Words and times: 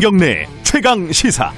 김경래 0.00 0.46
최강 0.62 1.12
시사. 1.12 1.52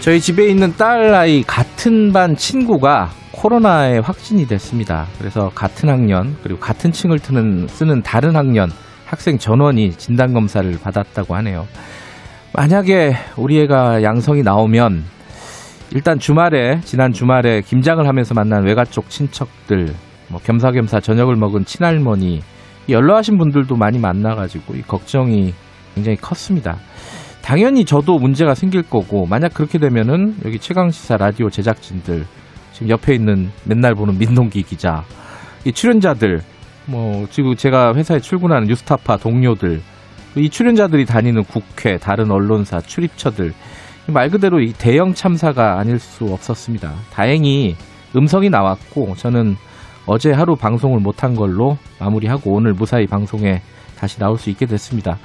저희 0.00 0.20
집에 0.20 0.48
있는 0.48 0.74
딸 0.76 1.14
아이 1.14 1.44
같은 1.44 2.12
반 2.12 2.34
친구가 2.34 3.10
코로나에 3.30 3.98
확진이 3.98 4.48
됐습니다. 4.48 5.06
그래서 5.20 5.52
같은 5.54 5.88
학년 5.88 6.36
그리고 6.42 6.58
같은 6.58 6.90
층을 6.90 7.20
트는, 7.20 7.68
쓰는 7.68 8.02
다른 8.02 8.34
학년 8.34 8.72
학생 9.06 9.38
전원이 9.38 9.92
진단 9.92 10.34
검사를 10.34 10.76
받았다고 10.76 11.36
하네요. 11.36 11.68
만약에 12.52 13.14
우리 13.36 13.60
애가 13.60 14.02
양성이 14.02 14.42
나오면 14.42 15.04
일단 15.92 16.18
주말에 16.18 16.80
지난 16.82 17.12
주말에 17.12 17.60
김장을 17.60 18.08
하면서 18.08 18.34
만난 18.34 18.64
외가 18.64 18.84
쪽 18.84 19.08
친척들 19.08 19.94
뭐 20.32 20.40
겸사겸사 20.40 21.00
저녁을 21.00 21.36
먹은 21.36 21.66
친할머니 21.66 22.40
연로하신 22.88 23.36
분들도 23.38 23.76
많이 23.76 23.98
만나가지고 23.98 24.74
이 24.74 24.82
걱정이 24.82 25.52
굉장히 25.94 26.16
컸습니다. 26.16 26.78
당연히 27.42 27.84
저도 27.84 28.18
문제가 28.18 28.54
생길 28.54 28.82
거고 28.82 29.26
만약 29.26 29.52
그렇게 29.52 29.78
되면은 29.78 30.36
여기 30.44 30.58
최강시사 30.58 31.18
라디오 31.18 31.50
제작진들 31.50 32.24
지금 32.72 32.88
옆에 32.88 33.14
있는 33.14 33.50
맨날 33.64 33.94
보는 33.94 34.18
민동기 34.18 34.62
기자 34.62 35.04
이 35.64 35.72
출연자들 35.72 36.40
뭐 36.86 37.26
지금 37.30 37.54
제가 37.54 37.94
회사에 37.94 38.20
출근하는 38.20 38.68
뉴스타파 38.68 39.18
동료들 39.18 39.82
이 40.36 40.48
출연자들이 40.48 41.04
다니는 41.04 41.44
국회 41.44 41.98
다른 41.98 42.30
언론사 42.30 42.80
출입처들 42.80 43.52
말 44.06 44.30
그대로 44.30 44.60
이 44.60 44.72
대형 44.72 45.12
참사가 45.12 45.78
아닐 45.78 45.98
수 45.98 46.24
없었습니다. 46.24 46.92
다행히 47.12 47.76
음성이 48.16 48.50
나왔고 48.50 49.14
저는 49.16 49.56
어제 50.06 50.32
하루 50.32 50.56
방송을 50.56 51.00
못한 51.00 51.34
걸로 51.34 51.76
마무리하고 52.00 52.52
오늘 52.52 52.72
무사히 52.72 53.06
방송에 53.06 53.60
다시 53.98 54.18
나올 54.18 54.36
수 54.36 54.50
있게 54.50 54.66
됐습니다. 54.66 55.18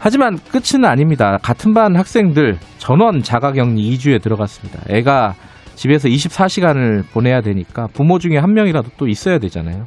하지만 0.00 0.38
끝은 0.38 0.84
아닙니다. 0.84 1.38
같은 1.42 1.74
반 1.74 1.96
학생들 1.96 2.58
전원 2.78 3.22
자가격리 3.22 3.96
2주에 3.96 4.22
들어갔습니다. 4.22 4.80
애가 4.88 5.34
집에서 5.74 6.08
24시간을 6.08 7.04
보내야 7.12 7.40
되니까 7.40 7.86
부모 7.92 8.18
중에 8.18 8.36
한 8.38 8.52
명이라도 8.52 8.90
또 8.96 9.06
있어야 9.06 9.38
되잖아요. 9.38 9.84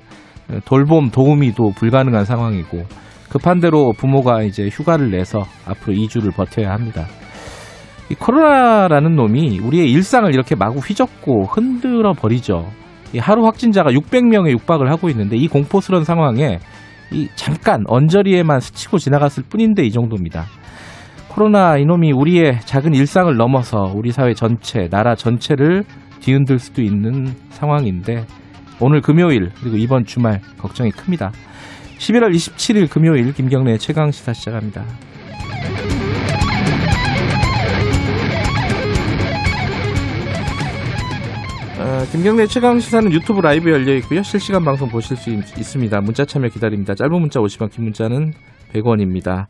돌봄 0.66 1.10
도우미 1.12 1.54
도 1.54 1.72
불가능한 1.72 2.26
상황이고 2.26 2.84
급한 3.30 3.60
대로 3.60 3.94
부모가 3.94 4.44
이제 4.44 4.68
휴가를 4.70 5.12
내서 5.12 5.40
앞으로 5.66 5.96
2주를 5.96 6.36
버텨야 6.36 6.72
합니다. 6.72 7.06
이 8.10 8.16
코로나라는 8.16 9.16
놈이 9.16 9.60
우리의 9.60 9.90
일상을 9.90 10.34
이렇게 10.34 10.56
마구 10.56 10.80
휘젓고 10.80 11.46
흔들어 11.46 12.12
버리죠. 12.12 12.70
이 13.14 13.20
하루 13.20 13.46
확진자가 13.46 13.92
600명에 13.92 14.52
육박을 14.52 14.90
하고 14.90 15.10
있는데 15.10 15.36
이 15.36 15.48
공포스러운 15.48 16.04
상황에 16.04 16.60
이 17.12 17.28
잠깐 17.36 17.84
언저리에만 17.88 18.60
스치고 18.60 18.98
지나갔을 18.98 19.44
뿐인데 19.50 19.84
이 19.84 19.92
정도입니다. 19.92 20.46
코로나 21.28 21.78
이놈이 21.78 22.12
우리의 22.12 22.60
작은 22.62 22.94
일상을 22.94 23.34
넘어서 23.36 23.92
우리 23.94 24.12
사회 24.12 24.34
전체, 24.34 24.88
나라 24.90 25.16
전체를 25.16 25.84
뒤흔들 26.20 26.60
수도 26.60 26.82
있는 26.82 27.34
상황인데 27.50 28.26
오늘 28.80 29.02
금요일 29.02 29.52
그리고 29.60 29.78
이번 29.78 30.06
주말 30.06 30.42
걱정이 30.58 30.92
큽니다. 30.92 31.32
11월 32.00 32.34
27일 32.34 32.90
금요일 32.90 33.34
김경래 33.34 33.78
최강 33.78 34.12
시사 34.12 34.34
시작합니다. 34.34 34.84
어, 41.92 42.06
김경래 42.10 42.48
최강 42.48 42.80
시사는 42.80 43.12
유튜브 43.12 43.42
라이브 43.42 43.70
열려 43.70 43.94
있고요. 43.96 44.22
실시간 44.22 44.64
방송 44.64 44.88
보실 44.88 45.18
수 45.18 45.30
있, 45.30 45.42
습니다 45.62 46.00
문자 46.00 46.24
참여 46.24 46.48
기다립니다. 46.48 46.96
짧은 46.96 47.12
문자 47.20 47.42
50원, 47.42 47.70
긴 47.70 47.84
문자는 47.84 48.32
100원입니다. 48.72 49.48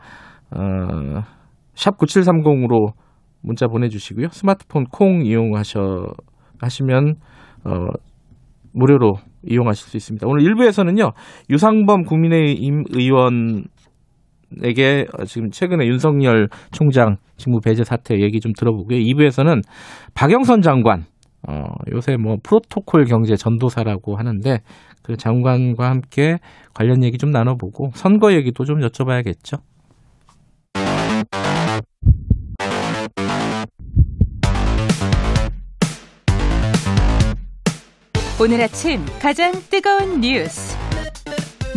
어, 0.50 1.22
샵 1.75 2.00
9730으로 2.00 2.94
문자 3.44 3.68
보내주시고요. 3.68 4.29
스마트폰 4.29 4.85
콩 4.85 5.24
이용하셔 5.24 6.07
하시면 6.59 7.13
어, 7.63 7.74
무료로 8.73 9.18
이용하실 9.44 9.90
수 9.90 9.97
있습니다. 9.97 10.25
오늘 10.28 10.44
1부에서는요. 10.44 11.13
유상범 11.52 12.06
국민의힘 12.06 12.85
의원 12.90 13.66
에게 14.63 15.06
지금 15.28 15.52
최근에 15.52 15.85
윤석열 15.85 16.50
총장 16.72 17.18
직무 17.38 17.59
배제 17.63 17.84
사태 17.84 18.16
얘기 18.19 18.40
좀 18.40 18.52
들어보고요. 18.58 18.97
2부에서는 18.97 19.62
박영선 20.16 20.62
장관 20.62 21.06
어, 21.47 21.74
요새 21.91 22.18
뭐 22.18 22.38
프로토콜 22.41 23.06
경제 23.06 23.35
전도사라고 23.35 24.16
하는데 24.18 24.62
그 25.02 25.18
장관과 25.18 25.90
함께 25.90 26.40
관련 26.74 27.03
얘기 27.03 27.18
좀 27.18 27.31
나눠보고 27.31 27.91
선거 27.96 28.34
얘기도 28.34 28.66
좀 28.66 28.79
여쭤봐야겠죠. 28.81 29.59
오늘 38.40 38.59
아침 38.62 39.06
가장 39.22 39.52
뜨거운 39.69 40.19
뉴스 40.19 40.75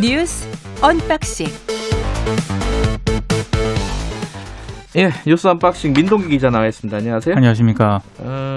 뉴스 0.00 0.48
unboxing 0.80 1.46
예, 4.96 5.10
뉴스 5.26 5.46
언박싱 5.48 5.92
민동기 5.92 6.28
기자 6.28 6.50
나와 6.50 6.68
있습니다. 6.68 6.96
안녕하세요. 6.96 7.34
안녕하십니까. 7.34 8.00
어, 8.18 8.53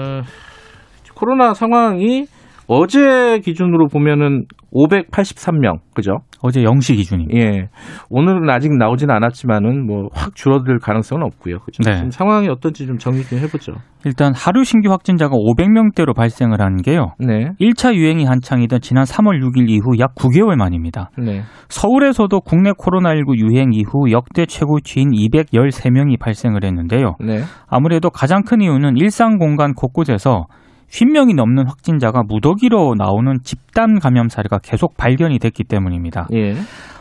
코로나 1.18 1.52
상황이 1.52 2.26
어제 2.68 3.40
기준으로 3.42 3.88
보면은 3.88 4.44
583명, 4.74 5.78
그죠? 5.94 6.18
어제 6.42 6.60
0시 6.62 6.96
기준입니다. 6.96 7.40
예. 7.40 7.68
오늘은 8.10 8.48
아직 8.50 8.70
나오진 8.76 9.10
않았지만은 9.10 9.86
뭐 9.86 10.08
확 10.12 10.34
줄어들 10.36 10.78
가능성은 10.78 11.24
없고요. 11.24 11.60
그죠? 11.60 11.82
네. 11.82 11.96
지금 11.96 12.10
상황이 12.10 12.48
어떤지 12.48 12.86
좀 12.86 12.98
정리 12.98 13.24
좀 13.24 13.38
해보죠. 13.38 13.72
일단 14.04 14.32
하루 14.36 14.64
신규 14.64 14.90
확진자가 14.90 15.34
500명대로 15.34 16.14
발생을 16.14 16.60
한 16.60 16.76
게요. 16.76 17.14
네. 17.18 17.48
1차 17.58 17.94
유행이 17.94 18.26
한창이던 18.26 18.80
지난 18.82 19.04
3월 19.04 19.42
6일 19.42 19.70
이후 19.70 19.98
약 19.98 20.14
9개월 20.14 20.56
만입니다. 20.56 21.10
네. 21.18 21.42
서울에서도 21.70 22.38
국내 22.42 22.70
코로나19 22.72 23.38
유행 23.38 23.72
이후 23.72 24.10
역대 24.12 24.44
최고치인 24.44 25.10
213명이 25.10 26.20
발생을 26.20 26.64
했는데요. 26.64 27.14
네. 27.20 27.40
아무래도 27.66 28.10
가장 28.10 28.42
큰 28.42 28.60
이유는 28.60 28.98
일상 28.98 29.38
공간 29.38 29.72
곳곳에서 29.72 30.46
50명이 30.90 31.34
넘는 31.34 31.66
확진자가 31.66 32.22
무더기로 32.26 32.94
나오는 32.96 33.38
집단 33.42 33.98
감염 33.98 34.28
사례가 34.28 34.58
계속 34.62 34.96
발견이 34.96 35.38
됐기 35.38 35.64
때문입니다. 35.64 36.28
예. 36.34 36.54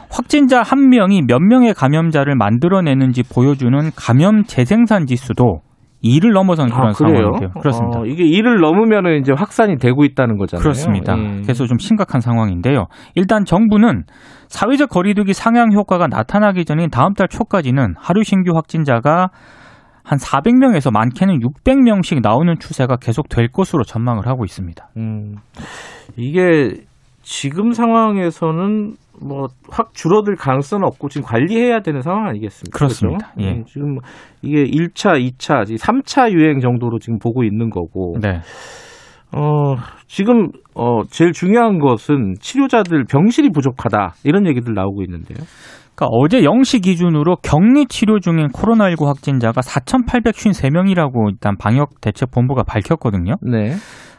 확진자 0.10 0.62
한 0.62 0.90
명이 0.90 1.24
몇 1.28 1.40
명의 1.42 1.74
감염자를 1.74 2.36
만들어내는지 2.36 3.24
보여주는 3.24 3.92
감염 3.96 4.44
재생산 4.44 5.06
지수도 5.06 5.62
2를 6.04 6.32
넘어선 6.32 6.70
그런 6.70 6.90
아? 6.90 6.94
상황인데요. 6.94 7.50
그렇습니다. 7.60 8.00
어, 8.00 8.06
이게 8.06 8.24
2를 8.24 8.62
넘으면은 8.62 9.20
이제 9.20 9.34
확산이 9.36 9.78
되고 9.78 10.06
있다는 10.06 10.38
거잖아요. 10.38 10.62
그렇습니다. 10.62 11.18
예. 11.18 11.42
그래서 11.42 11.66
좀 11.66 11.78
심각한 11.80 12.22
상황인데요. 12.22 12.86
일단 13.16 13.46
정부는 13.46 14.04
사회적 14.48 14.90
거리두기 14.90 15.34
상향 15.34 15.74
효과가 15.74 16.08
나타나기 16.08 16.66
전인 16.66 16.90
다음 16.90 17.14
달 17.14 17.28
초까지는 17.28 17.96
하루 17.98 18.24
신규 18.24 18.56
확진자가 18.56 19.30
한 20.08 20.18
400명에서 20.18 20.92
많게는 20.92 21.40
600명씩 21.40 22.22
나오는 22.22 22.58
추세가 22.60 22.96
계속 22.96 23.28
될 23.28 23.50
것으로 23.50 23.84
전망을 23.84 24.26
하고 24.26 24.46
있습니다. 24.46 24.90
음, 24.96 25.36
이게 26.16 26.82
지금 27.22 27.72
상황에서는 27.74 28.94
뭐 29.22 29.48
확 29.70 29.94
줄어들 29.94 30.36
가능성은 30.36 30.86
없고 30.86 31.10
지금 31.10 31.28
관리해야 31.28 31.82
되는 31.82 32.02
상황 32.02 32.28
아니겠습니까? 32.28 32.78
그렇습니다. 32.78 33.32
그렇죠? 33.34 33.42
예. 33.50 33.58
음, 33.58 33.64
지금 33.66 33.98
이게 34.42 34.64
1차, 34.64 35.20
2차, 35.20 35.66
3차 35.78 36.32
유행 36.32 36.60
정도로 36.60 37.00
지금 37.00 37.20
보고 37.20 37.44
있는 37.44 37.70
거고. 37.70 38.16
네. 38.22 38.40
어, 39.36 39.76
지금 40.08 40.48
어 40.74 41.04
제일 41.10 41.34
중요한 41.34 41.80
것은 41.80 42.36
치료자들 42.40 43.04
병실이 43.06 43.50
부족하다. 43.50 44.14
이런 44.24 44.48
얘기들 44.48 44.74
나오고 44.74 45.04
있는데요. 45.04 45.38
그러니까 45.98 46.16
어제 46.16 46.42
0시 46.42 46.84
기준으로 46.84 47.38
격리 47.38 47.88
치료 47.88 48.20
중인 48.20 48.50
코로나19 48.50 49.06
확진자가 49.08 49.62
4,853명이라고 49.62 51.32
일단 51.32 51.58
방역대책본부가 51.58 52.64
밝혔거든요. 52.64 53.34
네. 53.42 53.74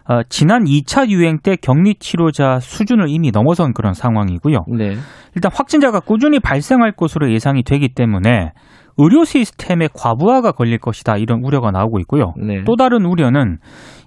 어, 0.09 0.23
지난 0.29 0.65
2차 0.65 1.09
유행 1.09 1.39
때 1.39 1.55
격리 1.55 1.95
치료자 2.01 2.59
수준을 2.59 3.07
이미 3.09 3.31
넘어선 3.31 3.75
그런 3.75 3.93
상황이고요. 3.93 4.65
네. 4.77 4.97
일단 5.37 5.53
확진자가 5.55 6.01
꾸준히 6.01 6.41
발생할 6.41 6.93
것으로 6.93 7.31
예상이 7.31 7.63
되기 7.63 7.89
때문에 7.95 8.53
의료 8.97 9.25
시스템의 9.25 9.91
과부하가 9.95 10.51
걸릴 10.51 10.79
것이다 10.79 11.17
이런 11.19 11.45
우려가 11.45 11.71
나오고 11.71 12.01
있고요. 12.01 12.35
네. 12.37 12.65
또 12.65 12.75
다른 12.75 13.05
우려는 13.05 13.59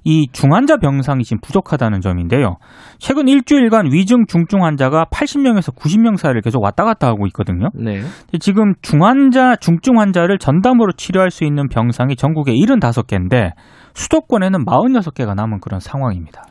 이 0.03 0.27
중환자 0.31 0.77
병상이 0.77 1.23
지금 1.23 1.39
부족하다는 1.41 2.01
점인데요. 2.01 2.55
최근 2.97 3.27
일주일간 3.27 3.91
위중 3.91 4.25
중증 4.25 4.63
환자가 4.63 5.05
80명에서 5.05 5.75
90명 5.75 6.17
사이를 6.17 6.41
계속 6.41 6.63
왔다 6.63 6.83
갔다 6.83 7.07
하고 7.07 7.27
있거든요. 7.27 7.69
네. 7.75 8.01
지금 8.39 8.73
중환자 8.81 9.57
중증 9.57 9.99
환자를 9.99 10.39
전담으로 10.39 10.93
치료할 10.93 11.29
수 11.29 11.43
있는 11.43 11.69
병상이 11.69 12.15
전국에 12.15 12.53
75개인데 12.53 13.51
수도권에는 13.93 14.65
46개가 14.65 15.35
남은 15.35 15.59
그런 15.59 15.79
상황입니다. 15.79 16.43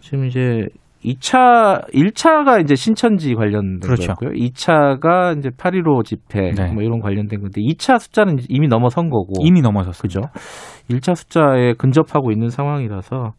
지금 0.00 0.26
이제 0.26 0.66
2차 1.04 1.90
1차가 1.92 2.62
이제 2.62 2.74
신천지 2.74 3.34
관련된 3.34 3.80
그렇죠. 3.80 4.14
거였고요. 4.14 4.30
2차가 4.30 5.36
이제 5.36 5.50
8.15 5.50 6.04
집회 6.04 6.52
네. 6.52 6.72
뭐 6.72 6.82
이런 6.82 7.00
관련된 7.00 7.40
건데 7.40 7.60
2차 7.60 7.98
숫자는 7.98 8.36
이미 8.48 8.68
넘어선 8.68 9.10
거고. 9.10 9.32
이미 9.40 9.60
넘어섰어요. 9.60 10.02
그죠? 10.02 10.20
1차 10.90 11.14
숫자에 11.14 11.74
근접하고 11.74 12.32
있는 12.32 12.48
상황이라서 12.48 13.32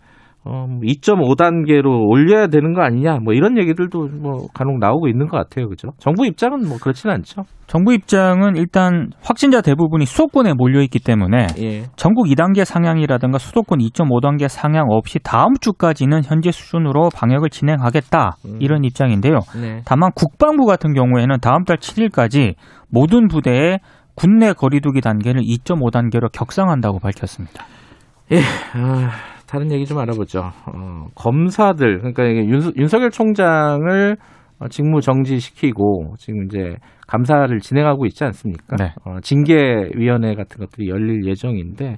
어, 0.46 0.68
2.5단계로 0.82 2.10
올려야 2.10 2.48
되는 2.48 2.74
거 2.74 2.82
아니냐, 2.82 3.20
뭐 3.24 3.34
이런 3.34 3.58
얘기들도 3.58 4.10
뭐 4.22 4.48
간혹 4.54 4.78
나오고 4.78 5.08
있는 5.08 5.28
것 5.28 5.38
같아요, 5.38 5.70
그죠? 5.70 5.92
정부 6.00 6.26
입장은 6.26 6.68
뭐 6.68 6.78
그렇지는 6.82 7.16
않죠. 7.16 7.44
정부 7.66 7.94
입장은 7.94 8.58
일단 8.58 9.12
확진자 9.24 9.62
대부분이 9.62 10.06
수도권에 10.06 10.54
몰려 10.54 10.82
있기 10.82 11.00
때문에 11.00 11.48
예, 11.60 11.84
전국 11.96 12.26
2단계 12.26 12.66
상향이라든가 12.66 13.38
수도권 13.38 13.80
2.5단계 13.80 14.50
상향 14.50 14.88
없이 14.90 15.18
다음 15.24 15.54
주까지는 15.62 16.24
현재 16.26 16.52
수준으로 16.52 17.10
방역을 17.16 17.50
진행하겠다 17.50 18.32
음. 18.46 18.58
이런 18.60 18.84
입장인데요. 18.84 19.40
네, 19.62 19.82
다만 19.86 20.12
국방부 20.14 20.66
같은 20.66 20.94
경우에는 20.94 21.38
다음 21.40 21.64
달 21.64 21.78
7일까지 21.78 22.56
모든 22.90 23.30
부대에 23.30 23.78
군내 24.16 24.54
거리두기 24.54 25.02
단계를 25.02 25.42
2.5단계로 25.42 26.32
격상한다고 26.32 27.00
밝혔습니다. 27.00 27.66
아, 28.74 29.10
다른 29.48 29.72
얘기 29.72 29.86
좀 29.86 30.00
알아보죠. 30.00 30.40
어, 30.40 31.06
검사들, 31.16 32.00
그러니까 32.00 32.24
이게 32.24 32.46
윤, 32.46 32.72
윤석열 32.78 33.10
총장을 33.12 34.18
어, 34.60 34.68
직무 34.68 35.02
정지시키고 35.02 36.16
지금 36.18 36.46
이제 36.46 36.76
감사를 37.08 37.60
진행하고 37.60 38.06
있지 38.06 38.24
않습니까? 38.24 38.78
네. 38.78 38.94
어, 39.06 39.20
징계위원회 39.22 40.36
같은 40.36 40.60
것들이 40.60 40.90
열릴 40.90 41.28
예정인데 41.28 41.94
이 41.94 41.98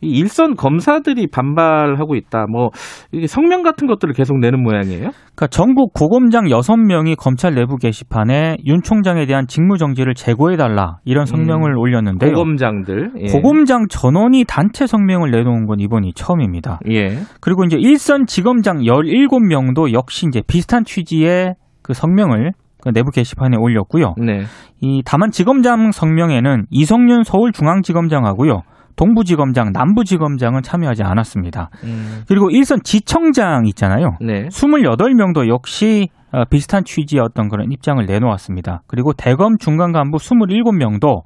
일선 0.00 0.54
검사들이 0.54 1.28
반발하고 1.28 2.14
있다. 2.14 2.46
뭐 2.50 2.70
이게 3.12 3.26
성명 3.26 3.62
같은 3.62 3.86
것들을 3.86 4.14
계속 4.14 4.38
내는 4.38 4.62
모양이에요. 4.62 5.10
그러니까 5.34 5.46
전국 5.48 5.92
고검장 5.92 6.44
6명이 6.44 7.16
검찰 7.16 7.54
내부 7.54 7.76
게시판에 7.76 8.56
윤 8.66 8.82
총장에 8.82 9.26
대한 9.26 9.46
직무 9.46 9.78
정지를 9.78 10.14
제고해 10.14 10.56
달라 10.56 10.98
이런 11.04 11.26
성명을 11.26 11.76
올렸는데요. 11.76 12.30
음. 12.30 12.34
고검장들. 12.34 13.12
예. 13.18 13.32
고검장 13.32 13.86
전원이 13.88 14.44
단체 14.46 14.86
성명을 14.86 15.30
내놓은 15.30 15.66
건 15.66 15.80
이번이 15.80 16.12
처음입니다. 16.14 16.80
예. 16.90 17.18
그리고 17.40 17.64
이제 17.64 17.76
일선 17.78 18.26
지검장 18.26 18.78
17명도 18.78 19.92
역시 19.92 20.26
이제 20.26 20.42
비슷한 20.46 20.84
취지의 20.84 21.54
그 21.82 21.92
성명을 21.94 22.52
그 22.84 22.90
내부 22.92 23.10
게시판에 23.10 23.56
올렸고요. 23.56 24.14
네. 24.18 24.42
이 24.80 25.02
다만 25.06 25.30
지검장 25.30 25.90
성명에는 25.90 26.66
이성윤 26.70 27.24
서울중앙지검장하고요. 27.24 28.60
동부지검장, 28.96 29.72
남부지검장은 29.72 30.62
참여하지 30.62 31.02
않았습니다. 31.02 31.70
음, 31.84 32.22
그리고 32.28 32.50
일선 32.50 32.80
지청장 32.82 33.66
있잖아요. 33.66 34.16
네. 34.20 34.48
28명도 34.48 35.48
역시 35.48 36.08
어, 36.32 36.44
비슷한 36.44 36.84
취지의 36.84 37.22
어떤 37.22 37.48
그런 37.48 37.70
입장을 37.70 38.04
내놓았습니다. 38.04 38.82
그리고 38.86 39.12
대검 39.12 39.56
중간 39.58 39.92
간부 39.92 40.18
27명도 40.18 41.22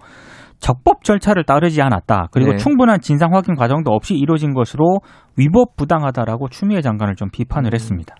적법 0.61 1.05
절차를 1.05 1.44
따르지 1.44 1.81
않았다. 1.82 2.29
그리고 2.32 2.53
네. 2.53 2.56
충분한 2.56 3.00
진상 3.00 3.35
확인 3.35 3.55
과정도 3.55 3.93
없이 3.93 4.14
이루어진 4.17 4.55
것으로 4.55 4.99
위법 5.37 5.76
부당하다라고 5.76 6.49
추미애 6.49 6.81
장관을 6.81 7.14
좀 7.14 7.31
비판을 7.31 7.71
음. 7.71 7.75
했습니다. 7.75 8.14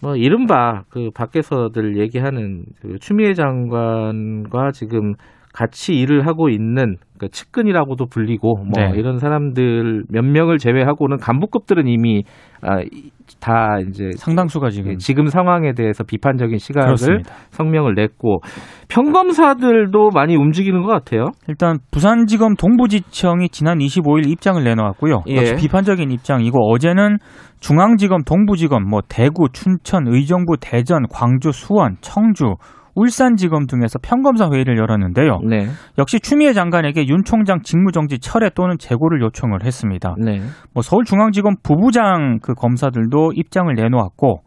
뭐 0.00 0.16
이른바 0.16 0.82
그 0.90 1.10
밖에서들 1.14 1.98
얘기하는 1.98 2.64
그 2.80 2.98
추미애 3.00 3.34
장관과 3.34 4.70
지금 4.72 5.14
같이 5.52 5.94
일을 5.94 6.26
하고 6.26 6.48
있는 6.48 6.96
그 7.24 7.28
측근이라고도 7.30 8.06
불리고 8.06 8.56
뭐 8.56 8.70
네. 8.76 8.92
이런 8.98 9.18
사람들 9.18 10.04
몇 10.08 10.22
명을 10.24 10.58
제외하고는 10.58 11.18
간부급들은 11.18 11.86
이미 11.88 12.22
아, 12.62 12.80
이- 12.80 13.10
다 13.40 13.78
이제 13.88 14.10
상당수가 14.16 14.68
지금 14.70 14.98
지금 14.98 15.26
상황에 15.26 15.72
대해서 15.72 16.04
비판적인 16.04 16.58
시각을 16.58 16.86
그렇습니다. 16.88 17.34
성명을 17.50 17.94
냈고 17.94 18.40
평검사들도 18.88 20.10
많이 20.14 20.36
움직이는 20.36 20.82
것 20.82 20.88
같아요. 20.88 21.28
일단 21.48 21.78
부산지검 21.90 22.56
동부지청이 22.56 23.48
지난 23.48 23.78
25일 23.78 24.28
입장을 24.28 24.62
내놓았고요. 24.62 25.22
예. 25.28 25.36
역시 25.36 25.54
비판적인 25.56 26.10
입장이고 26.10 26.70
어제는 26.70 27.16
중앙지검, 27.60 28.24
동부지검, 28.24 28.86
뭐 28.86 29.00
대구, 29.08 29.48
춘천, 29.50 30.06
의정부, 30.06 30.56
대전, 30.60 31.04
광주, 31.10 31.50
수원, 31.50 31.96
청주, 32.02 32.56
울산지검 32.94 33.66
등에서 33.66 33.98
평검사 34.02 34.48
회의를 34.52 34.78
열었는데요. 34.78 35.40
네, 35.48 35.66
역시 35.98 36.20
추미애 36.20 36.52
장관에게 36.52 37.06
윤 37.08 37.24
총장 37.24 37.62
직무정지 37.62 38.18
철회 38.18 38.50
또는 38.50 38.76
재고를 38.78 39.20
요청을 39.22 39.64
했습니다. 39.64 40.14
네, 40.18 40.40
뭐 40.72 40.82
서울중앙지검 40.82 41.56
부부장 41.62 42.38
그 42.42 42.54
검사들도 42.54 43.32
입장을 43.34 43.72
내놓았고 43.74 44.42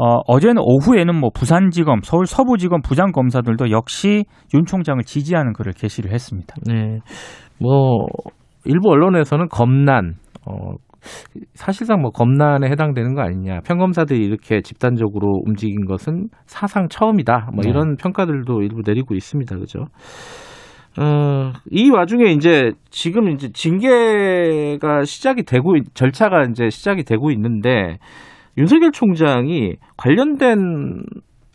어, 0.00 0.20
어제는 0.28 0.62
오후에는 0.64 1.12
뭐 1.18 1.30
부산지검, 1.34 2.02
서울 2.04 2.26
서부지검 2.26 2.82
부장 2.82 3.10
검사들도 3.10 3.70
역시 3.72 4.26
윤 4.54 4.64
총장을 4.64 5.02
지지하는 5.02 5.52
글을 5.52 5.72
게시를 5.72 6.12
했습니다. 6.12 6.54
네. 6.66 7.00
뭐 7.58 8.06
일부 8.64 8.90
언론에서는 8.90 9.48
검난 9.48 10.14
어 10.46 10.74
사실상 11.54 12.00
뭐 12.00 12.10
검난에 12.10 12.68
해당되는 12.70 13.14
거 13.14 13.22
아니냐. 13.22 13.60
평검사들이 13.60 14.24
이렇게 14.24 14.60
집단적으로 14.62 15.40
움직인 15.46 15.84
것은 15.86 16.28
사상 16.46 16.88
처음이다. 16.88 17.50
뭐 17.54 17.62
네. 17.64 17.70
이런 17.70 17.96
평가들도 17.96 18.62
일부 18.62 18.80
내리고 18.86 19.14
있습니다. 19.14 19.56
그죠? 19.58 19.86
어, 21.00 21.52
이 21.70 21.90
와중에 21.90 22.32
이제 22.32 22.72
지금 22.90 23.28
이제 23.30 23.50
징계가 23.52 25.04
시작이 25.04 25.44
되고 25.44 25.76
있- 25.76 25.94
절차가 25.94 26.44
이제 26.50 26.70
시작이 26.70 27.04
되고 27.04 27.30
있는데 27.30 27.98
윤석열 28.56 28.90
총장이 28.90 29.74
관련된 29.96 30.58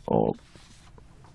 어 0.09 0.29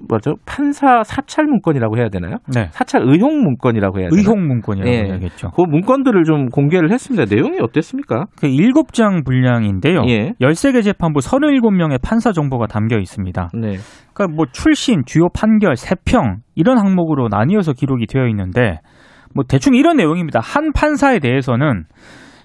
뭐죠? 0.06 0.36
판사 0.46 1.02
사찰 1.02 1.46
문건이라고 1.46 1.98
해야 1.98 2.08
되나요? 2.08 2.36
네. 2.54 2.68
사찰 2.70 3.02
의혹 3.02 3.32
문건이라고 3.32 3.98
해야 3.98 4.08
되나요? 4.08 4.20
의혹 4.20 4.38
문건이라고 4.38 4.90
예. 4.90 5.04
해야겠죠. 5.06 5.50
그 5.50 5.62
문건들을 5.62 6.24
좀 6.24 6.48
공개를 6.48 6.92
했습니다. 6.92 7.24
내용이 7.32 7.58
어땠습니까? 7.60 8.26
그 8.36 8.46
7장 8.46 9.24
분량인데요. 9.24 10.02
예. 10.08 10.32
13개 10.40 10.82
재판부 10.84 11.20
37명의 11.20 12.00
판사 12.00 12.32
정보가 12.32 12.66
담겨 12.66 12.98
있습니다. 12.98 13.50
네. 13.54 13.76
그러니까 14.12 14.36
뭐 14.36 14.46
출신, 14.52 15.02
주요 15.04 15.28
판결, 15.34 15.76
세평 15.76 16.38
이런 16.54 16.78
항목으로 16.78 17.28
나뉘어서 17.28 17.72
기록이 17.72 18.06
되어 18.06 18.28
있는데 18.28 18.80
뭐 19.34 19.44
대충 19.48 19.74
이런 19.74 19.96
내용입니다. 19.96 20.40
한 20.40 20.72
판사에 20.72 21.18
대해서는 21.18 21.84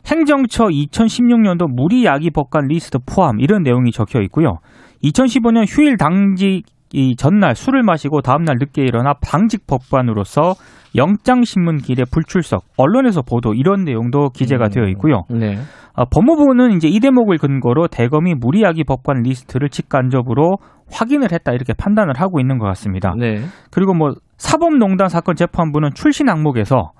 행정처 0.05 0.65
2016년도 0.65 1.67
무리 1.67 2.05
야기 2.05 2.29
법관 2.29 2.67
리스트 2.67 2.97
포함 3.05 3.39
이런 3.39 3.63
내용이 3.63 3.91
적혀 3.91 4.21
있고요. 4.23 4.59
2015년 5.03 5.65
휴일 5.67 5.97
당직 5.97 6.63
이 6.93 7.15
전날 7.15 7.55
술을 7.55 7.81
마시고 7.81 8.21
다음날 8.21 8.57
늦게 8.59 8.83
일어나 8.83 9.13
당직 9.19 9.65
법관으로서 9.65 10.53
영장 10.95 11.43
신문 11.43 11.77
길에 11.77 12.03
불출석, 12.09 12.63
언론에서 12.77 13.23
보도 13.23 13.55
이런 13.55 13.83
내용도 13.83 14.29
기재가 14.29 14.69
되어 14.69 14.85
있고요. 14.89 15.23
네. 15.29 15.57
아, 15.95 16.05
법무부는 16.05 16.73
이제 16.73 16.87
이 16.87 16.99
대목을 16.99 17.39
근거로 17.39 17.87
대검이 17.87 18.35
무리야기 18.35 18.83
법관 18.83 19.23
리스트를 19.23 19.69
직간접으로 19.69 20.57
확인을 20.91 21.31
했다 21.31 21.53
이렇게 21.53 21.73
판단을 21.73 22.13
하고 22.15 22.39
있는 22.39 22.59
것 22.59 22.67
같습니다. 22.67 23.15
네. 23.17 23.41
그리고 23.71 23.95
뭐 23.95 24.11
사법농단 24.37 25.09
사건 25.09 25.35
재판부는 25.35 25.91
출신 25.95 26.29
항목에서 26.29 26.91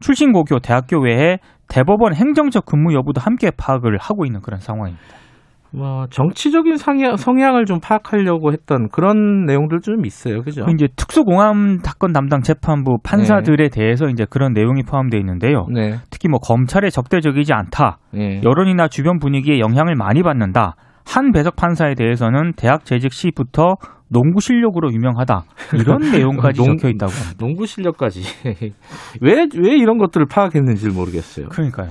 출신 0.00 0.32
고교 0.32 0.60
대학교 0.60 0.98
외에 1.02 1.36
대법원 1.68 2.14
행정적 2.14 2.64
근무 2.64 2.94
여부도 2.94 3.20
함께 3.20 3.50
파악을 3.50 3.98
하고 3.98 4.24
있는 4.24 4.40
그런 4.40 4.60
상황입니다. 4.60 5.04
뭐 5.74 6.06
정치적인 6.10 6.76
성향, 6.76 7.16
성향을 7.16 7.64
좀 7.64 7.80
파악하려고 7.80 8.52
했던 8.52 8.88
그런 8.90 9.44
내용들 9.46 9.80
좀 9.80 10.04
있어요. 10.04 10.42
그죠? 10.42 10.64
그 10.66 10.72
이제 10.72 10.86
특수공안 10.96 11.78
사건 11.82 12.12
담당 12.12 12.42
재판부 12.42 12.98
판사들에 13.02 13.68
대해서 13.70 14.06
이제 14.08 14.26
그런 14.28 14.52
내용이 14.52 14.82
포함되어 14.82 15.18
있는데요. 15.20 15.66
네. 15.72 15.96
특히 16.10 16.28
뭐 16.28 16.38
검찰에 16.40 16.90
적대적이지 16.90 17.52
않다. 17.52 17.98
네. 18.12 18.40
여론이나 18.44 18.88
주변 18.88 19.18
분위기에 19.18 19.58
영향을 19.60 19.94
많이 19.96 20.22
받는다. 20.22 20.74
한 21.04 21.32
배석 21.32 21.56
판사에 21.56 21.94
대해서는 21.94 22.52
대학 22.56 22.84
재직 22.84 23.12
시부터 23.12 23.74
농구 24.08 24.40
실력으로 24.40 24.92
유명하다. 24.92 25.42
이런 25.74 25.98
내용까지 26.12 26.60
농- 26.60 26.76
적혀 26.76 26.90
있다고 26.90 27.10
합니다. 27.12 27.34
농구 27.38 27.66
실력까지 27.66 28.20
왜 29.22 29.46
왜 29.56 29.76
이런 29.78 29.96
것들을 29.98 30.26
파악했는지 30.30 30.84
를 30.86 30.92
모르겠어요. 30.92 31.48
그러니까요. 31.48 31.88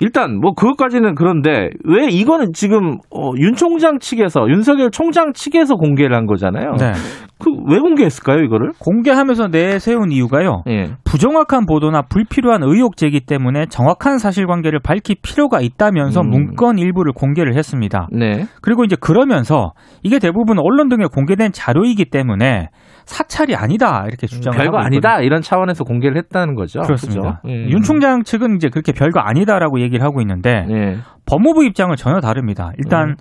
일단 0.00 0.38
뭐 0.38 0.52
그것까지는 0.52 1.14
그런데 1.14 1.70
왜 1.84 2.08
이거는 2.08 2.52
지금 2.52 2.98
어, 3.10 3.32
윤 3.38 3.54
총장 3.54 3.98
측에서 3.98 4.46
윤석열 4.48 4.90
총장 4.90 5.32
측에서 5.32 5.76
공개를 5.76 6.14
한 6.14 6.26
거잖아요. 6.26 6.72
네. 6.78 6.92
그왜 7.38 7.78
공개했을까요 7.80 8.42
이거를? 8.44 8.72
공개하면서 8.78 9.48
내세운 9.48 10.10
이유가요. 10.10 10.62
예. 10.68 10.90
부정확한 11.04 11.66
보도나 11.66 12.02
불필요한 12.02 12.62
의혹 12.62 12.96
제기 12.96 13.20
때문에 13.20 13.66
정확한 13.66 14.18
사실관계를 14.18 14.80
밝힐 14.80 15.16
필요가 15.22 15.60
있다면서 15.60 16.20
음. 16.20 16.30
문건 16.30 16.78
일부를 16.78 17.12
공개를 17.12 17.56
했습니다. 17.56 18.08
네. 18.12 18.46
그리고 18.62 18.84
이제 18.84 18.96
그러면서 18.98 19.72
이게 20.02 20.18
대부분 20.18 20.58
언론 20.58 20.88
등에 20.88 21.04
공개된 21.12 21.52
자료이기 21.52 22.06
때문에 22.06 22.68
사찰이 23.06 23.54
아니다 23.54 24.04
이렇게 24.06 24.26
주장을 24.26 24.56
별거 24.56 24.76
하고 24.76 24.86
아니다 24.86 25.20
이런 25.20 25.40
차원에서 25.40 25.84
공개를 25.84 26.16
했다는 26.18 26.54
거죠. 26.54 26.80
그렇습니다. 26.80 27.40
그죠? 27.42 27.54
예. 27.54 27.68
윤 27.70 27.80
총장 27.82 28.22
측은 28.24 28.56
이제 28.56 28.68
그렇게 28.68 28.92
별거 28.92 29.20
아니다라고 29.20 29.80
얘기를 29.80 30.04
하고 30.04 30.20
있는데 30.20 30.66
예. 30.68 30.96
법무부 31.24 31.64
입장은 31.64 31.96
전혀 31.96 32.20
다릅니다. 32.20 32.72
일단 32.78 33.10
음. 33.10 33.14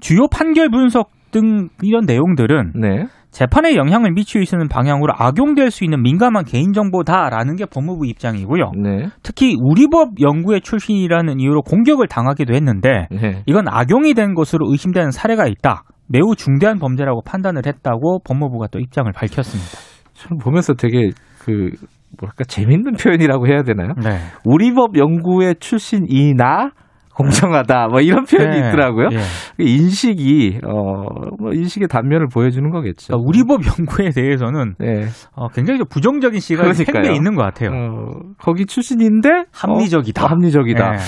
주요 0.00 0.28
판결 0.28 0.70
분석 0.70 1.10
등 1.30 1.68
이런 1.82 2.04
내용들은 2.06 2.72
네. 2.74 3.06
재판에 3.30 3.76
영향을 3.76 4.10
미치고 4.12 4.42
있는 4.42 4.68
방향으로 4.68 5.12
악용될 5.16 5.70
수 5.70 5.84
있는 5.84 6.02
민감한 6.02 6.44
개인정보다라는 6.44 7.54
게 7.56 7.64
법무부 7.64 8.06
입장이고요. 8.06 8.72
네. 8.76 9.06
특히 9.22 9.56
우리법 9.60 10.20
연구의 10.20 10.62
출신이라는 10.62 11.38
이유로 11.38 11.62
공격을 11.62 12.08
당하기도 12.08 12.54
했는데 12.54 13.06
네. 13.10 13.42
이건 13.46 13.68
악용이 13.68 14.14
된 14.14 14.34
것으로 14.34 14.70
의심되는 14.70 15.12
사례가 15.12 15.46
있다. 15.46 15.84
매우 16.12 16.34
중대한 16.36 16.78
범죄라고 16.78 17.22
판단을 17.24 17.62
했다고 17.66 18.20
법무부가 18.24 18.66
또 18.72 18.80
입장을 18.80 19.10
밝혔습니다. 19.12 19.70
참 20.14 20.38
보면서 20.38 20.74
되게 20.74 21.10
그 21.38 21.70
뭐랄까 22.18 22.44
재밌는 22.48 22.94
표현이라고 22.94 23.46
해야 23.46 23.62
되나요? 23.62 23.94
네. 24.02 24.18
우리 24.44 24.74
법 24.74 24.98
연구의 24.98 25.54
출신이나 25.60 26.70
공정하다 27.14 27.88
뭐 27.88 28.00
이런 28.00 28.24
표현이 28.24 28.60
네. 28.60 28.68
있더라고요. 28.68 29.08
예. 29.12 29.18
인식이 29.62 30.60
어뭐 30.64 31.52
인식의 31.52 31.86
단면을 31.88 32.26
보여주는 32.32 32.68
거겠죠. 32.70 33.08
그러니까 33.08 33.28
우리 33.28 33.44
법 33.44 33.60
연구에 33.66 34.10
대해서는 34.10 34.74
네. 34.78 35.06
어, 35.34 35.48
굉장히 35.48 35.78
좀 35.78 35.86
부정적인 35.88 36.40
시각이. 36.40 36.84
팽배해 36.84 37.14
있는 37.14 37.34
것 37.36 37.42
같아요. 37.42 37.70
어, 37.70 38.10
거기 38.38 38.66
출신인데 38.66 39.44
합리적이다. 39.52 40.24
어, 40.24 40.26
합리적이다. 40.28 40.90
네. 40.92 40.98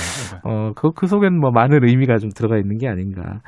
어, 0.44 0.72
그, 0.76 0.90
그 0.94 1.06
속엔 1.06 1.40
뭐 1.40 1.50
많은 1.50 1.80
의미가 1.82 2.18
좀 2.18 2.30
들어가 2.30 2.56
있는 2.56 2.78
게 2.78 2.88
아닌가. 2.88 3.40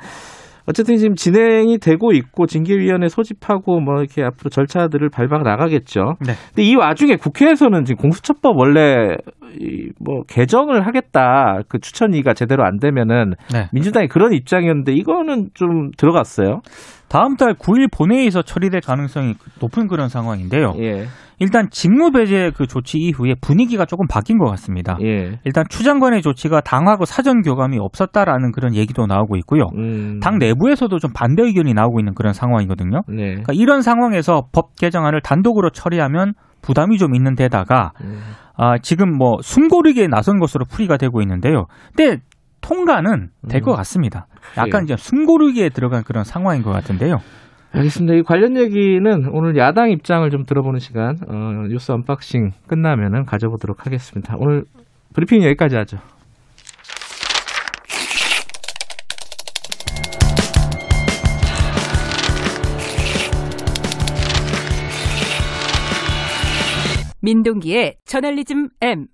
어쨌든 0.67 0.97
지금 0.97 1.15
진행이 1.15 1.77
되고 1.77 2.11
있고 2.11 2.47
징계위원회 2.47 3.07
소집하고 3.07 3.79
뭐 3.79 3.99
이렇게 3.99 4.23
앞으로 4.23 4.49
절차들을 4.49 5.09
밟아 5.09 5.39
나가겠죠. 5.43 6.15
네. 6.25 6.33
근데 6.49 6.63
이 6.63 6.75
와중에 6.75 7.15
국회에서는 7.15 7.85
지금 7.85 8.01
공수처법 8.01 8.57
원래 8.57 9.15
이뭐 9.59 10.23
개정을 10.27 10.85
하겠다 10.85 11.59
그 11.67 11.79
추천위가 11.79 12.33
제대로 12.33 12.65
안 12.65 12.79
되면은 12.79 13.33
네. 13.53 13.69
민주당이 13.73 14.07
그런 14.07 14.33
입장이었는데 14.33 14.93
이거는 14.93 15.49
좀 15.53 15.91
들어갔어요. 15.97 16.61
다음 17.07 17.35
달 17.35 17.53
9일 17.53 17.91
본회의에서 17.91 18.41
처리될 18.41 18.81
가능성이 18.81 19.35
높은 19.59 19.87
그런 19.87 20.09
상황인데요. 20.09 20.73
예. 20.79 21.07
일단 21.39 21.67
직무 21.69 22.11
배제 22.11 22.51
그 22.55 22.65
조치 22.65 22.97
이후에 22.97 23.35
분위기가 23.41 23.85
조금 23.85 24.07
바뀐 24.07 24.37
것 24.37 24.49
같습니다. 24.51 24.97
예. 25.01 25.39
일단 25.43 25.65
추 25.69 25.83
장관의 25.83 26.21
조치가 26.21 26.61
당하고 26.61 27.05
사전 27.05 27.41
교감이 27.41 27.77
없었다라는 27.77 28.51
그런 28.51 28.73
얘기도 28.73 29.05
나오고 29.05 29.35
있고요. 29.37 29.69
음. 29.75 30.19
당 30.21 30.37
내부에서도 30.37 30.97
좀 30.99 31.11
반대 31.13 31.43
의견이 31.43 31.73
나오고 31.73 31.99
있는 31.99 32.13
그런 32.15 32.33
상황이거든요. 32.33 33.01
네. 33.07 33.25
그러니까 33.31 33.53
이런 33.53 33.81
상황에서 33.81 34.43
법 34.53 34.75
개정안을 34.77 35.21
단독으로 35.21 35.71
처리하면 35.71 36.33
부담이 36.61 36.97
좀 36.97 37.15
있는 37.15 37.35
데다가 37.35 37.91
음. 38.01 38.19
아, 38.57 38.77
지금 38.77 39.15
뭐 39.15 39.37
숨고르기에 39.41 40.07
나선 40.07 40.39
것으로 40.39 40.65
풀이가 40.65 40.97
되고 40.97 41.21
있는데요. 41.21 41.65
근데 41.95 42.21
통과는 42.65 43.29
될것 43.47 43.73
음. 43.73 43.77
같습니다. 43.77 44.25
약간 44.57 44.85
이제 44.85 44.95
숨고르기에 44.97 45.69
들어간 45.69 46.03
그런 46.03 46.23
상황인 46.23 46.63
것 46.63 46.71
같은데요. 46.71 47.17
알겠습니다. 47.71 48.15
이 48.15 48.23
관련 48.23 48.57
얘기는 48.57 49.29
오늘 49.31 49.55
야당 49.57 49.91
입장을 49.91 50.27
좀 50.31 50.45
들어보는 50.45 50.79
시간, 50.79 51.17
어, 51.27 51.67
뉴스 51.69 51.91
언박싱 51.91 52.51
끝나면은 52.67 53.25
가져보도록 53.25 53.85
하겠습니다. 53.85 54.35
오늘 54.39 54.63
브리핑 55.13 55.43
여기까지 55.43 55.75
하죠. 55.75 55.97
민동기의 67.21 67.95
저널리즘 68.05 68.69
M. 68.81 69.07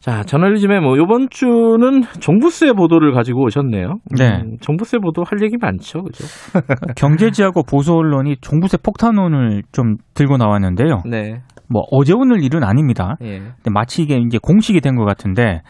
자, 0.00 0.22
저널리즘의 0.22 0.80
뭐, 0.80 0.96
요번 0.96 1.28
주는 1.28 2.02
종부세 2.20 2.72
보도를 2.72 3.12
가지고 3.12 3.42
오셨네요. 3.44 3.96
네. 4.16 4.40
음, 4.42 4.56
종부세 4.60 4.98
보도 4.98 5.24
할 5.24 5.42
얘기 5.42 5.56
많죠, 5.60 6.02
그죠? 6.02 6.24
경제지하고 6.96 7.64
보수 7.64 7.92
언론이 7.94 8.36
종부세 8.40 8.78
폭탄론을 8.78 9.62
좀 9.72 9.96
들고 10.14 10.36
나왔는데요. 10.36 11.02
네. 11.10 11.40
뭐 11.70 11.82
어제 11.90 12.14
오늘 12.14 12.42
일은 12.42 12.64
아닙니다. 12.64 13.16
예. 13.22 13.40
근데 13.40 13.70
마치 13.70 14.02
이게 14.02 14.16
이제 14.26 14.38
공식이 14.40 14.80
된 14.80 14.96
것 14.96 15.04
같은데 15.04 15.60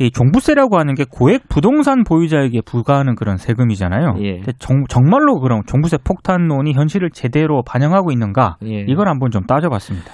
이 0.00 0.10
종부세라고 0.10 0.78
하는 0.78 0.94
게 0.94 1.04
고액 1.08 1.48
부동산 1.48 2.02
보유자에게 2.02 2.62
부과하는 2.66 3.14
그런 3.14 3.36
세금이잖아요. 3.36 4.14
예. 4.22 4.32
근데 4.38 4.52
정, 4.58 4.82
정말로 4.88 5.38
그럼 5.38 5.60
종부세 5.66 5.98
폭탄론이 6.02 6.72
현실을 6.72 7.10
제대로 7.12 7.62
반영하고 7.64 8.10
있는가? 8.10 8.56
예. 8.64 8.80
이걸 8.88 9.06
한번 9.08 9.30
좀 9.30 9.44
따져봤습니다. 9.44 10.10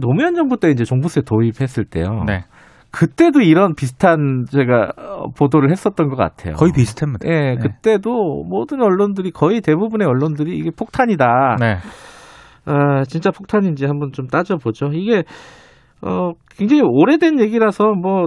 노무현 0.00 0.34
정부 0.34 0.58
때 0.58 0.70
이제 0.70 0.84
종부세 0.84 1.22
도입했을 1.22 1.84
때요. 1.84 2.22
네, 2.26 2.44
그때도 2.94 3.40
이런 3.40 3.74
비슷한 3.74 4.44
제가 4.50 4.92
어, 4.96 5.30
보도를 5.36 5.70
했었던 5.70 6.08
것 6.08 6.16
같아요. 6.16 6.54
거의 6.54 6.72
비슷합니다. 6.72 7.28
예, 7.28 7.54
네. 7.54 7.56
그때도 7.56 8.44
모든 8.48 8.80
언론들이 8.80 9.32
거의 9.32 9.60
대부분의 9.60 10.06
언론들이 10.06 10.56
이게 10.56 10.70
폭탄이다. 10.70 11.56
네, 11.58 11.76
아, 12.66 13.02
진짜 13.04 13.30
폭탄인지 13.30 13.84
한번 13.86 14.12
좀 14.12 14.28
따져보죠. 14.28 14.90
이게, 14.92 15.24
어, 16.02 16.32
굉장히 16.56 16.82
오래된 16.84 17.40
얘기라서 17.40 17.92
뭐, 17.92 18.26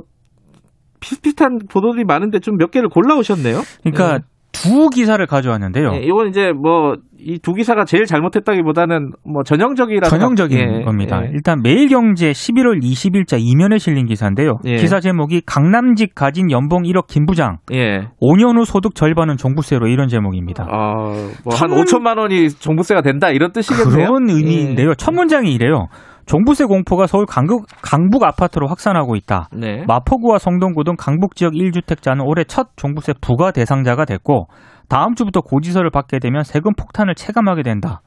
비슷비슷한 0.99 1.59
보도들이 1.71 2.03
많은데 2.03 2.39
좀 2.39 2.57
몇 2.57 2.71
개를 2.71 2.89
골라오셨네요. 2.89 3.61
그러니까 3.83 4.25
두 4.51 4.89
기사를 4.89 5.23
가져왔는데요. 5.27 5.91
예, 5.93 5.99
이건 5.99 6.27
이제 6.29 6.51
뭐, 6.51 6.95
이 7.19 7.39
두 7.39 7.53
기사가 7.53 7.85
제일 7.85 8.05
잘못했다기보다는 8.05 9.11
뭐, 9.25 9.43
전형적이라서. 9.43 10.15
전형적인 10.15 10.57
예, 10.57 10.83
겁니다. 10.83 11.21
예. 11.23 11.29
일단 11.33 11.61
매일경제 11.63 12.31
11월 12.31 12.81
20일자 12.81 13.37
이면에 13.39 13.77
실린 13.77 14.05
기사인데요. 14.05 14.57
예. 14.65 14.75
기사 14.75 14.99
제목이 14.99 15.41
강남직 15.45 16.13
가진 16.15 16.51
연봉 16.51 16.83
1억 16.83 17.07
김 17.07 17.25
부장 17.25 17.57
예. 17.73 18.07
5년 18.21 18.57
후 18.57 18.65
소득 18.65 18.95
절반은 18.95 19.37
종부세로 19.37 19.87
이런 19.87 20.07
제목입니다. 20.07 20.65
어, 20.65 21.13
뭐, 21.43 21.55
한 21.55 21.69
천문- 21.69 21.83
5천만 21.85 22.17
원이 22.19 22.49
종부세가 22.49 23.01
된다, 23.01 23.29
이런 23.29 23.51
뜻이겠네요. 23.51 24.07
그런 24.09 24.29
의미인데요. 24.29 24.89
예. 24.89 24.93
첫 24.97 25.11
문장이 25.13 25.53
이래요. 25.53 25.87
종부세 26.25 26.65
공포가 26.65 27.07
서울 27.07 27.25
강북, 27.25 27.67
강북 27.81 28.23
아파트로 28.25 28.67
확산하고 28.67 29.15
있다. 29.15 29.47
네. 29.55 29.85
마포구와 29.87 30.39
성동구 30.39 30.83
등 30.83 30.95
강북 30.99 31.35
지역 31.37 31.53
1주택자는 31.53 32.21
올해 32.25 32.43
첫 32.43 32.67
종부세 32.75 33.13
부과 33.21 33.51
대상자가 33.51 34.03
됐고 34.03 34.47
다음 34.87 35.15
주부터 35.15 35.41
고지서를 35.41 35.89
받게 35.89 36.19
되면 36.19 36.43
세금 36.43 36.73
폭탄을 36.73 37.15
체감하게 37.15 37.63
된다. 37.63 38.01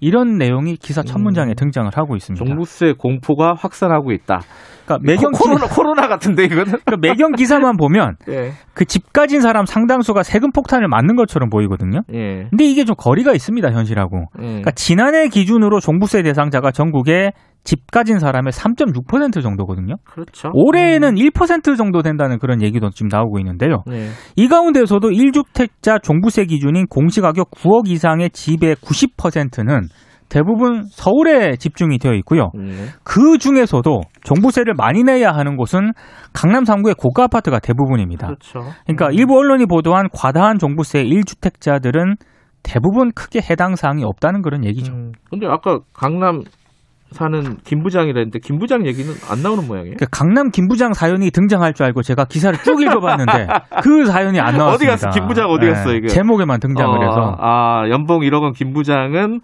이런 0.00 0.38
내용이 0.38 0.76
기사 0.76 1.02
첫 1.02 1.18
문장에 1.18 1.54
등장을 1.54 1.90
하고 1.94 2.14
있습니다. 2.16 2.44
음. 2.44 2.46
종부세 2.46 2.92
공포가 2.92 3.54
확산하고 3.54 4.12
있다. 4.12 4.42
그러니까 4.88 4.98
매경 5.02 5.32
코, 5.32 5.48
로나 5.48 5.66
코로나 5.66 6.08
같은데, 6.08 6.44
이거는? 6.44 6.64
그러니까 6.64 6.96
매경 7.00 7.32
기사만 7.32 7.76
보면 7.76 8.16
예. 8.28 8.52
그집 8.74 9.12
가진 9.12 9.40
사람 9.40 9.66
상당수가 9.66 10.22
세금 10.22 10.50
폭탄을 10.50 10.88
맞는 10.88 11.16
것처럼 11.16 11.50
보이거든요. 11.50 12.00
예. 12.12 12.46
근데 12.48 12.64
이게 12.64 12.84
좀 12.84 12.96
거리가 12.96 13.34
있습니다, 13.34 13.70
현실하고. 13.70 14.26
예. 14.38 14.46
그러니까 14.46 14.70
지난해 14.70 15.28
기준으로 15.28 15.80
종부세 15.80 16.22
대상자가 16.22 16.70
전국에 16.70 17.32
집 17.64 17.90
가진 17.90 18.18
사람의 18.18 18.52
3.6% 18.52 19.42
정도거든요. 19.42 19.96
그렇죠. 20.04 20.50
올해에는 20.54 21.16
1% 21.16 21.76
정도 21.76 22.02
된다는 22.02 22.38
그런 22.38 22.62
얘기도 22.62 22.88
지금 22.90 23.08
나오고 23.08 23.38
있는데요. 23.40 23.82
네. 23.86 24.08
이 24.36 24.48
가운데서도 24.48 25.10
1주택자 25.10 26.02
종부세 26.02 26.46
기준인 26.46 26.86
공시가격 26.86 27.50
9억 27.50 27.88
이상의 27.88 28.30
집의 28.30 28.76
90%는 28.76 29.88
대부분 30.28 30.84
서울에 30.90 31.56
집중이 31.56 31.98
되어 31.98 32.12
있고요. 32.14 32.50
네. 32.54 32.86
그 33.04 33.38
중에서도 33.38 34.00
종부세를 34.24 34.74
많이 34.76 35.02
내야 35.02 35.30
하는 35.30 35.56
곳은 35.56 35.92
강남 36.34 36.64
3구의 36.64 36.96
고가 36.98 37.24
아파트가 37.24 37.58
대부분입니다. 37.60 38.26
그렇죠. 38.26 38.60
그러니까 38.86 39.08
일부 39.12 39.38
언론이 39.38 39.66
보도한 39.66 40.08
과다한 40.12 40.58
종부세 40.58 41.04
1주택자들은 41.04 42.16
대부분 42.62 43.12
크게 43.12 43.40
해당 43.48 43.76
사항이 43.76 44.04
없다는 44.04 44.42
그런 44.42 44.64
얘기죠. 44.64 44.92
음. 44.92 45.12
근데 45.30 45.46
아까 45.46 45.78
강남 45.94 46.42
사는 47.12 47.56
김 47.64 47.82
부장이라 47.82 48.18
했는데 48.18 48.38
김 48.38 48.58
부장 48.58 48.86
얘기는 48.86 49.10
안 49.30 49.42
나오는 49.42 49.66
모양이에요. 49.66 49.94
그 49.98 50.04
강남 50.10 50.50
김부장 50.50 50.92
사연이 50.92 51.30
등장할 51.30 51.72
줄 51.72 51.86
알고 51.86 52.02
제가 52.02 52.26
기사를 52.26 52.58
쭉 52.58 52.82
읽어봤는데 52.82 53.46
그 53.82 54.04
사연이 54.04 54.38
안 54.38 54.58
나왔습니다. 54.58 54.74
어디 54.74 54.86
갔어? 55.04 55.08
김 55.18 55.26
부장 55.26 55.48
어디 55.48 55.66
갔어, 55.68 55.94
이게? 55.94 56.08
제목에만 56.08 56.60
등장을 56.60 56.98
어, 56.98 57.00
해서 57.02 57.36
아 57.40 57.88
연봉 57.88 58.20
1억 58.20 58.42
원 58.42 58.52
김 58.52 58.74
부장은 58.74 59.40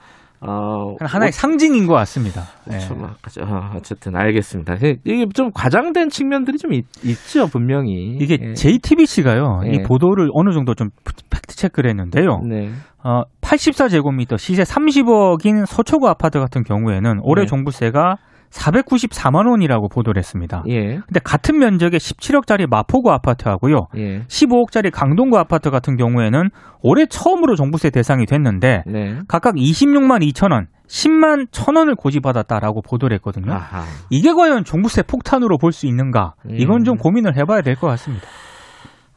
어 0.46 0.96
하나의 1.00 1.32
상징인 1.32 1.86
것 1.86 1.94
같습니다. 1.94 2.42
네. 2.66 2.78
참, 2.78 3.04
아, 3.04 3.72
어쨌든 3.76 4.16
알겠습니다. 4.16 4.74
이게 5.04 5.26
좀 5.34 5.50
과장된 5.52 6.08
측면들이 6.10 6.58
좀 6.58 6.72
있, 6.72 6.84
죠 7.28 7.46
분명히. 7.46 8.16
이게 8.20 8.38
예. 8.40 8.54
JTBC가요 8.54 9.62
예. 9.66 9.70
이 9.72 9.82
보도를 9.82 10.28
어느 10.32 10.52
정도 10.52 10.74
좀 10.74 10.90
팩트 11.30 11.56
체크를 11.56 11.90
했는데요. 11.90 12.40
네. 12.48 12.70
어, 13.02 13.22
84제곱미터 13.42 14.38
시세 14.38 14.62
30억인 14.62 15.66
서초구 15.66 16.08
아파트 16.08 16.38
같은 16.38 16.62
경우에는 16.62 17.20
올해 17.22 17.42
네. 17.42 17.46
종부세가 17.46 18.16
494만 18.50 19.48
원이라고 19.50 19.88
보도를 19.88 20.18
했습니다. 20.20 20.62
예. 20.68 20.96
근데 21.06 21.20
같은 21.22 21.58
면적의 21.58 21.98
17억짜리 21.98 22.68
마포구 22.68 23.10
아파트하고요. 23.10 23.88
예. 23.96 24.22
15억짜리 24.26 24.90
강동구 24.92 25.36
아파트 25.38 25.70
같은 25.70 25.96
경우에는 25.96 26.50
올해 26.82 27.06
처음으로 27.06 27.56
종부세 27.56 27.90
대상이 27.90 28.26
됐는데 28.26 28.84
네. 28.86 29.18
각각 29.28 29.54
26만 29.56 30.22
2천 30.32 30.52
원, 30.52 30.68
10만 30.88 31.46
1천 31.50 31.76
원을 31.76 31.94
고지받았다라고 31.96 32.82
보도를 32.82 33.14
했거든요. 33.16 33.52
아하. 33.52 33.84
이게 34.10 34.32
과연 34.32 34.64
종부세 34.64 35.02
폭탄으로 35.02 35.58
볼 35.58 35.72
수 35.72 35.86
있는가? 35.86 36.34
이건 36.48 36.84
좀 36.84 36.94
음. 36.94 36.98
고민을 36.98 37.36
해봐야 37.36 37.62
될 37.62 37.74
것 37.74 37.88
같습니다. 37.88 38.24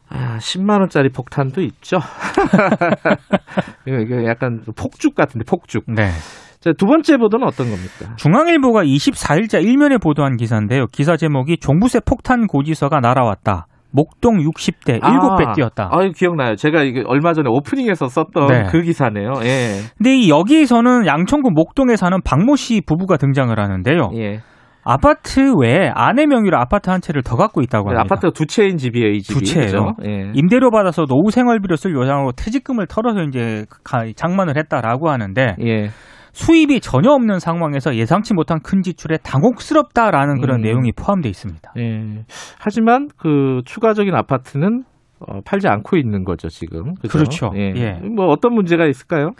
아, 0.10 0.38
10만 0.40 0.80
원짜리 0.80 1.10
폭탄도 1.10 1.62
있죠. 1.62 2.00
이거 3.86 4.24
약간 4.26 4.64
폭죽 4.76 5.16
같은데 5.16 5.44
폭죽. 5.46 5.84
네. 5.88 6.10
자, 6.60 6.72
두 6.78 6.86
번째 6.86 7.18
보도는 7.18 7.46
어떤 7.48 7.68
겁니까? 7.70 8.16
중앙일보가 8.18 8.84
24일자 8.84 9.64
일면에 9.64 9.98
보도한 9.98 10.38
기사인데요. 10.38 10.88
기사 10.92 11.16
제목이 11.16 11.58
종부세 11.58 12.00
폭탄 12.06 12.48
고지서가 12.48 13.00
날아왔다. 13.00 13.68
목동 13.92 14.38
60대 14.38 15.00
7배 15.00 15.56
뛰었다. 15.56 15.90
아, 15.92 16.00
기억나요. 16.16 16.56
제가 16.56 16.84
이게 16.84 17.04
얼마 17.06 17.34
전에 17.34 17.48
오프닝에서 17.50 18.08
썼던 18.08 18.48
네. 18.48 18.64
그 18.70 18.82
기사네요. 18.82 19.32
예. 19.44 19.80
근데 19.98 20.18
이 20.18 20.30
여기서는 20.30 21.06
양천구 21.08 21.52
목동에 21.52 21.96
사는 21.96 22.18
박모 22.22 22.58
씨 22.58 22.82
부부가 22.86 23.18
등장을 23.18 23.58
하는데요. 23.58 24.10
예. 24.16 24.40
아파트 24.84 25.54
외에 25.62 25.90
아내 25.94 26.26
명의로 26.26 26.58
아파트 26.58 26.90
한 26.90 27.02
채를 27.02 27.22
더 27.24 27.36
갖고 27.36 27.62
있다고 27.62 27.90
합니다. 27.90 28.02
아파트가 28.06 28.32
두 28.34 28.46
채인 28.46 28.78
집이에요, 28.78 29.10
이 29.12 29.22
집이. 29.22 29.40
두 29.40 29.46
채예요. 29.46 29.94
예. 30.06 30.32
임대료 30.34 30.70
받아서 30.72 31.06
노후 31.06 31.30
생활비로 31.32 31.76
쓸 31.76 31.94
요량으로 31.94 32.32
퇴직금을 32.34 32.88
털어서 32.88 33.24
이제 33.24 33.66
가- 33.84 34.06
장만을 34.16 34.58
했다라고 34.58 35.10
하는데 35.10 35.56
예. 35.62 35.90
수입이 36.38 36.82
전혀 36.82 37.10
없는 37.10 37.40
상황에서 37.40 37.96
예상치 37.96 38.36
못한 38.36 38.60
큰 38.62 38.84
지출에 38.84 39.18
당혹스럽다라는 39.24 40.40
그런 40.40 40.60
음. 40.60 40.62
내용이 40.62 40.92
포함되어 40.96 41.32
있습니다. 41.32 41.74
예. 41.78 42.26
하지만 42.60 43.10
그 43.18 43.62
추가적인 43.66 44.14
아파트는 44.14 44.84
어, 45.20 45.42
팔지 45.44 45.68
않고 45.68 45.98
있는 45.98 46.24
거죠, 46.24 46.48
지금. 46.48 46.94
그죠? 47.02 47.18
그렇죠. 47.18 47.52
예. 47.56 47.74
예. 47.76 47.92
뭐 48.08 48.28
어떤 48.28 48.54
문제가 48.54 48.86
있을까요? 48.86 49.32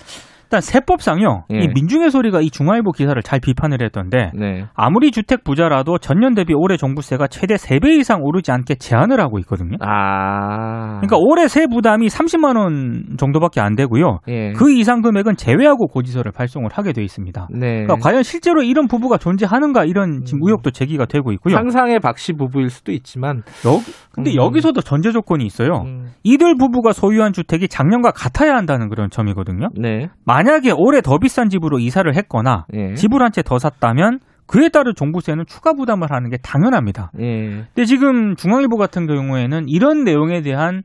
일단 0.48 0.62
세법상요. 0.62 1.44
예. 1.52 1.60
이 1.60 1.68
민중의 1.68 2.10
소리가 2.10 2.40
이 2.40 2.50
중앙일보 2.50 2.94
기사를 2.94 3.22
잘 3.22 3.42
비판을 3.42 3.84
했던데 3.84 4.32
네. 4.34 4.64
아무리 4.76 5.12
주택 5.12 5.44
부자라도 5.44 5.98
전년 5.98 6.36
대비 6.36 6.54
올해 6.56 6.78
종부세가 6.78 7.28
최대 7.28 7.56
3배 7.56 8.00
이상 8.00 8.24
오르지 8.24 8.52
않게 8.52 8.76
제한을 8.76 9.20
하고 9.20 9.40
있거든요. 9.40 9.76
아. 9.82 11.00
그러니까 11.02 11.18
올해 11.20 11.50
세 11.50 11.68
부담이 11.68 12.08
30만 12.08 12.58
원 12.58 13.18
정도밖에 13.18 13.60
안 13.60 13.76
되고요. 13.76 14.20
예. 14.30 14.54
그 14.54 14.72
이상 14.72 15.02
금액은 15.02 15.36
제외하고 15.36 15.88
고지서를 15.88 16.32
발송을 16.32 16.70
하게 16.72 16.94
돼 16.94 17.04
있습니다. 17.04 17.50
네. 17.52 17.84
그러니까 17.84 17.96
과연 17.98 18.24
실제로 18.24 18.64
이런 18.64 18.88
부부가 18.88 19.18
존재하는가 19.18 19.84
이런 19.84 20.24
지금 20.24 20.40
의혹도 20.44 20.72
제기가 20.72 21.06
되고 21.06 21.34
있고요. 21.34 21.56
상상의 21.56 22.00
박씨 22.00 22.34
부부일 22.34 22.70
수도 22.70 22.94
있지만. 22.94 23.44
여, 23.66 23.80
근데 24.12 24.32
음. 24.32 24.36
여기서도 24.38 24.80
전제 24.82 25.12
조건이 25.12 25.46
있어요. 25.46 25.84
음, 25.86 26.12
이들 26.24 26.56
부부가 26.56 26.94
소유한 26.94 27.34
주택이 27.34 27.68
작년과 27.68 28.12
같아야 28.12 28.56
한다는 28.56 28.90
그런 28.90 29.10
점이거든요. 29.10 29.68
네. 29.76 30.08
만약에 30.38 30.70
올해 30.72 31.02
더 31.02 31.18
비싼 31.18 31.50
집으로 31.50 31.80
이사를 31.80 32.14
했거나 32.16 32.66
예. 32.74 32.94
집을 32.94 33.22
한 33.24 33.32
채 33.32 33.42
더 33.42 33.58
샀다면 33.58 34.20
그에 34.46 34.70
따른 34.70 34.94
종부세는 34.96 35.46
추가 35.48 35.74
부담을 35.74 36.12
하는 36.12 36.30
게 36.30 36.38
당연합니다. 36.38 37.12
예. 37.20 37.66
근데 37.74 37.86
지금 37.86 38.36
중앙일보 38.36 38.78
같은 38.78 39.08
경우에는 39.08 39.68
이런 39.68 40.04
내용에 40.04 40.42
대한 40.42 40.84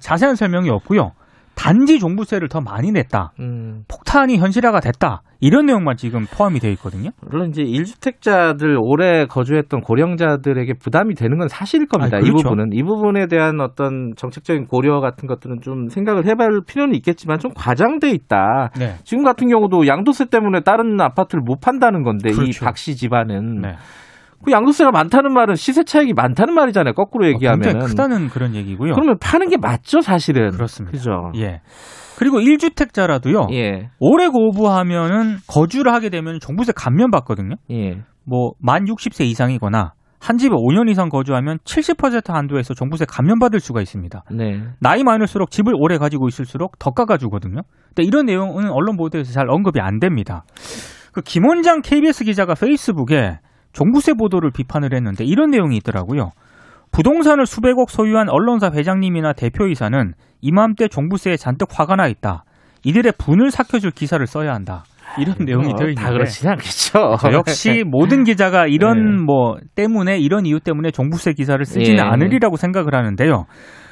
자세한 0.00 0.36
설명이 0.36 0.70
없고요. 0.70 1.12
단지 1.54 1.98
종부세를 1.98 2.48
더 2.48 2.60
많이 2.60 2.92
냈다. 2.92 3.32
음. 3.40 3.84
폭탄이 3.88 4.38
현실화가 4.38 4.80
됐다. 4.80 5.22
이런 5.40 5.66
내용만 5.66 5.96
지금 5.96 6.24
포함이 6.24 6.58
되어 6.58 6.70
있거든요. 6.72 7.10
물론 7.20 7.50
이제 7.50 7.62
1주택자들 7.62 8.78
오래 8.80 9.26
거주했던 9.26 9.82
고령자들에게 9.82 10.74
부담이 10.74 11.14
되는 11.14 11.36
건 11.38 11.48
사실일 11.48 11.86
겁니다. 11.86 12.16
아, 12.16 12.20
이 12.20 12.22
그렇죠. 12.22 12.48
부분은 12.48 12.72
이 12.72 12.82
부분에 12.82 13.26
대한 13.26 13.60
어떤 13.60 14.12
정책적인 14.16 14.66
고려 14.66 15.00
같은 15.00 15.28
것들은 15.28 15.60
좀 15.60 15.88
생각을 15.88 16.26
해볼 16.26 16.62
필요는 16.66 16.94
있겠지만 16.96 17.38
좀 17.38 17.50
과장돼 17.54 18.10
있다. 18.10 18.70
네. 18.78 18.94
지금 19.04 19.22
같은 19.22 19.48
경우도 19.48 19.86
양도세 19.86 20.26
때문에 20.30 20.60
다른 20.60 20.98
아파트를 21.00 21.42
못 21.44 21.60
판다는 21.60 22.02
건데 22.04 22.30
이 22.30 22.34
그렇죠. 22.34 22.64
박씨 22.64 22.96
집안은 22.96 23.60
네. 23.60 23.74
그 24.44 24.52
양도세가 24.52 24.90
많다는 24.90 25.32
말은 25.32 25.54
시세 25.54 25.84
차익이 25.84 26.12
많다는 26.12 26.54
말이잖아요. 26.54 26.94
거꾸로 26.94 27.26
얘기하면 27.28 27.62
굉장히 27.62 27.86
크다는 27.86 28.28
그런 28.28 28.54
얘기고요. 28.54 28.94
그러면 28.94 29.16
파는 29.18 29.48
게 29.48 29.56
맞죠, 29.56 30.00
사실은. 30.00 30.50
그렇습니다. 30.50 30.96
그죠? 30.96 31.32
예. 31.36 31.60
그리고 32.16 32.38
1주택자라도요. 32.38 33.52
예. 33.54 33.90
오래 33.98 34.28
거부하면은 34.28 35.38
거주를 35.46 35.92
하게 35.92 36.10
되면 36.10 36.38
종부세 36.40 36.72
감면 36.76 37.10
받거든요. 37.10 37.56
예. 37.70 38.02
뭐만 38.24 38.84
60세 38.84 39.24
이상이거나 39.24 39.94
한 40.20 40.38
집에 40.38 40.54
5년 40.54 40.88
이상 40.88 41.10
거주하면 41.10 41.58
70% 41.64 42.32
한도에서 42.32 42.72
종부세 42.72 43.04
감면 43.06 43.38
받을 43.38 43.60
수가 43.60 43.82
있습니다. 43.82 44.22
네. 44.30 44.62
나이 44.80 45.04
많을수록 45.04 45.50
집을 45.50 45.74
오래 45.76 45.98
가지고 45.98 46.28
있을수록 46.28 46.78
더 46.78 46.92
깎아주거든요. 46.92 47.60
근데 47.88 48.04
이런 48.04 48.24
내용은 48.24 48.70
언론 48.70 48.96
보도에서 48.96 49.32
잘 49.32 49.50
언급이 49.50 49.80
안 49.80 49.98
됩니다. 49.98 50.44
그 51.12 51.20
김원장 51.20 51.82
KBS 51.82 52.24
기자가 52.24 52.54
페이스북에 52.54 53.38
종부세 53.74 54.14
보도를 54.14 54.50
비판을 54.50 54.94
했는데 54.94 55.24
이런 55.24 55.50
내용이 55.50 55.76
있더라고요. 55.76 56.30
부동산을 56.92 57.44
수백억 57.44 57.90
소유한 57.90 58.28
언론사 58.30 58.70
회장님이나 58.72 59.32
대표이사는 59.32 60.14
이맘때 60.40 60.88
종부세에 60.88 61.36
잔뜩 61.36 61.68
화가 61.70 61.96
나 61.96 62.06
있다. 62.06 62.44
이들의 62.84 63.12
분을 63.18 63.50
삭혀줄 63.50 63.90
기사를 63.90 64.24
써야 64.26 64.54
한다. 64.54 64.84
이런 65.18 65.36
내용이 65.44 65.68
뭐, 65.68 65.76
들어 65.76 65.88
있는데 65.88 66.02
다 66.02 66.12
그렇지는 66.12 66.52
않겠죠. 66.52 67.16
저 67.20 67.32
역시 67.32 67.82
모든 67.86 68.24
기자가 68.24 68.66
이런 68.66 69.16
네. 69.16 69.22
뭐 69.24 69.56
때문에 69.74 70.18
이런 70.18 70.46
이유 70.46 70.60
때문에 70.60 70.90
종부세 70.90 71.32
기사를 71.32 71.62
쓰지는 71.64 71.98
예. 71.98 72.02
않으리라고 72.02 72.56
생각을 72.56 72.94
하는데요. 72.94 73.46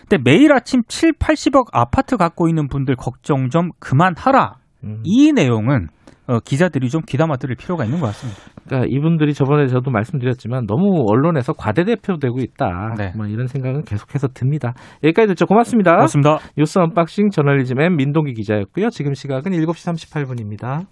근데 0.09 0.19
매일 0.23 0.53
아침 0.53 0.83
7, 0.87 1.13
80억 1.13 1.67
아파트 1.73 2.17
갖고 2.17 2.49
있는 2.49 2.69
분들 2.69 2.97
걱정 2.97 3.51
좀 3.51 3.71
그만하라. 3.79 4.55
음. 4.85 5.01
이 5.05 5.33
내용은 5.33 5.89
어, 6.29 6.39
기자들이 6.39 6.89
좀 6.89 7.03
귀담아 7.07 7.37
들을 7.37 7.57
필요가 7.57 7.85
있는 7.85 8.01
것 8.01 8.07
같습니다. 8.07 8.41
그러니까 8.65 8.89
이분들이 8.91 9.35
저번에 9.35 9.67
저도 9.67 9.91
말씀드렸지만 9.91 10.67
너무 10.67 11.05
언론에서 11.09 11.53
과대대표되고 11.53 12.39
있다. 12.39 12.95
네. 12.97 13.13
뭐 13.17 13.27
이런 13.27 13.49
생각은 13.49 13.83
계속해서 13.83 14.29
듭니다. 14.29 14.75
여기까지 15.03 15.29
듣죠. 15.29 15.47
고맙습니다. 15.47 15.93
고맙습니다. 15.93 16.39
뉴스 16.57 16.79
언박싱 16.79 17.31
저널리즘 17.31 17.81
M 17.81 17.97
민동기 17.97 18.35
기자였고요. 18.35 18.91
지금 18.91 19.15
시각은 19.15 19.53
7시 19.53 19.93
38분입니다. 20.17 20.87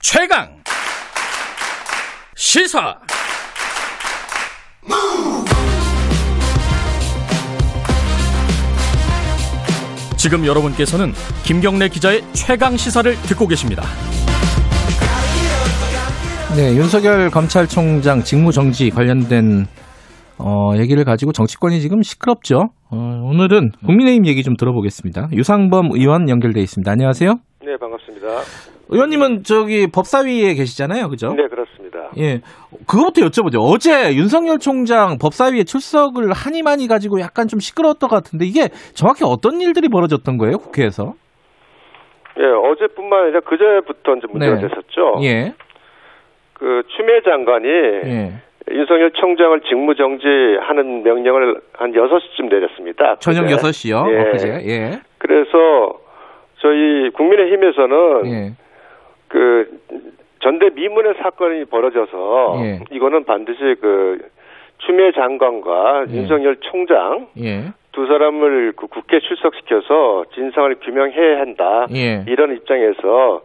최강 0.00 0.62
시사 2.36 3.00
지금 10.16 10.46
여러분께서는 10.46 11.12
김경래 11.44 11.88
기자의 11.88 12.22
최강 12.32 12.76
시사를 12.76 13.14
듣고 13.22 13.46
계십니다. 13.46 13.82
네, 16.56 16.74
윤석열 16.74 17.30
검찰총장 17.30 18.22
직무정지 18.22 18.90
관련된 18.90 19.66
어, 20.38 20.72
얘기를 20.76 21.04
가지고 21.04 21.32
정치권이 21.32 21.80
지금 21.80 22.02
시끄럽죠. 22.02 22.70
어, 22.90 22.96
오늘은 22.96 23.72
국민의힘 23.84 24.26
얘기 24.26 24.42
좀 24.42 24.56
들어보겠습니다. 24.56 25.28
유상범 25.32 25.90
의원 25.92 26.28
연결돼 26.28 26.60
있습니다. 26.60 26.90
안녕하세요. 26.90 27.34
네, 27.64 27.76
반갑습니다. 27.78 28.75
의원님은 28.88 29.42
저기 29.42 29.86
법사위에 29.92 30.54
계시잖아요, 30.54 31.08
그죠? 31.08 31.34
네, 31.34 31.48
그렇습니다. 31.48 32.10
예. 32.18 32.40
그거부터 32.86 33.26
여쭤보죠. 33.26 33.58
어제 33.60 34.14
윤석열 34.14 34.58
총장 34.58 35.18
법사위에 35.20 35.64
출석을 35.64 36.32
하니 36.32 36.62
많이 36.62 36.86
가지고 36.86 37.20
약간 37.20 37.48
좀 37.48 37.58
시끄러웠던 37.58 38.08
것 38.08 38.16
같은데 38.16 38.44
이게 38.44 38.68
정확히 38.94 39.24
어떤 39.24 39.60
일들이 39.60 39.88
벌어졌던 39.88 40.38
거예요, 40.38 40.58
국회에서? 40.58 41.14
예, 42.38 42.44
어제뿐만 42.44 43.24
아니라 43.24 43.40
그제부터 43.40 44.14
이제 44.16 44.26
문제가 44.30 44.54
네. 44.56 44.68
됐었죠. 44.68 45.20
예. 45.22 45.54
그 46.52 46.82
추미애 46.96 47.20
장관이 47.22 47.68
예. 47.68 48.32
윤석열 48.70 49.10
총장을 49.12 49.60
직무정지하는 49.62 51.02
명령을 51.02 51.60
한 51.72 51.92
6시쯤 51.92 52.50
내렸습니다. 52.50 53.16
저녁 53.20 53.44
그제. 53.44 53.56
6시요. 53.56 54.12
예. 54.12 54.20
엊그제. 54.20 54.48
예. 54.66 55.00
그래서 55.18 55.98
저희 56.58 57.10
국민의힘에서는 57.10 58.26
예. 58.26 58.52
그 59.28 59.80
전대 60.40 60.70
미문의 60.70 61.14
사건이 61.22 61.64
벌어져서 61.66 62.56
예. 62.60 62.80
이거는 62.90 63.24
반드시 63.24 63.58
그 63.80 64.18
추미애 64.78 65.12
장관과 65.12 66.06
예. 66.08 66.14
윤석열 66.14 66.56
총장 66.60 67.28
예. 67.38 67.72
두 67.92 68.06
사람을 68.06 68.74
그 68.76 68.86
국회 68.86 69.20
출석시켜서 69.20 70.26
진상을 70.34 70.74
규명해야 70.76 71.40
한다. 71.40 71.86
예. 71.94 72.24
이런 72.28 72.54
입장에서 72.54 73.42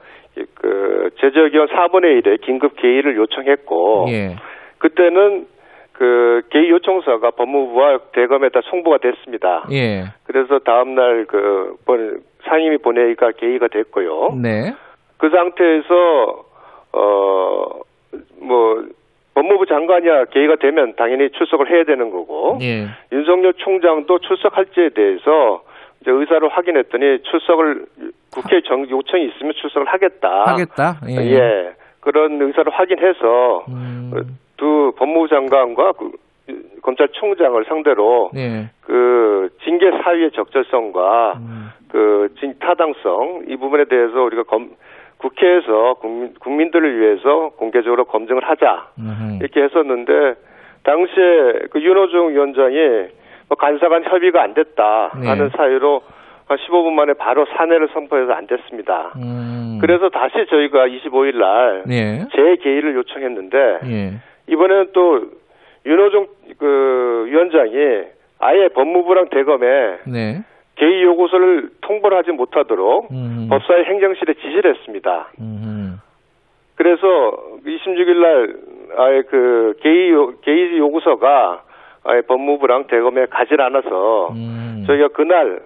그 0.55 1.09
제적위원 1.19 1.67
4분의 1.67 2.21
1의 2.21 2.41
긴급 2.41 2.75
개의를 2.75 3.15
요청했고 3.15 4.07
예. 4.09 4.35
그때는 4.77 5.47
그 5.93 6.41
개의 6.49 6.69
요청서가 6.71 7.31
법무부와 7.31 7.99
대검에다 8.13 8.61
송부가 8.63 8.97
됐습니다. 8.97 9.67
예. 9.71 10.05
그래서 10.23 10.59
다음 10.59 10.95
날그 10.95 11.77
상임위 12.43 12.77
본회의가 12.79 13.31
개의가 13.31 13.67
됐고요. 13.67 14.35
네. 14.41 14.73
그 15.21 15.29
상태에서 15.29 16.43
어 16.93 17.81
뭐 18.41 18.83
법무부 19.35 19.65
장관이야 19.67 20.25
개의가 20.25 20.55
되면 20.57 20.93
당연히 20.97 21.29
출석을 21.29 21.69
해야 21.71 21.83
되는 21.85 22.09
거고 22.09 22.57
예. 22.61 22.87
윤석열 23.13 23.53
총장도 23.53 24.19
출석할지에 24.19 24.89
대해서 24.89 25.61
이제 26.01 26.11
의사를 26.11 26.45
확인했더니 26.49 27.19
출석을 27.23 27.85
국회 28.33 28.61
정 28.63 28.89
요청이 28.89 29.25
있으면 29.27 29.53
출석을 29.53 29.87
하겠다. 29.87 30.43
하겠다. 30.47 30.99
예. 31.07 31.15
예. 31.31 31.71
그런 32.01 32.41
의사를 32.41 32.69
확인해서 32.73 33.65
음. 33.69 34.11
두 34.57 34.91
법무부 34.97 35.29
장관과 35.29 35.93
그 35.93 36.11
검찰총장을 36.81 37.63
상대로 37.65 38.31
예. 38.35 38.69
그 38.81 39.49
징계 39.63 39.91
사유의 40.03 40.31
적절성과 40.31 41.33
음. 41.37 41.69
그 41.89 42.33
진- 42.39 42.55
타당성 42.59 43.43
이 43.47 43.55
부분에 43.55 43.85
대해서 43.85 44.21
우리가 44.23 44.43
검, 44.43 44.71
국회에서 45.21 45.95
국민, 45.99 46.33
국민들을 46.39 46.99
위해서 46.99 47.49
공개적으로 47.57 48.05
검증을 48.05 48.43
하자 48.43 48.89
음흠. 48.97 49.37
이렇게 49.39 49.61
했었는데 49.63 50.35
당시에 50.83 51.67
그 51.69 51.81
윤호중 51.81 52.31
위원장이 52.31 52.77
뭐 53.47 53.57
간사간 53.57 54.03
협의가 54.05 54.41
안 54.41 54.53
됐다 54.53 55.11
네. 55.21 55.27
하는 55.27 55.49
사유로 55.49 56.01
한 56.47 56.57
15분 56.57 56.91
만에 56.93 57.13
바로 57.13 57.45
사내를 57.45 57.89
선포해서 57.93 58.33
안 58.33 58.47
됐습니다. 58.47 59.13
음. 59.17 59.77
그래서 59.79 60.09
다시 60.09 60.33
저희가 60.49 60.87
25일 60.87 61.37
날 61.37 61.83
예. 61.89 62.27
재개의를 62.35 62.95
요청했는데 62.95 63.57
예. 63.85 64.13
이번에는 64.47 64.87
또 64.93 65.21
윤호중 65.85 66.27
그 66.57 67.25
위원장이 67.27 68.03
아예 68.39 68.67
법무부랑 68.69 69.29
대검에 69.29 69.99
네. 70.07 70.41
개의 70.81 71.03
요구서를 71.03 71.69
통보를 71.81 72.17
하지 72.17 72.31
못하도록 72.31 73.11
음. 73.11 73.47
법사위 73.51 73.83
행정실에 73.83 74.33
지시를 74.33 74.73
했습니다. 74.75 75.27
음. 75.39 75.99
그래서 76.73 77.05
26일 77.63 78.15
날 78.19 78.55
아예 78.97 79.21
그 79.29 79.75
개의 79.81 80.09
요- 80.09 80.33
개의 80.41 80.79
요구서가 80.79 81.61
아예 82.03 82.21
법무부랑 82.21 82.87
대검에 82.87 83.27
가질 83.27 83.61
않아서 83.61 84.29
음. 84.31 84.83
저희가 84.87 85.09
그날 85.09 85.61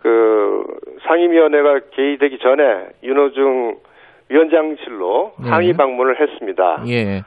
그 0.00 0.64
상임위원회가 1.06 1.80
개의되기 1.92 2.38
전에 2.40 2.88
윤호중 3.02 3.76
위원장실로 4.28 5.32
네. 5.42 5.48
항의 5.48 5.72
방문을 5.72 6.20
했습니다. 6.20 6.84
예. 6.88 7.22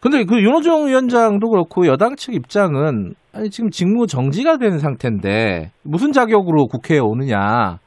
근데 0.00 0.24
그 0.24 0.40
윤호중 0.40 0.88
위원장도 0.88 1.50
그렇고 1.50 1.86
여당 1.86 2.14
측 2.14 2.34
입장은 2.34 3.14
아니 3.34 3.50
지금 3.50 3.70
직무 3.70 4.06
정지가 4.06 4.58
된 4.58 4.78
상태인데 4.78 5.70
무슨 5.82 6.12
자격으로 6.12 6.66
국회에 6.66 6.98
오느냐. 6.98 7.78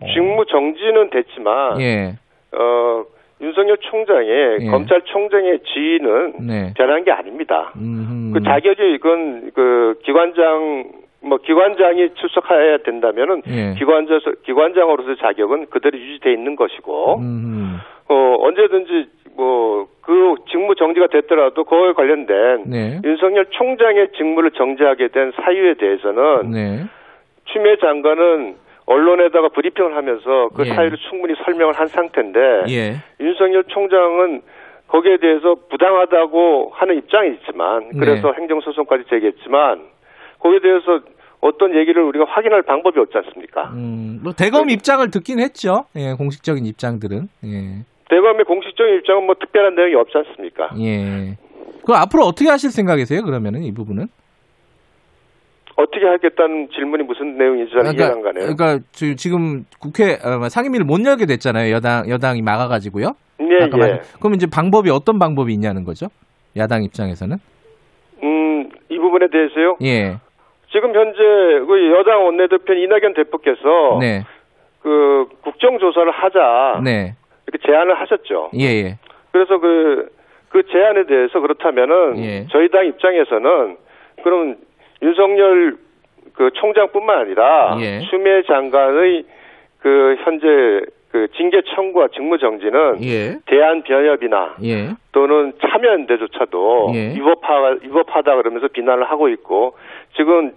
어. 0.00 0.06
직무 0.12 0.44
정지는 0.46 1.10
됐지만 1.10 1.80
예. 1.80 2.14
어 2.52 3.04
윤석열 3.40 3.76
총장의 3.78 4.58
예. 4.60 4.66
검찰총장의 4.70 5.60
지위는 5.72 6.46
네. 6.46 6.74
변한 6.76 7.04
게 7.04 7.12
아닙니다. 7.12 7.72
음. 7.76 8.32
그 8.32 8.42
자격이 8.42 8.94
이건 8.94 9.50
그 9.54 9.98
기관장 10.04 10.90
뭐 11.20 11.38
기관장이 11.38 12.14
출석해야 12.14 12.78
된다면은 12.84 13.42
예. 13.48 13.74
기관장 13.78 14.20
기관장으로서 14.44 15.16
자격은 15.16 15.66
그대로 15.70 15.98
유지돼 15.98 16.32
있는 16.32 16.56
것이고 16.56 17.18
음. 17.20 17.78
어 18.08 18.36
언제든지 18.40 19.21
뭐 19.36 19.92
그 20.02 20.34
직무 20.50 20.74
정지가 20.74 21.06
됐더라도 21.06 21.64
그거에 21.64 21.92
관련된 21.92 22.64
네. 22.66 23.00
윤석열 23.04 23.46
총장의 23.50 24.08
직무를 24.16 24.50
정지하게 24.50 25.08
된 25.08 25.32
사유에 25.36 25.74
대해서는 25.74 26.50
네. 26.50 26.84
추미애 27.46 27.76
장관은 27.76 28.56
언론에다가 28.86 29.48
브리핑을 29.50 29.96
하면서 29.96 30.48
그 30.54 30.66
예. 30.66 30.74
사유를 30.74 30.98
충분히 31.08 31.34
설명을 31.44 31.74
한 31.74 31.86
상태인데 31.86 32.40
예. 32.68 32.96
윤석열 33.20 33.62
총장은 33.64 34.42
거기에 34.88 35.18
대해서 35.18 35.54
부당하다고 35.70 36.72
하는 36.74 36.98
입장이 36.98 37.30
있지만 37.34 37.90
그래서 37.98 38.32
네. 38.32 38.40
행정소송까지 38.40 39.04
제기했지만 39.08 39.82
거기에 40.40 40.58
대해서 40.58 41.00
어떤 41.40 41.76
얘기를 41.76 42.02
우리가 42.02 42.24
확인할 42.28 42.62
방법이 42.62 42.98
없지 42.98 43.18
않습니까? 43.18 43.70
음. 43.70 44.20
뭐 44.22 44.32
대검 44.32 44.68
입장을 44.68 45.08
듣긴 45.10 45.38
했죠. 45.38 45.84
예, 45.96 46.14
공식적인 46.14 46.66
입장들은. 46.66 47.28
예. 47.44 47.91
대검의 48.12 48.44
공식적인 48.44 48.96
입장은 48.96 49.24
뭐 49.24 49.34
특별한 49.40 49.74
내용이 49.74 49.94
없지 49.94 50.18
않습니까? 50.18 50.68
예. 50.80 51.38
그 51.86 51.94
앞으로 51.94 52.24
어떻게 52.24 52.50
하실 52.50 52.70
생각이세요? 52.70 53.22
그러면은 53.22 53.62
이 53.62 53.72
부분은? 53.72 54.06
어떻게 55.76 56.04
하겠다는 56.04 56.68
질문이 56.74 57.04
무슨 57.04 57.38
내용인지 57.38 57.72
잘 57.72 57.86
이해가 57.86 58.12
안 58.12 58.22
가네요. 58.22 58.54
그러니까 58.54 58.84
지- 58.92 59.16
지금 59.16 59.64
국회 59.80 60.18
어, 60.22 60.46
상임위를 60.50 60.84
못 60.84 61.02
열게 61.06 61.24
됐잖아요. 61.24 61.72
여당 61.74 62.06
여당이 62.10 62.42
막아가지고요. 62.42 63.12
예, 63.40 63.54
예. 63.64 64.00
그럼 64.20 64.34
이제 64.34 64.46
방법이 64.46 64.90
어떤 64.90 65.18
방법이 65.18 65.50
있냐는 65.54 65.84
거죠? 65.84 66.08
야당 66.58 66.84
입장에서는? 66.84 67.38
음, 68.22 68.68
이 68.90 68.98
부분에 68.98 69.28
대해서요. 69.32 69.76
예. 69.82 70.18
지금 70.70 70.94
현재 70.94 71.18
그 71.66 71.92
여당 71.98 72.26
원내대표 72.26 72.74
이낙연 72.74 73.14
대표께서 73.14 73.98
네. 74.00 74.24
그 74.82 75.26
국정조사를 75.42 76.10
하자 76.12 76.80
네. 76.84 77.14
이렇게 77.46 77.66
제안을 77.66 78.00
하셨죠. 78.00 78.50
예, 78.58 78.64
예. 78.64 78.98
그래서 79.32 79.58
그, 79.58 80.08
그 80.48 80.62
제안에 80.70 81.06
대해서 81.06 81.40
그렇다면은 81.40 82.18
예. 82.18 82.46
저희 82.50 82.68
당 82.68 82.86
입장에서는 82.86 83.76
그럼 84.22 84.56
윤석열 85.02 85.76
그 86.34 86.50
총장뿐만 86.54 87.18
아니라 87.18 87.76
예. 87.80 88.00
추미애 88.10 88.42
장관의 88.42 89.24
그 89.78 90.16
현재 90.24 90.46
그 91.10 91.28
징계 91.36 91.60
청구와 91.74 92.08
직무 92.08 92.38
정지는 92.38 93.04
예. 93.04 93.38
대한 93.46 93.82
변협이나 93.82 94.56
예. 94.64 94.94
또는 95.12 95.52
참여연대조차도 95.60 96.92
예. 96.94 97.14
위법하, 97.14 97.76
위법하다 97.82 98.36
그러면서 98.36 98.68
비난을 98.68 99.04
하고 99.10 99.28
있고 99.28 99.76
지금 100.16 100.52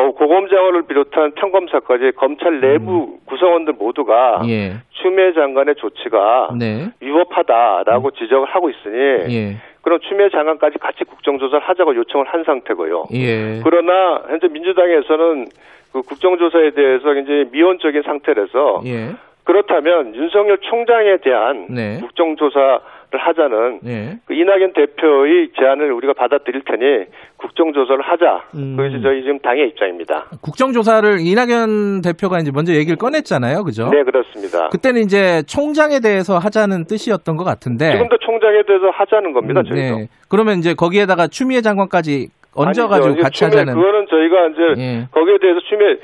고- 0.00 0.12
고검장을 0.14 0.82
비롯한 0.86 1.32
평검사까지 1.32 2.12
검찰 2.16 2.60
내부 2.60 3.18
구성원들 3.26 3.74
모두가 3.74 4.40
음. 4.42 4.48
예. 4.48 4.72
추미애 4.90 5.32
장관의 5.32 5.74
조치가 5.76 6.50
네. 6.58 6.88
위법하다라고 7.00 8.10
지적을 8.12 8.46
하고 8.48 8.70
있으니 8.70 9.34
예. 9.34 9.56
그럼 9.82 9.98
추미애 10.00 10.28
장관까지 10.30 10.78
같이 10.78 11.04
국정조사를 11.04 11.60
하자고 11.60 11.94
요청을 11.96 12.26
한 12.26 12.44
상태고요. 12.44 13.04
예. 13.14 13.60
그러나 13.64 14.22
현재 14.28 14.48
민주당에서는 14.48 15.46
그 15.92 16.02
국정조사에 16.02 16.70
대해서 16.70 17.14
이제 17.14 17.48
미온적인 17.50 18.02
상태라서 18.02 18.82
예. 18.86 19.10
그렇다면 19.44 20.14
윤석열 20.14 20.58
총장에 20.58 21.16
대한 21.18 21.66
네. 21.70 21.98
국정조사를 22.00 22.78
하자는 23.18 23.80
예. 23.86 24.18
그 24.26 24.34
이낙연 24.34 24.72
대표의 24.74 25.50
제안을 25.58 25.92
우리가 25.92 26.12
받아들일 26.14 26.62
테니 26.64 27.06
국정조사를 27.38 28.00
하자. 28.02 28.44
음. 28.54 28.76
그것이 28.76 29.02
저희 29.02 29.22
지금 29.22 29.38
당의 29.40 29.68
입장입니다. 29.68 30.26
국정조사를 30.42 31.18
이낙연 31.20 32.02
대표가 32.02 32.38
이제 32.38 32.50
먼저 32.52 32.72
얘기를 32.74 32.96
꺼냈잖아요. 32.96 33.64
그죠? 33.64 33.88
네, 33.90 34.02
그렇습니다. 34.04 34.68
그때는 34.68 35.02
이제 35.02 35.42
총장에 35.46 36.00
대해서 36.00 36.38
하자는 36.38 36.84
뜻이었던 36.84 37.36
것 37.36 37.44
같은데. 37.44 37.92
지금도 37.92 38.18
총장에 38.18 38.62
대해서 38.66 38.90
하자는 38.90 39.32
겁니다. 39.32 39.60
음, 39.60 39.64
저희도. 39.64 39.96
네. 39.98 40.08
그러면 40.28 40.58
이제 40.58 40.74
거기에다가 40.74 41.26
추미애 41.28 41.60
장관까지 41.62 42.28
얹어가지고 42.54 43.06
아니죠. 43.06 43.22
같이 43.22 43.38
추미애- 43.40 43.58
하자는. 43.60 43.74
그거는 43.74 44.06
저희가 44.08 44.46
이제 44.48 44.82
예. 44.82 45.06
거기에 45.12 45.38
대해서 45.40 45.60
추미애 45.68 45.96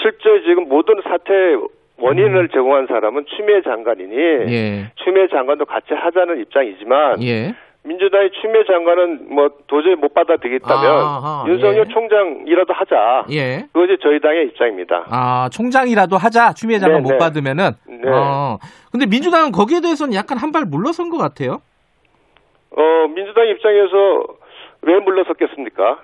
실제 0.00 0.42
지금 0.46 0.68
모든 0.68 0.94
사태의 1.02 1.56
원인을 2.02 2.48
제공한 2.48 2.86
사람은 2.86 3.26
추미애 3.36 3.62
장관이니 3.62 4.14
음. 4.16 4.46
예. 4.50 4.92
추미애 4.96 5.28
장관도 5.28 5.64
같이 5.66 5.94
하자는 5.94 6.40
입장이지만 6.40 7.22
예. 7.22 7.54
민주당의 7.84 8.30
추미애 8.40 8.64
장관은 8.64 9.34
뭐 9.34 9.50
도저히 9.66 9.96
못 9.96 10.14
받아들이겠다면 10.14 10.84
아하, 10.86 11.44
윤석열 11.48 11.86
예. 11.88 11.92
총장이라도 11.92 12.72
하자. 12.72 13.26
예. 13.32 13.66
그것이 13.72 13.98
저희 14.02 14.20
당의 14.20 14.46
입장입니다. 14.46 15.06
아, 15.10 15.48
총장이라도 15.52 16.16
하자. 16.16 16.52
추미애 16.54 16.78
장관 16.78 17.02
네, 17.02 17.02
못 17.02 17.10
네. 17.12 17.18
받으면은. 17.18 17.70
네. 17.88 18.08
어. 18.08 18.58
근데 18.92 19.06
민주당은 19.06 19.50
거기에 19.50 19.80
대해서는 19.80 20.14
약간 20.14 20.38
한 20.38 20.52
발 20.52 20.64
물러선 20.64 21.10
것 21.10 21.18
같아요. 21.18 21.60
어, 22.76 23.08
민주당 23.14 23.48
입장에서 23.48 24.26
왜 24.82 24.98
물러섰겠습니까? 25.00 25.98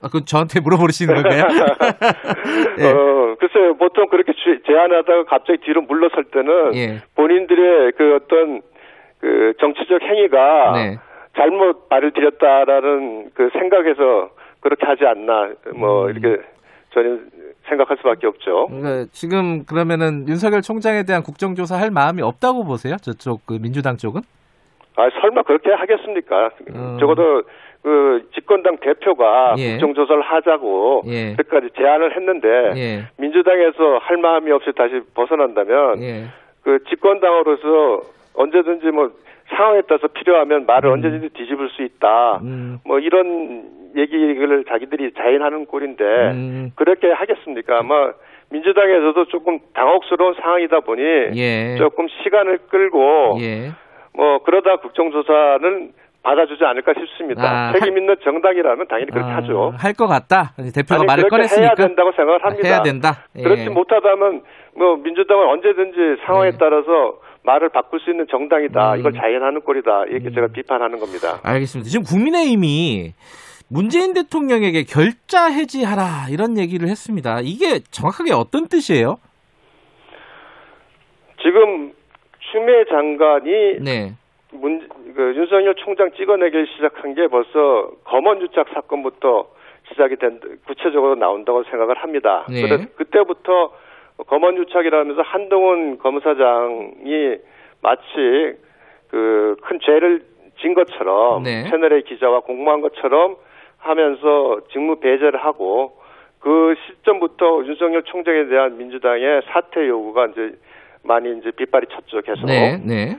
아, 0.00 0.08
그 0.10 0.24
저한테 0.24 0.60
물어보시는 0.60 1.14
건가요? 1.14 1.42
예. 2.78 2.84
어, 2.92 3.36
글쎄요, 3.40 3.76
보통 3.76 4.08
그렇게 4.08 4.32
주- 4.32 4.62
제안하다가 4.64 5.24
갑자기 5.24 5.58
뒤로 5.64 5.82
물러설 5.82 6.24
때는 6.24 6.74
예. 6.76 7.02
본인들의 7.16 7.92
그 7.96 8.14
어떤 8.16 8.62
그 9.20 9.54
정치적 9.60 10.00
행위가 10.02 10.72
네. 10.74 10.98
잘못 11.36 11.88
발을 11.88 12.12
들였다라는 12.12 13.30
그 13.34 13.50
생각에서 13.52 14.30
그렇게 14.60 14.86
하지 14.86 15.04
않나, 15.04 15.50
뭐, 15.74 16.06
음. 16.06 16.10
이렇게 16.10 16.42
저는 16.94 17.30
생각할 17.68 17.96
수밖에 17.98 18.26
없죠. 18.26 18.66
그러니까 18.68 19.06
지금 19.12 19.64
그러면은 19.66 20.26
윤석열 20.28 20.62
총장에 20.62 21.02
대한 21.04 21.22
국정조사 21.22 21.76
할 21.78 21.90
마음이 21.90 22.22
없다고 22.22 22.64
보세요? 22.64 22.96
저쪽 23.02 23.44
그 23.46 23.58
민주당 23.60 23.96
쪽은? 23.96 24.22
아, 24.96 25.08
설마 25.20 25.42
그렇게 25.42 25.70
하겠습니까? 25.72 26.50
음. 26.74 26.96
적어도 26.98 27.42
그 27.82 28.28
집권당 28.34 28.78
대표가 28.78 29.54
예. 29.58 29.72
국정조사를 29.72 30.22
하자고 30.22 31.02
예. 31.06 31.34
그까지 31.36 31.68
제안을 31.76 32.16
했는데 32.16 32.48
예. 32.76 33.06
민주당에서 33.18 33.98
할 33.98 34.16
마음이 34.16 34.50
없이 34.50 34.70
다시 34.76 35.00
벗어난다면 35.14 36.02
예. 36.02 36.24
그 36.62 36.82
집권당으로서 36.88 38.02
언제든지 38.34 38.86
뭐 38.90 39.10
상황에 39.48 39.82
따라서 39.88 40.08
필요하면 40.08 40.66
말을 40.66 40.90
음. 40.90 40.94
언제든지 40.94 41.30
뒤집을 41.30 41.70
수 41.70 41.82
있다. 41.82 42.40
음. 42.42 42.78
뭐 42.84 42.98
이런 42.98 43.62
얘기를 43.96 44.64
자기들이 44.64 45.12
자인하는 45.14 45.66
꼴인데 45.66 46.04
음. 46.04 46.70
그렇게 46.74 47.10
하겠습니까? 47.10 47.78
아마 47.78 48.12
민주당에서도 48.50 49.26
조금 49.26 49.58
당혹스러운 49.74 50.34
상황이다 50.34 50.80
보니 50.80 51.02
예. 51.36 51.76
조금 51.78 52.08
시간을 52.22 52.58
끌고 52.68 53.38
예. 53.40 53.70
뭐 54.14 54.38
그러다 54.42 54.76
국정조사는 54.76 55.92
받아주지 56.22 56.64
않을까 56.64 56.92
싶습니다. 56.98 57.68
아, 57.68 57.72
책임 57.72 57.96
있는 57.96 58.16
정당이라면 58.22 58.86
당연히 58.88 59.10
그렇게 59.10 59.30
하죠. 59.30 59.72
할 59.78 59.94
것 59.94 60.06
같다. 60.06 60.52
대표가 60.74 60.96
아니, 60.96 61.06
말을 61.06 61.28
꺼냈으니까 61.28 61.62
해야 61.62 61.74
된다고 61.74 62.12
생각을 62.12 62.44
합니다. 62.44 62.68
해야 62.68 62.82
된다. 62.82 63.24
예. 63.36 63.42
그렇지 63.42 63.70
못하다면 63.70 64.42
뭐 64.76 64.96
민주당은 64.96 65.48
언제든지 65.48 66.22
상황에 66.26 66.50
네. 66.50 66.56
따라서 66.58 67.18
말을 67.44 67.68
바꿀 67.70 68.00
수 68.00 68.10
있는 68.10 68.26
정당이다. 68.30 68.94
음. 68.94 68.98
이걸 69.00 69.12
자연하는 69.14 69.62
꼴이다. 69.62 70.04
이렇게 70.10 70.30
제가 70.34 70.48
비판하는 70.48 70.98
겁니다. 70.98 71.40
알겠습니다. 71.44 71.88
지금 71.88 72.04
국민의힘이 72.04 73.14
문재인 73.70 74.12
대통령에게 74.14 74.82
결자 74.84 75.46
해지하라 75.46 76.28
이런 76.30 76.58
얘기를 76.58 76.88
했습니다. 76.88 77.38
이게 77.42 77.80
정확하게 77.90 78.32
어떤 78.34 78.66
뜻이에요? 78.68 79.16
지금 81.42 81.92
추미애 82.50 82.84
장관이 82.90 83.78
네. 83.80 84.14
문, 84.52 84.88
그 85.14 85.34
윤석열 85.36 85.74
총장 85.76 86.10
찍어내기 86.12 86.66
시작한 86.74 87.14
게 87.14 87.26
벌써 87.28 87.90
검언 88.04 88.40
유착 88.40 88.68
사건부터 88.72 89.48
시작이 89.88 90.16
된 90.16 90.40
구체적으로 90.66 91.14
나온다고 91.14 91.64
생각을 91.64 91.96
합니다. 91.96 92.46
네. 92.48 92.62
그래서 92.62 92.84
그때부터 92.96 93.72
검언 94.26 94.56
유착이라면서 94.56 95.22
한동훈 95.22 95.98
검사장이 95.98 97.36
마치 97.82 98.56
그 99.10 99.56
큰 99.68 99.78
죄를 99.80 100.22
진 100.60 100.74
것처럼 100.74 101.42
네. 101.42 101.64
채널A 101.70 102.02
기자와 102.02 102.40
공모한 102.40 102.80
것처럼 102.80 103.36
하면서 103.78 104.60
직무 104.72 104.98
배제를 104.98 105.36
하고 105.36 105.92
그 106.40 106.74
시점부터 106.86 107.64
윤석열 107.66 108.02
총장에 108.04 108.46
대한 108.46 108.76
민주당의 108.76 109.42
사퇴 109.46 109.86
요구가 109.88 110.26
이제 110.26 110.52
많이 111.04 111.38
이제 111.38 111.50
빗발이 111.52 111.86
쳤죠 111.90 112.22
계속. 112.22 112.46
네. 112.46 112.78
네. 112.84 113.18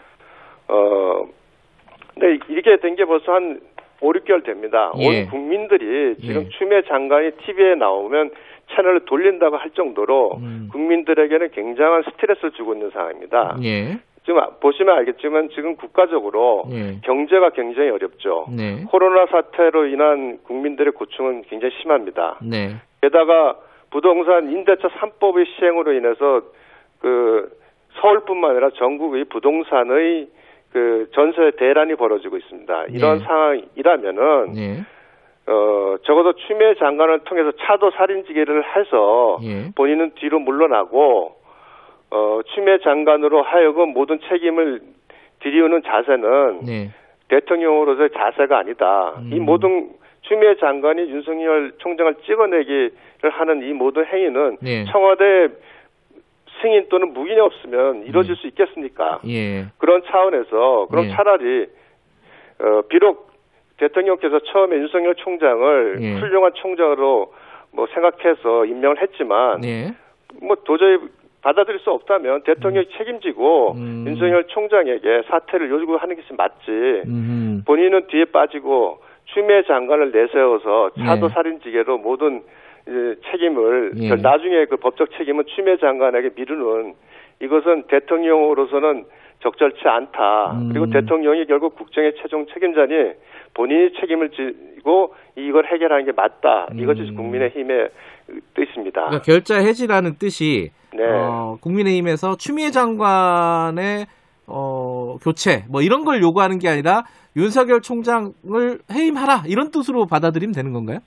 어, 0.69 1.27
근데 2.13 2.39
이렇게 2.49 2.77
된 2.77 2.95
게 2.95 3.05
벌써 3.05 3.33
한 3.33 3.59
5, 4.01 4.11
6개월 4.13 4.45
됩니다. 4.45 4.91
예. 4.97 5.23
온 5.23 5.29
국민들이 5.29 6.15
지금 6.21 6.43
예. 6.43 6.49
추미애 6.49 6.81
장관이 6.83 7.31
TV에 7.31 7.75
나오면 7.75 8.31
채널을 8.75 9.01
돌린다고 9.05 9.57
할 9.57 9.71
정도로 9.71 10.37
음. 10.37 10.69
국민들에게는 10.71 11.51
굉장한 11.51 12.03
스트레스를 12.03 12.51
주고 12.51 12.73
있는 12.73 12.91
상황입니다. 12.91 13.57
예. 13.63 13.99
지금 14.25 14.41
보시면 14.61 14.95
알겠지만 14.99 15.49
지금 15.55 15.75
국가적으로 15.75 16.63
예. 16.71 16.99
경제가 17.03 17.49
굉장히 17.49 17.89
어렵죠. 17.89 18.47
네. 18.55 18.83
코로나 18.89 19.25
사태로 19.25 19.87
인한 19.87 20.39
국민들의 20.43 20.93
고충은 20.93 21.43
굉장히 21.49 21.73
심합니다. 21.81 22.37
네. 22.43 22.75
게다가 23.01 23.57
부동산 23.89 24.51
임대차 24.51 24.87
3법의 24.87 25.45
시행으로 25.57 25.93
인해서 25.93 26.41
그 26.99 27.49
서울뿐만 28.01 28.51
아니라 28.51 28.69
전국의 28.75 29.25
부동산의 29.25 30.27
그 30.71 31.09
전세 31.13 31.51
대란이 31.57 31.95
벌어지고 31.95 32.37
있습니다. 32.37 32.85
이런 32.89 33.17
네. 33.17 33.23
상황이라면은 33.23 34.53
네. 34.53 34.83
어 35.47 35.97
적어도 36.03 36.33
추미애 36.33 36.75
장관을 36.75 37.19
통해서 37.21 37.51
차도 37.59 37.91
살인지기를 37.91 38.63
해서 38.75 39.39
예. 39.41 39.71
본인은 39.75 40.11
뒤로 40.15 40.39
물러나고 40.39 41.35
어 42.11 42.39
추미애 42.53 42.77
장관으로 42.79 43.41
하여금 43.41 43.93
모든 43.93 44.19
책임을 44.29 44.81
들이우는 45.39 45.81
자세는 45.83 46.59
네. 46.65 46.89
대통령으로서의 47.29 48.09
자세가 48.11 48.59
아니다. 48.59 49.15
음. 49.17 49.29
이 49.33 49.39
모든 49.39 49.89
추미애 50.21 50.55
장관이 50.55 51.09
윤석열 51.09 51.71
총장을 51.79 52.13
찍어내기를 52.25 52.91
하는 53.31 53.63
이 53.63 53.73
모든 53.73 54.05
행위는 54.05 54.57
네. 54.61 54.85
청와대 54.91 55.47
승인 56.61 56.87
또는 56.89 57.13
묵인이 57.13 57.39
없으면 57.39 58.03
이루어질 58.05 58.35
수 58.35 58.47
있겠습니까? 58.47 59.19
예. 59.27 59.65
그런 59.77 60.03
차원에서 60.05 60.87
그럼 60.89 61.07
네. 61.07 61.15
차라리 61.15 61.67
어, 62.59 62.81
비록 62.89 63.29
대통령께서 63.77 64.39
처음에 64.39 64.75
윤석열 64.77 65.15
총장을 65.15 65.97
예. 66.01 66.13
훌륭한 66.15 66.51
총장으로 66.55 67.33
뭐 67.71 67.87
생각해서 67.93 68.65
임명을 68.65 69.01
했지만 69.01 69.61
네. 69.61 69.93
뭐 70.41 70.55
도저히 70.63 70.97
받아들일 71.41 71.79
수 71.79 71.91
없다면 71.91 72.43
대통령이 72.43 72.87
책임지고 72.97 73.73
음. 73.73 74.05
윤석열 74.07 74.45
총장에게 74.47 75.23
사퇴를 75.27 75.69
요구하는 75.69 76.15
것이 76.15 76.33
맞지. 76.33 77.03
음. 77.05 77.63
본인은 77.65 78.07
뒤에 78.07 78.25
빠지고 78.25 78.99
추미애 79.25 79.63
장관을 79.63 80.11
내세워서 80.11 80.91
차도 80.97 81.27
네. 81.27 81.33
살인지게로 81.33 81.99
모든 81.99 82.43
이제 82.89 83.15
책임을 83.31 83.93
예. 83.97 84.09
결- 84.09 84.21
나중에 84.21 84.65
그 84.65 84.77
법적 84.77 85.09
책임은 85.17 85.45
추미애 85.55 85.77
장관에게 85.77 86.31
미루는 86.35 86.95
이것은 87.41 87.83
대통령으로서는 87.87 89.05
적절치 89.41 89.87
않다. 89.87 90.51
음. 90.53 90.69
그리고 90.69 90.87
대통령이 90.89 91.45
결국 91.45 91.75
국정의 91.75 92.13
최종 92.21 92.45
책임자니 92.47 93.13
본인이 93.53 93.91
책임을 93.99 94.31
지고 94.31 95.13
이걸 95.37 95.65
해결하는 95.65 96.05
게 96.05 96.11
맞다. 96.11 96.67
이것이 96.75 97.01
음. 97.01 97.15
국민의힘의 97.15 97.89
뜻입니다. 98.53 99.05
그러니까 99.05 99.21
결자 99.23 99.55
해지라는 99.59 100.15
뜻이 100.17 100.71
네. 100.93 101.03
어, 101.05 101.57
국민의힘에서 101.61 102.35
추미애 102.37 102.71
장관의 102.71 104.07
어, 104.47 105.15
교체 105.23 105.63
뭐 105.69 105.81
이런 105.81 106.03
걸 106.03 106.21
요구하는 106.21 106.57
게 106.59 106.67
아니라 106.67 107.03
윤석열 107.37 107.81
총장을 107.81 108.33
해임하라 108.91 109.43
이런 109.47 109.71
뜻으로 109.71 110.05
받아들이면 110.07 110.53
되는 110.53 110.73
건가요? 110.73 110.99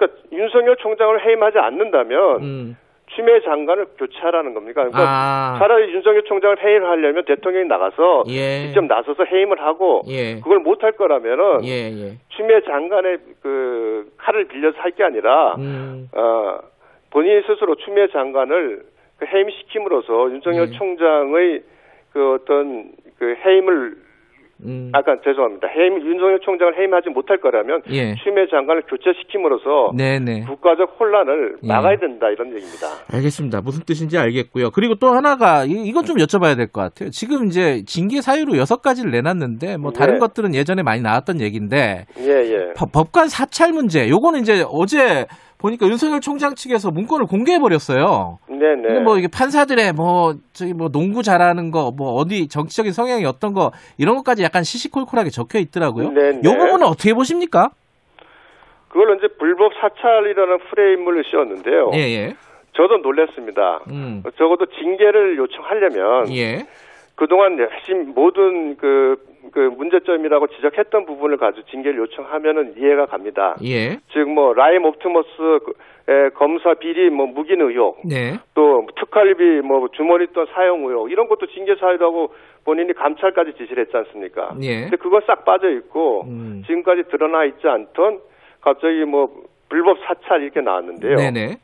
그러니까 0.00 0.18
윤석열 0.32 0.76
총장을 0.76 1.24
해임하지 1.24 1.58
않는다면 1.58 2.42
음. 2.42 2.76
추미애 3.14 3.40
장관을 3.40 3.86
교체하라는 3.98 4.54
겁니까? 4.54 4.82
그러니까 4.82 5.00
아. 5.02 5.56
차라리 5.58 5.92
윤석열 5.92 6.22
총장을 6.22 6.62
해임하려면 6.62 7.24
대통령이 7.24 7.66
나가서 7.66 8.24
예. 8.28 8.66
직접 8.66 8.84
나서서 8.84 9.24
해임을 9.24 9.60
하고 9.60 10.02
예. 10.08 10.36
그걸 10.36 10.60
못할 10.60 10.92
거라면은 10.92 11.64
예, 11.64 11.90
예. 11.90 12.12
추미애 12.28 12.60
장관의 12.62 13.18
그 13.42 14.12
칼을 14.16 14.46
빌려서 14.46 14.78
할 14.78 14.92
게 14.92 15.02
아니라 15.04 15.54
음. 15.58 16.08
어, 16.12 16.60
본인 17.10 17.42
스스로 17.42 17.74
추미애 17.76 18.08
장관을 18.08 18.84
그 19.18 19.26
해임시킴으로써 19.26 20.30
윤석열 20.30 20.68
예. 20.68 20.78
총장의 20.78 21.62
그 22.12 22.34
어떤 22.34 22.92
그 23.18 23.34
해임을 23.44 23.96
음. 24.64 24.90
아까 24.92 25.16
죄송합니다. 25.24 25.68
해임 25.68 26.00
윤석열 26.00 26.38
총장을 26.40 26.78
해임하지 26.78 27.10
못할 27.10 27.38
거라면 27.40 27.82
예. 27.90 28.14
추미애 28.22 28.46
장관을 28.50 28.82
교체시킴으로써 28.88 29.92
네, 29.96 30.18
네. 30.18 30.44
국가적 30.46 30.96
혼란을 30.98 31.56
예. 31.62 31.68
막아야 31.68 31.98
된다 31.98 32.28
이런 32.28 32.48
얘기입니다. 32.54 32.86
알겠습니다. 33.12 33.60
무슨 33.62 33.84
뜻인지 33.84 34.18
알겠고요. 34.18 34.70
그리고 34.70 34.94
또 34.96 35.08
하나가 35.08 35.64
이- 35.64 35.70
이건 35.86 36.04
좀 36.04 36.16
여쭤봐야 36.16 36.56
될 36.56 36.68
것 36.70 36.80
같아요. 36.82 37.10
지금 37.10 37.46
이제 37.46 37.82
징계 37.86 38.20
사유로 38.20 38.56
여섯 38.56 38.82
가지를 38.82 39.10
내놨는데 39.10 39.76
뭐 39.78 39.92
다른 39.92 40.14
네. 40.14 40.20
것들은 40.20 40.54
예전에 40.54 40.82
많이 40.82 41.00
나왔던 41.02 41.40
얘기인데 41.40 42.06
예, 42.18 42.28
예. 42.28 42.72
법- 42.76 42.92
법관 42.92 43.28
사찰 43.28 43.72
문제 43.72 44.08
요거는 44.08 44.40
이제 44.40 44.64
어제 44.70 45.26
보니까 45.60 45.86
윤석열 45.86 46.20
총장 46.20 46.54
측에서 46.54 46.90
문건을 46.90 47.26
공개해 47.26 47.58
버렸어요. 47.58 48.38
네, 48.48 48.56
네. 48.76 48.82
근데 48.82 49.00
뭐 49.00 49.18
이게 49.18 49.28
판사들의 49.28 49.92
뭐 49.92 50.34
저기 50.52 50.72
뭐 50.72 50.88
농구 50.88 51.22
잘하는 51.22 51.70
거 51.70 51.90
뭐 51.90 52.12
어디 52.14 52.48
정치적인 52.48 52.92
성향이 52.92 53.24
어떤 53.26 53.52
거 53.52 53.72
이런 53.98 54.16
것까지 54.16 54.42
약간 54.42 54.62
시시콜콜하게 54.64 55.30
적혀 55.30 55.58
있더라고요. 55.58 56.10
네, 56.10 56.28
요 56.28 56.32
네. 56.52 56.56
부분은 56.56 56.86
어떻게 56.86 57.12
보십니까? 57.14 57.70
그걸 58.88 59.16
이제 59.18 59.28
불법 59.38 59.72
사찰이라는 59.74 60.58
프레임을 60.70 61.24
씌웠는데요. 61.30 61.90
예, 61.94 61.98
예. 61.98 62.36
저도 62.76 62.98
놀랐습니다. 62.98 63.80
음. 63.90 64.22
적어도 64.38 64.66
징계를 64.66 65.36
요청하려면 65.36 66.32
예. 66.34 66.66
그동안 67.16 67.58
핵심 67.60 68.14
모든 68.14 68.76
그, 68.76 69.16
그 69.52 69.58
문제점이라고 69.58 70.48
지적했던 70.48 71.06
부분을 71.06 71.36
가지고 71.36 71.66
징계를 71.66 71.98
요청하면은 72.00 72.74
이해가 72.78 73.06
갑니다. 73.06 73.56
예. 73.64 73.98
즉뭐 74.12 74.54
라임 74.54 74.84
옵티머스의 74.84 76.30
검사 76.34 76.74
비리 76.74 77.10
뭐 77.10 77.26
묵인 77.26 77.60
의혹 77.60 78.00
네. 78.04 78.38
또 78.54 78.86
특활비 78.96 79.60
뭐 79.62 79.88
주머니 79.92 80.26
돈 80.32 80.46
사용 80.52 80.84
의혹 80.84 81.10
이런 81.10 81.28
것도 81.28 81.46
징계 81.48 81.74
사유라고 81.76 82.34
본인이 82.64 82.92
감찰까지 82.92 83.54
지시를 83.54 83.84
했지 83.84 83.96
않습니까? 83.96 84.54
예. 84.62 84.82
근데 84.82 84.96
그건 84.96 85.22
싹 85.26 85.44
빠져 85.44 85.70
있고 85.70 86.24
음. 86.26 86.62
지금까지 86.66 87.04
드러나 87.10 87.44
있지 87.44 87.66
않던 87.66 88.20
갑자기 88.60 89.04
뭐 89.04 89.28
불법 89.68 89.98
사찰 90.00 90.42
이렇게 90.42 90.60
나왔는데요. 90.60 91.16
네네. 91.16 91.56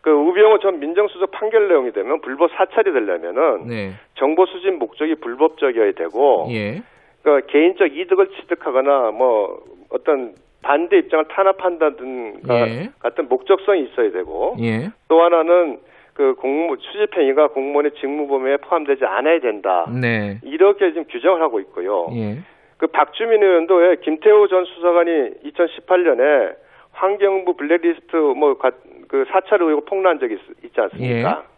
그 0.00 0.10
우병우 0.10 0.60
전 0.60 0.80
민정수석 0.80 1.30
판결 1.30 1.68
내용이 1.68 1.92
되면 1.92 2.20
불법 2.20 2.50
사찰이 2.52 2.92
되려면은 2.92 3.66
네. 3.66 3.92
정보 4.14 4.46
수집 4.46 4.74
목적이 4.74 5.16
불법적이어야 5.16 5.92
되고 5.92 6.46
예. 6.50 6.82
그 7.22 7.42
개인적 7.48 7.96
이득을 7.96 8.28
취득하거나 8.28 9.10
뭐 9.10 9.62
어떤 9.90 10.34
반대 10.62 10.98
입장을 10.98 11.26
탄압한다든가 11.26 12.68
예. 12.68 12.90
같은 12.98 13.28
목적성이 13.28 13.84
있어야 13.84 14.10
되고 14.10 14.56
예. 14.60 14.90
또 15.08 15.22
하나는 15.22 15.80
그 16.14 16.34
공무 16.34 16.76
수집 16.80 17.16
행위가 17.16 17.48
공무원의 17.48 17.92
직무 18.00 18.26
범위에 18.28 18.58
포함되지 18.58 19.04
않아야 19.04 19.40
된다. 19.40 19.86
네. 19.90 20.38
이렇게 20.44 20.90
지금 20.90 21.04
규정을 21.08 21.40
하고 21.40 21.60
있고요. 21.60 22.08
예. 22.14 22.38
그 22.76 22.86
박주민 22.86 23.42
의원도 23.42 23.74
왜 23.76 23.96
김태호 23.96 24.48
전 24.48 24.64
수사관이 24.64 25.10
2018년에 25.44 26.56
환경부 26.92 27.54
블랙리스트 27.54 28.16
뭐그 28.16 29.24
사찰 29.30 29.62
의혹 29.62 29.86
폭로한 29.86 30.18
적이 30.18 30.38
있, 30.64 30.74
지 30.74 30.80
않습니까? 30.80 31.44
예. 31.44 31.50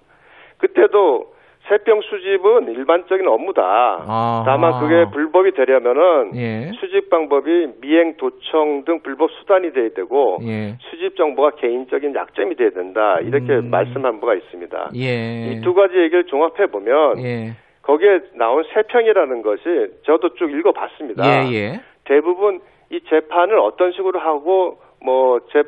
그때도 0.59 1.33
세평 1.69 2.01
수집은 2.03 2.73
일반적인 2.73 3.27
업무다. 3.27 3.63
아하. 3.63 4.43
다만 4.45 4.81
그게 4.81 5.05
불법이 5.11 5.53
되려면은 5.53 6.35
예. 6.35 6.71
수집 6.81 7.09
방법이 7.09 7.75
미행, 7.81 8.17
도청 8.17 8.85
등 8.85 9.01
불법 9.01 9.31
수단이 9.31 9.73
돼야 9.73 9.89
되고 9.91 10.39
예. 10.43 10.77
수집 10.91 11.17
정보가 11.17 11.53
개인적인 11.53 12.15
약점이 12.15 12.57
돼야 12.57 12.71
된다. 12.71 13.19
이렇게 13.21 13.53
음. 13.55 13.71
말씀한 13.71 14.21
바가 14.21 14.35
있습니다. 14.35 14.91
예. 14.97 15.53
이두 15.53 15.73
가지 15.75 15.97
얘기를 15.97 16.25
종합해 16.25 16.67
보면 16.67 17.19
예. 17.21 17.57
거기에 17.83 18.21
나온 18.35 18.65
세평이라는 18.75 19.43
것이 19.43 19.63
저도 20.05 20.35
쭉 20.35 20.51
읽어봤습니다. 20.51 21.25
예, 21.27 21.53
예. 21.53 21.81
대부분 22.05 22.61
이 22.91 23.01
재판을 23.09 23.59
어떤 23.59 23.93
식으로 23.93 24.19
하고 24.21 24.79
뭐 25.05 25.41
재, 25.53 25.63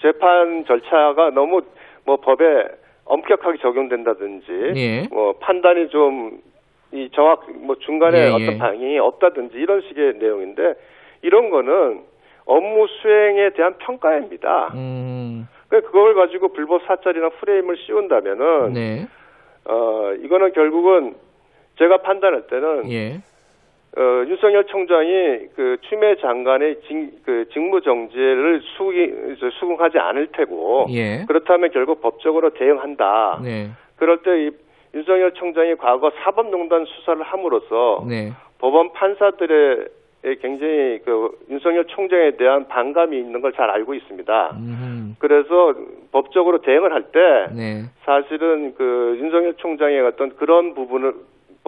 재판 0.00 0.64
절차가 0.64 1.30
너무 1.30 1.62
뭐 2.04 2.16
법에 2.16 2.44
엄격하게 3.04 3.58
적용된다든지 3.58 4.46
예. 4.76 5.02
뭐 5.10 5.34
판단이 5.40 5.88
좀 5.88 6.48
이 6.92 7.10
정확 7.12 7.44
뭐 7.60 7.76
중간에 7.76 8.18
예, 8.18 8.24
예. 8.24 8.28
어떤 8.30 8.58
방향이 8.58 8.98
없다든지 8.98 9.58
이런 9.58 9.82
식의 9.82 10.14
내용인데 10.14 10.74
이런 11.22 11.50
거는 11.50 12.00
업무 12.46 12.86
수행에 12.86 13.50
대한 13.50 13.76
평가입니다. 13.78 14.72
음. 14.74 15.46
그러니까 15.68 15.90
그걸 15.90 16.14
가지고 16.14 16.48
불법 16.48 16.82
사찰이나 16.86 17.28
프레임을 17.28 17.76
씌운다면은 17.76 18.72
네. 18.72 19.06
어 19.66 20.14
이거는 20.22 20.52
결국은 20.52 21.14
제가 21.78 21.98
판단할 21.98 22.46
때는 22.46 22.90
예. 22.90 23.20
어, 23.96 24.24
윤석열 24.26 24.64
총장이 24.64 25.48
그 25.56 25.78
추미애 25.88 26.16
장관의 26.16 26.80
직, 26.86 27.24
그 27.24 27.48
직무 27.52 27.80
정지를 27.80 28.60
수기, 28.76 29.12
저, 29.40 29.50
수긍하지 29.50 29.98
않을 29.98 30.28
테고 30.32 30.86
예. 30.90 31.24
그렇다면 31.26 31.70
결국 31.72 32.00
법적으로 32.02 32.50
대응한다. 32.50 33.40
네. 33.42 33.70
그럴 33.96 34.22
때 34.22 34.46
이, 34.46 34.50
윤석열 34.94 35.32
총장이 35.32 35.76
과거 35.76 36.10
사법농단 36.22 36.84
수사를 36.84 37.22
함으로써 37.22 38.04
네. 38.08 38.32
법원 38.58 38.92
판사들의 38.92 39.88
굉장히 40.40 40.98
그 41.04 41.30
윤석열 41.50 41.84
총장에 41.86 42.32
대한 42.32 42.68
반감이 42.68 43.16
있는 43.16 43.40
걸 43.40 43.52
잘 43.52 43.70
알고 43.70 43.94
있습니다. 43.94 44.50
음. 44.56 45.16
그래서 45.18 45.74
법적으로 46.12 46.60
대응을 46.60 46.92
할때 46.92 47.18
네. 47.54 47.82
사실은 48.04 48.74
그 48.76 49.16
윤석열 49.20 49.54
총장의 49.54 50.00
어떤 50.00 50.36
그런 50.36 50.74
부분을 50.74 51.14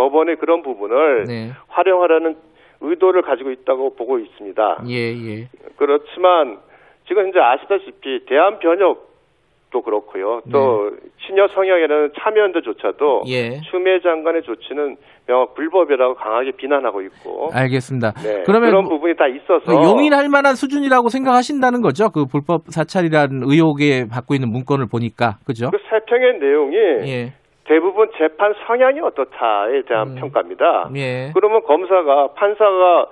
법원의 0.01 0.37
그런 0.37 0.63
부분을 0.63 1.25
네. 1.25 1.51
활용하라는 1.69 2.37
의도를 2.81 3.21
가지고 3.23 3.51
있다고 3.51 3.95
보고 3.95 4.19
있습니다. 4.19 4.85
예, 4.89 4.95
예. 4.95 5.49
그렇지만 5.77 6.59
지금 7.07 7.25
현재 7.27 7.39
아시다시피 7.39 8.25
대한 8.27 8.59
변혁도 8.61 9.83
그렇고요. 9.85 10.41
또 10.51 10.91
친여 11.27 11.49
성향이라는 11.49 12.13
참여연대조차도 12.19 13.25
예. 13.29 13.61
추미애 13.71 14.01
장관의 14.01 14.43
조치는 14.45 14.97
명확 15.27 15.55
불법이라고 15.55 16.15
강하게 16.15 16.53
비난하고 16.53 17.03
있고 17.03 17.51
알겠습니다. 17.53 18.13
네, 18.23 18.43
그러면 18.47 18.71
그런 18.71 18.85
뭐- 18.85 18.95
부분이 18.95 19.17
다 19.17 19.27
있어서 19.27 19.61
그 19.67 19.75
용인할 19.75 20.29
만한 20.31 20.55
수준이라고 20.55 21.11
생각하신다는 21.11 21.83
거죠? 21.83 22.09
그 22.09 22.25
불법 22.25 22.63
사찰이라는 22.69 23.43
의혹에 23.45 24.09
받고 24.11 24.33
있는 24.35 24.51
문건을 24.51 24.87
보니까. 24.91 25.37
그죠? 25.45 25.71
그 25.71 25.77
세평의 25.91 26.39
내용이 26.41 26.77
예. 27.07 27.33
대부분 27.71 28.11
재판 28.19 28.53
성향이 28.67 28.99
어떻다에 28.99 29.83
대한 29.87 30.09
음. 30.09 30.15
평가입니다. 30.17 30.91
예. 30.97 31.31
그러면 31.33 31.63
검사가 31.63 32.33
판사가 32.35 33.07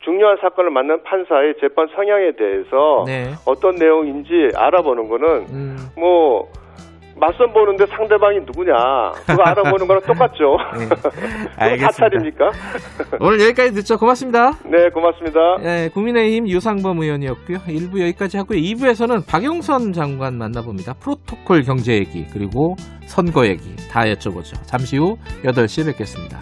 중요한 0.00 0.38
사건을 0.40 0.70
맡는 0.70 1.02
판사의 1.02 1.56
재판 1.60 1.88
성향에 1.94 2.32
대해서 2.32 3.04
네. 3.06 3.32
어떤 3.46 3.74
내용인지 3.74 4.52
알아보는 4.56 5.10
거는 5.10 5.28
음. 5.50 5.76
뭐 5.98 6.48
맞선 7.20 7.52
보는데 7.52 7.86
상대방이 7.86 8.40
누구냐 8.40 8.74
그거 9.26 9.42
알아보는 9.42 9.86
거랑 9.86 10.02
똑같죠. 10.02 10.56
네. 10.78 10.86
알겠습니다. 11.56 11.90
사찰입니까? 11.90 12.50
오늘 13.20 13.40
여기까지 13.40 13.72
듣죠. 13.74 13.98
고맙습니다. 13.98 14.52
네, 14.64 14.88
고맙습니다. 14.90 15.40
예, 15.62 15.88
국민의힘 15.92 16.48
유상범 16.48 17.00
의원이었고요. 17.00 17.58
1부 17.58 18.00
여기까지 18.00 18.36
하고요. 18.36 18.58
2부에서는 18.58 19.26
박영선 19.26 19.92
장관 19.92 20.34
만나봅니다. 20.34 20.94
프로토콜 20.94 21.62
경제 21.62 21.94
얘기 21.94 22.26
그리고 22.32 22.76
선거 23.06 23.46
얘기 23.46 23.74
다 23.90 24.02
여쭤보죠. 24.02 24.54
잠시 24.66 24.96
후 24.96 25.16
8시에 25.44 25.86
뵙겠습니다. 25.86 26.38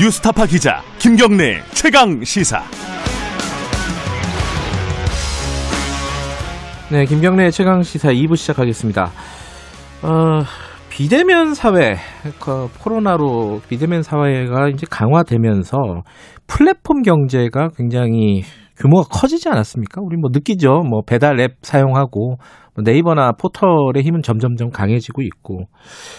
뉴스타파 0.00 0.46
기자 0.46 0.82
김경래 0.98 1.62
최강 1.72 2.24
시사. 2.24 2.83
네, 6.92 7.06
김경래 7.06 7.50
최강 7.50 7.82
시사 7.82 8.10
2부 8.10 8.36
시작하겠습니다. 8.36 9.04
어, 10.02 10.42
비대면 10.90 11.54
사회, 11.54 11.96
그 12.38 12.68
코로나로 12.78 13.62
비대면 13.70 14.02
사회가 14.02 14.68
이제 14.68 14.86
강화되면서 14.90 15.78
플랫폼 16.46 17.00
경제가 17.00 17.70
굉장히 17.74 18.42
규모가 18.76 19.08
커지지 19.08 19.48
않았습니까? 19.48 20.02
우리 20.04 20.18
뭐 20.18 20.28
느끼죠. 20.30 20.82
뭐 20.88 21.00
배달 21.06 21.40
앱 21.40 21.52
사용하고 21.62 22.36
뭐 22.74 22.82
네이버나 22.84 23.32
포털의 23.32 24.02
힘은 24.02 24.20
점점점 24.20 24.68
강해지고 24.68 25.22
있고 25.22 25.64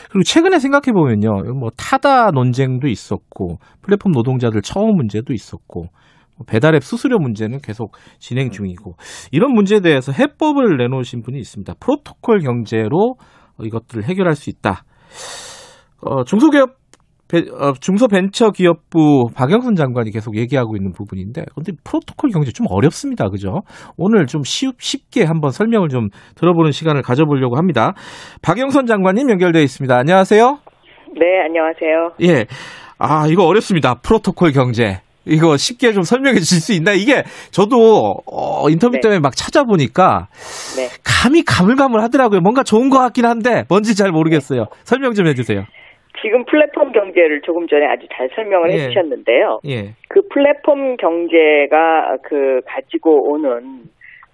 그리고 0.10 0.23
최근에 0.23 0.58
생각해 0.58 0.93
보면요, 0.93 1.54
뭐 1.60 1.69
타다 1.78 2.32
논쟁도 2.32 2.88
있었고 2.88 3.60
플랫폼 3.84 4.13
노동자들 4.13 4.63
처우 4.63 4.88
문제도 4.95 5.32
있었고 5.32 5.82
뭐 5.82 5.89
배달앱 6.47 6.83
수수료 6.83 7.17
문제는 7.19 7.59
계속 7.59 7.93
진행 8.19 8.49
중이고 8.51 8.93
이런 9.31 9.53
문제에 9.53 9.79
대해서 9.79 10.11
해법을 10.11 10.77
내놓으신 10.77 11.21
분이 11.21 11.37
있습니다. 11.39 11.73
프로토콜 11.79 12.39
경제로 12.39 13.15
이것들을 13.61 14.03
해결할 14.03 14.35
수 14.35 14.49
있다. 14.49 14.83
어, 16.01 16.23
중소기업 16.25 16.71
벤- 17.27 17.47
어, 17.59 17.73
중소벤처기업부 17.79 19.29
박영선 19.33 19.73
장관이 19.75 20.11
계속 20.11 20.37
얘기하고 20.37 20.75
있는 20.75 20.91
부분인데 20.91 21.43
근데 21.55 21.71
프로토콜 21.83 22.29
경제 22.31 22.51
좀 22.51 22.67
어렵습니다. 22.69 23.29
그죠? 23.29 23.61
오늘 23.97 24.27
좀 24.27 24.43
쉽, 24.43 24.79
쉽게 24.79 25.23
한번 25.23 25.49
설명을 25.51 25.89
좀 25.89 26.09
들어보는 26.35 26.71
시간을 26.71 27.01
가져보려고 27.01 27.57
합니다. 27.57 27.93
박영선 28.43 28.85
장관님 28.85 29.29
연결되어 29.31 29.61
있습니다. 29.63 29.95
안녕하세요. 29.97 30.59
네, 31.17 31.41
안녕하세요. 31.47 32.11
예. 32.23 32.45
아, 32.99 33.25
이거 33.27 33.45
어렵습니다. 33.45 33.95
프로토콜 33.95 34.51
경제. 34.51 34.99
이거 35.25 35.57
쉽게 35.57 35.91
좀 35.91 36.03
설명해 36.03 36.39
주실 36.39 36.59
수 36.59 36.73
있나요? 36.73 36.95
이게 36.95 37.23
저도 37.51 38.15
어, 38.25 38.69
인터뷰 38.69 38.93
네. 38.93 39.01
때문에 39.01 39.19
막 39.19 39.35
찾아보니까 39.35 40.27
네. 40.77 40.88
감이 41.03 41.43
가물가물 41.43 42.01
하더라고요. 42.01 42.39
뭔가 42.41 42.63
좋은 42.63 42.89
것 42.89 42.99
같긴 42.99 43.25
한데 43.25 43.63
뭔지 43.69 43.95
잘 43.95 44.11
모르겠어요. 44.11 44.65
설명 44.83 45.13
좀 45.13 45.27
해주세요. 45.27 45.65
지금 46.21 46.43
플랫폼 46.45 46.91
경제를 46.91 47.41
조금 47.41 47.67
전에 47.67 47.85
아주 47.85 48.07
잘 48.15 48.29
설명을 48.35 48.71
예. 48.71 48.75
해주셨는데요. 48.75 49.59
예. 49.67 49.93
그 50.09 50.21
플랫폼 50.29 50.97
경제가 50.97 52.17
그 52.23 52.61
가지고 52.65 53.31
오는 53.31 53.83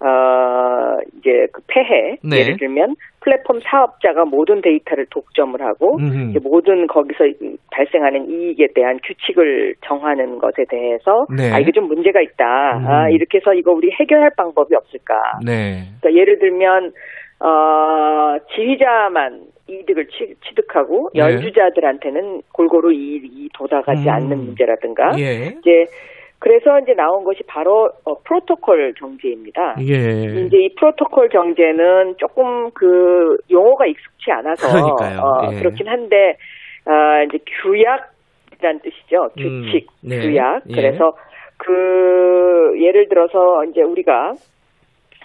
어 0.00 0.98
이제 1.18 1.46
그 1.52 1.60
폐해 1.68 2.16
네. 2.24 2.38
예를 2.40 2.56
들면 2.58 2.94
플랫폼 3.22 3.60
사업자가 3.60 4.24
모든 4.24 4.60
데이터를 4.60 5.06
독점을 5.10 5.60
하고 5.62 5.96
음흠. 5.98 6.38
모든 6.42 6.86
거기서 6.86 7.26
이- 7.26 7.56
발생하는 7.70 8.28
이익에 8.28 8.68
대한 8.74 8.98
규칙을 9.04 9.76
정하는 9.84 10.38
것에 10.38 10.64
대해서 10.68 11.26
네. 11.36 11.52
아 11.52 11.58
이게 11.58 11.72
좀 11.72 11.86
문제가 11.86 12.20
있다. 12.20 12.44
아, 12.44 13.06
음. 13.06 13.10
이렇게 13.12 13.38
해서 13.38 13.54
이거 13.54 13.72
우리 13.72 13.90
해결할 13.92 14.30
방법이 14.36 14.74
없을까? 14.74 15.14
네. 15.44 15.84
그러니까 16.00 16.20
예를 16.20 16.38
들면 16.38 16.92
어, 17.40 18.38
지휘자만 18.54 19.42
이득을 19.68 20.06
취, 20.08 20.34
취득하고 20.46 21.10
네. 21.14 21.20
연주자들한테는 21.20 22.42
골고루 22.52 22.92
이익이 22.92 23.48
도달하지 23.54 24.08
음. 24.08 24.08
않는 24.08 24.38
문제라든가 24.38 25.12
예. 25.18 25.46
이제 25.58 25.86
그래서 26.42 26.80
이제 26.80 26.92
나온 26.94 27.22
것이 27.22 27.40
바로 27.46 27.88
어, 28.04 28.14
프로토콜 28.24 28.94
경제입니다. 28.98 29.76
예. 29.80 30.44
이제 30.46 30.56
이 30.58 30.74
프로토콜 30.74 31.28
경제는 31.28 32.16
조금 32.18 32.68
그 32.74 33.36
용어가 33.48 33.86
익숙치 33.86 34.32
않아서 34.32 34.66
그러니까요. 34.68 35.20
어, 35.20 35.52
예. 35.52 35.58
그렇긴 35.60 35.86
한데 35.86 36.36
어, 36.84 37.22
이제 37.28 37.38
규약이란 37.62 38.80
뜻이죠. 38.82 39.28
음, 39.38 39.62
규칙, 39.66 39.86
네. 40.02 40.18
규약. 40.18 40.62
예. 40.68 40.74
그래서 40.74 41.12
그 41.58 42.72
예를 42.82 43.08
들어서 43.08 43.62
이제 43.70 43.80
우리가 43.82 44.32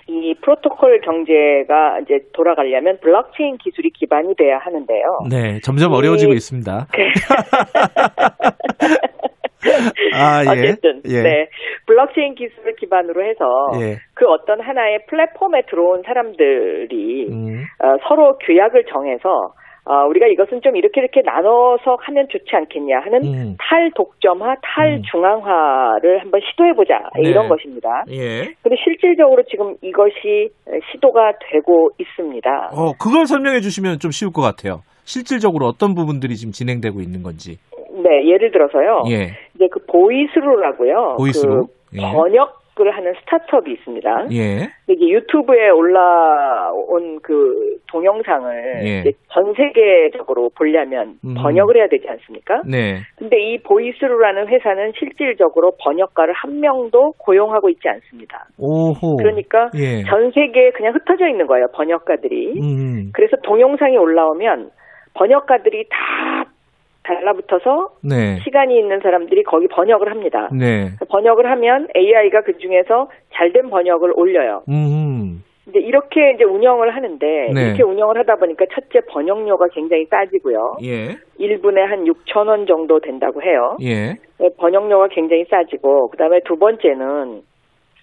이 0.09 0.36
프로토콜 0.41 1.01
경제가 1.01 1.99
이제 2.03 2.20
돌아가려면 2.34 2.99
블록체인 3.01 3.57
기술이 3.57 3.89
기반이 3.89 4.36
돼야 4.36 4.59
하는데요. 4.59 5.03
네. 5.32 5.59
점점 5.63 5.93
이- 5.93 5.95
어려워지고 5.95 6.34
있습니다. 6.34 6.86
아, 10.13 10.43
예. 10.45 10.49
어쨌든 10.49 11.01
예. 11.05 11.22
네 11.22 11.49
블록체인 11.86 12.36
기술을 12.36 12.76
기반으로 12.76 13.24
해서 13.24 13.45
예. 13.82 13.97
그 14.13 14.26
어떤 14.28 14.61
하나의 14.61 15.05
플랫폼에 15.07 15.63
들어온 15.70 16.03
사람들이 16.03 17.28
음. 17.30 17.63
어, 17.80 17.97
서로 18.07 18.38
규약을 18.39 18.86
정해서 18.86 19.53
어, 19.89 20.05
우리가 20.09 20.28
이것은 20.28 20.59
좀 20.61 20.76
이렇게 20.76 20.99
이렇게 20.99 21.22
나눠서 21.22 21.97
하면 22.01 22.28
좋지 22.28 22.53
않겠냐 22.53 22.99
하는 22.99 23.24
음. 23.24 23.55
탈독점화, 23.57 24.55
탈중앙화를 24.61 26.20
한번 26.20 26.41
시도해보자 26.41 26.93
네. 27.15 27.30
이런 27.30 27.47
것입니다. 27.47 28.03
예. 28.11 28.51
근데 28.61 28.76
실질적으로 28.84 29.43
지금 29.43 29.76
이것이 29.82 30.49
시도가 30.91 31.34
되고 31.49 31.89
있습니다. 31.97 32.72
어, 32.74 32.91
그걸 32.99 33.26
설명해 33.28 33.61
주시면 33.61 33.99
좀 33.99 34.11
쉬울 34.11 34.34
것 34.34 34.41
같아요. 34.41 34.82
실질적으로 35.05 35.68
어떤 35.68 35.95
부분들이 35.95 36.36
지금 36.36 36.51
진행되고 36.51 36.99
있는 36.99 37.24
건지. 37.24 37.55
네, 38.03 38.28
예를 38.28 38.51
들어서요. 38.51 39.03
예. 39.09 39.32
보이스루라고요. 39.98 41.16
보이스루? 41.18 41.66
그 41.66 41.98
예. 41.98 42.02
번역을 42.02 42.91
하는 42.91 43.14
스타트업이 43.22 43.72
있습니다. 43.72 44.28
예. 44.32 44.70
이게 44.88 45.10
유튜브에 45.10 45.70
올라온 45.70 47.20
그 47.24 47.78
동영상을 47.91 48.82
예. 48.84 49.04
전 49.32 49.54
세계적으로 49.56 50.52
보려면 50.56 51.16
음. 51.26 51.34
번역을 51.36 51.78
해야 51.78 51.88
되지 51.88 52.08
않습니까? 52.08 52.62
네. 52.70 53.00
근데 53.18 53.39
이 53.39 53.58
보이스루라는 53.64 54.48
회사는 54.48 54.93
실질적으로 55.00 55.74
번역가를 55.82 56.34
한 56.34 56.60
명도 56.60 57.14
고용하고 57.18 57.70
있지 57.70 57.88
않습니다. 57.89 58.45
오호. 58.60 59.18
그러니까 59.18 59.70
예. 59.76 60.04
전 60.04 60.32
세계에 60.32 60.72
그냥 60.72 60.93
흩어져 60.93 61.28
있는 61.28 61.48
거예요, 61.48 61.68
번역가들이. 61.74 62.62
음. 62.62 63.12
그래서 63.14 63.38
동영상이 63.43 63.98
올라오면 63.98 64.70
번역가들이 65.16 65.86
다 65.89 66.45
달라붙어서 67.08 67.89
네. 68.03 68.39
시간이 68.43 68.78
있는 68.78 68.99
사람들이 68.99 69.43
거기 69.43 69.68
번역을 69.68 70.12
합니다. 70.12 70.49
네. 70.51 70.89
번역을 71.10 71.49
하면 71.51 71.88
AI가 71.95 72.41
그 72.41 72.58
중에서 72.58 73.10
잘된 73.34 73.70
번역을 73.70 74.14
올려요. 74.16 74.64
음. 74.70 75.43
이제 75.68 75.80
이렇게 75.80 76.32
이제 76.32 76.43
운영을 76.45 76.95
하는데 76.95 77.26
네. 77.53 77.68
이렇게 77.68 77.84
운영을 77.84 78.18
하다 78.20 78.36
보니까 78.36 78.66
첫째 78.74 78.99
번역료가 79.10 79.68
굉장히 79.74 80.05
싸지고요. 80.05 80.78
예. 80.84 81.18
1분에 81.39 81.80
한 81.80 82.05
6천 82.05 82.47
원 82.47 82.66
정도 82.66 82.99
된다고 82.99 83.41
해요. 83.41 83.76
예. 83.82 84.14
네, 84.39 84.49
번역료가 84.58 85.10
굉장히 85.10 85.43
싸지고 85.49 86.10
그다음에 86.10 86.39
두 86.45 86.58
번째는 86.58 87.41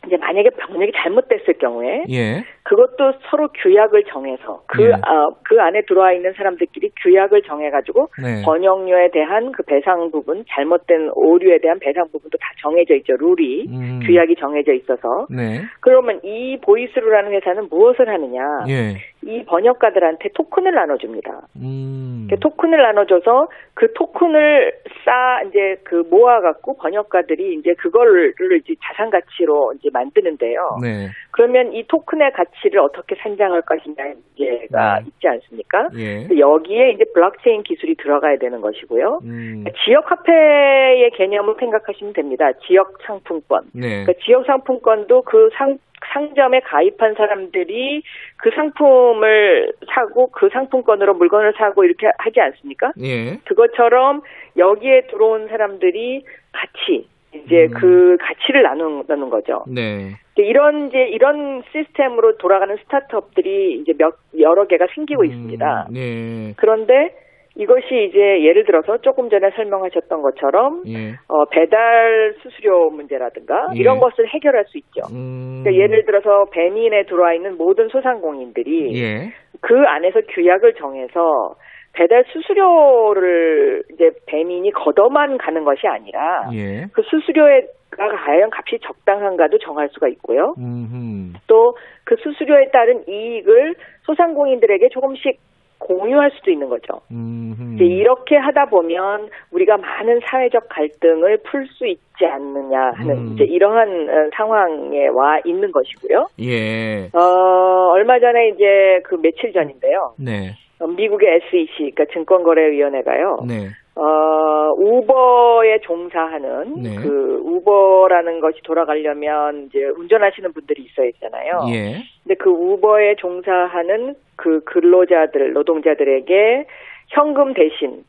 이제 0.06 0.16
만약에 0.18 0.50
번역이 0.50 0.92
잘못됐을 0.94 1.54
경우에 1.54 2.04
예. 2.10 2.44
그것도 2.64 3.12
서로 3.28 3.48
규약을 3.48 4.04
정해서 4.04 4.62
그, 4.66 4.84
예. 4.84 4.92
아, 4.92 5.28
그 5.44 5.60
안에 5.60 5.82
들어와 5.82 6.12
있는 6.12 6.32
사람들끼리 6.32 6.92
규약을 7.02 7.42
정해가지고 7.42 8.08
네. 8.22 8.42
번역료에 8.42 9.10
대한 9.12 9.52
그 9.52 9.62
배상 9.64 10.10
부분, 10.10 10.44
잘못된 10.48 11.10
오류에 11.14 11.58
대한 11.58 11.78
배상 11.78 12.04
부분도 12.10 12.38
다 12.38 12.46
정해져 12.62 12.94
있죠. 12.94 13.16
룰이 13.18 13.66
음. 13.68 14.00
규약이 14.06 14.36
정해져 14.36 14.72
있어서 14.72 15.26
네. 15.28 15.60
그러면 15.80 16.20
이 16.24 16.58
보이스루라는 16.62 17.32
회사는 17.32 17.68
무엇을 17.68 18.08
하느냐? 18.08 18.42
예. 18.68 18.96
이 19.26 19.44
번역가들한테 19.44 20.30
토큰을 20.34 20.72
나눠줍니다. 20.72 21.48
음. 21.56 22.26
그 22.30 22.38
토큰을 22.38 22.80
나눠줘서 22.80 23.48
그 23.74 23.92
토큰을 23.92 24.72
쌓 25.04 25.42
이제 25.48 25.76
그 25.84 26.04
모아갖고 26.10 26.76
번역가들이 26.76 27.54
이제 27.54 27.74
그거를 27.74 28.34
이제 28.62 28.74
자산 28.84 29.10
가치로 29.10 29.74
이제 29.74 29.88
만드는데요. 29.92 30.78
네. 30.82 31.08
그러면 31.30 31.72
이 31.72 31.86
토큰의 31.86 32.32
가치 32.32 32.53
를 32.70 32.80
어떻게 32.80 33.14
산정할 33.16 33.62
것이냐의 33.62 34.14
문제가 34.14 35.00
네. 35.00 35.06
있지 35.08 35.28
않습니까? 35.28 35.88
예. 35.96 36.28
여기에 36.38 36.92
이제 36.92 37.04
블록체인 37.12 37.62
기술이 37.62 37.94
들어가야 37.96 38.38
되는 38.38 38.60
것이고요. 38.60 39.20
음. 39.22 39.64
지역 39.84 40.10
화폐의 40.10 41.10
개념을 41.10 41.56
생각하시면 41.58 42.14
됩니다. 42.14 42.52
지역 42.66 42.96
상품권. 43.06 43.64
네. 43.74 44.04
그러니까 44.04 44.12
지역 44.24 44.46
상품권도 44.46 45.22
그 45.22 45.50
상, 45.54 45.78
상점에 46.12 46.60
가입한 46.60 47.14
사람들이 47.14 48.02
그 48.38 48.50
상품을 48.54 49.72
사고 49.92 50.28
그 50.28 50.48
상품권으로 50.50 51.14
물건을 51.14 51.54
사고 51.58 51.84
이렇게 51.84 52.10
하지 52.18 52.40
않습니까? 52.40 52.92
예. 53.02 53.36
그것처럼 53.44 54.22
여기에 54.56 55.08
들어온 55.08 55.48
사람들이 55.48 56.24
같이 56.52 57.08
이제 57.34 57.64
음. 57.64 57.70
그 57.74 58.16
가치를 58.20 58.62
나누는 58.62 59.30
거죠. 59.30 59.64
네. 59.68 60.10
이런 60.36 60.88
이제 60.88 60.98
이런 60.98 61.62
시스템으로 61.72 62.36
돌아가는 62.38 62.76
스타트업들이 62.76 63.80
이제 63.80 63.92
몇 63.98 64.14
여러 64.38 64.66
개가 64.66 64.86
생기고 64.94 65.24
있습니다. 65.24 65.86
음, 65.90 65.94
네. 65.94 66.54
그런데 66.56 67.14
이것이 67.56 68.08
이제 68.08 68.18
예를 68.42 68.64
들어서 68.64 68.98
조금 68.98 69.30
전에 69.30 69.50
설명하셨던 69.54 70.22
것처럼 70.22 70.82
예. 70.88 71.12
어, 71.28 71.44
배달 71.50 72.34
수수료 72.42 72.90
문제라든가 72.90 73.68
예. 73.76 73.78
이런 73.78 74.00
것을 74.00 74.26
해결할 74.28 74.64
수 74.66 74.78
있죠. 74.78 75.02
음. 75.12 75.62
그러니까 75.62 75.82
예를 75.82 76.04
들어서 76.04 76.46
배민에 76.50 77.04
들어와 77.04 77.32
있는 77.32 77.56
모든 77.56 77.88
소상공인들이 77.88 79.00
예. 79.00 79.32
그 79.60 79.74
안에서 79.86 80.20
규약을 80.30 80.74
정해서 80.74 81.54
배달 81.94 82.24
수수료를 82.32 83.84
이제 83.92 84.10
배민이 84.26 84.70
걷어만 84.72 85.38
가는 85.38 85.64
것이 85.64 85.86
아니라 85.86 86.50
예. 86.52 86.86
그 86.92 87.02
수수료가 87.02 87.60
과연 87.96 88.50
값이 88.52 88.80
적당한가도 88.82 89.58
정할 89.58 89.88
수가 89.90 90.08
있고요. 90.08 90.54
음. 90.58 91.34
또그 91.46 92.16
수수료에 92.22 92.70
따른 92.72 93.04
이익을 93.08 93.74
소상공인들에게 94.02 94.88
조금씩 94.90 95.38
공유할 95.84 96.30
수도 96.34 96.50
있는 96.50 96.68
거죠. 96.68 97.00
음. 97.10 97.74
이제 97.74 97.84
이렇게 97.84 98.36
하다 98.36 98.66
보면 98.66 99.28
우리가 99.50 99.76
많은 99.76 100.20
사회적 100.24 100.68
갈등을 100.68 101.38
풀 101.44 101.66
수 101.66 101.86
있지 101.86 102.24
않느냐 102.24 102.92
하는 102.94 103.16
음. 103.16 103.32
이제 103.34 103.44
이러한 103.44 104.08
어, 104.08 104.30
상황에 104.36 105.08
와 105.08 105.40
있는 105.44 105.72
것이고요. 105.72 106.28
예. 106.40 107.10
어, 107.12 107.90
얼마 107.92 108.18
전에 108.18 108.48
이제 108.48 109.00
그 109.04 109.16
며칠 109.20 109.52
전인데요. 109.52 110.14
네. 110.18 110.52
어, 110.80 110.86
미국의 110.86 111.40
SEC, 111.46 111.76
그러니까 111.76 112.04
증권거래위원회가요. 112.12 113.40
네. 113.46 113.68
어, 113.96 114.72
우버에 114.76 115.78
종사하는 115.82 116.82
네. 116.82 116.96
그 116.96 117.40
우버라는 117.44 118.40
것이 118.40 118.60
돌아가려면 118.62 119.66
이제 119.66 119.84
운전하시는 119.84 120.52
분들이 120.52 120.82
있어야 120.82 121.10
되잖아요. 121.12 121.66
예. 121.70 122.02
근데 122.22 122.34
그 122.34 122.50
우버에 122.50 123.14
종사하는 123.16 124.14
그 124.36 124.64
근로자들, 124.64 125.52
노동자들에게 125.52 126.66
현금 127.08 127.54
대신 127.54 128.04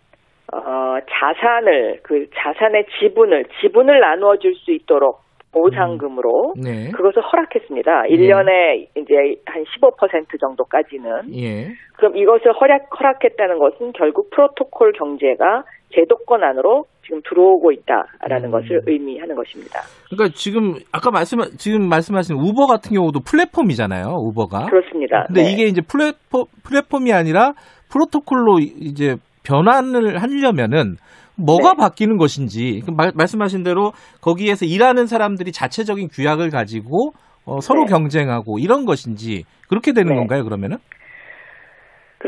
어, 0.54 0.98
자산을 1.10 2.00
그 2.04 2.28
자산의 2.36 2.86
지분을 3.00 3.46
지분을 3.62 4.00
나누어 4.00 4.38
줄 4.38 4.56
수 4.56 4.72
있도록 4.72 5.24
보상금으로 5.56 6.53
네. 6.62 6.91
그것을 6.91 7.22
허락했습니다. 7.22 7.91
1년에 8.10 8.88
이제 8.97 9.39
한 9.45 9.64
15% 9.64 10.39
정도까지는. 10.39 11.34
예. 11.36 11.68
그럼 11.95 12.18
이것을 12.18 12.53
허락, 12.60 12.88
허락했다는 12.99 13.58
것은 13.60 13.93
결국 13.93 14.30
프로토콜 14.32 14.91
경제가 14.93 15.64
제도권 15.93 16.43
안으로 16.43 16.86
지금 17.06 17.22
들어오고 17.28 17.72
있다라는 17.72 18.49
음. 18.49 18.51
것을 18.51 18.82
의미하는 18.86 19.36
것입니다. 19.36 19.80
그러니까 20.10 20.36
지금 20.36 20.76
아까 20.91 21.12
말씀 21.12 21.39
지금 21.58 21.88
말씀하신 21.88 22.36
우버 22.36 22.66
같은 22.68 22.93
경우도 22.93 23.22
플랫폼이잖아요. 23.22 24.08
우버가. 24.08 24.66
그렇습니다. 24.66 25.26
근데 25.28 25.43
네. 25.43 25.51
이게 25.51 25.64
이제 25.66 25.82
플랫폼 25.82 26.45
플랫폼이 26.64 27.14
아니라 27.14 27.53
프로토콜로 27.89 28.60
이제 28.60 29.16
변환을 29.45 30.22
하려면은 30.22 30.97
뭐가 31.38 31.74
네. 31.74 31.78
바뀌는 31.78 32.18
것인지 32.18 32.82
그 32.86 32.92
말, 32.92 33.12
말씀하신 33.16 33.64
대로 33.64 33.92
거기에서 34.22 34.66
일하는 34.66 35.06
사람들이 35.06 35.52
자체적인 35.52 36.10
규약을 36.10 36.50
가지고 36.50 37.12
어, 37.46 37.60
서로 37.60 37.86
네. 37.86 37.92
경쟁하고 37.92 38.60
이런 38.60 38.86
것인지 38.86 39.44
그렇게 39.68 39.94
되는 39.94 40.14
네. 40.14 40.16
건가요? 40.18 40.44
그러면은? 40.44 40.78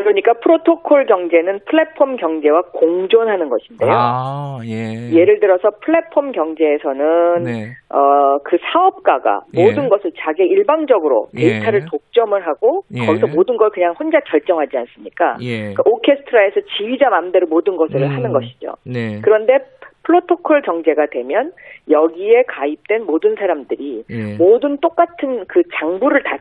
그러니까 0.03 0.33
프로토콜 0.33 1.05
경제는 1.05 1.59
플랫폼 1.65 2.15
경제와 2.17 2.61
공존하는 2.73 3.49
것인데요. 3.49 3.89
아, 3.91 4.59
예. 4.65 5.11
예를 5.11 5.39
들어서 5.39 5.69
플랫폼 5.81 6.31
경제에서는 6.31 7.43
네. 7.43 7.71
어, 7.89 8.37
그 8.43 8.57
사업가가 8.71 9.41
예. 9.55 9.63
모든 9.63 9.89
것을 9.89 10.11
자기 10.19 10.43
일방적으로 10.43 11.27
데이터를 11.35 11.81
예. 11.81 11.85
독점을 11.89 12.47
하고 12.47 12.83
예. 12.95 13.05
거기서 13.05 13.27
모든 13.27 13.57
걸 13.57 13.69
그냥 13.71 13.93
혼자 13.99 14.19
결정하지 14.19 14.77
않습니까? 14.77 15.37
예. 15.41 15.73
그러니까 15.73 15.83
오케스트라에서 15.85 16.61
지휘자 16.77 17.09
마음대로 17.09 17.47
모든 17.47 17.75
것을 17.75 18.01
음. 18.01 18.09
하는 18.09 18.31
것이죠. 18.31 18.73
네. 18.85 19.19
그런데 19.21 19.59
프로토콜 20.03 20.61
경제가 20.61 21.07
되면 21.11 21.51
여기에 21.89 22.43
가입된 22.47 23.05
모든 23.05 23.35
사람들이 23.35 24.03
예. 24.09 24.37
모든 24.37 24.77
똑같은 24.77 25.45
그 25.47 25.63
장부를 25.79 26.23
다 26.23 26.37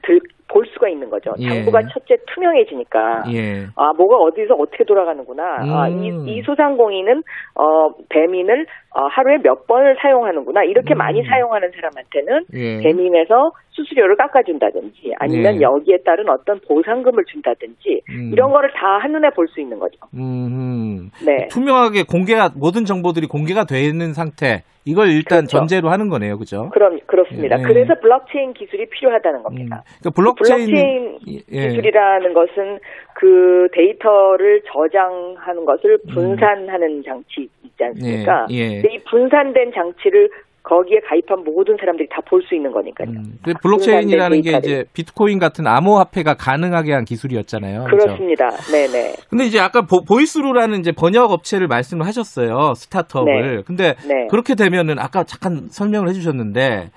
볼 0.48 0.64
수가 0.72 0.88
있는 0.88 1.10
거죠. 1.10 1.32
예. 1.38 1.48
장부가 1.48 1.82
첫째 1.92 2.16
투명해지니까 2.32 3.24
예. 3.32 3.66
아 3.74 3.92
뭐가 3.96 4.16
어디서 4.16 4.54
어떻게 4.54 4.84
돌아가는구나. 4.84 5.42
아, 5.42 5.88
음. 5.88 6.26
이, 6.28 6.38
이 6.38 6.42
소상공인은 6.42 7.22
어 7.54 7.90
배민을 8.08 8.66
어, 8.94 9.06
하루에 9.10 9.38
몇 9.42 9.66
번을 9.66 9.96
사용하는구나. 10.00 10.64
이렇게 10.64 10.94
음. 10.94 10.98
많이 10.98 11.22
사용하는 11.24 11.70
사람한테는 11.72 12.44
예. 12.54 12.82
배민에서 12.82 13.50
수수료를 13.70 14.16
깎아준다든지 14.16 15.14
아니면 15.18 15.56
네. 15.56 15.60
여기에 15.62 15.98
따른 16.04 16.28
어떤 16.30 16.60
보상금을 16.66 17.24
준다든지 17.30 18.02
음. 18.08 18.30
이런 18.32 18.50
거를 18.52 18.70
다 18.72 18.98
한눈에 19.02 19.30
볼 19.30 19.46
수 19.48 19.60
있는 19.60 19.78
거죠. 19.78 19.96
음. 20.14 21.10
네. 21.24 21.46
투명하게 21.50 22.04
공개가 22.08 22.50
모든 22.56 22.84
정보들이 22.84 23.26
공개가 23.26 23.64
되는 23.64 24.12
상태 24.12 24.62
이걸 24.86 25.08
일단 25.08 25.40
그렇죠. 25.40 25.58
전제로 25.58 25.90
하는 25.90 26.08
거네요, 26.08 26.38
그죠? 26.38 26.70
그럼 26.70 27.00
그렇습니다. 27.06 27.58
예. 27.58 27.62
그래서 27.62 27.98
블록체인 28.00 28.54
기술이 28.54 28.86
필요하다는 28.88 29.42
겁니다. 29.42 29.82
음. 29.84 29.98
그러니까 30.00 30.10
블록체인, 30.10 30.66
블록체인 30.66 31.18
예. 31.50 31.68
기술이라는 31.68 32.32
것은 32.32 32.78
그 33.14 33.68
데이터를 33.72 34.62
저장하는 34.72 35.64
것을 35.64 35.98
분산하는 36.12 37.02
장치 37.04 37.48
있지 37.64 37.84
않습니까? 37.84 38.46
예, 38.50 38.56
예. 38.56 38.78
이 38.78 38.98
분산된 39.10 39.72
장치를 39.74 40.30
거기에 40.66 40.98
가입한 41.08 41.44
모든 41.44 41.76
사람들이 41.78 42.08
다 42.10 42.20
볼 42.28 42.42
수 42.42 42.54
있는 42.56 42.72
거니까요. 42.72 43.08
음, 43.08 43.38
근데 43.42 43.58
블록체인이라는 43.62 44.40
게 44.42 44.56
이제 44.58 44.84
비트코인 44.94 45.38
같은 45.38 45.66
암호화폐가 45.66 46.34
가능하게 46.34 46.92
한 46.92 47.04
기술이었잖아요. 47.04 47.84
그렇습니다. 47.84 48.50
네네. 48.50 49.14
근데 49.30 49.44
이제 49.44 49.60
아까 49.60 49.82
보, 49.82 50.02
보이스루라는 50.04 50.80
이제 50.80 50.90
번역 50.92 51.30
업체를 51.30 51.68
말씀을 51.68 52.04
하셨어요. 52.06 52.74
스타트업을. 52.74 53.62
근데 53.64 53.94
네. 54.08 54.26
그렇게 54.28 54.54
되면은 54.56 54.98
아까 54.98 55.22
잠깐 55.24 55.68
설명을 55.70 56.08
해주셨는데 56.08 56.90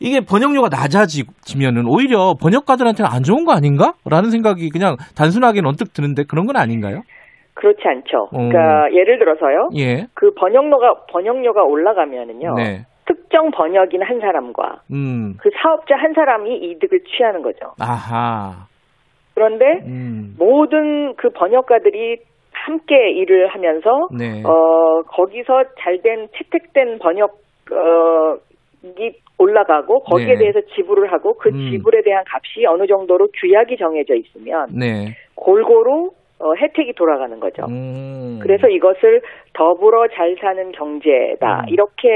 이게 0.00 0.20
번역료가 0.20 0.68
낮아지면은 0.70 1.86
오히려 1.86 2.34
번역가들한테는 2.40 3.10
안 3.10 3.22
좋은 3.22 3.44
거 3.44 3.52
아닌가? 3.52 3.94
라는 4.06 4.30
생각이 4.30 4.68
그냥 4.70 4.96
단순하게는 5.16 5.68
언뜻 5.68 5.92
드는데 5.92 6.24
그런 6.24 6.46
건 6.46 6.56
아닌가요? 6.56 7.02
그렇지 7.54 7.80
않죠. 7.84 8.28
음. 8.34 8.48
그러니까 8.48 8.88
예를 8.92 9.18
들어서요. 9.18 9.68
예. 9.76 10.06
그 10.14 10.32
번역료가 10.34 11.06
번역료가 11.12 11.62
올라가면은요. 11.62 12.54
네. 12.56 12.86
특정 13.06 13.50
번역인 13.50 14.02
한 14.02 14.20
사람과 14.20 14.82
음. 14.92 15.36
그 15.38 15.50
사업자 15.62 15.96
한 15.96 16.12
사람이 16.14 16.56
이득을 16.56 17.00
취하는 17.04 17.42
거죠. 17.42 17.72
아하. 17.80 18.66
그런데 19.34 19.64
음. 19.84 20.34
모든 20.38 21.14
그 21.16 21.30
번역가들이 21.30 22.18
함께 22.52 23.10
일을 23.10 23.48
하면서 23.48 24.08
네. 24.16 24.42
어 24.44 25.02
거기서 25.08 25.64
잘된 25.78 26.28
채택된 26.36 26.98
번역 26.98 27.38
어 27.72 28.54
이 28.98 29.12
올라가고 29.38 30.00
거기에 30.00 30.34
네. 30.34 30.38
대해서 30.38 30.60
지불을 30.74 31.10
하고 31.10 31.34
그 31.38 31.48
음. 31.48 31.70
지불에 31.70 32.02
대한 32.02 32.22
값이 32.26 32.66
어느 32.66 32.86
정도로 32.86 33.28
규약이 33.34 33.76
정해져 33.78 34.14
있으면 34.14 34.68
네. 34.72 35.16
골고루 35.34 36.10
어, 36.40 36.52
혜택이 36.60 36.92
돌아가는 36.96 37.38
거죠. 37.38 37.62
음. 37.70 38.38
그래서 38.42 38.66
이것을 38.68 39.22
더불어 39.52 40.08
잘 40.14 40.36
사는 40.40 40.72
경제다 40.72 41.60
음. 41.60 41.68
이렇게 41.68 42.08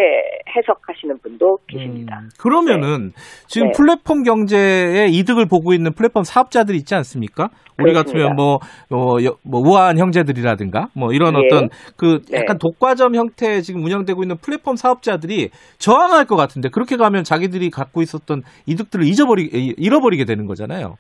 해석하시는 0.57 1.19
분도 1.23 1.59
계십니다. 1.69 2.19
음, 2.23 2.29
그러면은 2.41 3.11
지금 3.47 3.69
네. 3.69 3.73
플랫폼 3.77 4.25
경제의 4.25 5.11
이득을 5.13 5.47
보고 5.49 5.73
있는 5.73 5.93
플랫폼 5.93 6.25
사업자들이 6.25 6.77
있지 6.79 6.95
않습니까? 6.97 7.49
우리. 7.81 7.93
같으면 7.93 8.35
뭐, 8.35 8.59
어, 8.91 9.23
여- 9.25 9.37
뭐 9.45 9.61
우아한 9.61 9.99
형제들이라든가 9.99 10.89
뭐 10.97 11.13
이런 11.13 11.35
예. 11.35 11.47
어떤 11.47 11.69
그 11.97 12.19
네. 12.29 12.41
약간 12.41 12.59
독과점 12.59 13.15
형태의 13.15 13.63
지금 13.63 13.85
운영되고 13.85 14.21
있는 14.25 14.37
플랫폼 14.43 14.75
사업자들이 14.75 15.51
저항할 15.79 16.25
것 16.25 16.35
같은데 16.35 16.71
그렇게 16.71 16.97
가면 16.97 17.23
자기들이 17.23 17.71
갖고 17.71 18.03
있었던 18.03 18.43
이득들을 18.67 19.07
잊어버리 19.07 19.45
잃어버리게 19.77 20.25
되는 20.25 20.47
거잖아요. 20.47 20.97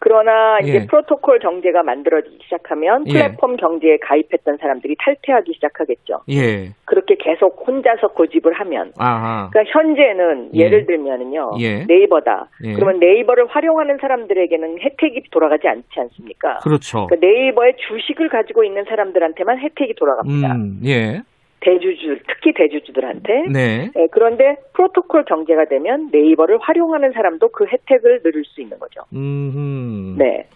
그러나 0.00 0.58
이제 0.60 0.74
예. 0.74 0.86
프로토콜 0.86 1.40
경제가 1.40 1.82
만들어지기 1.82 2.38
시작하면 2.44 3.04
예. 3.06 3.12
플랫폼 3.12 3.56
경제에 3.56 3.98
가입했던 3.98 4.56
사람들이 4.56 4.96
탈퇴하기 4.98 5.52
시작하겠죠. 5.52 6.22
예. 6.30 6.72
그렇게 6.86 7.16
계속 7.16 7.62
혼자서 7.66 8.08
고집을 8.08 8.54
하면. 8.54 8.92
아하. 8.98 9.50
그러니까 9.52 9.78
현재는 9.78 10.50
예. 10.54 10.60
예를 10.60 10.86
들면은요. 10.86 11.52
예. 11.60 11.84
네이버다. 11.84 12.48
예. 12.64 12.72
그러면 12.72 12.98
네이버를 12.98 13.46
활용하는 13.48 13.98
사람들에게는 14.00 14.78
혜택이 14.80 15.24
돌아가지 15.30 15.68
않지 15.68 15.88
않습니까? 15.94 16.58
그렇죠. 16.60 17.06
그러니까 17.06 17.26
네이버의 17.26 17.74
주식을 17.76 18.30
가지고 18.30 18.64
있는 18.64 18.84
사람들한테만 18.88 19.58
혜택이 19.58 19.94
돌아갑니다. 19.94 20.54
음, 20.54 20.80
예. 20.86 21.20
대주주, 21.60 22.18
특히 22.26 22.52
대주주들한테. 22.54 23.48
네. 23.52 23.90
예, 23.96 24.06
그런데 24.10 24.56
프로토콜 24.72 25.24
경제가 25.24 25.66
되면 25.66 26.08
네이버를 26.10 26.58
활용하는 26.60 27.12
사람도 27.12 27.48
그 27.50 27.66
혜택을 27.66 28.22
누릴 28.22 28.44
수 28.44 28.60
있는 28.60 28.78
거죠. 28.78 29.02
음. 29.14 30.16
네. 30.18 30.46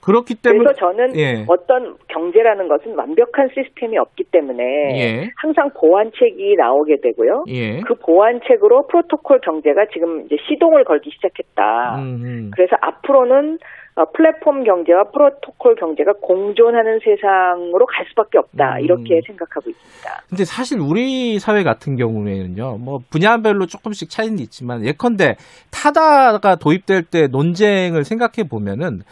그렇기 0.00 0.36
때문에 0.36 0.64
그래서 0.64 0.78
저는 0.78 1.16
예. 1.16 1.44
어떤 1.46 1.96
경제라는 2.08 2.68
것은 2.68 2.94
완벽한 2.96 3.50
시스템이 3.54 3.98
없기 3.98 4.24
때문에 4.30 4.64
예. 4.64 5.28
항상 5.36 5.70
보완책이 5.78 6.56
나오게 6.56 7.00
되고요. 7.02 7.44
예. 7.48 7.80
그 7.80 7.94
보완책으로 7.96 8.86
프로토콜 8.86 9.40
경제가 9.40 9.86
지금 9.92 10.24
이제 10.24 10.36
시동을 10.48 10.84
걸기 10.84 11.10
시작했다. 11.10 11.96
음. 11.98 12.50
그래서 12.54 12.76
앞으로는 12.80 13.54
어, 13.54 13.58
플랫폼 14.14 14.64
경제와 14.64 15.04
프로토콜 15.12 15.74
경제가 15.76 16.12
공존하는 16.22 17.00
세상으로 17.04 17.86
갈 17.86 18.06
수밖에 18.08 18.38
없다. 18.38 18.76
음. 18.76 18.80
이렇게 18.80 19.20
생각하고 19.26 19.70
있습니다. 19.70 20.22
근데 20.28 20.44
사실 20.44 20.78
우리 20.80 21.38
사회 21.38 21.62
같은 21.62 21.96
경우에는요, 21.96 22.78
뭐 22.78 23.00
분야별로 23.10 23.66
조금씩 23.66 24.08
차이는 24.10 24.38
있지만 24.38 24.84
예컨대 24.84 25.36
타다가 25.70 26.56
도입될 26.56 27.04
때 27.04 27.26
논쟁을 27.26 28.04
생각해 28.04 28.48
보면은 28.48 29.02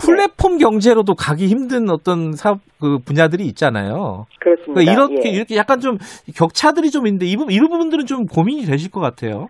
플랫폼 0.00 0.58
경제로도 0.58 1.14
가기 1.14 1.48
힘든 1.48 1.90
어떤 1.90 2.32
사업 2.32 2.60
그 2.80 2.98
분야들이 3.04 3.44
있잖아요. 3.46 4.26
그렇습니다. 4.38 4.74
그러니까 4.74 4.92
이렇게 4.92 5.28
예. 5.30 5.32
이렇게 5.34 5.56
약간 5.56 5.80
좀 5.80 5.98
격차들이 6.36 6.90
좀 6.90 7.06
있는데 7.08 7.26
이 7.26 7.36
부분 7.36 7.52
이런 7.52 7.68
부분들은 7.68 8.06
좀 8.06 8.26
고민이 8.26 8.64
되실 8.64 8.90
것 8.92 9.00
같아요. 9.00 9.48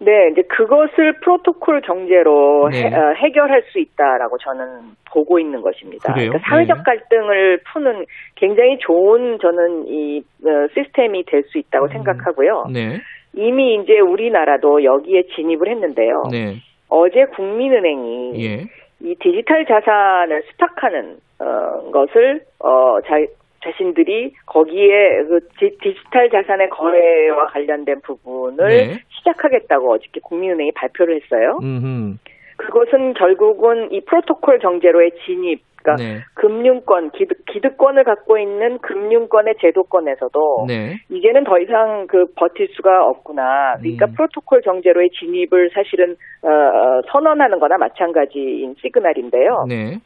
네, 0.00 0.28
이제 0.32 0.42
그것을 0.42 1.14
프로토콜 1.20 1.80
경제로 1.82 2.68
네. 2.70 2.82
해, 2.82 2.94
어, 2.94 3.12
해결할 3.14 3.62
수 3.70 3.78
있다라고 3.78 4.38
저는 4.38 4.94
보고 5.12 5.38
있는 5.38 5.62
것입니다. 5.62 6.12
그래요? 6.12 6.30
그러니까 6.30 6.50
사회적 6.50 6.78
네. 6.78 6.82
갈등을 6.84 7.60
푸는 7.72 8.04
굉장히 8.34 8.78
좋은 8.78 9.38
저는 9.38 9.86
이 9.88 10.22
어, 10.44 10.66
시스템이 10.74 11.24
될 11.24 11.44
수 11.44 11.58
있다고 11.58 11.86
음. 11.86 11.88
생각하고요. 11.88 12.66
네, 12.72 13.00
이미 13.34 13.74
이제 13.76 13.98
우리나라도 14.00 14.82
여기에 14.82 15.24
진입을 15.34 15.68
했는데요. 15.68 16.22
네, 16.30 16.56
어제 16.88 17.24
국민은행이 17.26 18.44
예, 18.44 18.64
이 19.02 19.14
디지털 19.20 19.66
자산을 19.66 20.42
수탁하는 20.50 21.16
어, 21.40 21.90
것을 21.90 22.40
어, 22.60 23.00
자, 23.02 23.16
자신들이 23.64 24.34
거기에 24.46 25.24
그 25.28 25.40
디, 25.58 25.76
디지털 25.80 26.30
자산의 26.30 26.68
거래와 26.70 27.46
관련된 27.46 28.00
부분을 28.02 28.68
네. 28.68 28.98
시작하겠다고 29.08 29.92
어저께 29.92 30.20
국민은행이 30.22 30.72
발표를 30.72 31.20
했어요. 31.20 31.58
음, 31.62 32.18
그것은 32.56 33.14
결국은 33.14 33.90
이 33.90 34.00
프로토콜 34.02 34.58
경제로의 34.58 35.12
진입, 35.24 35.62
그러니까 35.84 36.02
네, 36.02 36.20
금융권, 36.34 37.10
기득, 37.10 37.44
기득 37.46 37.76
권을 37.76 38.04
갖고 38.04 38.38
있는 38.38 38.78
금융권의 38.78 39.56
제도권에서도 39.60 40.64
네, 40.66 40.96
이제는 41.10 41.44
더 41.44 41.58
이상 41.58 42.06
그 42.06 42.24
버틸 42.36 42.68
수가 42.74 43.06
없구나. 43.06 43.76
그러니까 43.80 44.06
음. 44.06 44.14
프로토콜 44.14 44.62
경제로의 44.62 45.10
진입을 45.10 45.70
사실은 45.74 46.16
어, 46.42 46.48
어, 46.48 47.02
선언하는 47.12 47.58
거나 47.58 47.76
마찬가지인 47.76 48.76
시그널인데요. 48.80 49.64
네, 49.68 49.98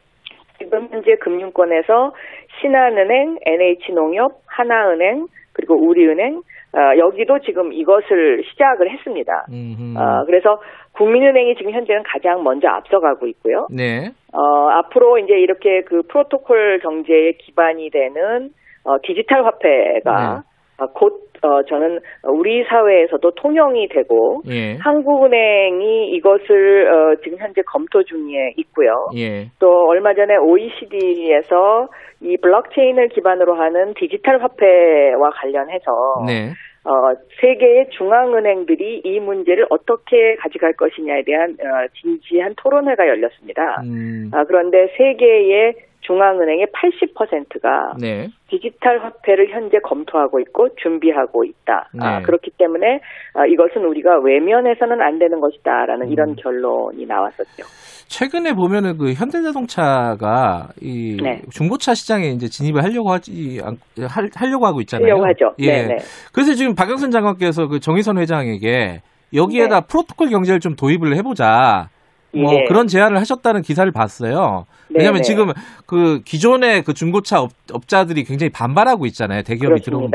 지금 0.58 0.88
현재 0.90 1.16
금융권에서 1.16 2.12
신한은행, 2.60 3.38
NH농협, 3.44 4.32
하나은행, 4.46 5.26
그리고 5.52 5.74
우리은행, 5.74 6.42
어, 6.72 6.98
여기도 6.98 7.38
지금 7.40 7.72
이것을 7.72 8.44
시작을 8.50 8.90
했습니다. 8.90 9.46
음, 9.50 9.94
어, 9.96 10.24
그래서 10.26 10.60
국민은행이 10.92 11.56
지금 11.56 11.72
현재는 11.72 12.02
가장 12.04 12.42
먼저 12.44 12.68
앞서가고 12.68 13.26
있고요. 13.28 13.66
네, 13.70 14.10
어, 14.32 14.68
앞으로 14.70 15.18
이제 15.18 15.34
이렇게 15.34 15.82
그 15.82 16.02
프로토콜 16.02 16.80
경제의 16.80 17.38
기반이 17.38 17.90
되는 17.90 18.50
어, 18.84 18.96
디지털 19.02 19.44
화폐가 19.44 20.42
어, 20.44 20.47
곧 20.86 21.28
어, 21.42 21.62
저는 21.68 22.00
우리 22.24 22.64
사회에서도 22.64 23.30
통용이 23.32 23.88
되고 23.88 24.42
예, 24.48 24.76
한국은행이 24.76 26.10
이것을 26.16 26.88
어, 26.88 27.16
지금 27.22 27.38
현재 27.38 27.62
검토 27.62 28.02
중에 28.02 28.54
있고요. 28.56 29.08
예, 29.16 29.46
또 29.60 29.86
얼마 29.88 30.14
전에 30.14 30.36
OECD에서 30.36 31.88
이 32.20 32.36
블록체인을 32.38 33.08
기반으로 33.08 33.54
하는 33.54 33.94
디지털 33.94 34.42
화폐와 34.42 35.30
관련해서 35.30 35.92
네, 36.26 36.50
어, 36.84 37.14
세계의 37.40 37.90
중앙은행들이 37.90 39.02
이 39.04 39.20
문제를 39.20 39.66
어떻게 39.70 40.36
가져갈 40.36 40.72
것이냐에 40.72 41.22
대한 41.22 41.50
어, 41.50 41.86
진지한 42.00 42.54
토론회가 42.56 43.06
열렸습니다. 43.06 43.82
음, 43.84 44.30
아, 44.32 44.44
그런데 44.44 44.88
세계의 44.96 45.74
중앙은행의 46.08 46.66
80%가 46.74 47.92
네, 48.00 48.28
디지털 48.48 48.98
화폐를 49.04 49.50
현재 49.50 49.78
검토하고 49.84 50.40
있고 50.40 50.68
준비하고 50.82 51.44
있다. 51.44 51.90
아, 52.00 52.18
네. 52.18 52.22
그렇기 52.24 52.50
때문에 52.58 53.00
아, 53.34 53.44
이것은 53.46 53.84
우리가 53.86 54.18
외면해서는 54.24 55.00
안 55.02 55.18
되는 55.18 55.38
것이다라는 55.40 56.06
음. 56.06 56.12
이런 56.12 56.34
결론이 56.36 57.04
나왔었죠. 57.06 57.62
최근에 58.08 58.54
보면은 58.54 58.96
그 58.96 59.12
현대자동차가 59.12 60.68
이 60.80 61.18
네. 61.22 61.42
중고차 61.50 61.92
시장에 61.94 62.28
이제 62.28 62.48
진입을 62.48 62.82
하려고 62.82 63.10
하지 63.12 63.60
않- 63.62 63.76
할- 64.08 64.30
하려고 64.34 64.66
하고 64.66 64.80
있잖아요. 64.80 65.04
하려고 65.12 65.26
하죠. 65.26 65.54
예. 65.58 65.82
네네. 65.82 65.96
그래서 66.32 66.54
지금 66.54 66.74
박영선 66.74 67.10
장관께서 67.10 67.68
그 67.68 67.80
정의선 67.80 68.16
회장에게 68.18 69.02
여기에다 69.34 69.82
프로토콜 69.82 70.30
경제를 70.30 70.58
좀 70.58 70.74
도입을 70.74 71.16
해보자. 71.16 71.90
뭐 72.34 72.52
네. 72.52 72.60
예. 72.60 72.64
그런 72.68 72.86
제안을 72.86 73.16
하셨다는 73.18 73.62
기사를 73.62 73.90
봤어요. 73.90 74.64
왜냐하면 74.94 75.22
네네. 75.22 75.22
지금 75.22 75.46
그 75.86 76.20
기존의 76.24 76.82
그 76.82 76.92
중고차 76.92 77.40
업, 77.40 77.50
업자들이 77.72 78.24
굉장히 78.24 78.50
반발하고 78.50 79.06
있잖아요. 79.06 79.42
대기업이 79.42 79.80
들어오는. 79.80 80.10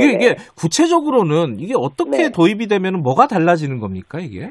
이게. 0.00 0.12
이게 0.12 0.36
구체적으로는 0.56 1.56
이게 1.58 1.74
어떻게 1.76 2.24
네. 2.24 2.30
도입이 2.30 2.68
되면 2.68 3.02
뭐가 3.02 3.26
달라지는 3.26 3.78
겁니까 3.78 4.18
이게? 4.20 4.50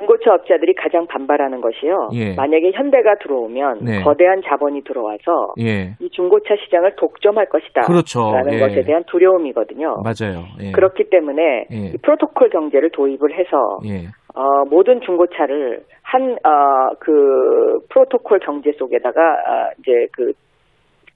중고차 0.00 0.32
업자들이 0.32 0.74
가장 0.74 1.06
반발하는 1.06 1.60
것이요. 1.60 2.08
예. 2.14 2.34
만약에 2.34 2.72
현대가 2.74 3.16
들어오면 3.22 3.84
네. 3.84 4.02
거대한 4.02 4.40
자본이 4.48 4.82
들어와서 4.84 5.52
예. 5.60 5.94
이 6.00 6.08
중고차 6.10 6.56
시장을 6.64 6.96
독점할 6.96 7.50
것이다. 7.50 7.82
그렇죠. 7.82 8.32
라는 8.32 8.54
예. 8.54 8.60
것에 8.60 8.82
대한 8.82 9.04
두려움이거든요. 9.06 10.02
맞아요. 10.02 10.46
예. 10.62 10.72
그렇기 10.72 11.10
때문에 11.10 11.66
예. 11.70 11.76
이 11.92 11.96
프로토콜 12.00 12.48
경제를 12.48 12.90
도입을 12.92 13.38
해서 13.38 13.80
예. 13.86 14.08
어, 14.34 14.64
모든 14.70 15.00
중고차를 15.00 15.82
한, 16.02 16.32
어, 16.44 16.94
그, 17.00 17.78
프로토콜 17.88 18.38
경제 18.40 18.72
속에다가, 18.72 19.20
아, 19.20 19.70
이제 19.78 20.06
그, 20.12 20.32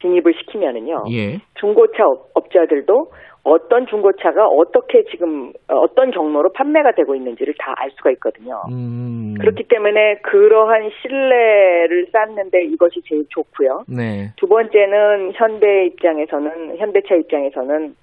진입을 0.00 0.34
시키면은요. 0.34 1.04
예. 1.12 1.38
중고차 1.58 2.04
업- 2.06 2.28
업자들도 2.34 3.10
어떤 3.42 3.86
중고차가 3.86 4.46
어떻게 4.46 5.04
지금, 5.10 5.52
어, 5.68 5.76
어떤 5.76 6.10
경로로 6.10 6.52
판매가 6.52 6.92
되고 6.92 7.14
있는지를 7.14 7.54
다 7.58 7.72
알 7.76 7.90
수가 7.92 8.10
있거든요. 8.12 8.60
음. 8.70 9.34
그렇기 9.40 9.64
때문에 9.64 10.16
그러한 10.22 10.90
신뢰를 11.02 12.06
쌓는데 12.12 12.64
이것이 12.64 13.00
제일 13.08 13.24
좋고요. 13.30 13.84
네. 13.88 14.30
두 14.36 14.46
번째는 14.46 15.32
현대 15.34 15.86
입장에서는, 15.86 16.76
현대차 16.78 17.14
입장에서는 17.16 17.94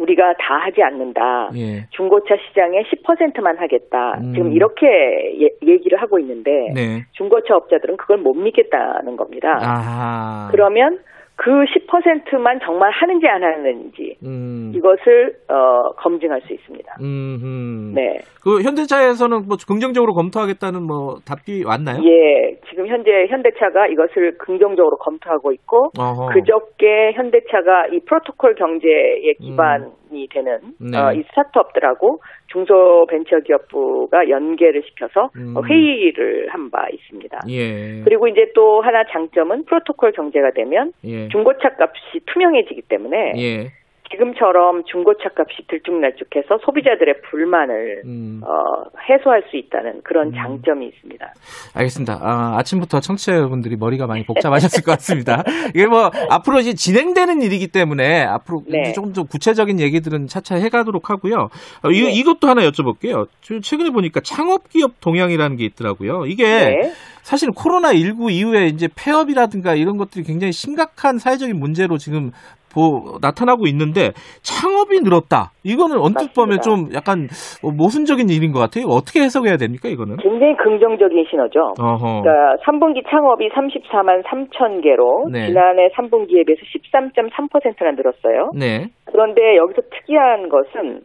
우리가 0.00 0.32
다 0.38 0.56
하지 0.64 0.82
않는다. 0.82 1.50
예. 1.56 1.86
중고차 1.90 2.36
시장의 2.48 2.84
10%만 2.84 3.58
하겠다. 3.58 4.18
음. 4.22 4.32
지금 4.34 4.52
이렇게 4.52 4.86
예- 5.40 5.66
얘기를 5.66 6.00
하고 6.00 6.18
있는데 6.18 6.50
네. 6.74 7.04
중고차 7.12 7.54
업자들은 7.56 7.96
그걸 7.98 8.18
못 8.18 8.34
믿겠다는 8.34 9.16
겁니다. 9.16 9.58
아하. 9.60 10.48
그러면 10.50 10.98
그 11.36 11.50
10%만 11.50 12.60
정말 12.62 12.90
하는지 12.90 13.26
안 13.26 13.42
하는지 13.42 14.16
음. 14.22 14.72
이것을 14.74 15.36
어, 15.48 15.92
검증할 15.96 16.42
수 16.42 16.52
있습니다. 16.52 16.96
음. 17.00 17.92
네. 17.94 18.18
그 18.42 18.60
현대차에서는 18.62 19.46
뭐 19.48 19.56
긍정적으로 19.66 20.12
검토하겠다는 20.12 20.82
뭐 20.82 21.16
답이 21.26 21.64
왔나요? 21.64 22.02
예, 22.04 22.56
지금 22.80 22.88
현재 22.88 23.26
현대차가 23.28 23.88
이것을 23.88 24.38
긍정적으로 24.38 24.96
검토하고 24.96 25.52
있고 25.52 25.90
어허. 25.98 26.30
그저께 26.32 27.12
현대차가 27.12 27.88
이 27.92 28.00
프로토콜 28.06 28.54
경제의 28.54 29.34
기반이 29.38 30.26
되는 30.30 30.58
네. 30.80 30.96
어, 30.96 31.12
이 31.12 31.22
스타트업들하고 31.28 32.20
중소벤처기업부가 32.48 34.30
연계를 34.30 34.82
시켜서 34.88 35.28
음. 35.36 35.54
어, 35.56 35.62
회의를 35.62 36.48
한 36.48 36.70
바 36.70 36.86
있습니다. 36.92 37.40
예. 37.48 38.00
그리고 38.04 38.28
이제 38.28 38.46
또 38.54 38.80
하나 38.80 39.02
장점은 39.10 39.64
프로토콜 39.64 40.12
경제가 40.12 40.52
되면 40.54 40.92
예. 41.04 41.26
중고차 41.28 41.70
값이 41.76 42.20
투명해지기 42.26 42.82
때문에 42.82 43.32
예. 43.38 43.66
지금처럼 44.10 44.82
중고차 44.90 45.30
값이 45.36 45.66
들쭉날쭉해서 45.68 46.58
소비자들의 46.64 47.22
불만을 47.30 48.02
음. 48.04 48.40
어, 48.42 48.82
해소할 49.08 49.44
수 49.50 49.56
있다는 49.56 50.02
그런 50.02 50.32
장점이 50.32 50.86
있습니다. 50.86 51.32
알겠습니다. 51.74 52.18
아, 52.20 52.58
아침부터 52.58 53.00
청취자 53.00 53.36
여러분들이 53.36 53.76
머리가 53.76 54.06
많이 54.06 54.24
복잡하셨을 54.24 54.82
것 54.82 54.92
같습니다. 54.92 55.44
이게 55.74 55.86
뭐 55.86 56.10
앞으로 56.28 56.58
이제 56.58 56.74
진행되는 56.74 57.40
일이기 57.42 57.68
때문에 57.68 58.24
앞으로 58.24 58.62
네. 58.66 58.92
조금 58.92 59.12
더 59.12 59.22
구체적인 59.22 59.78
얘기들은 59.78 60.26
차차 60.26 60.56
해가도록 60.56 61.10
하고요. 61.10 61.48
어, 61.84 61.90
이, 61.90 62.02
네. 62.02 62.10
이것도 62.12 62.48
하나 62.48 62.62
여쭤볼게요. 62.62 63.28
저 63.42 63.60
최근에 63.60 63.90
보니까 63.90 64.20
창업기업 64.20 65.00
동향이라는 65.00 65.56
게 65.56 65.64
있더라고요. 65.64 66.26
이게 66.26 66.44
네. 66.44 66.92
사실 67.22 67.50
코로나 67.50 67.92
19 67.92 68.30
이후에 68.30 68.66
이제 68.66 68.88
폐업이라든가 68.96 69.74
이런 69.74 69.96
것들이 69.96 70.24
굉장히 70.24 70.52
심각한 70.52 71.18
사회적인 71.18 71.58
문제로 71.58 71.96
지금 71.96 72.30
보, 72.72 73.18
나타나고 73.20 73.66
있는데 73.66 74.12
창업이 74.42 75.00
늘었다. 75.02 75.50
이거는 75.64 75.98
언뜻 75.98 76.32
보면. 76.32 76.60
좀 76.60 76.92
약간 76.94 77.26
어, 77.64 77.70
모순적인 77.72 78.28
일인 78.28 78.52
것 78.52 78.60
같아요. 78.60 78.84
어떻게 78.86 79.20
해석해야 79.20 79.56
됩니까 79.56 79.88
이거는? 79.88 80.16
굉장히 80.18 80.54
긍정적인 80.56 81.24
신호죠. 81.30 81.74
어허. 81.80 82.22
그러니까 82.22 82.56
3분기 82.64 83.02
창업이 83.08 83.48
34만 83.48 84.22
3천 84.24 84.82
개로 84.82 85.26
네. 85.32 85.46
지난해 85.46 85.88
3분기에 85.96 86.44
비해서 86.44 86.60
13.3%나 86.68 87.90
늘었어요. 87.92 88.50
네. 88.54 88.88
그런데 89.06 89.56
여기서 89.56 89.80
특이한 89.90 90.48
것은 90.48 91.00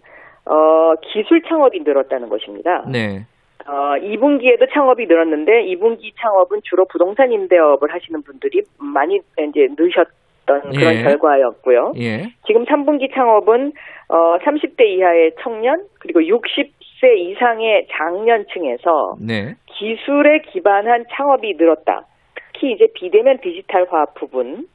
어, 0.46 0.94
기술 1.14 1.42
창업이 1.42 1.82
늘었다는 1.86 2.30
것입니다. 2.30 2.84
네. 2.92 3.26
어, 3.68 3.98
2분기에도 3.98 4.72
창업이 4.72 5.08
늘었는데 5.08 5.66
2분기 5.66 6.12
창업은 6.22 6.62
주로 6.64 6.86
부동산 6.86 7.32
임대업을 7.32 7.92
하시는 7.92 8.22
분들이 8.22 8.62
많이 8.78 9.20
이제 9.40 9.68
늘셨던 9.78 10.72
그런 10.72 10.96
예. 10.96 11.04
결과였고요. 11.04 11.94
예. 11.98 12.28
지금 12.46 12.66
3분기 12.66 13.14
창업은 13.14 13.74
어, 14.10 14.38
30대 14.38 14.82
이하의 14.82 15.34
청년 15.42 15.84
그리고 16.00 16.20
60세 16.22 17.18
이상의 17.18 17.88
장년층에서 17.92 19.16
네. 19.20 19.56
기술에 19.66 20.42
기반한 20.52 21.06
창업이 21.12 21.56
늘었다. 21.58 22.06
특히 22.36 22.72
이제 22.72 22.88
비대면 22.94 23.40
디지털화 23.40 24.06
부분 24.16 24.68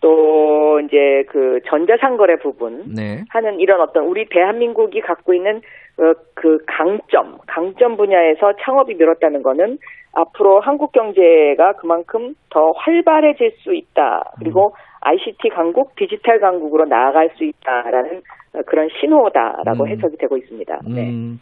또 0.00 0.80
이제 0.80 1.24
그 1.28 1.60
전자상거래 1.68 2.36
부분 2.36 2.84
네. 2.94 3.24
하는 3.30 3.60
이런 3.60 3.80
어떤 3.80 4.04
우리 4.04 4.26
대한민국이 4.28 5.00
갖고 5.00 5.34
있는 5.34 5.60
어, 5.98 6.12
그 6.34 6.58
강점, 6.66 7.38
강점 7.46 7.96
분야에서 7.96 8.52
창업이 8.62 8.96
늘었다는 8.96 9.42
거는 9.42 9.78
앞으로 10.12 10.60
한국 10.60 10.92
경제가 10.92 11.74
그만큼 11.78 12.34
더 12.50 12.72
활발해질 12.76 13.52
수 13.62 13.74
있다. 13.74 14.32
그리고 14.38 14.74
ICT 15.00 15.50
강국, 15.54 15.94
디지털 15.96 16.40
강국으로 16.40 16.84
나아갈 16.86 17.30
수 17.36 17.44
있다라는 17.44 18.22
어, 18.54 18.60
그런 18.66 18.88
신호다라고 19.00 19.84
음. 19.84 19.88
해석이 19.88 20.16
되고 20.18 20.36
있습니다. 20.36 20.80
네. 20.94 21.08
음, 21.08 21.38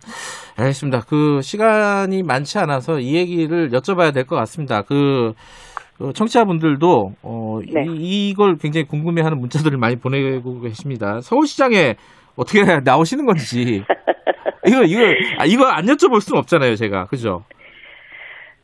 알겠습니다. 0.58 1.00
그 1.08 1.40
시간이 1.40 2.22
많지 2.22 2.58
않아서 2.58 2.98
이 2.98 3.16
얘기를 3.16 3.70
여쭤봐야 3.70 4.14
될 4.14 4.24
것 4.24 4.36
같습니다. 4.36 4.82
그 4.82 5.30
어, 5.30 5.73
청취자분들도 5.98 7.10
어, 7.22 7.58
네. 7.72 7.84
이, 7.88 8.30
이걸 8.30 8.56
굉장히 8.56 8.86
궁금해하는 8.86 9.38
문자들을 9.38 9.78
많이 9.78 9.96
보내고 9.96 10.60
계십니다. 10.60 11.20
서울시장에 11.20 11.94
어떻게 12.36 12.60
나오시는 12.84 13.26
건지 13.26 13.82
이거 14.66 14.82
이거 14.82 15.00
아, 15.38 15.44
이거 15.46 15.66
안 15.66 15.84
여쭤볼 15.84 16.20
수는 16.20 16.38
없잖아요, 16.40 16.74
제가 16.74 17.06
그죠? 17.06 17.42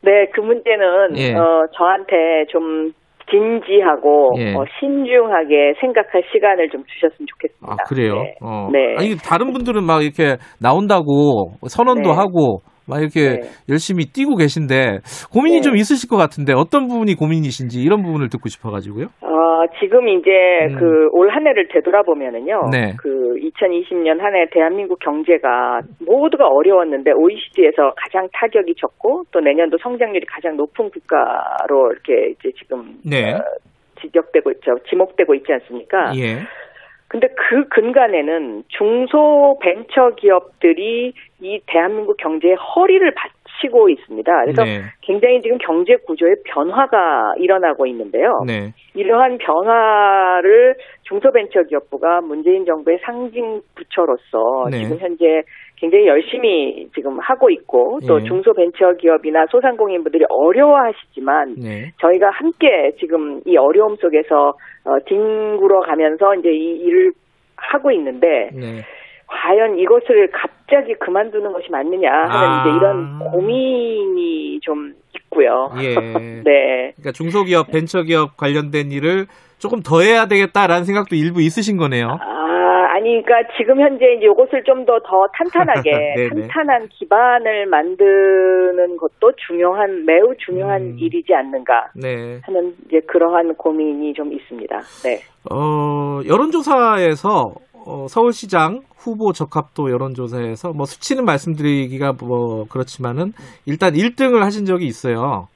네, 0.01 0.25
그 0.33 0.41
문제는 0.41 1.17
예. 1.17 1.35
어, 1.35 1.67
저한테 1.77 2.45
좀 2.49 2.91
진지하고 3.29 4.33
예. 4.39 4.53
어, 4.55 4.65
신중하게 4.79 5.75
생각할 5.79 6.23
시간을 6.33 6.69
좀 6.69 6.83
주셨으면 6.85 7.27
좋겠습니다. 7.27 7.73
아 7.73 7.75
그래요? 7.87 8.15
네. 8.15 8.35
어. 8.41 8.67
네. 8.71 8.95
아니 8.97 9.15
다른 9.15 9.53
분들은 9.53 9.83
막 9.83 10.03
이렇게 10.03 10.37
나온다고 10.59 11.53
선언도 11.67 12.09
네. 12.09 12.15
하고 12.15 12.61
막 12.87 12.99
이렇게 12.99 13.41
네. 13.41 13.49
열심히 13.69 14.05
뛰고 14.05 14.35
계신데 14.35 14.99
고민이 15.31 15.57
네. 15.57 15.61
좀 15.61 15.75
있으실 15.75 16.09
것 16.09 16.17
같은데 16.17 16.53
어떤 16.53 16.87
부분이 16.87 17.15
고민이신지 17.15 17.81
이런 17.81 18.01
부분을 18.03 18.29
듣고 18.29 18.49
싶어가지고요. 18.49 19.05
어, 19.21 19.65
지금 19.79 20.07
이제 20.09 20.29
음. 20.69 20.75
그올 20.79 21.29
한 21.29 21.45
해를 21.47 21.67
되돌아보면은요. 21.69 22.69
네. 22.71 22.93
그 22.97 23.35
2020년 23.37 24.19
한 24.19 24.31
해 24.35 24.45
대한민국 24.51 24.99
경제가 24.99 25.81
모두가 25.99 26.47
어려웠는데 26.47 27.11
OECD에서 27.11 27.93
가장 27.97 28.27
타격이 28.33 28.75
적고 28.77 29.23
또 29.31 29.39
내년도 29.41 29.77
성장률이 29.81 30.25
가장 30.25 30.55
높은 30.55 30.89
국가로 30.89 31.91
이렇게 31.91 32.31
이제 32.31 32.51
지금 32.57 32.95
네. 33.05 33.33
어, 33.33 33.41
지적되고 34.01 34.51
있죠. 34.51 34.77
지목되고 34.89 35.35
있지 35.35 35.51
않습니까? 35.53 36.13
예. 36.15 36.39
근데 37.11 37.27
그 37.27 37.67
근간에는 37.67 38.63
중소 38.69 39.59
벤처 39.61 40.11
기업들이 40.15 41.11
이 41.41 41.61
대한민국 41.65 42.15
경제의 42.15 42.55
허리를 42.55 43.13
받 43.15 43.31
치고 43.61 43.89
있습니다. 43.89 44.31
그래서 44.43 44.63
네. 44.63 44.81
굉장히 45.01 45.41
지금 45.41 45.57
경제 45.59 45.95
구조의 45.95 46.37
변화가 46.45 47.35
일어나고 47.37 47.85
있는데요. 47.85 48.41
네. 48.45 48.73
이러한 48.95 49.37
변화를 49.37 50.75
중소벤처기업부가 51.03 52.21
문재인 52.21 52.65
정부의 52.65 52.99
상징 53.03 53.61
부처로서 53.75 54.67
네. 54.69 54.83
지금 54.83 54.97
현재 54.97 55.43
굉장히 55.77 56.07
열심히 56.07 56.87
지금 56.93 57.19
하고 57.19 57.49
있고 57.49 57.99
또 58.07 58.19
예. 58.19 58.23
중소벤처기업이나 58.23 59.47
소상공인분들이 59.49 60.25
어려워하시지만 60.29 61.55
네. 61.57 61.91
저희가 61.99 62.29
함께 62.29 62.91
지금 62.99 63.41
이 63.45 63.57
어려움 63.57 63.95
속에서 63.95 64.53
어, 64.85 64.99
뒹굴어 65.05 65.79
가면서 65.81 66.35
이제 66.35 66.49
이 66.51 66.77
일을 66.81 67.11
하고 67.57 67.91
있는데 67.91 68.49
네. 68.53 68.81
과연 69.31 69.79
이것을 69.79 70.29
갑자기 70.31 70.93
그만두는 70.95 71.53
것이 71.53 71.71
맞느냐 71.71 72.11
하는 72.11 72.29
아. 72.29 72.61
이제 72.61 72.75
이런 72.75 73.19
고민이 73.19 74.59
좀 74.61 74.93
있고요. 75.15 75.71
예. 75.79 75.95
네. 76.43 76.93
그러니까 76.95 77.11
중소기업, 77.13 77.71
벤처기업 77.71 78.37
관련된 78.37 78.91
일을 78.91 79.27
조금 79.57 79.81
더 79.81 80.01
해야 80.01 80.27
되겠다라는 80.27 80.85
생각도 80.85 81.15
일부 81.15 81.41
있으신 81.41 81.77
거네요. 81.77 82.17
아, 82.19 82.40
아니, 83.01 83.23
그러니까 83.23 83.51
지금 83.57 83.81
현재 83.81 84.13
이제 84.13 84.27
이것을 84.27 84.63
좀 84.63 84.85
더더 84.85 85.27
탄탄하게 85.33 85.91
네네. 86.15 86.29
탄탄한 86.53 86.89
기반을 86.89 87.65
만드는 87.65 88.97
것도 88.97 89.33
중요한 89.47 90.05
매우 90.05 90.35
중요한 90.37 90.81
음. 90.81 90.99
일이지 90.99 91.33
않는가 91.33 91.89
네. 91.95 92.39
하는 92.43 92.75
이제 92.85 92.99
그러한 93.07 93.55
고민이 93.55 94.13
좀 94.13 94.31
있습니다. 94.31 94.79
네. 95.03 95.19
어, 95.49 96.21
여론조사에서 96.27 97.55
어, 97.85 98.05
서울시장 98.07 98.83
후보 98.95 99.33
적합도 99.33 99.89
여론조사에서 99.89 100.73
뭐 100.73 100.85
수치는 100.85 101.25
말씀드리기가 101.25 102.13
뭐 102.21 102.67
그렇지만은 102.69 103.33
일단 103.65 103.93
1등을 103.93 104.41
하신 104.41 104.65
적이 104.65 104.85
있어요. 104.85 105.47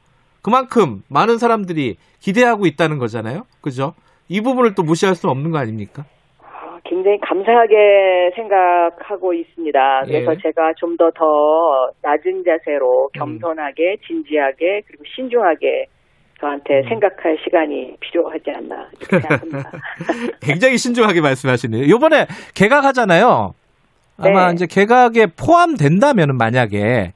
그만큼 0.41 1.04
많은 1.10 1.38
사람들이 1.38 1.98
기대하고 2.20 2.66
있다는 2.66 2.98
거잖아요. 2.98 3.43
그죠? 3.62 3.93
이 4.30 4.41
부분을 4.41 4.74
또 4.74 4.82
무시할 4.82 5.14
수 5.14 5.28
없는 5.28 5.52
거 5.52 5.60
아닙니까? 5.60 6.06
아, 6.86 6.90
굉장히 6.90 7.20
감사하게 7.22 8.32
생각하고 8.36 9.34
있습니다. 9.34 10.04
그래서 10.06 10.32
예. 10.34 10.38
제가 10.42 10.74
좀더더 10.78 11.92
낮은 12.02 12.44
자세로 12.44 13.10
겸손하게 13.14 13.98
진지하게 14.08 14.82
그리고 14.88 15.04
신중하게 15.16 15.86
저한테 16.40 16.84
생각할 16.88 17.38
시간이 17.44 17.96
필요하지 18.00 18.52
않나 18.52 18.90
이렇게 19.00 19.20
생각합니다. 19.20 19.72
굉장히 20.42 20.78
신중하게 20.78 21.22
말씀하시네요. 21.22 21.90
요번에 21.90 22.28
개각하잖아요. 22.56 23.54
아마 24.18 24.48
네. 24.48 24.54
이제 24.54 24.66
개각에 24.66 25.28
포함된다면은 25.28 26.38
만약에 26.38 27.12
어, 27.12 27.14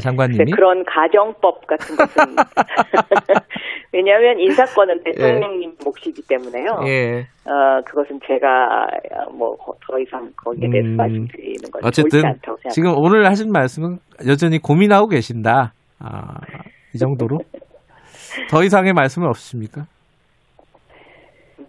장관님이 0.00 0.44
네, 0.44 0.50
그런 0.54 0.84
가정법 0.84 1.66
같은 1.66 1.96
것은 1.96 2.24
왜냐하면 3.92 4.38
인사권은 4.38 5.02
대통령님 5.02 5.74
몫이기 5.84 6.22
때문에요. 6.28 6.80
예. 6.86 7.26
어, 7.44 7.82
그것은 7.84 8.20
제가 8.26 8.86
뭐 9.36 9.56
더 9.90 9.98
이상 9.98 10.30
거기에 10.36 10.68
대해서 10.70 10.88
음, 10.88 10.96
말씀드리는 10.96 11.70
건 11.72 11.82
어쨌든. 11.84 12.22
지금 12.70 12.94
오늘 12.96 13.26
하신 13.26 13.50
말씀은 13.50 13.98
여전히 14.28 14.58
고민하고 14.58 15.08
계신다. 15.08 15.72
아, 15.98 16.38
이 16.94 16.98
정도로 16.98 17.38
더 18.50 18.62
이상의 18.62 18.92
말씀은 18.92 19.28
없으십니까? 19.28 19.86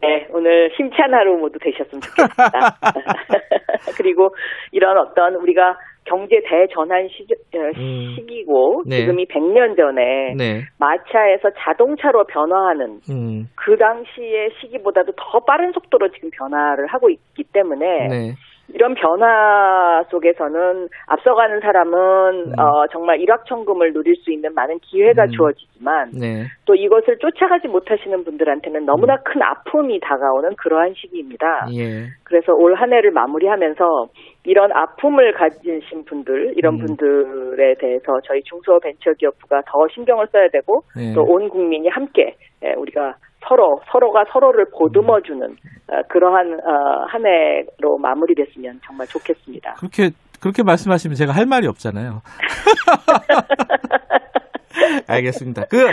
네, 0.02 0.28
오늘 0.32 0.70
힘찬 0.78 1.14
하루 1.14 1.38
모두 1.38 1.58
되셨으면 1.60 2.02
좋겠습니다. 2.02 2.78
그리고 3.98 4.34
이런 4.72 4.98
어떤 4.98 5.36
우리가 5.36 5.76
경제 6.06 6.42
대전환 6.46 7.08
시, 7.10 7.26
음. 7.56 8.16
시기고 8.16 8.84
네. 8.88 8.98
지금이 9.02 9.26
100년 9.28 9.78
전에 9.78 10.34
네. 10.36 10.62
마차에서 10.80 11.52
자동차로 11.60 12.26
변화하는 12.26 13.00
음. 13.10 13.50
그 13.56 13.78
당시의 13.78 14.52
시기보다도 14.60 15.14
더 15.16 15.40
빠른 15.42 15.72
속도로 15.72 16.10
지금 16.12 16.30
변화를 16.32 16.88
하고 16.88 17.10
있기 17.10 17.44
때문에 17.54 18.08
네. 18.08 18.36
이런 18.74 18.94
변화 18.96 20.04
속에서는 20.10 20.90
앞서가는 21.08 21.60
사람은 21.62 22.52
음. 22.52 22.60
어, 22.60 22.88
정말 22.92 23.22
일확천금을 23.22 23.94
누릴 23.94 24.16
수 24.18 24.32
있는 24.32 24.54
많은 24.54 24.80
기회가 24.80 25.24
음. 25.26 25.30
주어지지만 25.32 26.12
네. 26.20 26.46
또 26.66 26.76
이것을 26.76 27.18
쫓아가지 27.20 27.68
못하시는 27.68 28.24
분들한테는 28.24 28.86
너무나 28.86 29.18
큰 29.24 29.42
아픔이 29.42 30.00
다가오는 30.02 30.56
그러한 30.56 30.94
시기입니다. 30.96 31.68
예. 31.74 32.08
그래서 32.24 32.54
올 32.54 32.72
한 32.82 32.92
해를 32.94 33.12
마무리하면서 33.12 34.08
이런 34.46 34.72
아픔을 34.72 35.34
가지신 35.34 36.06
분들, 36.06 36.54
이런 36.56 36.76
음. 36.76 36.86
분들에 36.86 37.76
대해서 37.76 38.20
저희 38.24 38.42
중소벤처기업부가 38.44 39.62
더 39.68 39.88
신경을 39.94 40.28
써야 40.32 40.48
되고 40.50 40.82
네. 40.96 41.14
또온 41.14 41.50
국민이 41.50 41.88
함께 41.90 42.36
예, 42.64 42.74
우리가 42.74 43.16
서로 43.48 43.80
서로가 43.92 44.26
서로를 44.32 44.66
보듬어주는 44.78 45.42
어, 45.44 46.02
그러한 46.10 46.54
어, 46.54 47.06
한 47.08 47.26
해로 47.26 47.98
마무리됐으면 47.98 48.80
정말 48.86 49.08
좋겠습니다. 49.08 49.76
그렇게 49.80 50.12
그렇게 50.40 50.64
말씀하시면 50.64 51.16
제가 51.16 51.34
할 51.34 51.46
말이 51.46 51.68
없잖아요. 51.68 52.22
알겠습니다. 55.08 55.66
그 55.66 55.88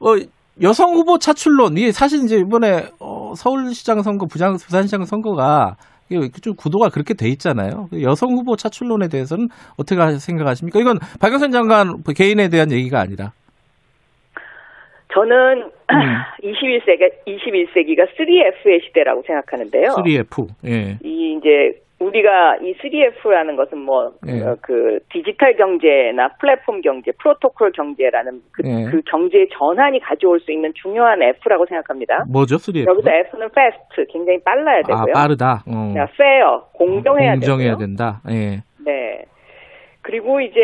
어, 0.00 0.16
여성 0.62 0.94
후보 0.94 1.18
차출론 1.18 1.76
이게 1.76 1.92
사실 1.92 2.24
이제 2.24 2.36
이번에 2.36 2.88
어, 3.00 3.34
서울시장 3.34 4.02
선거, 4.02 4.26
부장, 4.26 4.54
부산시장 4.54 5.04
선거가 5.04 5.76
좀 6.40 6.54
구도가 6.54 6.88
그렇게 6.88 7.14
돼 7.14 7.28
있잖아요. 7.30 7.88
그 7.90 8.02
여성 8.02 8.32
후보 8.32 8.56
차출론에 8.56 9.08
대해서는 9.08 9.48
어떻게 9.76 10.00
생각하십니까? 10.18 10.80
이건 10.80 10.98
박영선 11.20 11.50
장관 11.50 12.02
개인에 12.14 12.48
대한 12.48 12.70
얘기가 12.70 13.00
아니라. 13.00 13.32
저는 15.16 15.62
음. 15.62 15.98
21세기 16.42 17.10
21세기가 17.26 18.06
3F의 18.16 18.84
시대라고 18.84 19.22
생각하는데요. 19.26 19.88
3F. 19.96 20.48
예. 20.66 20.98
이 21.02 21.38
이제 21.38 21.80
우리가 21.98 22.56
이 22.56 22.74
3F라는 22.74 23.56
것은 23.56 23.78
뭐 23.78 24.12
예. 24.28 24.42
그 24.60 24.98
디지털 25.10 25.56
경제나 25.56 26.28
플랫폼 26.38 26.82
경제, 26.82 27.12
프로토콜 27.12 27.72
경제라는 27.72 28.42
그, 28.52 28.62
예. 28.66 28.90
그 28.90 29.00
경제의 29.10 29.48
전환이 29.58 30.00
가져올 30.00 30.38
수 30.40 30.52
있는 30.52 30.72
중요한 30.74 31.22
F라고 31.22 31.64
생각합니다. 31.64 32.24
뭐죠, 32.30 32.56
3F? 32.56 32.86
여기서 32.86 33.10
F는 33.10 33.48
fast, 33.56 34.12
굉장히 34.12 34.38
빨라야 34.44 34.80
아, 34.80 34.86
되고요. 34.86 35.12
빠르다. 35.14 35.62
어. 35.66 35.94
자, 35.94 36.06
fair, 36.12 36.60
공정해야 36.74 37.32
공정해야 37.32 37.70
되고요. 37.70 37.86
된다. 37.86 38.20
예. 38.28 38.60
네. 38.84 39.24
그리고 40.02 40.40
이제 40.40 40.60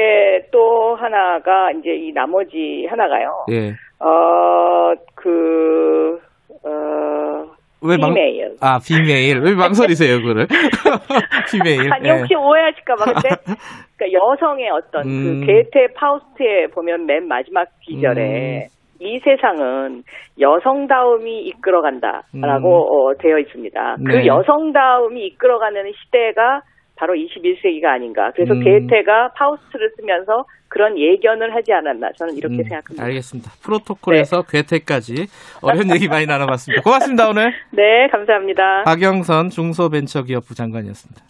또 0.52 0.94
하나가 0.94 1.72
이제 1.72 1.94
이 1.96 2.12
나머지 2.12 2.86
하나가요. 2.88 3.46
예. 3.50 3.72
어, 4.02 4.94
그, 5.14 6.18
어, 6.64 7.44
왜 7.84 7.96
망, 7.96 8.12
female. 8.12 8.56
아, 8.60 8.78
비메일. 8.78 9.40
왜 9.40 9.54
망설이세요, 9.54 10.20
그거를? 10.20 10.46
비메일. 11.50 11.92
아니 11.92 12.08
예. 12.08 12.12
혹시 12.12 12.34
오해하실까봐 12.34 13.04
근데 13.04 13.28
그러니까 13.96 14.12
여성의 14.12 14.70
어떤 14.70 15.02
음. 15.06 15.40
그 15.40 15.46
게테 15.46 15.92
파우스트에 15.94 16.68
보면 16.74 17.06
맨 17.06 17.26
마지막 17.26 17.62
음. 17.62 17.78
기절에 17.82 18.68
이 19.00 19.18
세상은 19.18 20.04
여성다움이 20.38 21.46
이끌어간다라고 21.46 23.10
어, 23.10 23.14
되어 23.18 23.38
있습니다. 23.38 23.96
음. 23.98 24.04
네. 24.04 24.12
그 24.12 24.26
여성다움이 24.26 25.26
이끌어가는 25.26 25.92
시대가 26.04 26.62
바로 26.96 27.14
21세기가 27.14 27.86
아닌가. 27.86 28.30
그래서 28.34 28.54
음. 28.54 28.62
게테가 28.62 29.32
파우스트를 29.34 29.92
쓰면서 29.96 30.44
그런 30.68 30.98
예견을 30.98 31.54
하지 31.54 31.72
않았나. 31.72 32.12
저는 32.16 32.36
이렇게 32.36 32.54
음, 32.54 32.62
생각합니다. 32.62 33.04
알겠습니다. 33.04 33.50
프로토콜에서 33.62 34.42
괴테까지 34.42 35.26
어려운 35.60 35.90
얘기 35.94 36.08
많이 36.08 36.26
나눠봤습니다. 36.26 36.82
고맙습니다, 36.82 37.28
오늘. 37.28 37.52
네, 37.72 38.08
감사합니다. 38.10 38.84
박영선 38.84 39.50
중소벤처기업부 39.50 40.54
장관이었습니다. 40.54 41.22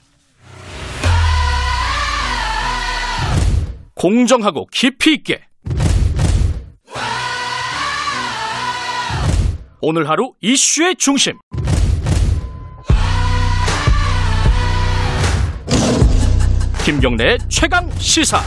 공정하고 3.94 4.66
깊이 4.72 5.14
있게 5.14 5.40
오늘 9.80 10.08
하루 10.08 10.32
이슈의 10.40 10.96
중심 10.96 11.34
김경래의 16.84 17.38
최강 17.48 17.88
시사 17.92 18.40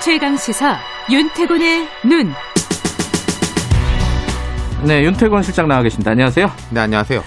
최강 0.00 0.36
시사 0.36 0.78
윤태곤의 1.10 1.88
눈. 2.04 2.32
네, 4.86 5.02
윤태권 5.02 5.42
실장 5.42 5.66
나와 5.66 5.82
계십니다. 5.82 6.12
안녕하세요. 6.12 6.50
네, 6.70 6.80
안녕하세요. 6.80 7.20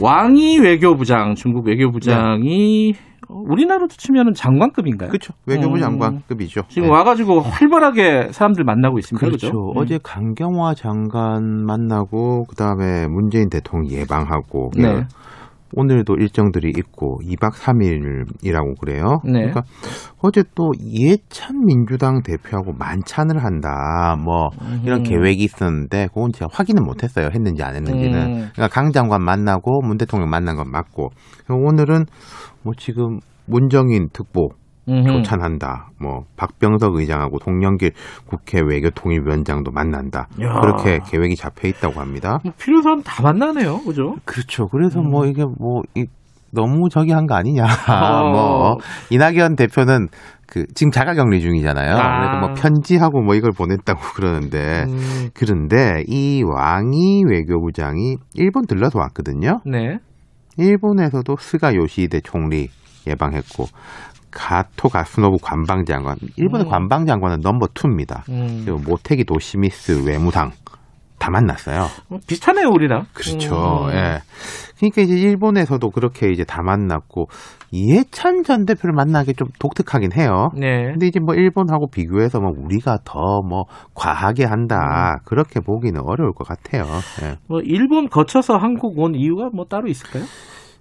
왕이 0.00 0.58
외교부장, 0.58 1.34
중국 1.34 1.66
외교부장이 1.66 2.94
어, 2.94 3.09
우리나라로 3.32 3.88
치면은 3.88 4.34
장관급인가요? 4.34 5.10
그렇죠. 5.10 5.32
외교부 5.46 5.76
음. 5.76 5.80
장관급이죠. 5.80 6.62
지금 6.68 6.88
네. 6.88 6.94
와가지고 6.94 7.40
활발하게 7.40 8.28
사람들 8.32 8.64
만나고 8.64 8.98
있습니다. 8.98 9.24
그렇죠. 9.24 9.46
그죠? 9.46 9.72
어제 9.76 9.98
강경화 10.02 10.74
장관 10.74 11.64
만나고 11.64 12.46
그 12.48 12.56
다음에 12.56 13.06
문재인 13.06 13.48
대통령 13.48 13.90
예방하고 13.90 14.70
네. 14.76 15.06
오늘도 15.74 16.16
일정들이 16.16 16.72
있고 16.76 17.20
2박 17.24 17.52
3일이라고 17.52 18.78
그래요. 18.80 19.20
네. 19.24 19.32
그러니까 19.32 19.62
어제 20.20 20.42
또 20.54 20.72
예찬 20.80 21.64
민주당 21.64 22.22
대표하고 22.22 22.72
만찬을 22.72 23.42
한다. 23.44 24.16
뭐 24.22 24.48
이런 24.84 25.00
음. 25.00 25.02
계획이 25.04 25.44
있었는데 25.44 26.08
그건 26.08 26.32
제가 26.32 26.48
확인은 26.52 26.84
못 26.84 27.02
했어요. 27.02 27.28
했는지 27.32 27.62
안 27.62 27.74
했는지는. 27.76 28.18
음. 28.18 28.48
그러니까 28.52 28.68
강 28.68 28.92
장관 28.92 29.22
만나고 29.24 29.82
문 29.82 29.96
대통령 29.96 30.28
만난 30.28 30.56
건 30.56 30.70
맞고. 30.70 31.10
오늘은 31.48 32.06
뭐 32.62 32.74
지금 32.76 33.20
문정인 33.46 34.08
특보 34.12 34.50
음흠. 34.90 35.06
조찬한다. 35.22 35.90
뭐 36.00 36.24
박병석 36.36 36.96
의장하고 36.96 37.38
동영길 37.38 37.92
국회 38.26 38.60
외교통일위원장도 38.60 39.70
만난다. 39.70 40.26
야. 40.42 40.60
그렇게 40.60 40.98
계획이 41.06 41.36
잡혀 41.36 41.68
있다고 41.68 42.00
합니다. 42.00 42.38
뭐 42.44 42.52
필요한 42.58 42.82
사람 42.82 43.02
다 43.02 43.22
만나네요. 43.22 43.78
그죠? 43.84 44.14
그렇죠. 44.24 44.66
그래서 44.68 45.00
음. 45.00 45.10
뭐 45.10 45.26
이게 45.26 45.44
뭐 45.44 45.82
이, 45.94 46.06
너무 46.52 46.88
저기 46.90 47.12
한 47.12 47.26
거 47.26 47.34
아니냐. 47.36 47.62
어. 47.64 48.30
뭐 48.32 48.76
이낙연 49.10 49.54
대표는 49.56 50.08
그 50.48 50.66
지금 50.74 50.90
자가격리 50.90 51.40
중이잖아요. 51.40 51.94
아. 51.96 52.18
그래서 52.18 52.40
뭐 52.40 52.54
편지하고 52.54 53.22
뭐 53.22 53.36
이걸 53.36 53.52
보냈다고 53.56 54.00
그러는데 54.16 54.84
음, 54.88 55.28
그런데 55.32 56.02
이 56.08 56.42
왕이 56.44 57.22
외교부장이 57.30 58.16
일본 58.34 58.66
들러서 58.66 58.98
왔거든요. 58.98 59.60
네. 59.64 59.98
일본에서도 60.56 61.36
스가 61.38 61.74
요시히데 61.76 62.20
총리 62.22 62.68
예방했고 63.06 63.64
가토 64.30 64.88
가쓰노부 64.88 65.38
관방장관. 65.42 66.16
일본의 66.36 66.66
음. 66.66 66.70
관방장관은 66.70 67.40
number 67.42 67.68
two입니다. 67.74 68.24
음. 68.30 68.62
그리고 68.64 68.78
모테기 68.78 69.24
도시미쓰 69.24 70.04
외무상 70.06 70.50
다 71.18 71.30
만났어요. 71.30 71.86
뭐 72.08 72.18
비슷하네요, 72.26 72.68
우리랑. 72.68 73.04
그렇죠. 73.12 73.84
음. 73.88 73.90
예. 73.90 74.20
그러니까 74.78 75.02
이제 75.02 75.14
일본에서도 75.14 75.90
그렇게 75.90 76.30
이제 76.30 76.44
다 76.44 76.62
만났고 76.62 77.26
이해찬 77.72 78.42
전 78.42 78.64
대표를 78.64 78.94
만나기 78.94 79.34
좀 79.34 79.48
독특하긴 79.58 80.12
해요. 80.16 80.48
네. 80.58 80.84
근데 80.92 81.06
이제 81.06 81.20
뭐 81.20 81.34
일본하고 81.34 81.88
비교해서 81.90 82.40
뭐 82.40 82.50
우리가 82.56 83.00
더 83.04 83.42
뭐 83.46 83.64
과하게 83.94 84.44
한다 84.46 85.16
음. 85.18 85.22
그렇게 85.26 85.60
보기는 85.60 86.00
어려울 86.02 86.32
것 86.32 86.48
같아요. 86.48 86.84
예. 87.22 87.36
뭐 87.48 87.60
일본 87.62 88.08
거쳐서 88.08 88.56
한국 88.56 88.98
온 88.98 89.14
이유가 89.14 89.50
뭐 89.54 89.66
따로 89.66 89.88
있을까요? 89.88 90.24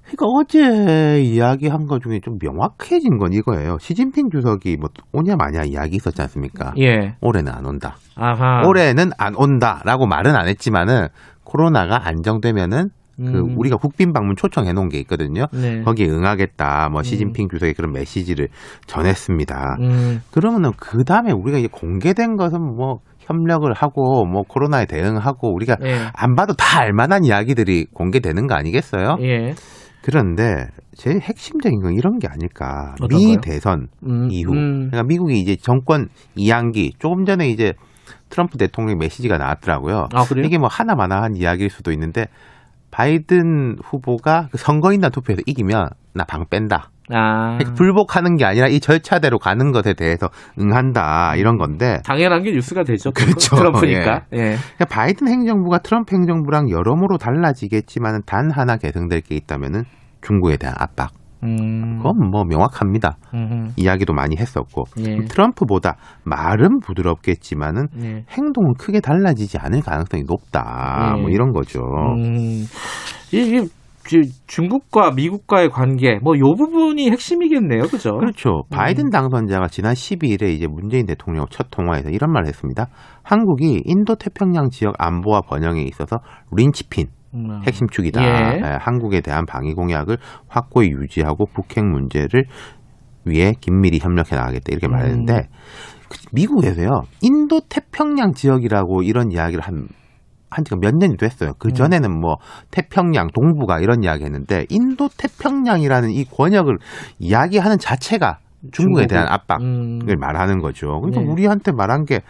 그러니까 0.10 0.26
어제 0.26 1.22
이야기한 1.22 1.86
것 1.86 2.01
중에 2.01 2.20
좀 2.22 2.38
명확해진 2.41 3.18
건 3.18 3.34
이거예요. 3.34 3.78
시진핑 3.80 4.30
주석이 4.32 4.78
뭐 4.78 4.89
오냐 5.14 5.36
마냐 5.36 5.64
이야기 5.66 5.97
있었지 5.97 6.22
않습니까? 6.24 6.74
예. 6.80 7.16
올해는 7.22 7.51
안 7.51 7.66
온다. 7.66 7.95
아하. 8.16 8.68
올해는 8.68 9.12
안 9.18 9.36
온다라고 9.36 10.07
말은 10.07 10.36
안 10.36 10.47
했지만은 10.47 11.07
코로나가 11.43 12.07
안정되면은 12.07 12.89
그 13.18 13.24
음. 13.24 13.57
우리가 13.57 13.76
국빈 13.76 14.14
방문 14.14 14.38
초청해 14.38 14.72
놓은 14.72 14.88
게 14.88 14.97
있거든요. 14.99 15.45
네. 15.51 15.82
거기에 15.82 16.07
응하겠다. 16.07 16.88
뭐 16.89 17.03
시진핑 17.03 17.49
주석이 17.49 17.74
그런 17.74 17.91
메시지를 17.91 18.47
전했습니다. 18.88 19.78
음. 19.82 20.22
그러면은 20.32 20.72
그 20.78 21.03
다음에 21.03 21.34
우리가 21.34 21.57
이제 21.57 21.68
공개된 21.70 22.38
것은 22.38 22.62
뭐 22.62 22.99
협력을 23.20 23.72
하고 23.74 24.26
뭐 24.26 24.43
코로나에 24.47 24.86
대응하고 24.86 25.53
우리가 25.53 25.76
예. 25.84 25.97
안 26.14 26.36
봐도 26.36 26.53
다 26.53 26.80
알만한 26.80 27.26
이야기들이 27.26 27.88
공개되는 27.93 28.47
거 28.47 28.55
아니겠어요? 28.55 29.18
예. 29.22 29.53
그런데 30.10 30.66
제일 30.95 31.20
핵심적인 31.20 31.82
건 31.82 31.93
이런 31.93 32.18
게 32.18 32.28
아닐까. 32.28 32.95
미 32.99 33.05
어떤가요? 33.05 33.41
대선 33.41 33.88
음, 34.07 34.28
이후. 34.32 34.51
음. 34.53 34.88
그러니까 34.89 35.03
미국이 35.03 35.39
이제 35.39 35.55
정권 35.55 36.07
이양기 36.36 36.93
조금 36.97 37.26
전에 37.26 37.47
이제 37.47 37.74
트럼프 38.30 38.57
대통령 38.57 38.97
메시지가 38.97 39.38
나왔더라고요. 39.38 40.07
아, 40.14 40.24
그래요? 40.26 40.45
이게 40.45 40.57
뭐 40.57 40.68
하나마나한 40.68 41.36
이야기일 41.36 41.70
수도 41.70 41.91
있는데 41.91 42.26
바이든 42.89 43.78
후보가 43.84 44.47
그 44.51 44.57
선거인단 44.57 45.12
투표에서 45.12 45.41
이기면 45.45 45.89
나 46.14 46.26
방 46.26 46.45
뺀다. 46.49 46.89
아. 47.12 47.57
그러니까 47.57 47.74
불복하는 47.76 48.36
게 48.36 48.45
아니라 48.45 48.68
이 48.68 48.80
절차대로 48.80 49.39
가는 49.39 49.72
것에 49.72 49.93
대해서 49.93 50.30
응한다 50.60 51.36
이런 51.38 51.57
건데 51.57 52.01
당연한 52.03 52.43
게 52.43 52.51
뉴스가 52.51 52.84
되죠. 52.84 53.12
그렇죠. 53.16 53.55
트럼프니까. 53.55 54.26
예. 54.34 54.38
그러니까 54.57 54.86
바이든 54.89 55.28
행정부가 55.28 55.80
트럼프 55.80 56.16
행정부랑 56.16 56.70
여러모로 56.70 57.18
달라지겠지만 57.18 58.22
단 58.26 58.49
하나 58.51 58.78
개선될 58.78 59.22
게 59.22 59.36
있다면은 59.36 59.84
중국에 60.22 60.58
대한 60.58 60.76
압박. 60.80 61.12
음. 61.44 61.98
그건 62.00 62.30
뭐 62.32 62.44
명확합니다. 62.44 63.18
음. 63.34 63.72
이야기도 63.78 64.14
많이 64.14 64.36
했었고 64.38 64.84
예. 65.00 65.24
트럼프보다 65.26 65.96
말은 66.26 66.80
부드럽겠지만은 66.82 67.88
예. 68.02 68.26
행동은 68.30 68.74
크게 68.78 69.00
달라지지 69.00 69.58
않을 69.58 69.82
가능성이 69.82 70.24
높다. 70.28 71.14
예. 71.16 71.22
뭐 71.22 71.30
이런 71.30 71.54
거죠. 71.54 71.80
음. 72.18 72.66
이게 73.32 73.66
지- 74.06 74.32
중국과 74.48 75.12
미국과의 75.12 75.70
관계 75.70 76.18
뭐 76.22 76.34
요 76.40 76.56
부분이 76.56 77.10
핵심이겠네요. 77.12 77.84
그죠? 77.84 78.18
그렇죠. 78.18 78.64
바이든 78.72 79.10
당선자가 79.12 79.68
지난 79.68 79.94
12일에 79.94 80.50
이제 80.50 80.68
문재인 80.68 81.06
대통령 81.06 81.46
첫 81.52 81.68
통화에서 81.70 82.10
이런 82.10 82.32
말을 82.34 82.48
했습니다. 82.48 82.88
한국이 83.24 83.82
인도 83.86 84.16
태평양 84.16 84.72
지역 84.72 84.96
안보와 84.98 85.42
번영에 85.42 85.84
있어서 85.84 86.18
린치핀 86.52 87.06
음. 87.08 87.19
핵심 87.66 87.88
축이다. 87.88 88.22
예. 88.24 88.58
에, 88.58 88.62
한국에 88.80 89.22
대한 89.22 89.46
방위 89.46 89.74
공약을 89.74 90.18
확고히 90.48 90.90
유지하고 90.90 91.46
북핵 91.54 91.86
문제를 91.86 92.46
위해 93.26 93.54
긴밀히 93.60 94.00
협력해 94.00 94.36
나가겠다 94.36 94.66
이렇게 94.72 94.88
말했는데 94.88 95.34
음. 95.34 95.44
그 96.10 96.18
미국에서요 96.32 97.04
인도 97.22 97.62
태평양 97.70 98.32
지역이라고 98.34 99.04
이런 99.04 99.32
이야기를 99.32 99.62
한 99.62 99.88
한 100.52 100.64
지가 100.66 100.78
몇 100.82 100.96
년이 100.96 101.18
됐어요. 101.18 101.50
음. 101.52 101.54
그 101.60 101.74
전에는 101.74 102.20
뭐 102.20 102.38
태평양 102.72 103.28
동북아 103.36 103.78
이런 103.82 104.04
이야기 104.04 104.24
했는데 104.24 104.66
인도 104.70 105.08
태평양이라는 105.16 106.10
이 106.10 106.26
권역을 106.26 106.80
이야기하는 107.20 107.78
자체가 107.78 108.40
중국에 108.72 109.04
중국을- 109.06 109.10
대한 109.10 109.28
압박을 109.28 109.64
음. 109.64 110.00
말하는 110.20 110.60
거죠. 110.60 111.00
그러니까 111.02 111.22
네. 111.22 111.28
우리한테 111.28 111.72
말한 111.72 112.06
게 112.06 112.22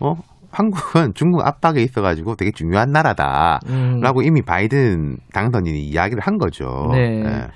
어, 0.00 0.14
한국은 0.52 1.12
중국 1.14 1.46
압박에 1.46 1.80
있어가지고 1.80 2.36
되게 2.36 2.50
중요한 2.52 2.90
나라다. 2.90 3.60
음. 3.68 4.00
라고 4.00 4.22
이미 4.22 4.42
바이든 4.42 5.16
당선인이 5.32 5.80
이야기를 5.80 6.22
한 6.22 6.38
거죠. 6.38 6.88
네. 6.92 7.22
예. 7.24 7.48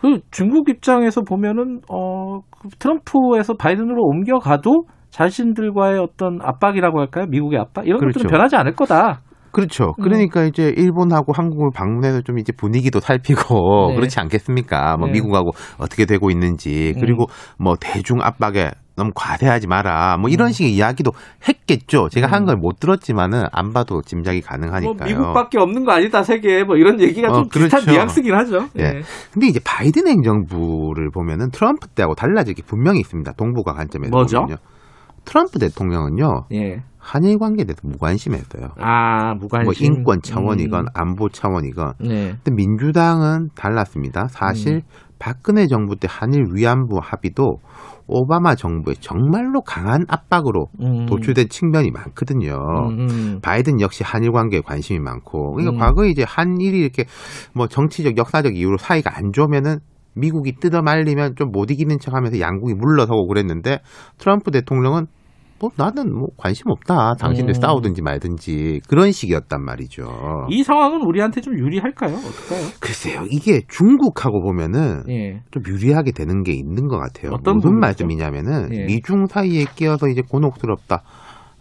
그 0.00 0.20
중국 0.30 0.68
입장에서 0.68 1.22
보면은 1.22 1.80
어그 1.88 2.68
트럼프에서 2.78 3.54
바이든으로 3.54 4.02
옮겨가도 4.02 4.84
자신들과의 5.10 5.98
어떤 5.98 6.38
압박이라고 6.42 7.00
할까요? 7.00 7.26
미국의 7.28 7.58
압박 7.58 7.86
이런 7.86 7.98
그렇죠. 7.98 8.18
것들은 8.18 8.30
변하지 8.30 8.56
않을 8.56 8.74
거다. 8.74 9.20
그렇죠. 9.52 9.94
음. 9.98 10.02
그러니까 10.02 10.44
이제 10.44 10.72
일본하고 10.76 11.32
한국을 11.34 11.70
방문해서 11.74 12.22
좀 12.22 12.38
이제 12.38 12.52
분위기도 12.52 13.00
살피고 13.00 13.90
네. 13.90 13.96
그렇지 13.96 14.18
않겠습니까? 14.18 14.96
뭐 14.96 15.06
네. 15.06 15.12
미국하고 15.12 15.50
어떻게 15.78 16.06
되고 16.06 16.30
있는지 16.30 16.94
그리고 16.98 17.26
뭐 17.58 17.74
대중 17.78 18.20
압박에 18.22 18.70
너무 18.96 19.10
과대하지 19.14 19.66
마라. 19.68 20.16
뭐 20.18 20.28
이런 20.28 20.48
음. 20.48 20.52
식의 20.52 20.74
이야기도 20.74 21.12
했겠죠. 21.48 22.08
제가 22.10 22.26
한 22.26 22.44
걸 22.44 22.56
못 22.56 22.78
들었지만은 22.80 23.44
안 23.52 23.72
봐도 23.72 24.02
짐작이 24.02 24.40
가능하니까요. 24.42 24.94
뭐 24.94 25.06
미국밖에 25.06 25.58
없는 25.58 25.84
거 25.84 25.92
아니다 25.92 26.22
세계에 26.22 26.64
뭐 26.64 26.76
이런 26.76 27.00
얘기가 27.00 27.28
어, 27.28 27.34
좀 27.34 27.48
비슷한 27.48 27.80
그렇죠. 27.80 27.90
뉘앙스긴 27.92 28.34
하죠. 28.34 28.68
예. 28.78 29.00
근데 29.32 29.46
이제 29.46 29.60
바이든 29.64 30.06
행정부를 30.08 31.10
보면은 31.10 31.50
트럼프 31.50 31.86
때하고 31.88 32.14
달라질 32.14 32.54
게 32.54 32.62
분명히 32.62 33.00
있습니다. 33.00 33.32
동북아 33.32 33.72
관점에서 33.72 34.10
뭐죠? 34.10 34.40
보면요. 34.40 34.56
트럼프 35.24 35.58
대통령은요. 35.58 36.46
예. 36.52 36.82
한일 36.98 37.38
관계에 37.38 37.64
대해서 37.64 37.80
무관심했어요. 37.84 38.70
아 38.78 39.34
무관심. 39.34 39.64
뭐 39.64 39.72
인권 39.98 40.20
차원이건 40.22 40.80
음. 40.82 40.86
안보 40.94 41.28
차원이건. 41.28 41.94
네. 42.00 42.34
근데 42.44 42.50
민주당은 42.54 43.48
달랐습니다. 43.56 44.26
사실 44.30 44.74
음. 44.74 44.80
박근혜 45.18 45.66
정부 45.68 45.96
때 45.96 46.08
한일 46.10 46.46
위안부 46.52 46.98
합의도 47.02 47.58
오바마 48.12 48.54
정부의 48.54 48.96
정말로 49.00 49.62
강한 49.62 50.04
압박으로 50.08 50.66
음. 50.80 51.06
도출된 51.06 51.48
측면이 51.48 51.90
많거든요. 51.90 52.54
음, 52.90 53.08
음. 53.10 53.40
바이든 53.42 53.80
역시 53.80 54.04
한일 54.04 54.32
관계에 54.32 54.60
관심이 54.60 54.98
많고 55.00 55.52
그러니까 55.52 55.74
음. 55.74 55.78
과거에 55.78 56.10
이제 56.10 56.24
한일이 56.26 56.78
이렇게 56.78 57.04
뭐 57.54 57.66
정치적 57.66 58.16
역사적 58.16 58.56
이유로 58.56 58.76
사이가 58.78 59.16
안 59.16 59.32
좋으면은 59.32 59.78
미국이 60.14 60.56
뜯어 60.60 60.82
말리면 60.82 61.36
좀 61.36 61.52
못 61.52 61.70
이기는 61.70 61.98
척하면서 61.98 62.40
양국이 62.40 62.74
물러서고 62.74 63.26
그랬는데 63.28 63.80
트럼프 64.18 64.50
대통령은 64.50 65.06
뭐 65.62 65.70
나는 65.76 66.12
뭐 66.12 66.26
관심 66.36 66.68
없다 66.68 67.14
당신들 67.20 67.52
음. 67.52 67.60
싸우든지 67.60 68.02
말든지 68.02 68.80
그런 68.88 69.12
식이었단 69.12 69.64
말이죠. 69.64 70.02
이 70.50 70.64
상황은 70.64 71.02
우리한테 71.06 71.40
좀 71.40 71.56
유리할까요? 71.56 72.16
어떨까요? 72.16 72.68
글쎄요 72.80 73.22
이게 73.30 73.62
중국하고 73.68 74.42
보면은 74.42 75.04
예. 75.08 75.40
좀 75.52 75.62
유리하게 75.64 76.10
되는 76.10 76.42
게 76.42 76.52
있는 76.52 76.88
것 76.88 76.98
같아요. 76.98 77.30
어떤 77.32 77.58
무슨? 77.58 77.78
말씀이냐면은 77.78 78.74
예. 78.74 78.86
미중 78.86 79.26
사이에 79.26 79.64
끼어서 79.76 80.08
이제 80.08 80.20
곤혹스럽다. 80.28 81.02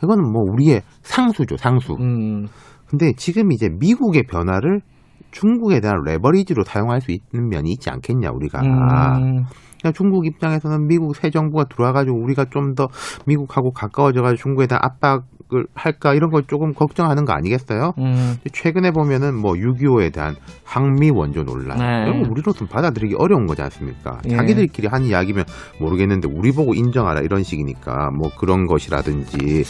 이거는 0.04 0.32
뭐 0.32 0.41
우리의 0.52 0.82
상수죠 1.04 1.58
상수. 1.58 1.93
음. 1.99 2.47
근데 2.88 3.14
지금 3.16 3.52
이제 3.52 3.70
미국의 3.70 4.24
변화를 4.24 4.82
중국에 5.30 5.80
대한 5.80 5.97
레버리지로 6.04 6.64
사용할 6.64 7.02
수 7.02 7.12
있는 7.12 7.49
면이 7.49 7.72
있지 7.74 7.91
않겠냐 7.91 8.32
우리가. 8.34 8.62
음. 8.62 9.43
그러니까 9.82 9.98
중국 9.98 10.26
입장에서는 10.26 10.88
미국 10.88 11.16
새 11.16 11.30
정부가 11.32 11.66
들어와가지고 11.66 12.18
우리가 12.18 12.46
좀 12.46 12.76
더 12.76 12.90
미국하고 13.26 13.72
가까워져가지고 13.74 14.38
중국에 14.42 14.68
대한 14.68 14.82
압박 14.84 15.26
을 15.54 15.66
할까 15.76 16.14
이런 16.14 16.30
걸 16.32 16.43
조금 16.47 16.74
걱정하는 16.74 17.26
거 17.26 17.34
아니겠어요? 17.34 17.91
음. 17.99 18.36
최근에 18.54 18.91
보면은 18.91 19.36
뭐 19.36 19.52
6.25에 19.52 20.14
대한 20.14 20.34
항미 20.64 21.10
원조 21.12 21.43
논란 21.43 21.78
네. 21.78 21.84
이런 22.08 22.24
거 22.24 22.30
우리로서는 22.32 22.70
받아들이기 22.72 23.16
어려운 23.18 23.45
거지 23.47 23.62
않습니까? 23.62 24.20
예. 24.30 24.36
자기들끼리 24.38 24.88
한 24.88 25.04
이야기면 25.04 25.43
모르겠는데 25.82 26.30
우리 26.34 26.54
보고 26.54 26.74
인정하라 26.74 27.20
이런 27.22 27.43
식이니까 27.43 28.12
뭐 28.18 28.30
그런 28.39 28.66
것이라든지 28.66 29.64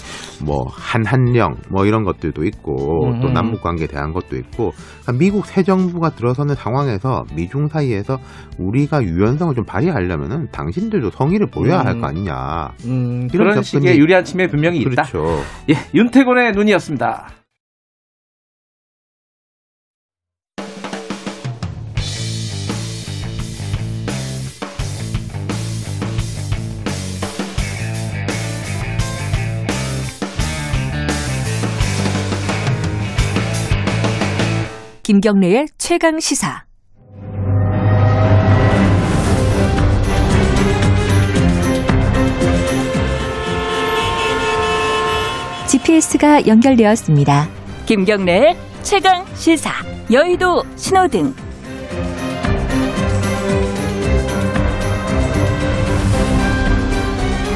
뭐 0.46 0.66
한한령 0.70 1.56
뭐 1.72 1.86
이런 1.88 2.04
것들도 2.04 2.44
있고 2.46 2.76
또 3.20 3.28
음. 3.30 3.34
남북 3.34 3.62
관계에 3.64 3.88
대한 3.88 4.14
것도 4.14 4.36
있고 4.38 4.72
그러니까 5.02 5.14
미국 5.14 5.48
새 5.48 5.64
정부가 5.64 6.12
들어서는 6.12 6.54
상황에서 6.54 7.24
미중 7.36 7.70
사이에서 7.70 8.20
우리가 8.60 9.02
유연성을 9.02 9.56
좀 9.56 9.66
발휘하려면은 9.66 10.50
당신들도 10.52 11.10
성의를 11.10 11.48
보여야 11.48 11.80
할 11.80 11.96
음. 11.96 12.02
거 12.02 12.08
아니냐. 12.08 12.70
음. 12.86 13.28
이런 13.34 13.50
그런 13.50 13.62
접근이- 13.62 13.64
식의 13.64 13.98
유리한 13.98 14.24
침해 14.24 14.46
분명히 14.46 14.78
있다. 14.82 15.04
그렇죠. 15.04 15.42
예, 15.72 15.76
윤태곤의 15.94 16.52
눈이었습니다. 16.52 17.30
김경래의 35.04 35.68
최강 35.78 36.20
시사. 36.20 36.71
GPS가 45.92 46.48
연결되었습니다. 46.48 47.50
김경래의 47.86 48.56
최강 48.82 49.26
시사 49.36 49.72
여의도 50.10 50.64
신호등 50.78 51.34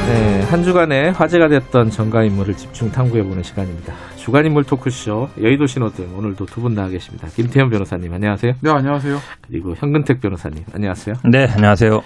네, 0.07 0.41
한 0.43 0.63
주간에 0.63 1.09
화제가 1.09 1.47
됐던 1.47 1.89
정가 1.89 2.23
인물을 2.23 2.55
집중 2.55 2.91
탐구해보는 2.91 3.41
시간입니다. 3.43 3.93
주간 4.17 4.45
인물 4.45 4.63
토크쇼 4.63 5.29
여의도 5.41 5.65
신호등 5.67 6.15
오늘도 6.17 6.45
두 6.45 6.61
분 6.61 6.75
나와 6.75 6.89
계십니다. 6.89 7.27
김태현 7.35 7.69
변호사님 7.69 8.13
안녕하세요. 8.13 8.53
네, 8.61 8.69
안녕하세요. 8.69 9.19
그리고 9.47 9.75
현근택 9.75 10.21
변호사님 10.21 10.63
안녕하세요. 10.73 11.15
네, 11.25 11.47
안녕하세요. 11.47 12.03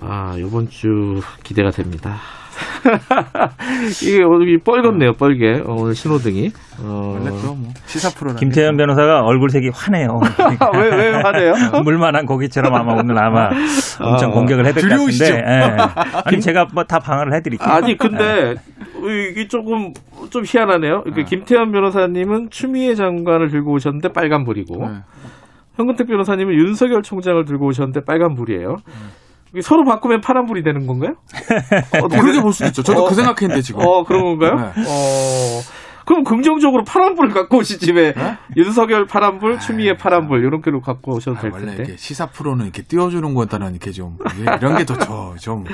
아, 0.00 0.34
이번 0.38 0.68
주 0.68 1.20
기대가 1.42 1.70
됩니다. 1.70 2.16
이게 4.02 4.22
오늘 4.22 4.58
뻘겋네요, 4.58 5.16
뻘게. 5.18 5.62
어, 5.66 5.74
오늘 5.74 5.94
신호등이. 5.94 6.52
어... 6.80 7.16
원래 7.18 7.30
또 7.42 7.54
뭐 7.54 7.72
시사 7.86 8.10
프로라. 8.10 8.36
김태현 8.36 8.76
변호사가 8.76 9.22
얼굴색이 9.22 9.70
환해요. 9.72 10.20
왜, 10.74 10.88
왜 10.96 11.10
환해요? 11.12 11.54
물만한 11.82 12.26
고기처럼 12.26 12.74
아마 12.74 12.92
오늘 12.94 13.18
아마 13.18 13.48
엄청 14.00 14.30
어, 14.30 14.34
공격을 14.34 14.64
해야 14.66 14.72
될 14.74 14.88
것? 14.88 14.96
같은데. 14.96 15.36
예. 15.36 15.76
아니, 16.24 16.40
제가 16.40 16.66
뭐 16.72 16.84
다 16.84 16.98
방어를 17.00 17.34
해드릴게요. 17.34 17.68
아니, 17.68 17.96
근데 17.96 18.54
이게 19.30 19.48
조금 19.48 19.92
좀 20.30 20.44
희한하네요. 20.46 21.02
그 21.14 21.24
김태현 21.24 21.72
변호사님은 21.72 22.50
추미애 22.50 22.94
장관을 22.94 23.50
들고 23.50 23.72
오셨는데 23.72 24.12
빨간불이고, 24.12 24.86
네. 24.88 24.94
현근택 25.76 26.06
변호사님은 26.06 26.54
윤석열 26.54 27.02
총장을 27.02 27.44
들고 27.44 27.66
오셨는데 27.66 28.04
빨간불이에요. 28.04 28.76
이게 28.76 29.25
서로 29.62 29.84
바꾸면 29.84 30.20
파란불이 30.20 30.62
되는 30.62 30.86
건가요? 30.86 31.14
어, 32.02 32.08
그렇게 32.08 32.40
볼 32.40 32.52
수도 32.52 32.66
있죠. 32.66 32.82
저도 32.82 33.04
어. 33.04 33.08
그 33.08 33.14
생각했는데 33.14 33.62
지금. 33.62 33.80
어, 33.84 34.04
그런 34.04 34.22
건가요? 34.22 34.54
네. 34.54 34.82
어. 34.86 35.60
그럼 36.06 36.22
긍정적으로 36.22 36.84
파란불을 36.84 37.30
갖고 37.34 37.58
오시지 37.58 37.92
왜 37.92 38.12
네? 38.12 38.38
윤석열 38.56 39.06
파란불, 39.06 39.58
추미애 39.58 39.94
파란불 39.96 40.38
이런 40.38 40.60
걸로 40.60 40.80
갖고 40.80 41.16
오셔도 41.16 41.36
아, 41.38 41.40
될 41.40 41.50
원래 41.52 41.66
텐데. 41.66 41.82
이렇게 41.82 41.96
시사 41.96 42.26
프로는 42.26 42.64
이렇게 42.64 42.82
띄워주는 42.82 43.34
거다는 43.34 43.72
이렇게 43.72 43.90
좀 43.90 44.16
이런 44.38 44.76
게 44.76 44.84
더좀 44.84 45.64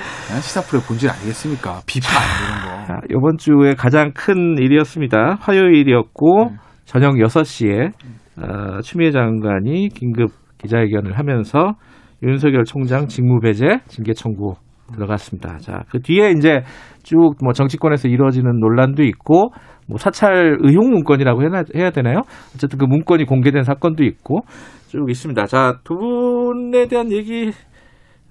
시사 0.41 0.63
프로의 0.63 0.85
본질 0.87 1.11
아니겠습니까? 1.11 1.83
비판 1.87 2.11
이런 2.41 2.81
거. 2.81 2.87
자, 2.87 3.01
이번 3.11 3.37
주에 3.37 3.75
가장 3.75 4.13
큰 4.15 4.57
일이었습니다. 4.59 5.37
화요일이었고 5.41 6.49
네. 6.51 6.57
저녁 6.87 7.13
6시에 7.17 7.93
어, 8.39 8.81
추미애 8.81 9.11
장관이 9.11 9.91
긴급 9.91 10.31
기자회견을 10.63 11.19
하면서 11.19 11.75
윤석열 12.23 12.65
총장 12.65 13.07
직무배제 13.07 13.81
징계 13.89 14.13
청구 14.13 14.55
들어갔습니다. 14.95 15.59
자, 15.59 15.83
그 15.91 16.01
뒤에 16.01 16.31
이제 16.31 16.63
쭉 17.03 17.37
뭐 17.43 17.53
정치권에서 17.53 18.09
이루어지는 18.09 18.61
논란도 18.61 19.03
있고 19.05 19.53
뭐 19.89 19.99
사찰 19.99 20.59
의혹 20.61 20.91
문건이라고 20.91 21.43
해야, 21.43 21.63
해야 21.75 21.91
되나요? 21.91 22.21
어쨌든 22.55 22.79
그 22.79 22.85
문건이 22.85 23.25
공개된 23.25 23.63
사건도 23.65 24.05
있고 24.05 24.41
쭉 24.89 25.09
있습니다. 25.09 25.47
자, 25.47 25.79
두 25.85 25.95
분에 25.97 26.87
대한 26.87 27.11
얘기 27.11 27.51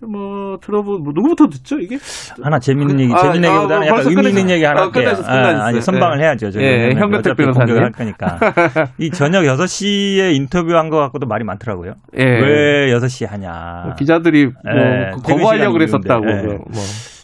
뭐 0.08 0.58
들어보 0.62 0.98
뭐 1.00 1.14
누구부터 1.14 1.48
듣죠 1.50 1.80
이게? 1.80 1.98
하나 2.42 2.60
재밌는 2.60 3.00
얘기, 3.00 3.14
아, 3.14 3.22
재밌는 3.22 3.50
아, 3.50 3.54
얘기보다는 3.54 3.88
뭐 3.88 4.00
약간 4.00 4.08
의미 4.12 4.30
있는 4.30 4.50
얘기 4.50 4.64
하나 4.64 4.82
아, 4.82 4.84
할게요. 4.86 5.04
끝내셨- 5.04 5.26
끝내셨어요. 5.26 5.62
아니, 5.62 5.82
선방을 5.82 6.20
예. 6.20 6.24
해야죠. 6.24 6.52
저는. 6.52 6.66
예, 6.66 7.00
어차피 7.18 7.44
변호사님. 7.44 7.78
할 7.78 7.92
거니까. 7.92 8.40
이 8.98 9.12
저녁 9.12 9.44
6시에 9.44 10.34
인터뷰한 10.36 10.90
거 10.90 10.98
갖고도 10.98 11.28
말이 11.28 11.44
많더라고요. 11.44 11.94
예. 12.18 12.24
왜 12.24 12.94
6시에 12.94 13.28
하냐. 13.30 13.82
뭐 13.86 13.96
기자들이 13.96 14.46
뭐 14.46 14.54
예, 14.74 15.12
그 15.16 15.22
거부하려고 15.22 15.74
그랬었다고 15.74 16.30
예. 16.30 16.42
뭐. 16.44 16.66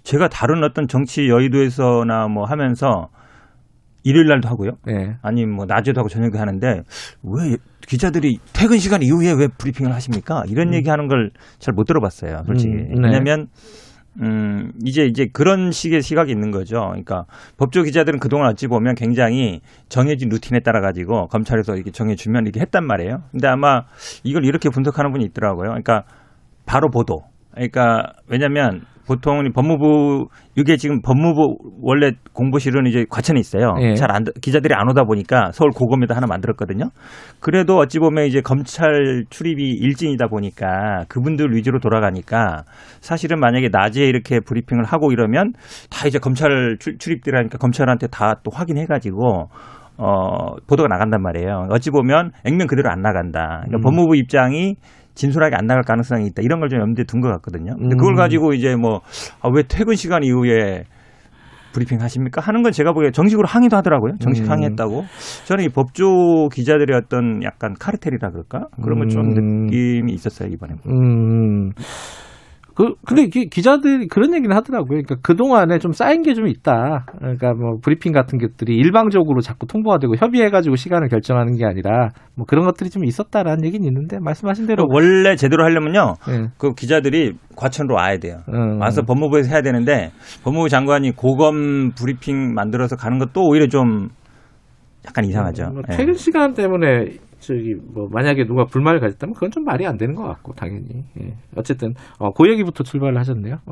제가 0.03 0.27
다른 0.29 0.63
어떤 0.63 0.87
정치 0.87 1.27
여의도에서나 1.29 2.27
뭐 2.27 2.45
하면서 2.45 3.09
일요일 4.03 4.27
날도 4.27 4.47
하고요. 4.47 4.71
예. 4.89 5.15
아니 5.21 5.45
뭐 5.45 5.65
낮에도 5.65 5.99
하고 5.99 6.09
저녁에 6.09 6.37
하는데 6.37 6.83
왜 7.23 7.57
기자들이 7.87 8.37
퇴근 8.53 8.77
시간 8.79 9.01
이후에 9.01 9.31
왜 9.33 9.47
브리핑을 9.47 9.93
하십니까? 9.93 10.43
이런 10.47 10.73
얘기하는 10.73 11.07
걸 11.07 11.31
잘 11.59 11.73
못 11.73 11.85
들어봤어요, 11.85 12.43
솔직히. 12.45 12.73
음, 12.73 13.01
네. 13.01 13.07
왜냐하면 13.07 13.47
음 14.19 14.71
이제 14.83 15.05
이제 15.05 15.27
그런 15.31 15.71
식의 15.71 16.01
시각이 16.01 16.31
있는 16.31 16.49
거죠. 16.49 16.79
그러니까 16.87 17.25
법조 17.57 17.83
기자들은 17.83 18.19
그동안 18.19 18.49
어찌 18.49 18.67
보면 18.67 18.95
굉장히 18.95 19.61
정해진 19.89 20.29
루틴에 20.29 20.61
따라 20.61 20.81
가지고 20.81 21.27
검찰에서 21.27 21.75
이렇게 21.75 21.91
정해주면 21.91 22.45
이렇게 22.45 22.59
했단 22.59 22.83
말이에요. 22.85 23.23
근데 23.31 23.47
아마 23.47 23.83
이걸 24.23 24.43
이렇게 24.43 24.69
분석하는 24.69 25.11
분이 25.11 25.23
있더라고요. 25.25 25.67
그러니까 25.69 26.03
바로 26.65 26.89
보도. 26.89 27.21
그러니까 27.53 28.11
왜냐하면 28.27 28.81
보통 29.07 29.41
법무부 29.53 30.27
이게 30.55 30.75
지금 30.77 31.01
법무부 31.01 31.57
원래 31.81 32.11
공보실은 32.33 32.85
이제 32.87 33.05
과천에 33.09 33.39
있어요. 33.39 33.73
예. 33.81 33.93
잘안 33.95 34.25
기자들이 34.41 34.73
안 34.73 34.89
오다 34.89 35.03
보니까 35.05 35.51
서울 35.53 35.71
고검에다 35.71 36.15
하나 36.15 36.27
만들었거든요. 36.27 36.89
그래도 37.39 37.77
어찌 37.77 37.99
보면 37.99 38.25
이제 38.25 38.41
검찰 38.41 39.23
출입이 39.29 39.63
일진이다 39.63 40.27
보니까 40.27 41.05
그분들 41.07 41.53
위주로 41.55 41.79
돌아가니까 41.79 42.63
사실은 42.99 43.39
만약에 43.39 43.69
낮에 43.71 44.03
이렇게 44.05 44.39
브리핑을 44.39 44.83
하고 44.83 45.11
이러면 45.11 45.53
다 45.89 46.07
이제 46.07 46.19
검찰 46.19 46.77
출- 46.79 46.97
출입들 46.97 47.35
하니까 47.37 47.57
검찰한테 47.57 48.07
다 48.07 48.35
또 48.43 48.51
확인해 48.53 48.85
가지고 48.85 49.47
어 49.97 50.55
보도가 50.67 50.87
나간단 50.89 51.21
말이에요. 51.23 51.67
어찌 51.71 51.89
보면 51.89 52.31
액면 52.45 52.67
그대로 52.67 52.89
안 52.91 53.01
나간다. 53.01 53.63
그러니까 53.65 53.77
음. 53.77 53.81
법무부 53.81 54.15
입장이 54.15 54.75
진솔하게 55.17 55.55
안 55.57 55.65
나갈 55.65 55.83
가능성이 55.83 56.27
있다. 56.27 56.41
이런 56.43 56.59
걸 56.59 56.69
좀 56.69 56.79
염두에 56.79 57.03
둔 57.05 57.19
것 57.21 57.29
같거든요. 57.29 57.75
근데 57.75 57.95
그걸 57.95 58.13
음. 58.13 58.15
가지고 58.15 58.53
이제 58.53 58.75
뭐, 58.75 59.01
아, 59.41 59.49
왜 59.53 59.63
퇴근 59.67 59.95
시간 59.95 60.23
이후에 60.23 60.83
브리핑 61.73 62.01
하십니까? 62.01 62.41
하는 62.41 62.63
건 62.63 62.71
제가 62.71 62.91
보기에 62.93 63.11
정식으로 63.11 63.45
항의도 63.47 63.77
하더라고요. 63.77 64.13
정식 64.19 64.45
음. 64.45 64.49
항의했다고. 64.51 65.03
저는 65.45 65.65
이 65.65 65.69
법조 65.69 66.49
기자들의 66.49 66.95
어떤 66.97 67.43
약간 67.43 67.75
카르텔이라 67.79 68.29
그럴까? 68.31 68.67
그런 68.81 68.97
건좀 68.99 69.21
음. 69.21 69.65
느낌이 69.65 70.11
있었어요, 70.13 70.49
이번에. 70.49 70.73
음. 70.87 71.71
그, 72.77 72.93
근데 73.07 73.25
기, 73.27 73.49
기자들이 73.49 74.07
그런 74.07 74.35
얘기는 74.35 74.55
하더라고요. 74.55 75.01
그러니까 75.01 75.15
그동안에 75.23 75.79
좀 75.79 75.93
쌓인 75.93 76.21
게 76.21 76.35
좀 76.35 76.45
있다. 76.47 77.07
그러니까 77.17 77.55
뭐 77.55 77.79
브리핑 77.81 78.11
같은 78.11 78.37
것들이 78.37 78.75
일방적으로 78.75 79.41
자꾸 79.41 79.65
통보가 79.65 79.97
되고 79.97 80.15
협의해가지고 80.15 80.75
시간을 80.75 81.07
결정하는 81.09 81.55
게 81.57 81.65
아니라 81.65 82.09
뭐 82.35 82.45
그런 82.47 82.65
것들이 82.67 82.91
좀 82.91 83.03
있었다라는 83.03 83.65
얘기는 83.65 83.83
있는데 83.83 84.19
말씀하신 84.21 84.67
대로. 84.67 84.85
원래 84.89 85.35
제대로 85.35 85.63
하려면요. 85.63 86.13
예. 86.29 86.49
그 86.59 86.73
기자들이 86.75 87.33
과천으로 87.55 87.95
와야 87.95 88.19
돼요. 88.19 88.41
음. 88.53 88.79
와서 88.79 89.01
법무부에서 89.01 89.49
해야 89.49 89.63
되는데 89.63 90.11
법무부 90.43 90.69
장관이 90.69 91.13
고검 91.15 91.93
브리핑 91.97 92.53
만들어서 92.53 92.95
가는 92.95 93.17
것도 93.17 93.41
오히려 93.41 93.65
좀 93.67 94.09
약간 95.07 95.25
이상하죠. 95.25 95.71
뭐 95.73 95.81
예. 95.91 95.97
퇴근 95.97 96.13
시간 96.13 96.53
때문에 96.53 97.15
저기 97.39 97.75
뭐 97.93 98.07
만약에 98.11 98.45
누가 98.45 98.65
불만을 98.65 98.99
가졌다면 98.99 99.33
그건 99.35 99.51
좀 99.51 99.63
말이 99.63 99.85
안 99.85 99.97
되는 99.97 100.15
것 100.15 100.23
같고 100.23 100.53
당연히 100.53 101.03
예. 101.21 101.33
어쨌든 101.55 101.93
어, 102.19 102.31
그 102.31 102.49
얘기부터 102.49 102.83
출발을 102.83 103.17
하셨네요. 103.19 103.57
어 103.67 103.71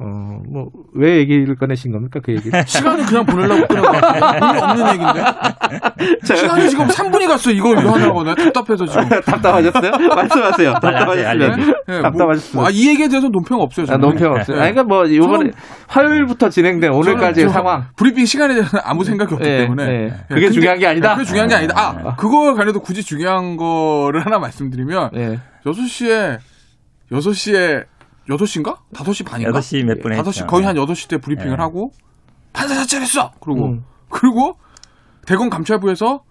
뭐 0.52 0.66
왜 0.94 1.18
얘기를 1.18 1.56
꺼내신 1.56 1.92
겁니까 1.92 2.20
그 2.24 2.32
얘기? 2.34 2.50
시간을 2.66 3.06
그냥 3.06 3.26
보내려고 3.26 3.68
끊은 3.68 3.82
거 3.82 3.92
같아요. 3.92 4.48
의미 4.48 4.60
없는 4.62 4.88
얘기인데. 4.94 5.22
시간이 6.24 6.70
지금 6.70 6.86
3분이 6.88 7.28
갔어. 7.28 7.52
이거 7.52 7.72
이거 7.74 7.92
하느라고 7.92 8.24
내가 8.24 8.36
답답해서 8.36 8.86
지금. 8.86 9.10
답답하셨어요? 9.26 9.92
말씀하세요. 10.16 10.74
답답하셨으면 10.74 11.76
네, 11.88 12.02
답답하셨으면. 12.02 12.62
뭐, 12.62 12.66
아, 12.68 12.70
이 12.72 12.88
얘기에 12.90 13.08
대해서 13.08 13.28
논평 13.30 13.60
없어요. 13.60 13.84
아, 13.84 13.88
저는. 13.88 14.02
논평 14.02 14.32
없어요. 14.32 14.58
네. 14.58 14.64
아니, 14.64 14.74
그러니까 14.74 14.84
뭐 14.96 15.06
이번에 15.06 15.50
저는- 15.50 15.54
화요일부터 15.88 16.50
진행된 16.50 16.92
오늘까지의 16.92 17.50
상황. 17.50 17.86
브리핑 17.96 18.26
시간에 18.26 18.54
대해서 18.56 18.78
아무 18.84 19.04
생각이 19.04 19.34
없기 19.34 19.48
네, 19.48 19.58
때문에 19.60 19.86
네. 19.86 19.92
네, 20.08 20.14
그게 20.30 20.42
근데- 20.42 20.54
중요한 20.54 20.80
게 20.80 20.88
아니다? 20.88 21.14
그게 21.16 21.26
중요한 21.26 21.50
게 21.50 21.56
아니다. 21.56 21.74
아, 21.78 22.16
그거 22.16 22.54
관해도 22.54 22.80
굳이 22.80 23.04
중요한 23.04 23.55
거를 23.58 24.26
하나 24.26 24.40
말씀드리면 24.40 25.12
네. 25.14 25.40
6시에 25.66 26.40
6시에 27.12 27.86
6시인가? 28.30 28.78
5시 28.94 29.26
반인가? 29.26 29.60
8시 29.60 29.84
몇 29.86 30.00
분에 30.02 30.18
5시 30.18 30.28
했죠. 30.28 30.46
거의 30.48 30.66
한 30.66 30.76
8시 30.76 31.10
때 31.10 31.18
브리핑을 31.18 31.58
네. 31.58 31.62
하고 31.62 31.92
판사 32.54 32.74
사찰했어. 32.76 33.32
그리고 33.40 33.68
음. 33.68 33.84
그리고 34.10 34.54
대검 35.28 35.50
감찰부에서 35.50 36.22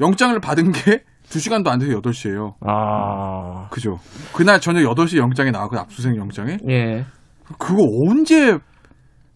영장을 0.00 0.38
받은 0.40 0.72
게 0.72 1.02
2시간도 1.28 1.68
안 1.68 1.78
돼서 1.78 1.92
8시예요. 2.00 2.54
아. 2.66 3.68
그죠. 3.70 3.98
그날 4.34 4.60
저녁 4.60 4.80
8시 4.94 5.18
영장이 5.18 5.50
나왔고 5.50 5.78
압수수색 5.78 6.16
영장에 6.16 6.58
예. 6.68 7.04
그거 7.58 7.82
언제 8.08 8.58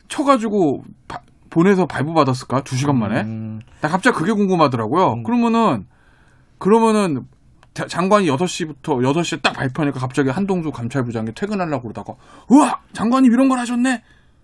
쳐 0.09 0.25
가지고 0.25 0.83
바- 1.09 1.21
보내서 1.51 1.87
발부 1.87 2.13
받았을까? 2.15 2.63
2시간 2.63 2.95
만에? 2.97 3.23
음, 3.23 3.61
나 3.81 3.89
갑자기 3.89 4.17
그게 4.17 4.33
궁금하더라고요. 4.33 5.23
그러면은, 5.25 5.87
그러면은, 6.59 7.15
자- 7.17 7.23
장관이 7.87 8.27
6시부터 8.29 8.83
6시에 8.83 9.43
딱 9.43 9.53
발표하니까 9.53 10.01
갑자기 10.01 10.31
한동수 10.31 10.71
감찰부장이 10.71 11.33
퇴근하려고 11.35 11.83
그러다가, 11.83 12.15
우와! 12.49 12.81
장관님 12.93 13.33
이런 13.33 13.49
걸 13.49 13.59
하셨네? 13.59 14.03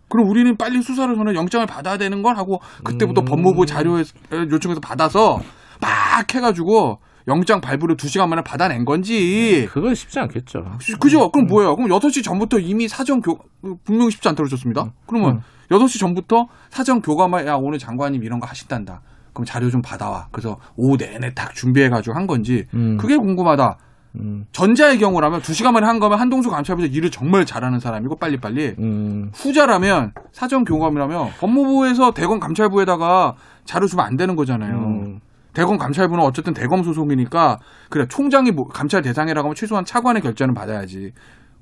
그럼 0.08 0.28
우리는 0.28 0.56
빨리 0.56 0.82
수사를 0.82 1.14
전에 1.14 1.34
영장을 1.34 1.66
받아야 1.66 1.96
되는 1.96 2.22
걸 2.22 2.36
하고, 2.36 2.60
그때부터 2.84 3.22
음. 3.22 3.24
법무부 3.24 3.64
자료 3.66 3.98
요청해서 4.32 4.80
받아서 4.80 5.40
막 5.80 6.34
해가지고, 6.34 6.98
영장 7.28 7.60
발부를 7.60 7.96
2시간 7.96 8.28
만에 8.28 8.42
받아낸 8.42 8.84
건지. 8.84 9.68
그건 9.70 9.94
쉽지 9.94 10.18
않겠죠. 10.18 10.64
그죠? 11.00 11.30
그럼 11.30 11.46
뭐예요? 11.46 11.76
그럼 11.76 11.88
8시 11.88 12.24
전부터 12.24 12.58
이미 12.58 12.88
사전 12.88 13.20
교, 13.20 13.38
분명히 13.84 14.10
쉽지 14.10 14.28
않다고 14.28 14.48
그러셨습니다? 14.48 14.92
그러면 15.06 15.42
6시 15.70 16.00
전부터 16.00 16.48
사전 16.68 17.00
교감에, 17.00 17.46
야, 17.46 17.54
오늘 17.54 17.78
장관님 17.78 18.24
이런 18.24 18.40
거 18.40 18.46
하신단다. 18.46 19.02
그럼 19.32 19.44
자료 19.44 19.70
좀 19.70 19.82
받아와. 19.82 20.28
그래서 20.30 20.58
오후 20.76 20.96
내내 20.96 21.34
딱 21.34 21.54
준비해가지고 21.54 22.14
한 22.16 22.26
건지 22.26 22.66
음. 22.74 22.96
그게 22.98 23.16
궁금하다. 23.16 23.78
음. 24.16 24.44
전자의 24.52 24.98
경우라면 24.98 25.40
두 25.40 25.54
시간 25.54 25.72
만에 25.72 25.86
한 25.86 25.98
거면 25.98 26.20
한동수 26.20 26.50
감찰부장 26.50 26.92
일을 26.92 27.10
정말 27.10 27.46
잘하는 27.46 27.80
사람이고 27.80 28.16
빨리빨리. 28.16 28.74
음. 28.78 29.30
후자라면 29.34 30.12
사전 30.32 30.64
교감이라면 30.64 31.30
법무부에서 31.40 32.12
대검 32.12 32.38
감찰부에다가 32.38 33.34
자료 33.64 33.86
주면 33.86 34.04
안 34.04 34.16
되는 34.16 34.36
거잖아요. 34.36 34.76
음. 34.76 35.20
대검 35.54 35.76
감찰부는 35.78 36.24
어쨌든 36.24 36.54
대검 36.54 36.82
소속이니까 36.82 37.58
그래 37.90 38.06
총장이 38.08 38.52
뭐 38.52 38.66
감찰 38.66 39.02
대상이라고 39.02 39.48
하면 39.48 39.54
최소한 39.54 39.84
차관의 39.84 40.22
결재는 40.22 40.54
받아야지. 40.54 41.12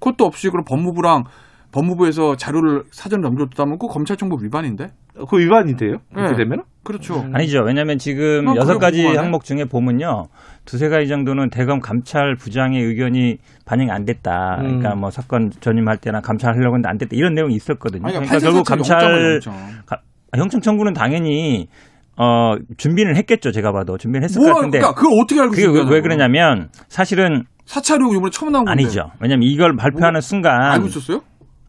그것도 0.00 0.24
없이 0.24 0.48
그럼 0.48 0.64
법무부랑 0.64 1.24
법무부에서 1.72 2.36
자료를 2.36 2.84
사전 2.90 3.20
넘겨줬다면 3.20 3.78
그 3.78 3.86
검찰정보 3.86 4.38
위반인데? 4.42 4.88
그 5.28 5.38
위반이 5.38 5.76
돼요? 5.76 5.96
그렇게 6.14 6.32
네. 6.32 6.44
되면? 6.44 6.62
그렇죠. 6.82 7.24
아니죠. 7.32 7.60
왜냐하면 7.64 7.98
지금 7.98 8.48
어, 8.48 8.54
여섯 8.56 8.78
가지. 8.78 9.04
항목 9.04 9.44
중에 9.44 9.64
보면요. 9.66 10.28
두세 10.64 10.88
가지 10.88 11.08
정도는 11.08 11.50
대검 11.50 11.80
감찰 11.80 12.34
부장의 12.36 12.82
의견이 12.82 13.36
반영이 13.66 13.90
안 13.90 14.04
됐다. 14.04 14.56
음. 14.60 14.64
그러니까 14.66 14.94
뭐 14.94 15.10
사건 15.10 15.50
전임할 15.60 15.98
때나 15.98 16.20
감찰하려고 16.20 16.74
했는데 16.76 16.88
안 16.88 16.96
됐다. 16.98 17.10
이런 17.12 17.34
내용이 17.34 17.54
있었거든요. 17.54 18.02
아니, 18.06 18.14
그러니까 18.14 18.38
결국 18.38 18.64
감찰. 18.64 19.40
가- 19.86 20.00
아, 20.32 20.38
형청 20.38 20.60
청구는 20.60 20.92
당연히 20.94 21.68
어 22.16 22.54
준비는 22.76 23.16
했겠죠. 23.16 23.50
제가 23.52 23.72
봐도 23.72 23.98
준비는 23.98 24.24
했을 24.24 24.40
것 24.40 24.46
뭐, 24.46 24.54
같은데 24.56 24.78
그러니까 24.78 25.00
그걸 25.00 25.18
어떻게 25.22 25.40
알고 25.40 25.50
그게 25.52 25.66
왜. 25.66 25.84
왜 25.96 26.00
그러냐면 26.00 26.68
사실은 26.88 27.44
사찰이 27.66 28.00
이번에 28.10 28.30
처음 28.30 28.52
나온 28.52 28.64
건데. 28.64 28.82
아니죠. 28.82 29.10
왜냐면 29.20 29.42
이걸 29.48 29.76
발표하는 29.76 30.14
뭐, 30.14 30.20
순간 30.20 30.60
알고 30.72 30.86
있었어요? 30.86 31.20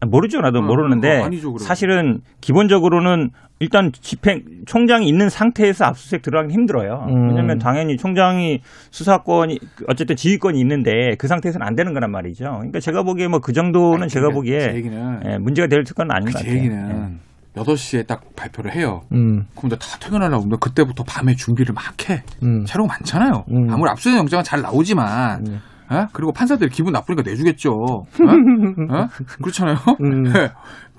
아, 0.02 0.06
모르죠. 0.06 0.40
나도 0.40 0.58
어, 0.58 0.62
모르는데 0.62 1.20
어, 1.20 1.24
아니죠. 1.26 1.56
사실은 1.58 2.20
기본적으로는 2.40 3.30
일단 3.60 3.92
집행 3.92 4.42
총장이 4.66 5.06
있는 5.06 5.28
상태에서 5.28 5.84
압수수색 5.84 6.22
들어가기 6.22 6.52
힘들어요. 6.52 7.06
음. 7.08 7.28
왜냐하면 7.28 7.58
당연히 7.58 7.96
총장이 7.96 8.58
수사권이 8.90 9.60
어쨌든 9.88 10.16
지휘권이 10.16 10.58
있는데 10.60 11.14
그 11.18 11.28
상태에서는 11.28 11.64
안 11.64 11.76
되는 11.76 11.92
거란 11.94 12.10
말이죠. 12.10 12.44
그러니까 12.44 12.80
제가 12.80 13.04
보기에 13.04 13.28
뭐 13.28 13.38
그 13.40 13.52
정도는 13.52 14.08
제가 14.08 14.28
그러니까 14.28 14.34
보기에 14.34 14.58
제 14.60 14.74
얘기는 14.74 15.20
예, 15.26 15.38
문제가 15.38 15.68
될 15.68 15.84
특권은 15.84 16.10
아닌 16.12 16.26
것제 16.32 16.38
같아요. 16.44 16.56
얘기는 16.56 17.18
8시에 17.54 18.06
딱 18.06 18.22
발표를 18.34 18.74
해요. 18.74 19.02
음. 19.12 19.44
그럼 19.54 19.66
이제 19.66 19.76
다 19.76 19.98
퇴근하려고 20.00 20.42
그러면 20.44 20.58
그때부터 20.58 21.04
밤에 21.04 21.34
준비를 21.34 21.74
막 21.74 21.84
해. 22.10 22.22
음. 22.42 22.64
자료가 22.64 22.94
많잖아요. 22.94 23.44
음. 23.52 23.70
아무리 23.70 23.90
압수수색 23.90 24.18
영장은 24.18 24.42
잘 24.42 24.62
나오지만 24.62 25.44
음. 25.90 25.96
어? 25.96 26.06
그리고 26.12 26.32
판사들이 26.32 26.70
기분 26.70 26.92
나쁘니까 26.92 27.22
내주겠죠. 27.28 27.70
어? 27.70 27.94
어? 28.02 29.06
그렇잖아요. 29.42 29.76
음. 30.00 30.22
네. 30.32 30.50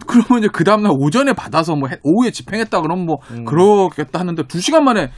그러면 0.07 0.39
이제 0.39 0.47
그 0.51 0.63
다음날 0.63 0.91
오전에 0.97 1.33
받아서 1.33 1.75
뭐 1.75 1.87
해- 1.89 1.97
오후에 2.03 2.31
집행했다 2.31 2.81
그러면 2.81 3.05
뭐 3.05 3.17
음. 3.31 3.45
그러겠다 3.45 4.19
하는데 4.19 4.43
두 4.43 4.59
시간 4.59 4.83
만에 4.83 5.09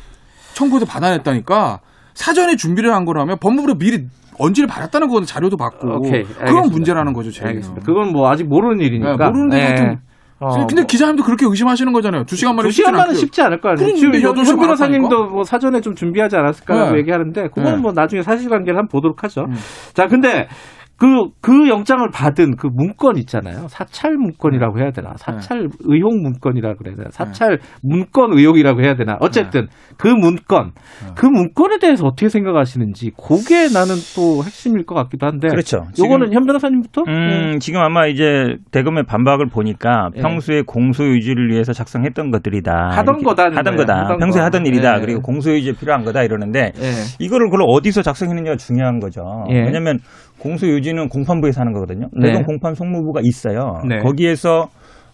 청구해서 0.54 0.86
받아냈다니까 0.86 1.80
사전에 2.14 2.56
준비를 2.56 2.94
한 2.94 3.06
거라면 3.06 3.38
법무부로 3.42 3.76
미리 3.76 4.06
언지를 4.40 4.68
받았다는 4.68 5.08
거는 5.08 5.26
자료도 5.26 5.58
받고 5.58 5.88
오케이, 5.98 6.24
알겠습니다. 6.24 6.62
문제라는 6.72 7.14
거죠. 7.14 7.32
제 7.32 7.46
알겠습니다. 7.46 7.86
그건 7.86 8.12
뭐 8.12 8.30
아직 8.30 8.46
모르는 8.48 8.80
일이니까. 8.86 9.16
네, 9.18 9.26
모르는데 9.26 9.58
예. 9.58 9.62
하여튼 9.64 9.98
어, 10.40 10.68
근데 10.68 10.86
기자님도 10.86 11.24
그렇게 11.24 11.46
의심하시는 11.46 11.92
거잖아요. 11.94 12.26
두 12.26 12.36
시간 12.36 12.56
만에 12.56 12.68
두 12.68 12.72
시간 12.74 12.94
만에. 12.94 13.14
쉽지 13.14 13.42
않을 13.42 13.62
거 13.62 13.70
아니에요. 13.70 13.86
그럼 13.88 13.98
지금 14.00 14.22
현, 14.22 14.34
변호사님도? 14.60 15.28
뭐 15.28 15.44
사전에 15.46 15.80
좀 15.80 15.96
준비하지 15.96 16.36
않았을까라고 16.36 16.92
네. 16.92 16.98
얘기하는데 17.00 17.48
그건 17.50 17.64
네. 17.64 17.76
뭐 17.78 17.94
나중에 17.94 18.22
사실관계를 18.22 18.78
한번 18.78 18.90
보도록 18.90 19.24
하죠. 19.24 19.46
음. 19.46 19.56
자, 19.94 20.08
근데 20.08 20.50
그, 20.98 21.08
그 21.42 21.68
영장을 21.68 22.08
받은 22.10 22.56
그 22.56 22.68
문건 22.68 23.18
있잖아요. 23.18 23.68
사찰 23.68 24.14
문건이라고 24.14 24.80
해야 24.80 24.92
되나? 24.92 25.14
사찰 25.18 25.68
의혹 25.82 26.22
문건이라고 26.22 26.78
그래야 26.78 26.96
되나? 26.96 27.10
사찰 27.12 27.60
문건 27.84 28.32
의혹이라고 28.38 28.82
해야 28.82 28.96
되나? 28.96 29.18
어쨌든 29.20 29.68
그 29.98 30.08
문건, 30.08 30.72
그 31.16 31.26
문건에 31.26 31.80
대해서 31.80 32.06
어떻게 32.06 32.30
생각하시는지 32.30 33.12
그게 33.18 33.68
나는 33.74 33.96
또 34.16 34.44
핵심일 34.44 34.86
것 34.86 34.96
같기도 34.96 35.28
한데. 35.28 35.50
그렇죠. 35.50 35.86
요거는 36.00 36.34
현 36.34 36.46
변호사님부터? 36.46 37.04
음, 37.08 37.60
지금 37.60 37.82
아마 37.82 38.08
이제 38.08 38.56
대검의 38.72 39.04
반박을 39.06 39.48
보니까 39.48 40.10
예. 40.16 40.22
평소에 40.22 40.62
공소 40.66 41.04
유지를 41.06 41.52
위해서 41.52 41.74
작성했던 41.74 42.32
것들이다. 42.32 42.72
하던 42.92 43.22
거다는 43.24 43.58
하던. 43.58 43.76
거다. 43.76 44.04
하던 44.06 44.18
평소에 44.20 44.40
거. 44.40 44.46
하던 44.46 44.66
일이다. 44.66 44.98
예. 44.98 45.02
그리고 45.02 45.22
공소 45.22 45.52
유지에 45.52 45.74
필요한 45.74 46.04
거다 46.06 46.24
이러는데 46.24 46.72
예. 46.78 46.92
이거를 47.20 47.50
그럼 47.50 47.68
어디서 47.70 48.02
작성했느냐가 48.02 48.56
중요한 48.58 49.00
거죠. 49.00 49.22
예. 49.50 49.60
왜냐하면 49.60 50.00
공소 50.40 50.68
유지는 50.68 51.10
공판부에서 51.10 51.62
하는 51.62 51.74
거거든요. 51.74 52.08
네. 52.14 52.28
대검 52.30 52.44
공판 52.44 52.76
송무부가 52.76 53.22
있어요. 53.24 53.82
네. 53.88 54.00
거기에서 54.00 54.68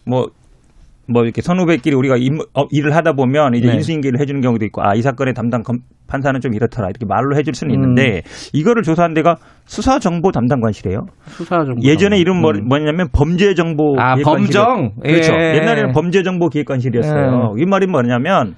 뭐뭐 0.05 1.24
이렇게 1.24 1.41
선후배끼리 1.41 1.95
우리가 1.95 2.15
임- 2.17 2.39
어, 2.53 2.65
일을 2.72 2.95
하다 2.95 3.13
보면 3.13 3.53
이제 3.55 3.67
네. 3.67 3.76
인수인계를 3.76 4.19
해주는 4.19 4.41
경우도 4.41 4.65
있고 4.65 4.82
아 4.84 4.93
이 4.95 5.01
사건의 5.01 5.34
담당 5.34 5.61
검- 5.63 5.80
판사는 6.07 6.38
좀 6.41 6.53
이렇더라 6.53 6.89
이렇게 6.89 7.05
말로 7.05 7.38
해줄 7.38 7.53
수는 7.53 7.74
음. 7.74 7.76
있는데 7.76 8.22
이거를 8.51 8.84
조사한 8.84 9.13
데가 9.13 9.36
수사정보 9.65 10.32
담당관실이에요. 10.32 11.05
수사정보. 11.28 11.82
예전에 11.84 12.17
이름 12.19 12.41
뭐, 12.41 12.51
음. 12.51 12.67
뭐냐면 12.67 13.07
범죄정보 13.13 13.95
아, 13.97 14.15
기획관실. 14.15 14.59
범정? 14.59 14.91
그렇죠. 15.01 15.34
예. 15.34 15.55
옛날에는 15.55 15.93
범죄정보 15.93 16.49
기획관실이었어요. 16.49 17.55
이 17.57 17.65
말이 17.65 17.88
뭐냐면 17.88 18.55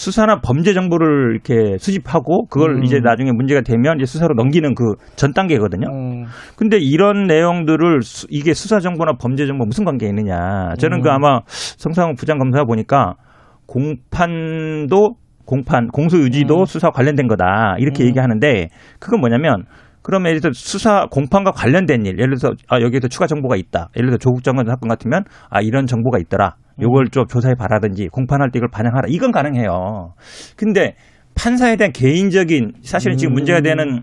수사나 0.00 0.40
범죄 0.40 0.72
정보를 0.72 1.32
이렇게 1.32 1.76
수집하고 1.78 2.46
그걸 2.46 2.76
음. 2.76 2.84
이제 2.84 3.00
나중에 3.00 3.32
문제가 3.32 3.60
되면 3.60 3.96
이제 3.98 4.06
수사로 4.06 4.34
넘기는 4.34 4.74
그 4.74 4.94
전 5.14 5.34
단계거든요. 5.34 5.88
음. 5.92 6.24
근데 6.56 6.78
이런 6.78 7.26
내용들을 7.26 8.00
수- 8.02 8.26
이게 8.30 8.54
수사 8.54 8.80
정보나 8.80 9.12
범죄 9.20 9.46
정보 9.46 9.66
무슨 9.66 9.84
관계 9.84 10.06
있느냐? 10.08 10.74
저는 10.78 11.02
그 11.02 11.08
음. 11.10 11.12
아마 11.14 11.40
성상훈 11.46 12.14
부장 12.14 12.38
검사 12.38 12.64
보니까 12.64 13.16
공판도 13.66 15.16
공판 15.44 15.88
공소 15.88 16.16
유지도 16.18 16.60
음. 16.60 16.64
수사 16.64 16.90
관련된 16.90 17.26
거다 17.26 17.76
이렇게 17.78 18.04
음. 18.04 18.08
얘기하는데 18.08 18.68
그건 19.00 19.20
뭐냐면 19.20 19.64
그러면 20.02 20.30
예를 20.30 20.40
들어 20.40 20.52
수사 20.54 21.06
공판과 21.10 21.52
관련된 21.52 22.06
일 22.06 22.18
예를 22.18 22.36
들어서 22.36 22.54
아 22.68 22.80
여기에서 22.80 23.08
추가 23.08 23.26
정보가 23.26 23.56
있다. 23.56 23.90
예를 23.96 24.10
들어 24.10 24.18
조국 24.18 24.42
장관 24.42 24.66
사건 24.66 24.88
같으면 24.88 25.24
아 25.48 25.60
이런 25.60 25.86
정보가 25.86 26.18
있더라. 26.20 26.56
요걸 26.80 27.08
좀 27.08 27.26
조사해 27.26 27.54
봐라든지 27.54 28.08
공판할 28.08 28.50
때 28.50 28.58
이걸 28.58 28.68
반영하라. 28.70 29.08
이건 29.08 29.32
가능해요. 29.32 30.14
근데 30.56 30.94
판사에 31.34 31.76
대한 31.76 31.92
개인적인 31.92 32.72
사실은 32.82 33.16
지금 33.16 33.32
음. 33.32 33.34
문제가 33.34 33.60
되는 33.60 34.02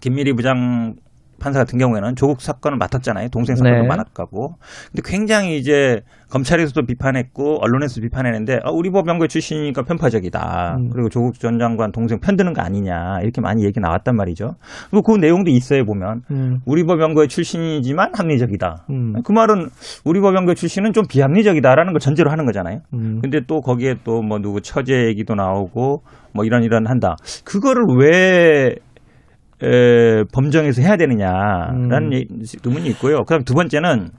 김미리 0.00 0.32
부장 0.32 0.94
판사 1.42 1.58
같은 1.58 1.78
경우에는 1.78 2.16
조국 2.16 2.40
사건을 2.40 2.78
맡았잖아요. 2.78 3.28
동생 3.28 3.56
사건도 3.56 3.82
네. 3.82 3.86
많았고. 3.86 4.54
근데 4.90 5.02
굉장히 5.04 5.58
이제 5.58 6.00
검찰에서도 6.30 6.86
비판했고 6.86 7.58
언론에서도 7.62 8.00
비판했는데 8.00 8.60
아, 8.64 8.70
우리 8.70 8.90
법 8.90 9.06
연구회 9.08 9.28
출신이니까 9.28 9.82
편파적이다. 9.82 10.76
음. 10.78 10.88
그리고 10.90 11.10
조국 11.10 11.38
전 11.38 11.58
장관 11.58 11.92
동생 11.92 12.20
편드는 12.20 12.54
거 12.54 12.62
아니냐 12.62 13.20
이렇게 13.22 13.42
많이 13.42 13.64
얘기 13.64 13.80
나왔단 13.80 14.16
말이죠. 14.16 14.54
그리고 14.90 15.02
그 15.02 15.18
내용도 15.18 15.50
있어요 15.50 15.84
보면 15.84 16.22
음. 16.30 16.60
우리 16.64 16.84
법 16.84 17.02
연구회 17.02 17.26
출신이지만 17.26 18.12
합리적이다. 18.14 18.86
음. 18.88 19.12
그 19.24 19.32
말은 19.32 19.68
우리 20.06 20.20
법 20.20 20.34
연구회 20.34 20.54
출신은 20.54 20.94
좀 20.94 21.04
비합리적이다라는 21.06 21.92
걸 21.92 22.00
전제로 22.00 22.30
하는 22.30 22.46
거잖아요. 22.46 22.78
음. 22.94 23.18
근데 23.20 23.40
또 23.46 23.60
거기에 23.60 23.96
또 24.04 24.22
뭐 24.22 24.38
누구 24.38 24.60
처제 24.60 25.06
얘기도 25.08 25.34
나오고 25.34 26.02
뭐 26.32 26.44
이런 26.44 26.62
이런 26.62 26.86
한다. 26.86 27.16
그거를 27.44 27.82
왜 27.98 28.76
에, 29.62 30.24
범정에서 30.32 30.82
해야 30.82 30.96
되느냐라는 30.96 31.92
음. 31.92 32.12
예- 32.12 32.24
의문이 32.64 32.88
있고요. 32.90 33.18
그다음 33.24 33.44
두 33.44 33.54
번째는 33.54 34.10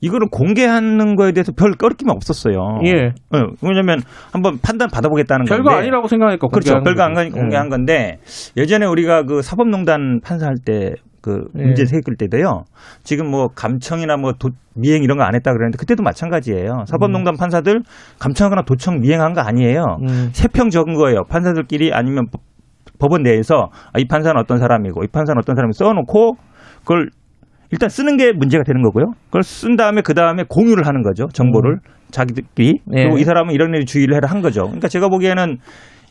이거를 0.00 0.28
공개하는 0.30 1.14
거에 1.14 1.32
대해서 1.32 1.52
별 1.52 1.72
꺼리낌 1.72 2.08
없었어요. 2.08 2.80
예. 2.86 3.12
어, 3.36 3.44
왜냐면 3.62 4.00
한번 4.32 4.58
판단 4.60 4.88
받아보겠다는 4.90 5.44
별거 5.46 5.64
건데. 5.64 5.78
아니라고 5.80 6.08
생각하니까 6.08 6.48
그렇죠. 6.48 6.80
별거 6.82 7.02
안 7.02 7.14
거지. 7.14 7.30
가- 7.30 7.36
공개한 7.38 7.68
건데 7.68 8.18
예전에 8.56 8.86
우리가 8.86 9.22
그 9.24 9.42
사법농단 9.42 10.20
판사할 10.24 10.56
때그 10.64 11.44
예. 11.56 11.62
문제 11.62 11.84
생길 11.86 12.16
때도요. 12.16 12.64
지금 13.04 13.30
뭐 13.30 13.48
감청이나 13.54 14.16
뭐 14.16 14.32
도, 14.32 14.50
미행 14.74 15.04
이런 15.04 15.18
거 15.18 15.24
안 15.24 15.36
했다 15.36 15.52
그랬는데 15.52 15.76
그때도 15.78 16.02
마찬가지예요. 16.02 16.84
사법농단 16.88 17.36
판사들 17.36 17.82
감청하거나 18.18 18.62
도청 18.62 18.98
미행한 19.00 19.34
거 19.34 19.40
아니에요. 19.42 19.98
음. 20.02 20.30
세평 20.32 20.70
적은 20.70 20.94
거예요. 20.94 21.24
판사들끼리 21.28 21.92
아니면 21.92 22.26
법- 23.02 23.08
법원 23.08 23.22
내에서 23.24 23.68
아, 23.92 23.98
이 23.98 24.04
판사는 24.06 24.38
어떤 24.40 24.58
사람이고 24.58 25.02
이 25.04 25.08
판사는 25.12 25.36
어떤 25.38 25.56
사람이 25.56 25.72
써놓고 25.74 26.36
그걸 26.80 27.08
일단 27.70 27.88
쓰는 27.88 28.16
게 28.16 28.32
문제가 28.32 28.62
되는 28.64 28.82
거고요. 28.82 29.12
그걸 29.26 29.42
쓴 29.42 29.76
다음에 29.76 30.02
그 30.02 30.14
다음에 30.14 30.44
공유를 30.48 30.86
하는 30.86 31.02
거죠. 31.02 31.26
정보를 31.32 31.78
자기들끼리 32.10 32.80
네. 32.86 33.02
그리고 33.04 33.18
이 33.18 33.24
사람은 33.24 33.54
이런 33.54 33.74
일에 33.74 33.84
주의를 33.84 34.14
해라 34.14 34.28
한 34.30 34.40
거죠. 34.42 34.62
그러니까 34.64 34.88
제가 34.88 35.08
보기에는 35.08 35.56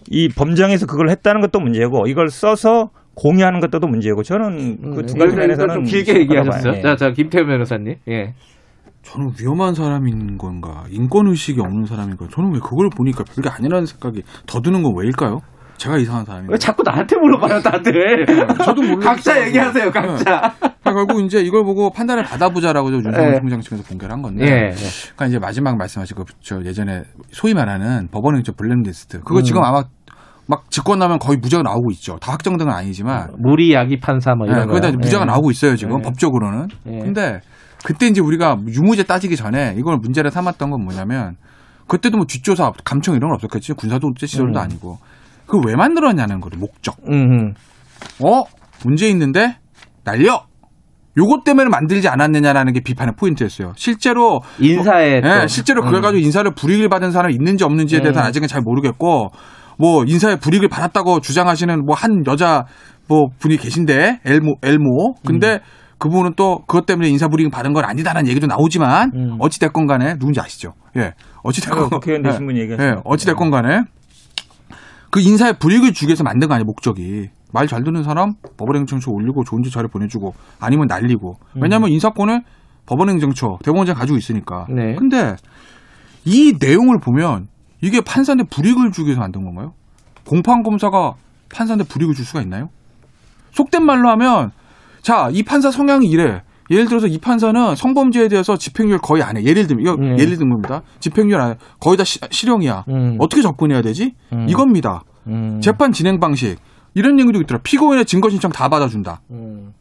이 0.09 0.27
범정에서 0.29 0.85
그걸 0.87 1.09
했다는 1.09 1.41
것도 1.41 1.59
문제고 1.59 2.07
이걸 2.07 2.29
써서 2.29 2.89
공유하는 3.15 3.59
것도 3.59 3.87
문제고 3.87 4.23
저는 4.23 4.95
그 4.95 5.03
두 5.05 5.15
가지 5.15 5.35
면에서는 5.35 5.73
좀 5.75 5.83
길게 5.83 6.19
얘기하셨어요. 6.21 6.73
예. 6.77 6.81
자, 6.81 6.95
자, 6.95 7.11
김태현 7.11 7.45
변호사님. 7.45 7.95
예. 8.09 8.33
저는 9.03 9.31
위험한 9.39 9.73
사람인 9.75 10.37
건가, 10.37 10.83
인권 10.89 11.27
의식이 11.27 11.59
없는 11.59 11.85
사람인가. 11.85 12.27
저는 12.31 12.53
왜 12.53 12.59
그걸 12.59 12.89
보니까 12.95 13.23
별게 13.23 13.49
아니라는 13.49 13.85
생각이 13.85 14.23
더 14.47 14.61
드는 14.61 14.81
건 14.83 14.93
왜일까요? 14.97 15.39
제가 15.81 15.97
이상한? 15.97 16.45
왜 16.47 16.57
자꾸 16.59 16.83
나한테 16.83 17.15
물어봐요, 17.17 17.59
다들. 17.59 18.23
저도 18.63 18.83
모르겠어요. 18.83 18.99
각자 18.99 19.47
얘기하세요, 19.47 19.89
각자. 19.89 20.53
네. 20.61 20.69
자, 20.83 20.93
결국 20.93 21.25
이제 21.25 21.39
이걸 21.39 21.63
보고 21.63 21.89
판단을 21.89 22.23
받아보자라고 22.23 22.91
윤석열 22.91 23.33
예. 23.33 23.39
총장 23.39 23.61
측에서 23.61 23.81
공개를 23.89 24.13
한 24.13 24.21
건데. 24.21 24.45
예, 24.45 24.51
예. 24.69 24.75
그러니까 25.15 25.25
이제 25.25 25.39
마지막 25.39 25.77
말씀하신 25.77 26.17
그, 26.17 26.23
저 26.39 26.61
예전에 26.63 27.01
소위 27.31 27.55
말하는 27.55 28.09
법원 28.11 28.35
행정 28.35 28.53
블랙리스트. 28.55 29.21
그거 29.21 29.39
음. 29.39 29.43
지금 29.43 29.63
아마 29.63 29.83
막 30.45 30.69
직권 30.69 30.99
나면 30.99 31.17
거의 31.17 31.39
무죄가 31.39 31.63
나오고 31.63 31.89
있죠. 31.93 32.17
다 32.21 32.31
확정된 32.33 32.67
건 32.67 32.75
아니지만. 32.77 33.31
무리 33.39 33.73
야기 33.73 33.99
판사 33.99 34.35
뭐 34.35 34.45
이런 34.45 34.61
예, 34.61 34.65
거. 34.65 34.73
거기다 34.73 34.95
무죄가 34.95 35.23
예. 35.23 35.25
나오고 35.25 35.49
있어요, 35.49 35.75
지금. 35.75 35.97
예. 35.97 36.03
법적으로는. 36.03 36.67
예. 36.91 36.99
근데 36.99 37.39
그때 37.83 38.05
이제 38.05 38.21
우리가 38.21 38.55
유무죄 38.67 39.01
따지기 39.01 39.35
전에 39.35 39.73
이걸 39.79 39.97
문제를 39.97 40.29
삼았던 40.29 40.69
건 40.69 40.83
뭐냐면 40.83 41.37
그때도 41.87 42.17
뭐 42.17 42.27
뒷조사, 42.27 42.71
감청 42.83 43.15
이런 43.15 43.29
건 43.31 43.35
없었겠지. 43.37 43.73
군사독재 43.73 44.27
시절도 44.27 44.59
음. 44.59 44.63
아니고. 44.63 44.99
그걸 45.45 45.61
왜 45.67 45.75
만들었냐는 45.75 46.39
거를 46.39 46.57
목적. 46.59 46.95
음. 47.09 47.53
어? 48.23 48.43
문제 48.85 49.07
있는데 49.09 49.57
날려. 50.03 50.45
요것 51.17 51.43
때문에 51.43 51.67
만들지 51.69 52.07
않았느냐라는 52.07 52.71
게 52.71 52.79
비판의 52.79 53.15
포인트였어요. 53.17 53.73
실제로 53.75 54.39
인사에 54.59 55.19
뭐, 55.19 55.29
예, 55.29 55.41
또. 55.41 55.47
실제로 55.47 55.81
그걸 55.81 55.99
음. 55.99 56.01
가지고 56.03 56.23
인사를 56.23 56.49
불이익을 56.55 56.87
받은 56.87 57.11
사람이 57.11 57.33
있는지 57.33 57.65
없는지에 57.65 57.99
음. 57.99 58.03
대해서는 58.03 58.27
아직은 58.29 58.47
잘 58.47 58.61
모르겠고 58.61 59.31
뭐 59.77 60.03
인사에 60.05 60.37
불이익을 60.37 60.69
받았다고 60.69 61.19
주장하시는 61.19 61.85
뭐 61.85 61.95
한 61.95 62.23
여자 62.27 62.65
뭐 63.09 63.27
분이 63.39 63.57
계신데 63.57 64.21
엘모 64.25 64.55
엘모 64.63 65.15
근데 65.25 65.59
그분은 65.97 66.33
또 66.37 66.59
그것 66.65 66.85
때문에 66.85 67.09
인사 67.09 67.27
불이익 67.27 67.51
받은 67.51 67.73
건 67.73 67.83
아니다라는 67.83 68.29
얘기도 68.29 68.47
나오지만 68.47 69.11
음. 69.13 69.35
어찌 69.39 69.59
됐건 69.59 69.87
간에 69.87 70.13
누군지 70.13 70.39
아시죠? 70.39 70.73
예. 70.95 71.11
어찌 71.43 71.61
됐건 71.61 71.83
어, 71.83 71.89
국회의원 71.89 72.23
되신 72.23 72.45
분이 72.45 72.59
얘기하시죠. 72.61 72.87
예. 72.87 72.95
어찌 73.03 73.25
됐건 73.25 73.51
간에 73.51 73.81
그 75.11 75.19
인사에 75.19 75.53
불이익을 75.53 75.93
주기 75.93 76.07
위해서 76.07 76.23
만든 76.23 76.47
거 76.47 76.55
아니에요, 76.55 76.65
목적이. 76.65 77.29
말 77.53 77.67
잘 77.67 77.83
듣는 77.83 78.03
사람 78.03 78.33
법원행정처 78.57 79.11
올리고 79.11 79.43
좋은 79.43 79.61
짓 79.61 79.71
자료 79.71 79.89
보내주고 79.89 80.33
아니면 80.59 80.87
날리고. 80.87 81.35
왜냐하면 81.61 81.89
인사권을 81.89 82.41
법원행정처 82.85 83.57
대법원장 83.63 83.95
가지고 83.95 84.17
있으니까. 84.17 84.65
네. 84.69 84.95
근데 84.95 85.35
이 86.23 86.53
내용을 86.59 86.99
보면 86.99 87.47
이게 87.81 87.99
판사한테 87.99 88.45
불이익을 88.49 88.91
주기 88.91 89.07
위해서 89.07 89.19
만든 89.19 89.43
건가요? 89.43 89.73
공판검사가 90.25 91.13
판사한테 91.53 91.85
불이익을 91.89 92.15
줄 92.15 92.23
수가 92.25 92.41
있나요? 92.41 92.69
속된 93.51 93.83
말로 93.85 94.09
하면 94.11 94.51
자, 95.01 95.29
이 95.33 95.43
판사 95.43 95.71
성향이 95.71 96.07
이래. 96.07 96.43
예를 96.69 96.85
들어서 96.87 97.07
이 97.07 97.17
판사는 97.17 97.75
성범죄에 97.75 98.27
대해서 98.29 98.55
집행유예 98.57 98.97
거의 99.01 99.23
안 99.23 99.37
해. 99.37 99.43
예를 99.43 99.67
들면 99.67 99.81
이거 99.85 99.95
네. 99.95 100.17
예를 100.23 100.37
든 100.37 100.49
겁니다. 100.49 100.81
집행유예 100.99 101.35
안 101.35 101.51
해. 101.51 101.55
거의 101.79 101.97
다 101.97 102.03
시, 102.03 102.19
실형이야. 102.29 102.85
음. 102.89 103.17
어떻게 103.19 103.41
접근해야 103.41 103.81
되지? 103.81 104.13
음. 104.33 104.47
이겁니다. 104.47 105.03
음. 105.27 105.59
재판 105.61 105.91
진행 105.91 106.19
방식. 106.19 106.57
이런 106.93 107.19
얘기도 107.19 107.39
있더라. 107.41 107.59
피고인의 107.63 108.05
증거 108.05 108.29
신청 108.29 108.51
다 108.51 108.69
받아준다. 108.69 109.21
음. 109.31 109.73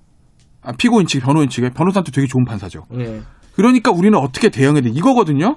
아, 0.62 0.73
피고인 0.77 1.07
측, 1.07 1.20
변호인 1.20 1.48
측에 1.48 1.70
변호사한테 1.70 2.12
되게 2.12 2.27
좋은 2.27 2.44
판사죠. 2.44 2.85
예. 2.98 3.20
그러니까 3.55 3.90
우리는 3.90 4.16
어떻게 4.19 4.48
대응해야 4.48 4.82
돼? 4.82 4.90
이거거든요. 4.90 5.57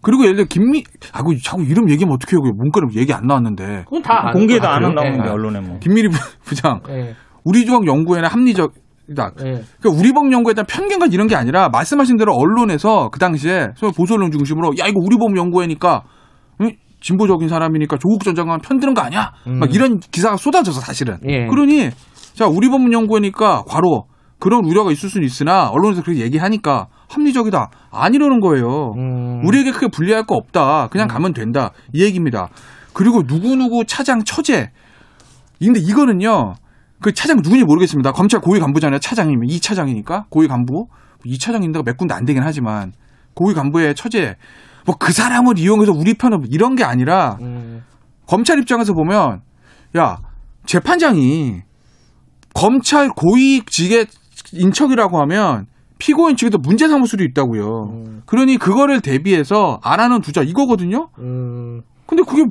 그리고 0.00 0.24
예를 0.24 0.36
들어 0.36 0.46
김미 0.48 0.82
아고 1.12 1.32
자꾸 1.38 1.62
이름 1.62 1.88
얘기하면 1.88 2.14
어떻게 2.14 2.34
해요? 2.34 2.40
문과는 2.56 2.88
얘기 2.96 3.12
안 3.12 3.26
나왔는데. 3.26 3.84
그건 3.84 4.02
다 4.02 4.30
공개도 4.32 4.60
거안 4.62 4.82
같아요. 4.82 4.88
한다는데 4.88 5.28
예. 5.28 5.30
언론에 5.32 5.60
뭐. 5.60 5.78
김미리 5.78 6.08
부- 6.08 6.18
부장 6.44 6.80
예. 6.88 7.14
우리 7.44 7.64
조항 7.64 7.86
연구에는 7.86 8.28
합리적 8.28 8.72
이다. 9.08 9.32
예. 9.40 9.62
그러니까 9.80 10.00
우리 10.00 10.12
법 10.12 10.30
연구에 10.32 10.54
대한 10.54 10.66
편견과 10.66 11.06
이런 11.06 11.26
게 11.26 11.34
아니라 11.36 11.68
말씀하신 11.68 12.16
대로 12.16 12.34
언론에서 12.34 13.10
그 13.10 13.18
당시에 13.18 13.70
소위 13.76 13.92
보수 13.92 14.14
언론 14.14 14.30
중심으로 14.30 14.74
야 14.78 14.86
이거 14.86 15.00
우리 15.02 15.16
법 15.16 15.36
연구회니까 15.36 16.02
응? 16.60 16.70
진보적인 17.00 17.48
사람이니까 17.48 17.98
조국 17.98 18.22
전 18.22 18.34
장관 18.34 18.60
편드는 18.60 18.94
거 18.94 19.00
아니야? 19.00 19.32
음. 19.48 19.58
막 19.58 19.74
이런 19.74 19.98
기사가 19.98 20.36
쏟아져서 20.36 20.80
사실은. 20.80 21.18
예. 21.26 21.46
그러니 21.46 21.90
자 22.34 22.46
우리 22.46 22.68
법 22.68 22.92
연구회니까 22.92 23.64
과로 23.66 24.06
그런 24.38 24.64
우려가 24.64 24.90
있을 24.90 25.08
수는 25.08 25.26
있으나 25.26 25.68
언론에서 25.68 26.02
그렇게 26.02 26.20
얘기하니까 26.22 26.86
합리적이다. 27.08 27.70
아니라는 27.90 28.40
거예요. 28.40 28.94
음. 28.96 29.42
우리에게 29.44 29.72
크게 29.72 29.88
불리할 29.88 30.24
거 30.24 30.34
없다. 30.36 30.88
그냥 30.90 31.08
가면 31.08 31.32
된다. 31.32 31.70
이 31.92 32.02
얘기입니다. 32.02 32.48
그리고 32.92 33.22
누구 33.26 33.54
누구 33.56 33.84
차장 33.84 34.24
처제. 34.24 34.70
근데 35.60 35.78
이거는요. 35.80 36.54
그 37.02 37.12
차장 37.12 37.42
누군지 37.42 37.64
모르겠습니다. 37.64 38.12
검찰 38.12 38.40
고위 38.40 38.60
간부잖아요. 38.60 39.00
차장이면 39.00 39.48
이 39.48 39.60
차장이니까 39.60 40.26
고위 40.28 40.48
간부. 40.48 40.88
이 41.24 41.38
차장인데가 41.38 41.82
몇 41.82 41.96
군데 41.96 42.14
안 42.14 42.24
되긴 42.24 42.42
하지만 42.42 42.92
고위 43.34 43.54
간부의 43.54 43.94
처제. 43.94 44.36
뭐 44.86 44.96
그 44.98 45.12
사람을 45.12 45.58
이용해서 45.58 45.92
우리 45.92 46.14
편을 46.14 46.40
이런 46.50 46.74
게 46.74 46.82
아니라 46.84 47.38
음. 47.40 47.84
검찰 48.26 48.58
입장에서 48.58 48.94
보면 48.94 49.42
야 49.96 50.18
재판장이 50.66 51.62
검찰 52.54 53.08
고위직의 53.10 54.06
인척이라고 54.52 55.20
하면 55.20 55.66
피고인 55.98 56.36
측에도 56.36 56.58
문제 56.58 56.88
삼을 56.88 57.06
수도 57.06 57.22
있다고요. 57.22 57.84
음. 57.84 58.22
그러니 58.26 58.58
그거를 58.58 59.00
대비해서 59.00 59.78
안 59.82 60.00
하는 60.00 60.20
두자 60.20 60.42
이거거든요. 60.42 61.10
음. 61.18 61.82
근데 62.06 62.24
그게 62.24 62.44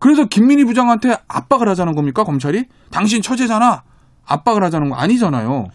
그래서 0.00 0.24
김민희 0.24 0.64
부장한테 0.64 1.16
압박을 1.28 1.68
하자는 1.68 1.94
겁니까 1.94 2.24
검찰이? 2.24 2.64
당신 2.90 3.22
처제잖아. 3.22 3.82
압박을 4.26 4.64
하자는 4.64 4.90
거 4.90 4.96
아니잖아요. 4.96 5.66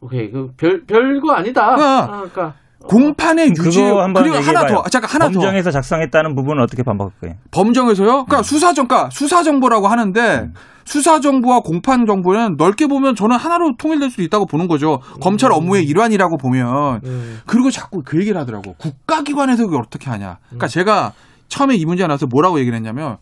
오케이. 0.00 0.30
그별 0.30 0.84
별거 0.86 1.32
아니다. 1.32 1.62
아. 1.64 1.74
아, 1.74 2.06
그러니까 2.06 2.54
공판의 2.86 3.48
유지 3.50 3.80
그거 3.80 4.02
한번 4.02 4.22
그리고 4.22 4.36
하나 4.36 4.60
얘기해봐요. 4.60 4.82
더 4.82 4.88
잠깐 4.90 5.10
하나 5.10 5.24
더 5.26 5.32
범정에서 5.32 5.70
작성했다는 5.70 6.34
부분은 6.34 6.62
어떻게 6.62 6.82
반박할 6.82 7.12
거예요? 7.20 7.36
범정에서요? 7.50 8.24
그러니까 8.26 8.42
수사정, 8.42 8.86
그러니까 8.86 9.10
수사 9.10 9.42
정보라고 9.42 9.88
하는데 9.88 10.50
수사 10.84 11.18
정보와 11.18 11.60
공판 11.60 12.04
정보는 12.06 12.56
넓게 12.58 12.86
보면 12.86 13.14
저는 13.14 13.36
하나로 13.36 13.76
통일될 13.78 14.10
수도 14.10 14.22
있다고 14.22 14.44
보는 14.46 14.68
거죠. 14.68 15.00
검찰 15.22 15.50
업무의 15.52 15.84
일환이라고 15.84 16.36
보면. 16.36 17.00
음. 17.04 17.40
그리고 17.46 17.70
자꾸 17.70 18.02
그 18.04 18.20
얘기를 18.20 18.38
하더라고. 18.38 18.74
국가기관에서 18.74 19.64
그걸 19.64 19.80
어떻게 19.80 20.10
하냐. 20.10 20.36
그러니까 20.48 20.68
제가 20.68 21.12
처음에 21.48 21.74
이 21.76 21.86
문제 21.86 22.06
나와서 22.06 22.26
뭐라고 22.26 22.58
얘기를 22.58 22.76
했냐면 22.76 23.16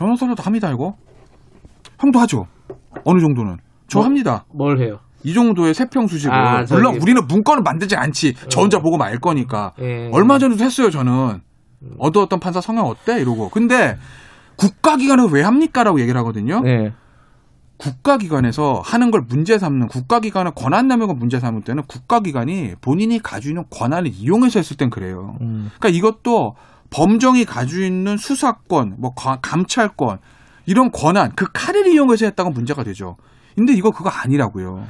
변호사로도 0.00 0.42
합니다, 0.42 0.70
이거. 0.70 0.96
형도 1.98 2.18
하죠. 2.20 2.46
어느 3.04 3.20
정도는. 3.20 3.58
저 3.86 3.98
뭐? 3.98 4.06
합니다. 4.06 4.46
뭘 4.52 4.80
해요? 4.80 4.98
이 5.22 5.34
정도의 5.34 5.74
세평 5.74 6.06
수식을. 6.06 6.34
아, 6.34 6.64
물론 6.70 6.96
우리는 6.96 7.26
문건을 7.26 7.62
만들지 7.62 7.96
않지. 7.96 8.34
저 8.48 8.62
혼자 8.62 8.78
보고 8.78 8.96
말 8.96 9.18
거니까. 9.18 9.72
예. 9.78 10.08
얼마 10.12 10.38
전에도 10.38 10.64
했어요, 10.64 10.90
저는. 10.90 11.40
어떤 11.98 12.22
어떤 12.22 12.40
판사 12.40 12.62
성향 12.62 12.86
어때? 12.86 13.20
이러고. 13.20 13.50
근데 13.50 13.98
국가기관에서 14.56 15.28
왜 15.28 15.42
합니까? 15.42 15.84
라고 15.84 16.00
얘기를 16.00 16.18
하거든요. 16.20 16.62
예. 16.64 16.94
국가기관에서 17.76 18.80
하는 18.82 19.10
걸 19.10 19.22
문제 19.28 19.58
삼는 19.58 19.88
국가기관의 19.88 20.52
권한 20.56 20.88
남용을 20.88 21.14
문제 21.14 21.38
삼을 21.40 21.62
때는 21.62 21.82
국가기관이 21.86 22.74
본인이 22.80 23.18
가지고 23.18 23.50
있는 23.50 23.64
권한을 23.70 24.10
이용해서 24.12 24.58
했을 24.58 24.76
땐 24.78 24.88
그래요. 24.88 25.36
음. 25.42 25.70
그러니까 25.78 25.88
이것도 25.98 26.54
범정이 26.90 27.44
가지고 27.44 27.82
있는 27.82 28.16
수사권, 28.16 28.96
뭐 28.98 29.12
과- 29.14 29.38
감찰권 29.40 30.18
이런 30.66 30.90
권한 30.90 31.32
그 31.36 31.46
칼을 31.52 31.86
이용해서 31.86 32.26
했다가 32.26 32.50
문제가 32.50 32.82
되죠. 32.84 33.16
근데 33.56 33.72
이거 33.72 33.90
그거 33.90 34.10
아니라고요. 34.10 34.84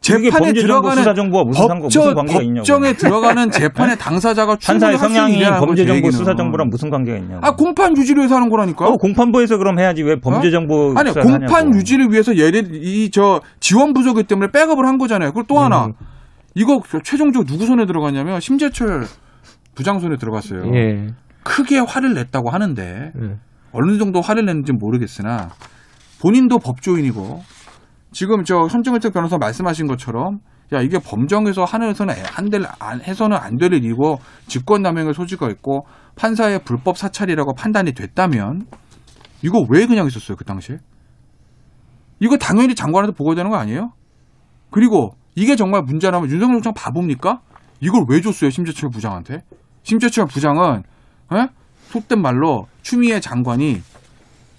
재판에 0.00 0.52
들어가는 0.52 0.98
수사 0.98 1.12
정보와 1.12 1.44
무슨 1.44 1.60
상관- 1.66 1.78
무슨 1.82 2.00
법정- 2.00 2.14
관계가 2.14 2.40
있냐고요. 2.42 2.62
법정에 2.62 2.92
들어가는 2.92 3.50
재판의 3.50 3.98
당사자가 3.98 4.56
충분히 4.56 4.92
판사의 4.92 4.98
성향이 4.98 5.34
있냐는 5.34 5.54
거죠, 5.58 5.66
범죄 5.66 5.82
정보, 5.84 5.96
얘기는. 5.96 6.12
수사 6.12 6.36
정보랑 6.36 6.68
무슨 6.70 6.90
관계가 6.90 7.18
있냐고. 7.18 7.44
아 7.44 7.56
공판 7.56 7.96
유지를 7.96 8.20
위해서 8.20 8.36
하는 8.36 8.48
거라니까요. 8.48 8.90
어, 8.90 8.96
공판부에서 8.96 9.56
그럼 9.58 9.78
해야지 9.80 10.02
왜 10.04 10.20
범죄 10.20 10.50
정보 10.52 10.94
아니 10.96 11.12
공판 11.12 11.42
하냐고. 11.52 11.76
유지를 11.76 12.12
위해서 12.12 12.36
예를 12.36 12.68
이 12.74 13.10
저 13.10 13.40
지원 13.58 13.92
부족이 13.92 14.22
때문에 14.24 14.52
백업을 14.52 14.86
한 14.86 14.98
거잖아요. 14.98 15.32
그리고 15.32 15.46
또 15.48 15.58
하나 15.58 15.86
음. 15.86 15.92
이거 16.54 16.80
최종적으로 17.02 17.46
누구 17.46 17.66
손에 17.66 17.84
들어갔냐면 17.86 18.40
심재철 18.40 19.06
부장 19.78 20.00
손에 20.00 20.16
들어갔어요. 20.16 20.62
예. 20.74 21.06
크게 21.44 21.78
화를 21.78 22.12
냈다고 22.14 22.50
하는데 22.50 22.82
예. 22.82 23.36
어느 23.70 23.96
정도 23.96 24.20
화를 24.20 24.44
냈는지 24.44 24.72
는 24.72 24.78
모르겠으나 24.80 25.50
본인도 26.20 26.58
법조인이고 26.58 27.40
지금 28.10 28.42
저 28.42 28.66
손정혜택 28.66 29.12
변호사 29.12 29.38
말씀하신 29.38 29.86
것처럼 29.86 30.40
야 30.72 30.80
이게 30.80 30.98
범정에서 30.98 31.62
하늘에서는 31.64 32.12
안될 32.36 32.62
안 32.80 33.00
해서는 33.00 33.36
안 33.36 33.56
될 33.56 33.72
일이고 33.72 34.18
직권남용의 34.48 35.14
소지가 35.14 35.48
있고 35.50 35.86
판사의 36.16 36.62
불법 36.64 36.98
사찰이라고 36.98 37.54
판단이 37.54 37.92
됐다면 37.92 38.66
이거 39.44 39.64
왜 39.70 39.86
그냥 39.86 40.08
있었어요 40.08 40.36
그 40.36 40.44
당시에? 40.44 40.78
이거 42.18 42.36
당연히 42.36 42.74
장관한테 42.74 43.14
보고해야 43.16 43.36
되는 43.36 43.50
거 43.52 43.56
아니에요? 43.58 43.92
그리고 44.72 45.12
이게 45.36 45.54
정말 45.54 45.82
문제라면 45.82 46.28
윤석열 46.28 46.54
총장 46.56 46.74
바보입니까? 46.74 47.42
이걸 47.80 48.04
왜 48.08 48.20
줬어요 48.20 48.50
심재철 48.50 48.90
부장한테? 48.90 49.42
심재철 49.88 50.26
부장은 50.26 50.82
에? 51.32 51.46
속된 51.88 52.20
말로 52.20 52.66
추미애 52.82 53.20
장관이 53.20 53.80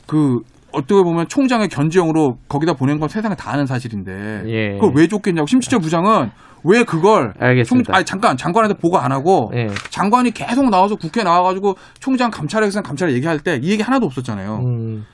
그 0.07 0.39
어떻게 0.71 1.03
보면 1.03 1.27
총장의 1.27 1.67
견제용으로 1.69 2.37
거기다 2.47 2.73
보낸 2.73 2.99
건 2.99 3.09
세상에 3.09 3.35
다 3.35 3.51
아는 3.51 3.67
사실인데 3.67 4.43
예. 4.47 4.73
그걸 4.79 4.91
왜 4.95 5.07
줬겠냐고 5.07 5.45
심지어 5.45 5.77
부장은 5.77 6.31
왜 6.63 6.83
그걸 6.83 7.33
알겠습니다. 7.39 7.87
총, 7.91 7.95
아니 7.95 8.05
잠깐 8.05 8.37
장관한테 8.37 8.75
보고 8.79 8.97
안 8.97 9.11
하고 9.11 9.51
예. 9.53 9.67
장관이 9.91 10.31
계속 10.31 10.67
나와서 10.71 10.95
국회 10.95 11.21
에 11.21 11.23
나와가지고 11.23 11.75
총장 11.99 12.31
감찰에서 12.31 12.81
감찰 12.81 13.13
얘기할 13.13 13.39
때 13.39 13.57
이 13.61 13.69
얘기 13.71 13.83
하나도 13.83 14.07
없었잖아요. 14.07 14.55
음. 14.65 15.05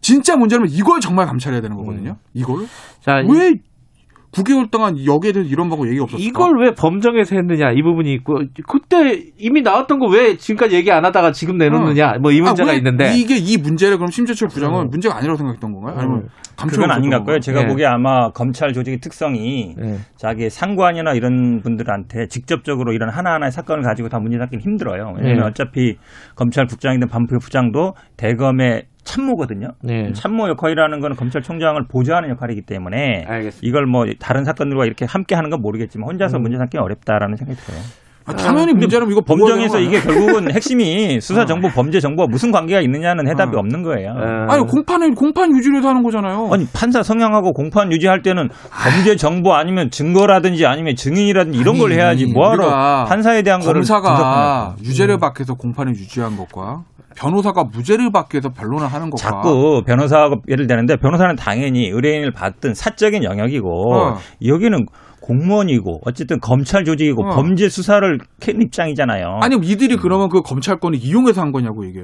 진짜 0.00 0.36
문제는 0.36 0.66
이걸 0.70 1.00
정말 1.00 1.26
감찰해야 1.26 1.60
되는 1.60 1.76
거거든요. 1.76 2.16
이걸 2.34 2.66
자, 3.00 3.20
이- 3.20 3.26
왜 3.28 3.54
9개월 4.36 4.70
동안 4.70 4.96
여기에 5.04 5.32
대해서 5.32 5.50
이런 5.50 5.68
거고 5.68 5.88
얘기 5.88 5.98
없었어. 5.98 6.22
이걸 6.22 6.60
왜 6.60 6.72
범정에서 6.74 7.36
했느냐 7.36 7.70
이 7.72 7.82
부분이 7.82 8.12
있고 8.14 8.40
그때 8.68 9.22
이미 9.38 9.62
나왔던 9.62 9.98
거 9.98 10.06
왜 10.06 10.36
지금까지 10.36 10.76
얘기 10.76 10.90
안 10.92 11.04
하다가 11.04 11.32
지금 11.32 11.56
내놓느냐 11.58 12.18
뭐이 12.20 12.40
문제가 12.40 12.68
아, 12.68 12.72
왜 12.72 12.78
있는데 12.78 13.14
이게 13.16 13.36
이 13.36 13.56
문제를 13.56 13.96
그럼 13.96 14.10
심재철 14.10 14.48
부장은 14.48 14.82
음. 14.82 14.90
문제가 14.90 15.16
아니라고 15.16 15.36
생각했던 15.36 15.72
건가요? 15.72 15.96
아니면 15.98 16.28
감출 16.56 16.82
그건 16.82 16.90
아닌 16.96 17.10
것 17.10 17.16
같고요. 17.18 17.40
제가 17.40 17.62
네. 17.62 17.66
보기에 17.68 17.86
아마 17.86 18.30
검찰 18.30 18.72
조직의 18.72 19.00
특성이 19.00 19.74
네. 19.76 19.98
자기 20.16 20.48
상관이나 20.48 21.12
이런 21.12 21.60
분들한테 21.62 22.28
직접적으로 22.28 22.92
이런 22.92 23.10
하나하나의 23.10 23.50
사건을 23.52 23.82
가지고 23.82 24.08
다 24.08 24.18
문제 24.18 24.38
삼기는 24.38 24.62
힘들어요. 24.62 25.12
왜냐하면 25.16 25.40
네. 25.40 25.46
어차피 25.46 25.96
검찰 26.34 26.66
국장이든 26.66 27.08
반부의 27.08 27.40
부장도 27.42 27.94
대검의 28.16 28.84
참모거든요. 29.06 29.68
네. 29.82 30.12
참모 30.12 30.48
역할이라는 30.48 31.00
거는 31.00 31.16
검찰총장을 31.16 31.80
보좌하는 31.88 32.28
역할이기 32.30 32.62
때문에 32.62 33.24
알겠습니다. 33.26 33.60
이걸 33.62 33.86
뭐 33.86 34.04
다른 34.18 34.44
사건들과 34.44 34.84
이렇게 34.84 35.06
함께 35.06 35.34
하는 35.34 35.48
건 35.48 35.62
모르겠지만 35.62 36.08
혼자서 36.10 36.36
음. 36.36 36.42
문제 36.42 36.58
삼기 36.58 36.76
어렵다라는 36.76 37.36
생각이 37.36 37.58
들어요. 37.58 37.80
아, 38.28 38.32
당연히 38.34 38.72
문제라면 38.72 39.12
이거 39.12 39.20
범정에서 39.20 39.78
이게 39.78 40.00
결국은 40.00 40.50
핵심이 40.52 41.20
수사 41.20 41.46
정보 41.46 41.68
범죄 41.68 42.00
정보와 42.00 42.26
무슨 42.28 42.50
관계가 42.50 42.80
있느냐는 42.80 43.28
해답이 43.28 43.54
어. 43.54 43.60
없는 43.60 43.84
거예요. 43.84 44.14
아니 44.48 44.66
공판을 44.66 45.14
공판 45.14 45.56
유지를 45.56 45.78
해서 45.78 45.90
하는 45.90 46.02
거잖아요. 46.02 46.48
아니 46.52 46.66
판사 46.72 47.04
성향하고 47.04 47.52
공판 47.52 47.92
유지할 47.92 48.22
때는 48.22 48.48
범죄 48.82 49.14
정보 49.14 49.54
아니면 49.54 49.90
증거라든지 49.92 50.66
아니면 50.66 50.96
증인이라든지 50.96 51.56
이런 51.56 51.78
걸 51.78 51.92
아니, 51.92 52.00
해야지 52.00 52.26
뭐하러 52.26 53.04
판사에 53.04 53.42
대한 53.42 53.60
거를 53.60 53.82
검사가. 53.82 54.74
유죄를 54.82 55.18
받기 55.18 55.42
위해서 55.42 55.54
공판을 55.54 55.92
유지한 55.94 56.36
것과 56.36 56.82
변호사가 57.16 57.64
무죄를 57.64 58.12
받기 58.12 58.36
위해서 58.36 58.50
변론을 58.50 58.86
하는 58.86 59.10
것과 59.10 59.16
자꾸 59.16 59.82
변호사가 59.86 60.36
예를 60.48 60.66
드는데 60.66 60.96
변호사는 60.96 61.34
당연히 61.36 61.88
의뢰인을 61.88 62.32
받든 62.32 62.74
사적인 62.74 63.24
영역이고 63.24 63.94
어. 63.94 64.16
여기는 64.44 64.86
공무원이고 65.22 66.00
어쨌든 66.06 66.38
검찰 66.40 66.84
조직이고 66.84 67.26
어. 67.26 67.34
범죄 67.34 67.68
수사를 67.68 68.18
캔 68.40 68.62
입장이잖아요. 68.62 69.40
아니 69.42 69.56
이들이 69.56 69.96
그러면 69.96 70.28
그 70.28 70.42
검찰권을 70.42 70.98
이용해서 71.02 71.40
한 71.40 71.52
거냐고 71.52 71.84
이게. 71.84 72.00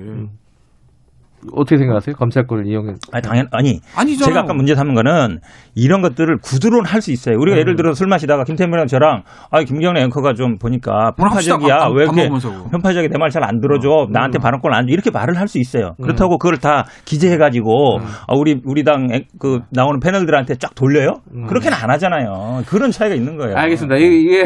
어떻게 1.52 1.77
생각하세요? 1.78 2.14
검찰권을 2.16 2.66
이용해 2.66 2.94
아니 3.12 3.23
당연 3.23 3.47
아니 3.51 3.81
아니잖아요. 3.97 4.24
제가 4.32 4.40
아까 4.44 4.55
문제 4.55 4.74
삼은 4.74 4.94
거는 4.94 5.39
이런 5.74 6.01
것들을 6.02 6.39
구두로는 6.43 6.85
할수 6.89 7.10
있어요. 7.12 7.36
우리가 7.39 7.56
음. 7.56 7.60
예를 7.60 7.77
들어 7.77 7.93
술 7.94 8.06
마시다가 8.06 8.44
김태민이랑 8.44 8.86
저랑 8.86 9.23
아 9.51 9.62
김경래 9.62 10.02
앵커가 10.02 10.35
좀 10.35 10.59
보니까 10.59 11.12
합시다. 11.16 11.56
편파적이야 11.59 11.77
밥- 11.78 11.93
왜밥 11.93 12.16
이렇게. 12.16 12.28
편파적이 12.70 13.09
내 13.09 13.19
말 13.19 13.31
잘 13.31 13.43
안 13.44 13.60
들어줘 13.60 14.06
나한테 14.10 14.39
발언권 14.39 14.73
안 14.73 14.86
줘 14.86 14.93
이렇게 14.93 15.10
말을 15.10 15.36
할 15.39 15.48
수 15.48 15.59
있어요. 15.59 15.94
음. 16.01 16.02
그렇다고 16.02 16.39
그걸 16.39 16.59
다 16.59 16.85
기재해가지고 17.05 17.98
아, 18.28 18.35
우리 18.36 18.60
우리 18.64 18.85
당 18.85 19.09
그 19.39 19.60
나오는 19.70 19.98
패널들한테 20.01 20.55
쫙 20.56 20.74
돌려요? 20.74 21.20
그렇게는 21.48 21.77
안 21.77 21.90
하잖아요. 21.90 22.62
그런 22.66 22.90
차이가 22.90 23.14
있는 23.14 23.36
거예요. 23.36 23.56
알겠습니다. 23.56 23.97
이게, 23.97 24.16
이게 24.20 24.44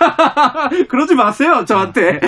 그러지 0.88 1.14
마세요 1.14 1.64
저한테. 1.66 2.20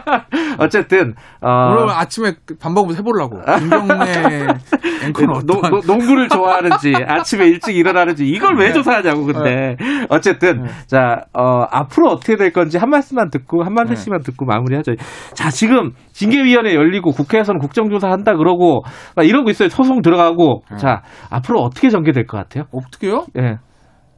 어쨌든 0.58 1.14
어, 1.40 1.72
오늘 1.72 1.90
아침에 1.90 2.32
밥 2.60 2.72
먹으면서 2.72 2.98
해보려고. 2.98 3.40
김경래 3.58 4.46
앵커는 5.06 5.34
네, 5.34 5.46
농- 5.46 5.58
어떤 5.58 5.70
농- 5.70 5.80
농구를 5.86 6.28
좋아하는지 6.28 6.92
아침에 7.06 7.46
일찍 7.46 7.76
일어나는지 7.76 8.26
이걸 8.26 8.56
왜 8.58 8.68
네. 8.68 8.72
조사하냐고 8.72 9.24
근데 9.24 9.76
어쨌든 10.08 10.66
자 10.86 11.22
어, 11.32 11.64
앞으로 11.70 12.08
어떻게 12.10 12.36
될 12.36 12.52
건지 12.52 12.78
한 12.78 12.90
말씀만 12.90 13.30
듣고 13.30 13.62
한 13.64 13.74
말씀씩만 13.74 14.22
듣고 14.22 14.44
마무리하죠. 14.46 14.94
자 15.34 15.50
지금 15.50 15.92
징계위원회 16.12 16.74
열리고 16.74 17.12
국회에서는 17.12 17.60
국정조사 17.60 18.08
한다 18.08 18.34
그러고 18.36 18.82
막 19.14 19.26
이러고 19.26 19.50
있어요. 19.50 19.68
소송 19.68 20.02
들어가고 20.02 20.62
자 20.78 21.02
앞으로 21.30 21.60
어떻게 21.60 21.90
전개될 21.90 22.26
것 22.26 22.36
같아요? 22.38 22.64
어떻게요? 22.72 23.26
예, 23.38 23.56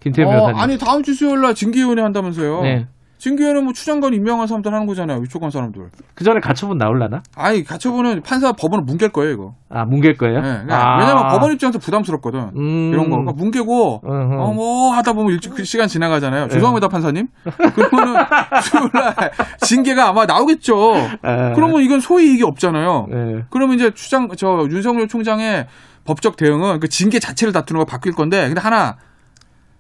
김태현 0.00 0.28
어, 0.28 0.30
변호사님. 0.32 0.60
아니 0.60 0.78
다음 0.78 1.02
주 1.02 1.14
수요일 1.14 1.40
날 1.40 1.54
징계위원회 1.54 2.02
한다면서요. 2.02 2.62
네. 2.62 2.86
징계위원회 3.20 3.60
뭐 3.60 3.74
추장관 3.74 4.14
임명한 4.14 4.46
사람들 4.46 4.72
하는 4.72 4.86
거잖아요. 4.86 5.18
위촉한 5.20 5.50
사람들. 5.50 5.90
그 6.14 6.24
전에 6.24 6.40
가처분 6.40 6.78
나올라나? 6.78 7.22
아니 7.36 7.62
가처분은 7.62 8.22
판사 8.22 8.52
법원을 8.52 8.84
뭉갤 8.86 9.10
거예요 9.10 9.32
이거. 9.32 9.54
아 9.68 9.84
뭉갤 9.84 10.16
거예요? 10.16 10.40
네, 10.40 10.64
아. 10.70 10.98
왜냐면 10.98 11.28
법원 11.28 11.52
입장에서 11.52 11.78
부담스럽거든. 11.78 12.52
음. 12.56 12.90
이런 12.92 13.10
거. 13.10 13.16
그러니까 13.16 13.32
뭉개고, 13.34 14.00
어허. 14.02 14.42
어, 14.42 14.52
뭐 14.54 14.92
하다 14.92 15.12
보면 15.12 15.32
일찍 15.34 15.54
그 15.54 15.64
시간 15.64 15.86
지나가잖아요. 15.86 16.46
네. 16.46 16.54
죄송합니다, 16.54 16.88
판사님. 16.88 17.28
그러면은 17.74 18.24
징계가 19.60 20.08
아마 20.08 20.24
나오겠죠. 20.24 20.94
에. 21.22 21.52
그러면 21.54 21.82
이건 21.82 22.00
소위 22.00 22.30
이익이 22.30 22.42
없잖아요. 22.42 23.06
네. 23.10 23.44
그러면 23.50 23.76
이제 23.76 23.90
추장, 23.90 24.28
저 24.36 24.66
윤석열 24.70 25.08
총장의 25.08 25.66
법적 26.06 26.36
대응은 26.36 26.80
그 26.80 26.88
징계 26.88 27.18
자체를 27.18 27.52
다투는 27.52 27.80
거 27.80 27.84
바뀔 27.84 28.12
건데, 28.12 28.46
근데 28.46 28.62
하나, 28.62 28.96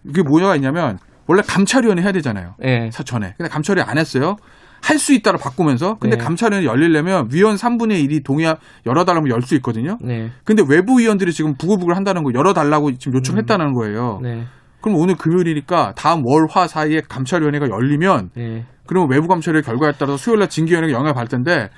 이게 0.04 0.22
뭐가 0.22 0.56
있냐면, 0.56 0.98
원래 1.30 1.42
감찰위원회 1.46 2.02
해야 2.02 2.10
되잖아요. 2.10 2.56
예. 2.64 2.90
사전에. 2.92 3.34
근데 3.38 3.48
감찰위 3.48 3.80
안 3.82 3.98
했어요. 3.98 4.34
할 4.82 4.98
수 4.98 5.12
있다를 5.12 5.38
바꾸면서 5.38 5.96
근데 6.00 6.16
네. 6.16 6.24
감찰위원회 6.24 6.66
열리려면 6.66 7.28
위원 7.32 7.54
3분의 7.54 8.04
1이 8.08 8.24
동의 8.24 8.52
열어달라면 8.84 9.28
열 9.30 9.42
수 9.42 9.54
있거든요. 9.56 9.96
네. 10.00 10.30
근데 10.44 10.64
외부 10.66 10.98
위원들이 10.98 11.32
지금 11.32 11.54
부글부글 11.56 11.94
한다는 11.94 12.24
거 12.24 12.32
열어달라고 12.34 12.96
지금 12.98 13.14
요청했다는 13.18 13.74
거예요. 13.74 14.18
네. 14.22 14.44
그럼 14.80 14.98
오늘 14.98 15.14
금요일이니까 15.14 15.92
다음 15.96 16.22
월, 16.26 16.46
화 16.50 16.66
사이에 16.66 17.02
감찰위원회가 17.08 17.68
열리면 17.68 18.30
네. 18.34 18.64
그러면 18.86 19.08
외부 19.10 19.28
감찰의 19.28 19.62
결과에 19.62 19.92
따라서 19.98 20.16
수요일 20.16 20.40
날 20.40 20.48
징계위원회가 20.48 20.92
영향을 20.92 21.14
받을 21.14 21.28
텐데 21.28 21.68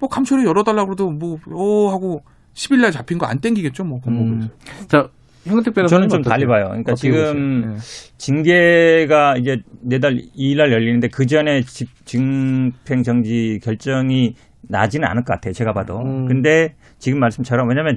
뭐 0.00 0.08
감찰위 0.10 0.44
열어달라고 0.44 0.88
그래도 0.88 1.10
뭐, 1.10 1.38
오 1.50 1.88
하고 1.90 2.22
10일 2.54 2.80
날 2.82 2.90
잡힌 2.92 3.16
거 3.18 3.26
안 3.26 3.38
땡기겠죠, 3.40 3.84
뭐. 3.84 4.00
음. 4.08 4.48
자, 4.88 5.08
형택 5.48 5.74
변호사님 5.74 6.08
저는 6.08 6.22
좀? 6.22 6.30
달리 6.30 6.46
봐요. 6.46 6.66
그러니까 6.68 6.94
지금? 6.94 7.74
예. 7.74 7.78
징계가 8.18 9.36
이제 9.38 9.58
내달 9.82 10.16
2일 10.36 10.56
날 10.56 10.72
열리는데 10.72 11.08
그 11.08 11.26
전에 11.26 11.62
집행정지 11.62 13.04
정지 13.04 13.60
결정이 13.62 14.34
나지는 14.62 15.08
않을 15.08 15.24
것 15.24 15.34
같아요. 15.34 15.52
제가 15.52 15.72
봐도. 15.72 16.00
음. 16.00 16.26
근데 16.26 16.74
지금 16.98 17.20
말씀처럼 17.20 17.68
왜냐하면 17.68 17.96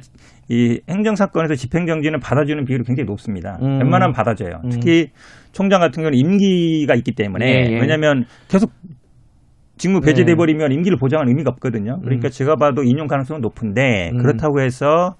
이 0.49 0.79
행정 0.89 1.15
사건에서 1.15 1.55
집행 1.55 1.85
정지는 1.85 2.19
받아주는 2.19 2.63
비율이 2.65 2.83
굉장히 2.83 3.05
높습니다. 3.05 3.57
음. 3.61 3.79
웬만하면 3.79 4.13
받아줘요. 4.13 4.61
음. 4.63 4.69
특히 4.69 5.09
총장 5.51 5.79
같은 5.79 6.03
경우는 6.03 6.17
임기가 6.17 6.95
있기 6.95 7.13
때문에 7.13 7.45
예, 7.45 7.71
예. 7.73 7.79
왜냐하면 7.79 8.25
계속 8.47 8.71
직무 9.81 9.99
네. 9.99 10.05
배제돼 10.05 10.35
버리면 10.35 10.71
임기를 10.73 10.99
보장할 10.99 11.27
의미가 11.27 11.49
없거든요. 11.53 11.99
그러니까 12.03 12.27
음. 12.27 12.29
제가 12.29 12.55
봐도 12.55 12.83
인용 12.83 13.07
가능성은 13.07 13.41
높은데 13.41 14.11
음. 14.13 14.19
그렇다고 14.19 14.61
해서 14.61 15.15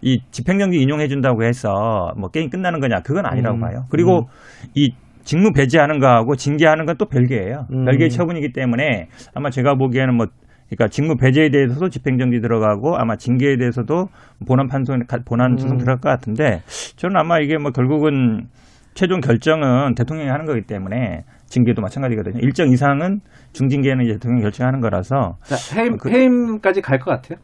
이 0.00 0.20
집행정지 0.30 0.78
인용해 0.78 1.06
준다고 1.06 1.44
해서 1.44 2.14
뭐 2.16 2.30
게임 2.30 2.48
끝나는 2.48 2.80
거냐 2.80 3.00
그건 3.04 3.26
아니라고 3.26 3.58
음. 3.58 3.60
봐요. 3.60 3.84
그리고 3.90 4.26
이 4.74 4.94
직무 5.22 5.52
배제하는 5.52 5.98
거하고 5.98 6.34
징계하는 6.34 6.86
건 6.86 6.96
또 6.96 7.04
별개예요. 7.04 7.66
음. 7.70 7.84
별개의 7.84 8.08
처분이기 8.08 8.52
때문에 8.54 9.08
아마 9.34 9.50
제가 9.50 9.74
보기에는 9.74 10.16
뭐 10.16 10.28
그러니까 10.70 10.88
직무 10.88 11.16
배제에 11.16 11.50
대해서도 11.50 11.90
집행정지 11.90 12.40
들어가고 12.40 12.96
아마 12.96 13.16
징계에 13.16 13.58
대해서도 13.58 14.06
본안 14.48 14.68
판소 14.68 14.94
본안 15.26 15.58
소송 15.58 15.76
음. 15.76 15.78
들어갈 15.78 16.00
것 16.00 16.08
같은데 16.08 16.62
저는 16.96 17.16
아마 17.18 17.38
이게 17.40 17.58
뭐 17.58 17.70
결국은 17.70 18.46
최종 18.96 19.20
결정은 19.20 19.94
대통령이 19.94 20.30
하는 20.30 20.46
거기 20.46 20.62
때문에 20.62 21.24
징계도 21.48 21.82
마찬가지거든요. 21.82 22.40
일정 22.40 22.70
이상은 22.70 23.20
중징계는 23.52 24.04
이제 24.04 24.14
대통령이 24.14 24.42
결정하는 24.42 24.80
거라서 24.80 25.36
자, 25.44 25.56
해임, 25.78 25.98
그- 25.98 26.08
해임까지 26.10 26.80
갈 26.80 26.98
것 26.98 27.10
같아요? 27.10 27.38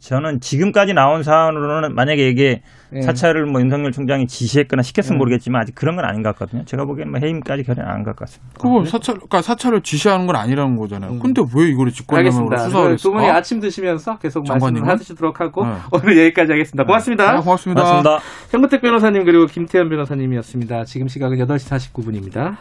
저는 0.00 0.40
지금까지 0.40 0.94
나온 0.94 1.22
사안으로는 1.22 1.94
만약에 1.94 2.28
이게 2.28 2.62
예. 2.94 3.00
사찰을 3.00 3.46
뭐 3.46 3.60
윤석열 3.60 3.90
총장이 3.90 4.26
지시했거나 4.26 4.82
시켰으면 4.82 5.16
예. 5.16 5.18
모르겠지만 5.18 5.62
아직 5.62 5.74
그런 5.74 5.96
건 5.96 6.04
아닌 6.04 6.22
것 6.22 6.30
같거든요. 6.30 6.64
제가 6.64 6.84
보기에는 6.84 7.10
뭐 7.10 7.20
해임까지 7.22 7.62
결정 7.62 7.86
안한 7.86 8.02
것 8.02 8.14
같습니다. 8.16 8.54
그거 8.60 8.84
사찰, 8.84 9.14
그러니까 9.14 9.42
사찰을 9.42 9.82
지시하는 9.82 10.26
건 10.26 10.36
아니라는 10.36 10.76
거잖아요. 10.76 11.18
근데 11.18 11.42
왜 11.54 11.68
이거를 11.68 11.92
직권남용으로 11.92 12.46
음. 12.46 12.52
알겠습니다. 12.52 12.68
수사를 12.68 12.96
그두 12.96 13.10
분이 13.10 13.22
했을까? 13.24 13.38
아침 13.38 13.60
드시면서 13.60 14.18
계속? 14.18 14.46
말씀을 14.46 14.86
하시도록 14.86 15.40
하고 15.40 15.64
네. 15.64 15.72
오늘 15.90 16.18
여기까지 16.18 16.52
하겠습니다. 16.52 16.84
고맙습니다. 16.84 17.32
네, 17.32 17.40
고맙습니다. 17.40 17.82
고맙습니다. 17.82 18.18
현근택 18.50 18.82
변호사님 18.82 19.24
그리고 19.24 19.46
김태현 19.46 19.88
변호사님이었습니다. 19.88 20.84
지금 20.84 21.08
시각은 21.08 21.38
8시 21.38 21.92
49분입니다. 21.92 22.56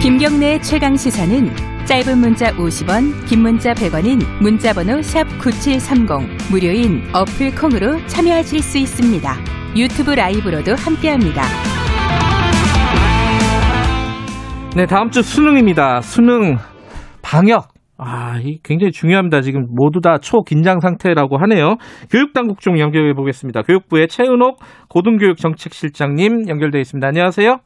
김경래의 0.00 0.62
최강 0.62 0.96
시사는 0.96 1.79
짧은 1.90 2.18
문자 2.18 2.52
50원, 2.52 3.28
긴 3.28 3.42
문자 3.42 3.72
100원인 3.72 4.22
문자번호 4.40 5.00
샵9730 5.00 6.52
무료인 6.52 7.02
어플 7.12 7.50
콩으로 7.60 7.98
참여하실 8.06 8.60
수 8.60 8.78
있습니다. 8.78 9.28
유튜브 9.76 10.12
라이브로도 10.12 10.76
함께합니다. 10.78 11.42
네, 14.76 14.86
다음 14.86 15.10
주 15.10 15.20
수능입니다. 15.20 16.00
수능 16.00 16.58
방역. 17.24 17.66
아, 17.98 18.38
이 18.40 18.60
굉장히 18.62 18.92
중요합니다. 18.92 19.40
지금 19.40 19.66
모두 19.74 20.00
다 20.00 20.18
초긴장 20.18 20.78
상태라고 20.78 21.38
하네요. 21.38 21.74
교육당국 22.08 22.60
중 22.60 22.78
연결해 22.78 23.14
보겠습니다. 23.14 23.62
교육부의 23.62 24.06
최은옥 24.06 24.60
고등교육정책실장님 24.90 26.48
연결돼 26.48 26.78
있습니다. 26.78 27.04
안녕하세요. 27.04 27.56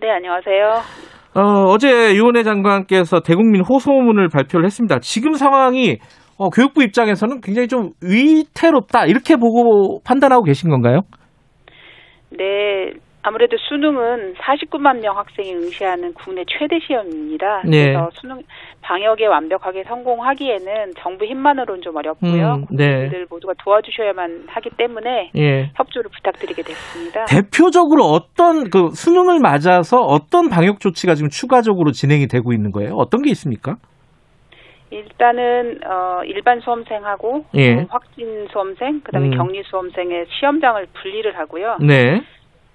네, 0.00 0.10
안녕하세요. 0.12 1.17
어, 1.38 1.70
어제 1.70 2.16
유은혜 2.16 2.42
장관께서 2.42 3.20
대국민 3.20 3.62
호소문을 3.62 4.28
발표를 4.28 4.66
했습니다. 4.66 4.98
지금 4.98 5.34
상황이 5.34 5.98
어, 6.36 6.50
교육부 6.50 6.82
입장에서는 6.82 7.40
굉장히 7.40 7.68
좀 7.68 7.90
위태롭다 8.02 9.06
이렇게 9.06 9.36
보고 9.36 10.00
판단하고 10.04 10.42
계신 10.42 10.68
건가요? 10.68 11.02
네, 12.36 12.90
아무래도 13.28 13.58
수능은 13.58 14.36
49만 14.36 15.00
명 15.00 15.18
학생이 15.18 15.52
응시하는 15.54 16.14
국내 16.14 16.44
최대 16.48 16.78
시험입니다. 16.80 17.60
네. 17.66 17.84
그래서 17.84 18.08
수능 18.14 18.40
방역에 18.80 19.26
완벽하게 19.26 19.84
성공하기에는 19.84 20.94
정부 20.98 21.26
힘만으로는 21.26 21.82
좀 21.82 21.94
어렵고요. 21.94 22.54
음, 22.54 22.66
네. 22.70 22.86
국민들 22.88 23.26
모두가 23.28 23.52
도와주셔야만 23.62 24.44
하기 24.46 24.70
때문에 24.78 25.32
예. 25.36 25.70
협조를 25.74 26.10
부탁드리게 26.10 26.62
됐습니다. 26.62 27.26
대표적으로 27.26 28.04
어떤 28.04 28.70
그 28.70 28.92
수능을 28.94 29.40
맞아서 29.40 30.00
어떤 30.00 30.48
방역 30.48 30.80
조치가 30.80 31.14
지금 31.14 31.28
추가적으로 31.28 31.92
진행이 31.92 32.28
되고 32.28 32.54
있는 32.54 32.72
거예요? 32.72 32.94
어떤 32.94 33.20
게 33.20 33.28
있습니까? 33.32 33.76
일단은 34.90 35.80
어, 35.84 36.22
일반 36.24 36.60
수험생하고 36.60 37.44
예. 37.56 37.74
어, 37.74 37.86
확진 37.90 38.48
수험생, 38.50 39.02
그다음에 39.02 39.28
음. 39.28 39.36
격리 39.36 39.62
수험생의 39.64 40.24
시험장을 40.30 40.86
분리를 40.94 41.38
하고요. 41.38 41.76
네. 41.86 42.22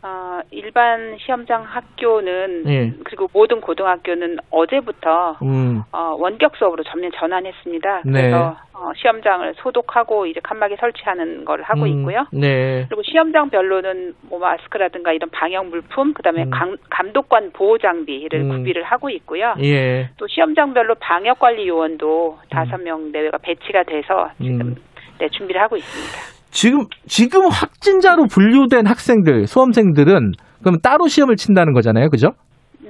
어, 0.06 0.42
일반 0.52 1.18
시험장 1.18 1.64
학교는 1.64 2.64
예. 2.68 2.94
그리고 3.06 3.30
모든 3.32 3.62
고등학교는 3.62 4.38
어제부터 4.50 5.38
음. 5.42 5.82
어, 5.94 6.18
원격 6.20 6.58
수업으로 6.58 6.84
전면 6.84 7.10
전환했습니다. 7.16 8.02
네. 8.04 8.12
그래서 8.12 8.58
어, 8.74 8.92
시험장을 8.98 9.54
소독하고 9.60 10.26
이제 10.26 10.42
칸막이 10.44 10.76
설치하는 10.78 11.46
걸 11.46 11.62
하고 11.62 11.84
음, 11.84 11.88
있고요. 11.88 12.26
네. 12.34 12.86
그리고 12.90 13.02
시험장별로는 13.04 14.16
뭐 14.24 14.40
마스크라든가 14.40 15.14
이런 15.14 15.30
방역 15.30 15.68
물품, 15.68 16.14
그다음에 16.14 16.44
음. 16.44 16.50
감, 16.50 16.78
감독관 16.90 17.52
보호 17.54 17.78
장비를 17.78 18.42
음. 18.42 18.50
구비를 18.50 18.84
하고 18.84 19.10
있고요. 19.10 19.56
예. 19.62 20.10
또 20.18 20.28
시험장별로 20.28 20.96
방역 20.96 21.40
관리 21.40 21.66
요원도 21.66 22.40
다섯 22.50 22.78
명 22.82 23.14
내외가 23.14 23.38
배치가 23.38 23.84
돼서 23.84 24.30
지금 24.38 24.62
음. 24.62 24.76
네, 25.18 25.30
준비를 25.30 25.62
하고 25.62 25.78
있습니다. 25.78 26.33
지금 26.54 26.86
지금 27.08 27.48
확진자로 27.48 28.28
분류된 28.28 28.86
학생들, 28.86 29.48
수험생들은 29.48 30.34
그럼 30.62 30.78
따로 30.82 31.08
시험을 31.08 31.36
친다는 31.36 31.74
거잖아요. 31.74 32.10
그죠? 32.10 32.30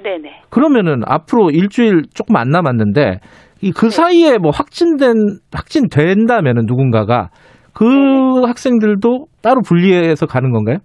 네네. 0.02 0.42
그러면은 0.50 1.00
앞으로 1.06 1.50
일주일 1.50 2.02
조금 2.14 2.36
안 2.36 2.50
남았는데 2.50 3.20
이그 3.62 3.88
사이에 3.88 4.36
뭐 4.36 4.50
확진된 4.50 5.14
확진된다면은 5.52 6.66
누군가가 6.66 7.30
그 7.72 8.42
학생들도 8.46 9.26
따로 9.42 9.62
분리해서 9.66 10.26
가는 10.26 10.52
건가요? 10.52 10.78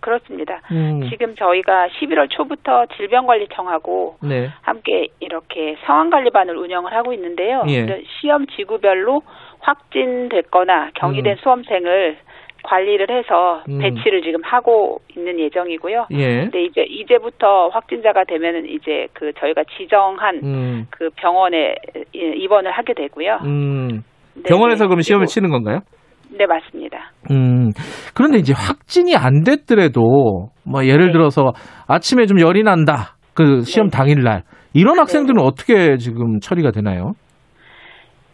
그렇습니다. 0.00 0.60
음. 0.72 1.08
지금 1.08 1.34
저희가 1.36 1.86
11월 1.86 2.28
초부터 2.28 2.86
질병관리청하고 2.96 4.16
네. 4.28 4.48
함께 4.60 5.06
이렇게 5.20 5.76
상황관리반을 5.86 6.56
운영을 6.56 6.92
하고 6.92 7.12
있는데요. 7.12 7.62
예. 7.68 7.86
시험 8.20 8.46
지구별로 8.48 9.22
확진됐거나 9.62 10.90
격리된 10.94 11.32
음. 11.32 11.36
수험생을 11.36 12.18
관리를 12.64 13.10
해서 13.10 13.62
음. 13.68 13.78
배치를 13.78 14.22
지금 14.22 14.40
하고 14.44 15.00
있는 15.16 15.38
예정이고요. 15.40 16.06
예. 16.12 16.42
근데 16.42 16.64
이제 16.64 16.82
이제부터 16.82 17.68
확진자가 17.68 18.24
되면은 18.24 18.68
이제 18.68 19.08
그 19.12 19.32
저희가 19.38 19.64
지정한 19.76 20.40
음. 20.42 20.86
그 20.90 21.10
병원에 21.16 21.74
예, 22.14 22.32
입원을 22.36 22.70
하게 22.70 22.94
되고요. 22.94 23.38
음. 23.44 24.02
네, 24.34 24.42
병원에서 24.48 24.84
네. 24.84 24.88
그럼 24.88 25.00
시험을 25.00 25.26
치는 25.26 25.50
건가요? 25.50 25.80
네, 26.30 26.46
맞습니다. 26.46 27.10
음. 27.30 27.70
그런데 28.14 28.38
이제 28.38 28.54
확진이 28.56 29.16
안 29.16 29.42
됐더라도 29.42 30.50
뭐 30.64 30.84
예를 30.84 31.06
네. 31.06 31.12
들어서 31.12 31.52
아침에 31.88 32.26
좀 32.26 32.40
열이 32.40 32.62
난다. 32.62 33.16
그 33.34 33.62
시험 33.62 33.88
당일 33.88 34.22
날 34.22 34.42
이런 34.72 34.98
학생들은 34.98 35.40
어떻게 35.40 35.96
지금 35.96 36.38
처리가 36.40 36.70
되나요? 36.70 37.12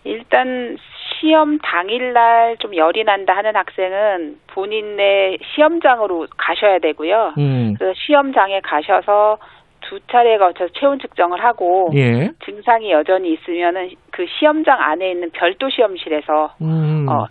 일단 0.04 0.76
시험 1.20 1.58
당일날 1.58 2.56
좀 2.58 2.74
열이 2.74 3.04
난다 3.04 3.36
하는 3.36 3.56
학생은 3.56 4.38
본인의 4.48 5.38
시험장으로 5.54 6.26
가셔야 6.36 6.78
되고요. 6.78 7.34
음. 7.38 7.74
그 7.78 7.92
시험장에 7.96 8.60
가셔서 8.60 9.38
두 9.80 10.00
차례에 10.10 10.38
걸쳐서 10.38 10.72
체온 10.74 10.98
측정을 10.98 11.42
하고 11.42 11.90
예. 11.94 12.30
증상이 12.44 12.90
여전히 12.90 13.32
있으면은 13.32 13.90
그 14.10 14.26
시험장 14.38 14.80
안에 14.80 15.12
있는 15.12 15.30
별도 15.30 15.70
시험실에서 15.70 16.54
음. 16.60 17.06
어 17.08 17.26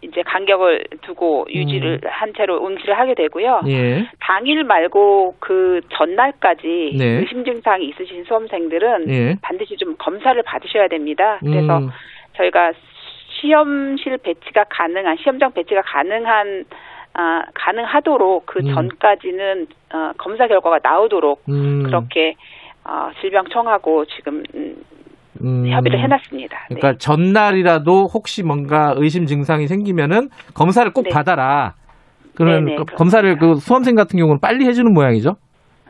이제 0.00 0.22
간격을 0.22 0.84
두고 1.02 1.46
유지를 1.50 2.00
한 2.06 2.32
채로 2.34 2.64
응시를 2.66 2.98
하게 2.98 3.14
되고요. 3.14 3.62
예. 3.68 4.08
당일 4.20 4.64
말고 4.64 5.36
그 5.40 5.80
전날까지 5.92 6.94
네. 6.98 7.04
의심 7.18 7.44
증상이 7.44 7.86
있으신 7.86 8.24
수험생들은 8.24 9.08
예. 9.10 9.36
반드시 9.42 9.76
좀 9.76 9.96
검사를 9.98 10.40
받으셔야 10.42 10.88
됩니다. 10.88 11.38
그래서 11.40 11.78
음. 11.78 11.90
저희가 12.34 12.72
시험실 13.40 14.18
배치가 14.18 14.64
가능한 14.68 15.16
시험장 15.18 15.52
배치가 15.52 15.82
가능한 15.82 16.64
아, 17.14 17.42
가능하도록 17.54 18.46
그 18.46 18.60
음. 18.60 18.74
전까지는 18.74 19.66
어, 19.92 20.12
검사 20.18 20.46
결과가 20.46 20.78
나오도록 20.82 21.42
음. 21.48 21.82
그렇게 21.82 22.34
어, 22.84 23.10
질병청하고 23.20 24.04
지금 24.06 24.44
음, 24.54 24.76
음. 25.42 25.66
협의를 25.68 26.00
해놨습니다. 26.00 26.66
네. 26.70 26.76
그러니까 26.76 26.98
전날이라도 26.98 28.06
혹시 28.06 28.42
뭔가 28.42 28.94
의심 28.96 29.26
증상이 29.26 29.66
생기면은 29.66 30.28
검사를 30.54 30.90
꼭 30.92 31.02
네. 31.02 31.10
받아라. 31.10 31.74
그러면 32.34 32.66
네네, 32.66 32.76
그 32.76 32.84
검사를 32.94 33.36
그 33.36 33.56
수험생 33.56 33.96
같은 33.96 34.16
경우는 34.16 34.40
빨리 34.40 34.64
해주는 34.66 34.92
모양이죠. 34.92 35.36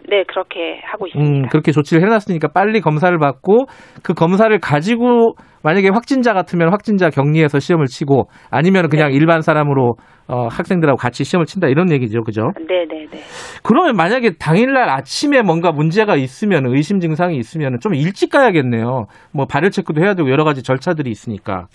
네, 0.08 0.24
그렇게 0.24 0.80
하고 0.84 1.06
있습니다. 1.06 1.30
음, 1.30 1.48
그렇게 1.48 1.70
조치를 1.70 2.02
해놨으니까 2.02 2.48
빨리 2.48 2.80
검사를 2.80 3.16
받고 3.18 3.66
그 4.02 4.14
검사를 4.14 4.56
가지고 4.58 5.34
만약에 5.62 5.90
확진자 5.90 6.32
같으면 6.32 6.70
확진자 6.70 7.10
격리해서 7.10 7.58
시험을 7.58 7.86
치고 7.86 8.28
아니면 8.50 8.88
그냥 8.88 9.12
일반 9.12 9.42
사람으로 9.42 9.96
어, 10.28 10.46
학생들하고 10.48 10.96
같이 10.96 11.24
시험을 11.24 11.46
친다 11.46 11.68
이런 11.68 11.90
얘기죠, 11.92 12.22
그죠? 12.22 12.52
네, 12.68 12.86
네, 12.88 13.06
네. 13.10 13.18
그러면 13.62 13.96
만약에 13.96 14.32
당일날 14.38 14.88
아침에 14.88 15.42
뭔가 15.42 15.72
문제가 15.72 16.16
있으면 16.16 16.64
의심 16.66 17.00
증상이 17.00 17.36
있으면 17.36 17.78
좀 17.80 17.94
일찍 17.94 18.30
가야겠네요. 18.30 19.06
뭐 19.32 19.46
발열 19.46 19.70
체크도 19.70 20.02
해야 20.02 20.14
되고 20.14 20.30
여러 20.30 20.44
가지 20.44 20.62
절차들이 20.62 21.10
있으니까. 21.10 21.66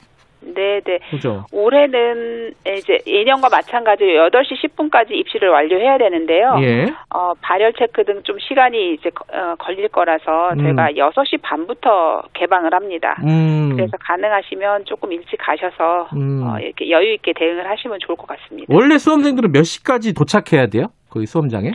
네, 0.55 0.81
네. 0.81 0.99
그죠? 1.09 1.45
올해는 1.51 2.53
이제 2.77 2.99
예년과 3.07 3.49
마찬가지로 3.49 4.29
8시 4.29 4.61
10분까지 4.75 5.11
입시를 5.11 5.49
완료해야 5.49 5.97
되는데요. 5.97 6.55
예. 6.61 6.85
어, 7.09 7.33
발열 7.41 7.73
체크 7.73 8.03
등 8.03 8.21
좀 8.23 8.37
시간이 8.39 8.93
이제 8.93 9.09
거- 9.09 9.25
어, 9.33 9.55
걸릴 9.59 9.87
거라서 9.89 10.51
음. 10.53 10.57
저희가 10.63 10.91
6시 10.91 11.41
반부터 11.41 12.23
개방을 12.33 12.73
합니다. 12.73 13.17
음. 13.23 13.71
그래서 13.75 13.97
가능하시면 13.99 14.85
조금 14.85 15.11
일찍 15.11 15.37
가셔서 15.39 16.09
음. 16.15 16.43
어, 16.47 16.59
이렇게 16.59 16.89
여유 16.89 17.13
있게 17.13 17.33
대응을 17.33 17.69
하시면 17.69 17.99
좋을 17.99 18.15
것 18.15 18.27
같습니다. 18.27 18.73
원래 18.73 18.97
수험생들은 18.97 19.51
몇 19.51 19.63
시까지 19.63 20.13
도착해야 20.13 20.67
돼요? 20.67 20.87
거기 21.09 21.25
수험장에? 21.25 21.71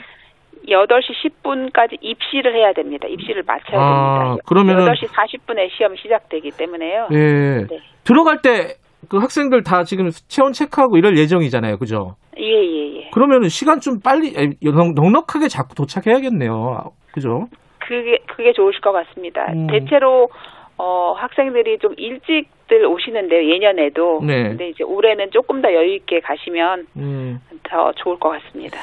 8시 0.68 1.32
10분까지 1.42 1.98
입시를 2.00 2.54
해야 2.54 2.72
됩니다. 2.72 3.06
입시를 3.08 3.42
마쳐야 3.46 3.80
아, 3.80 4.18
됩니다. 4.24 4.44
그러면은- 4.46 4.86
8시 4.92 5.06
40분에 5.08 5.70
시험이 5.76 5.96
시작되기 5.98 6.50
때문에요. 6.52 7.08
예. 7.12 7.66
네. 7.68 7.80
들어갈 8.04 8.42
때 8.42 8.76
그 9.08 9.18
학생들 9.18 9.62
다 9.62 9.84
지금 9.84 10.10
체온 10.26 10.52
체크하고 10.52 10.96
이럴 10.98 11.16
예정이잖아요. 11.16 11.78
그죠? 11.78 12.16
예, 12.36 12.42
예, 12.42 12.96
예. 12.98 13.10
그러면 13.12 13.48
시간 13.48 13.80
좀 13.80 14.00
빨리 14.00 14.32
넉- 14.60 14.92
넉넉하게 14.94 15.46
자꾸 15.48 15.74
도착해야겠네요. 15.76 16.90
그죠? 17.12 17.48
그게 17.78 18.18
그게 18.26 18.52
좋으실 18.52 18.80
것 18.80 18.90
같습니다. 18.92 19.46
음. 19.52 19.68
대체로 19.68 20.28
어 20.76 21.12
학생들이 21.16 21.78
좀 21.78 21.94
일찍들 21.96 22.84
오시는데요. 22.86 23.48
예년에도. 23.54 24.20
네. 24.24 24.48
근데 24.48 24.68
이제 24.70 24.82
올해는 24.82 25.30
조금 25.30 25.62
더 25.62 25.72
여유 25.72 25.94
있게 25.94 26.18
가시면 26.20 26.86
음. 26.96 27.40
더 27.62 27.92
좋을 27.92 28.18
것 28.18 28.30
같습니다. 28.30 28.80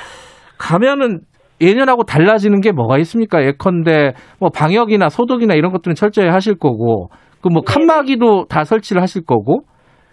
가면은 0.57 1.19
예년하고 1.61 2.03
달라지는 2.03 2.61
게 2.61 2.71
뭐가 2.71 2.97
있습니까? 2.99 3.43
예컨대 3.43 4.13
뭐 4.39 4.49
방역이나 4.49 5.09
소독이나 5.09 5.53
이런 5.55 5.71
것들은 5.71 5.95
철저히 5.95 6.27
하실 6.27 6.55
거고 6.57 7.09
그 7.41 7.49
뭐 7.49 7.61
칸막이도 7.61 8.45
다 8.45 8.63
설치를 8.63 9.03
하실 9.03 9.23
거고 9.23 9.61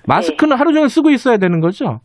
마스크는 0.06 0.58
하루 0.58 0.72
종일 0.74 0.90
쓰고 0.90 1.08
있어야 1.10 1.38
되는 1.38 1.60
거죠? 1.60 2.00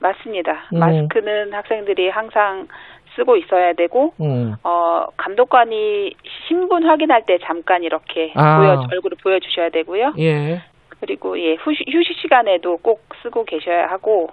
맞습니다. 0.00 0.52
음. 0.72 0.78
마스크는 0.78 1.52
학생들이 1.52 2.08
항상 2.08 2.66
쓰고 3.14 3.36
있어야 3.36 3.74
되고 3.74 4.14
음. 4.22 4.54
어 4.64 5.04
감독관이 5.18 6.14
신분 6.48 6.84
확인할 6.84 7.24
때 7.26 7.36
잠깐 7.44 7.82
이렇게 7.82 8.32
아. 8.34 8.58
보여 8.58 8.82
얼굴을 8.90 9.18
보여주셔야 9.22 9.68
되고요. 9.68 10.14
예. 10.18 10.62
그리고 11.00 11.38
예 11.38 11.56
휴식, 11.56 11.86
휴식 11.88 12.16
시간에도 12.22 12.78
꼭 12.78 13.02
쓰고 13.22 13.44
계셔야 13.44 13.88
하고 13.88 14.28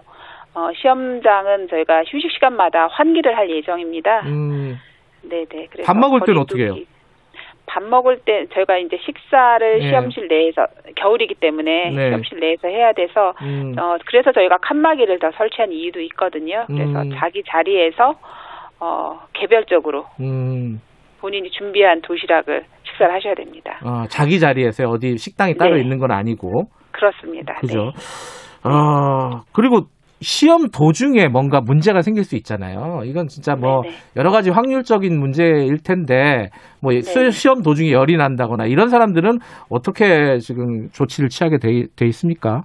어 0.53 0.69
시험장은 0.76 1.67
저희가 1.69 2.03
휴식 2.05 2.31
시간마다 2.31 2.88
환기를 2.88 3.38
할 3.38 3.49
예정입니다. 3.49 4.21
음. 4.26 4.77
네네. 5.21 5.67
그래서 5.71 5.84
밥 5.85 5.97
먹을 5.97 6.21
때는 6.26 6.41
어떻게 6.41 6.63
해요? 6.63 6.76
밥 7.65 7.84
먹을 7.84 8.19
때 8.26 8.47
저희가 8.53 8.77
이제 8.77 8.97
식사를 9.05 9.80
네. 9.80 9.89
시험실 9.89 10.27
내에서 10.27 10.65
겨울이기 10.95 11.35
때문에 11.35 11.91
네. 11.91 12.07
시험실 12.09 12.39
내에서 12.39 12.67
해야 12.67 12.93
돼서 12.93 13.35
음. 13.41 13.76
어 13.77 13.97
그래서 14.07 14.31
저희가 14.31 14.57
칸막이를 14.57 15.19
더 15.19 15.31
설치한 15.31 15.71
이유도 15.71 16.01
있거든요. 16.01 16.65
그래서 16.67 17.01
음. 17.03 17.11
자기 17.15 17.43
자리에서 17.47 18.15
어 18.80 19.19
개별적으로 19.34 20.05
음. 20.19 20.81
본인이 21.19 21.51
준비한 21.51 22.01
도시락을 22.01 22.63
식사를 22.84 23.13
하셔야 23.13 23.35
됩니다. 23.35 23.77
아, 23.84 24.07
자기 24.09 24.39
자리에서 24.39 24.89
어디 24.89 25.17
식당이 25.17 25.55
따로 25.57 25.76
네. 25.76 25.81
있는 25.81 25.99
건 25.99 26.11
아니고. 26.11 26.69
그렇습니다. 26.91 27.55
그죠? 27.55 27.85
네. 27.85 27.91
아, 28.63 29.43
그리고 29.51 29.88
시험 30.21 30.69
도중에 30.69 31.27
뭔가 31.29 31.61
문제가 31.61 32.01
생길 32.01 32.23
수 32.23 32.35
있잖아요. 32.35 33.01
이건 33.05 33.27
진짜 33.27 33.55
뭐 33.55 33.81
네네. 33.83 33.95
여러 34.17 34.31
가지 34.31 34.49
확률적인 34.49 35.17
문제일 35.19 35.81
텐데 35.81 36.49
뭐 36.81 36.91
시- 36.91 37.31
시험 37.31 37.61
도중에 37.63 37.91
열이 37.91 38.17
난다거나 38.17 38.65
이런 38.65 38.89
사람들은 38.89 39.39
어떻게 39.69 40.39
지금 40.39 40.89
조치를 40.91 41.29
취하게 41.29 41.57
돼, 41.57 41.85
돼 41.95 42.05
있습니까? 42.07 42.63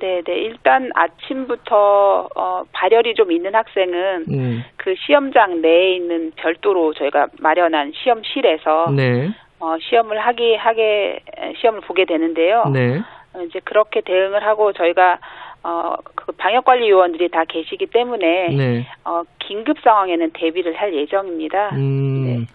네, 0.00 0.22
네. 0.24 0.34
일단 0.42 0.90
아침부터 0.94 2.28
어, 2.36 2.62
발열이 2.72 3.14
좀 3.14 3.32
있는 3.32 3.54
학생은 3.54 4.24
음, 4.30 4.62
그 4.76 4.94
시험장 5.06 5.60
내에 5.60 5.96
있는 5.96 6.30
별도로 6.36 6.94
저희가 6.94 7.26
마련한 7.40 7.92
시험실에서 7.94 8.90
네, 8.96 9.28
어, 9.58 9.76
시험을 9.80 10.18
하기 10.20 10.54
하게 10.56 11.20
시험을 11.60 11.80
보게 11.82 12.04
되는데요. 12.04 12.64
네, 12.72 13.00
어, 13.34 13.42
이제 13.42 13.60
그렇게 13.64 14.00
대응을 14.02 14.44
하고 14.46 14.72
저희가 14.72 15.18
어, 15.64 15.94
그 16.16 16.32
방역관리 16.32 16.88
요원들이 16.90 17.28
다 17.30 17.44
계시기 17.48 17.86
때문에 17.86 18.48
네. 18.56 18.86
어, 19.04 19.22
긴급 19.38 19.78
상황에는 19.80 20.30
대비를 20.34 20.74
할 20.74 20.92
예정입니다. 20.94 21.70
음, 21.76 22.46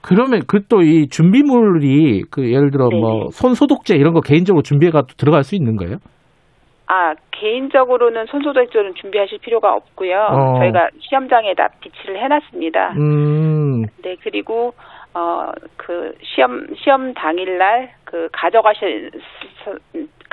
그러면 0.00 0.42
그 0.46 0.60
또 0.68 0.80
이 0.82 1.08
준비물이 1.08 2.22
그 2.30 2.50
예를 2.52 2.70
들어 2.70 2.88
뭐 2.90 3.30
손 3.32 3.54
소독제 3.54 3.96
이런 3.96 4.12
거 4.14 4.20
개인적으로 4.20 4.62
준비해가 4.62 5.02
들어갈 5.18 5.42
수 5.44 5.54
있는 5.56 5.76
거예요? 5.76 5.96
아, 6.86 7.14
개인적으로는 7.30 8.26
손소독제는 8.26 8.94
준비하실 8.96 9.38
필요가 9.38 9.72
없고요. 9.74 10.14
어. 10.30 10.58
저희가 10.58 10.88
시험장에다 11.00 11.68
비치를 11.80 12.22
해놨습니다. 12.22 12.92
음, 12.98 13.82
네, 14.02 14.16
그리고 14.22 14.74
어그 15.14 16.12
시험 16.22 16.66
시험 16.76 17.14
당일날 17.14 17.90
그 18.04 18.28
가져가실 18.32 19.10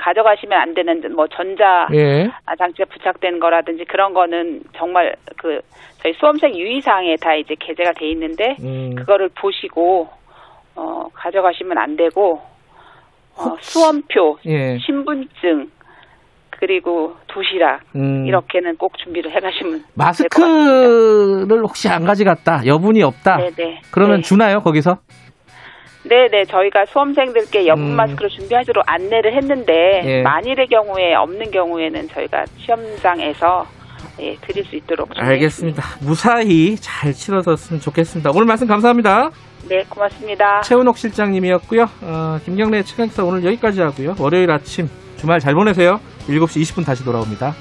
가져가시면 0.00 0.58
안 0.58 0.74
되는 0.74 1.14
뭐 1.14 1.26
전자 1.28 1.86
예. 1.92 2.30
장치가 2.58 2.88
부착된 2.90 3.38
거라든지 3.38 3.84
그런 3.84 4.14
거는 4.14 4.62
정말 4.76 5.14
그 5.36 5.60
저희 6.02 6.14
수험생 6.14 6.56
유의사항에 6.56 7.16
다 7.16 7.34
이제 7.34 7.54
게재가 7.58 7.92
돼 7.92 8.10
있는데 8.10 8.56
음. 8.60 8.94
그거를 8.94 9.28
보시고 9.28 10.08
어 10.74 11.08
가져가시면 11.12 11.76
안 11.78 11.96
되고 11.96 12.40
어, 13.36 13.56
수험표, 13.60 14.38
예. 14.46 14.78
신분증 14.78 15.70
그리고 16.50 17.14
도시락 17.26 17.80
음. 17.96 18.26
이렇게는 18.26 18.76
꼭 18.76 18.96
준비를 18.98 19.30
해가시면. 19.32 19.84
마스크를 19.94 21.60
혹시 21.62 21.88
안 21.88 22.04
가져갔다, 22.04 22.66
여분이 22.66 23.02
없다. 23.02 23.36
네네. 23.36 23.80
그러면 23.90 24.16
네. 24.16 24.22
주나요 24.22 24.60
거기서? 24.60 24.98
네네 26.02 26.46
저희가 26.46 26.86
수험생들께 26.86 27.66
여분 27.66 27.90
음. 27.90 27.96
마스크를 27.96 28.30
준비하도록 28.30 28.84
안내를 28.86 29.36
했는데 29.36 30.02
예. 30.04 30.22
만일의 30.22 30.66
경우에 30.68 31.14
없는 31.14 31.50
경우에는 31.50 32.08
저희가 32.08 32.44
시험장에서 32.58 33.66
예, 34.20 34.36
드릴 34.40 34.64
수 34.64 34.76
있도록. 34.76 35.10
알겠습니다. 35.14 35.82
무사히 36.00 36.76
잘 36.76 37.12
치러졌으면 37.12 37.80
좋겠습니다. 37.80 38.30
오늘 38.34 38.46
말씀 38.46 38.66
감사합니다. 38.66 39.30
네 39.68 39.84
고맙습니다. 39.88 40.62
최은옥 40.62 40.96
실장님이었고요. 40.96 41.86
어, 42.02 42.38
김경래 42.44 42.82
최강사 42.82 43.24
오늘 43.24 43.44
여기까지 43.44 43.80
하고요. 43.80 44.16
월요일 44.18 44.50
아침 44.50 44.88
주말 45.16 45.38
잘 45.38 45.54
보내세요. 45.54 46.00
7시 46.28 46.62
20분 46.62 46.86
다시 46.86 47.04
돌아옵니다. 47.04 47.54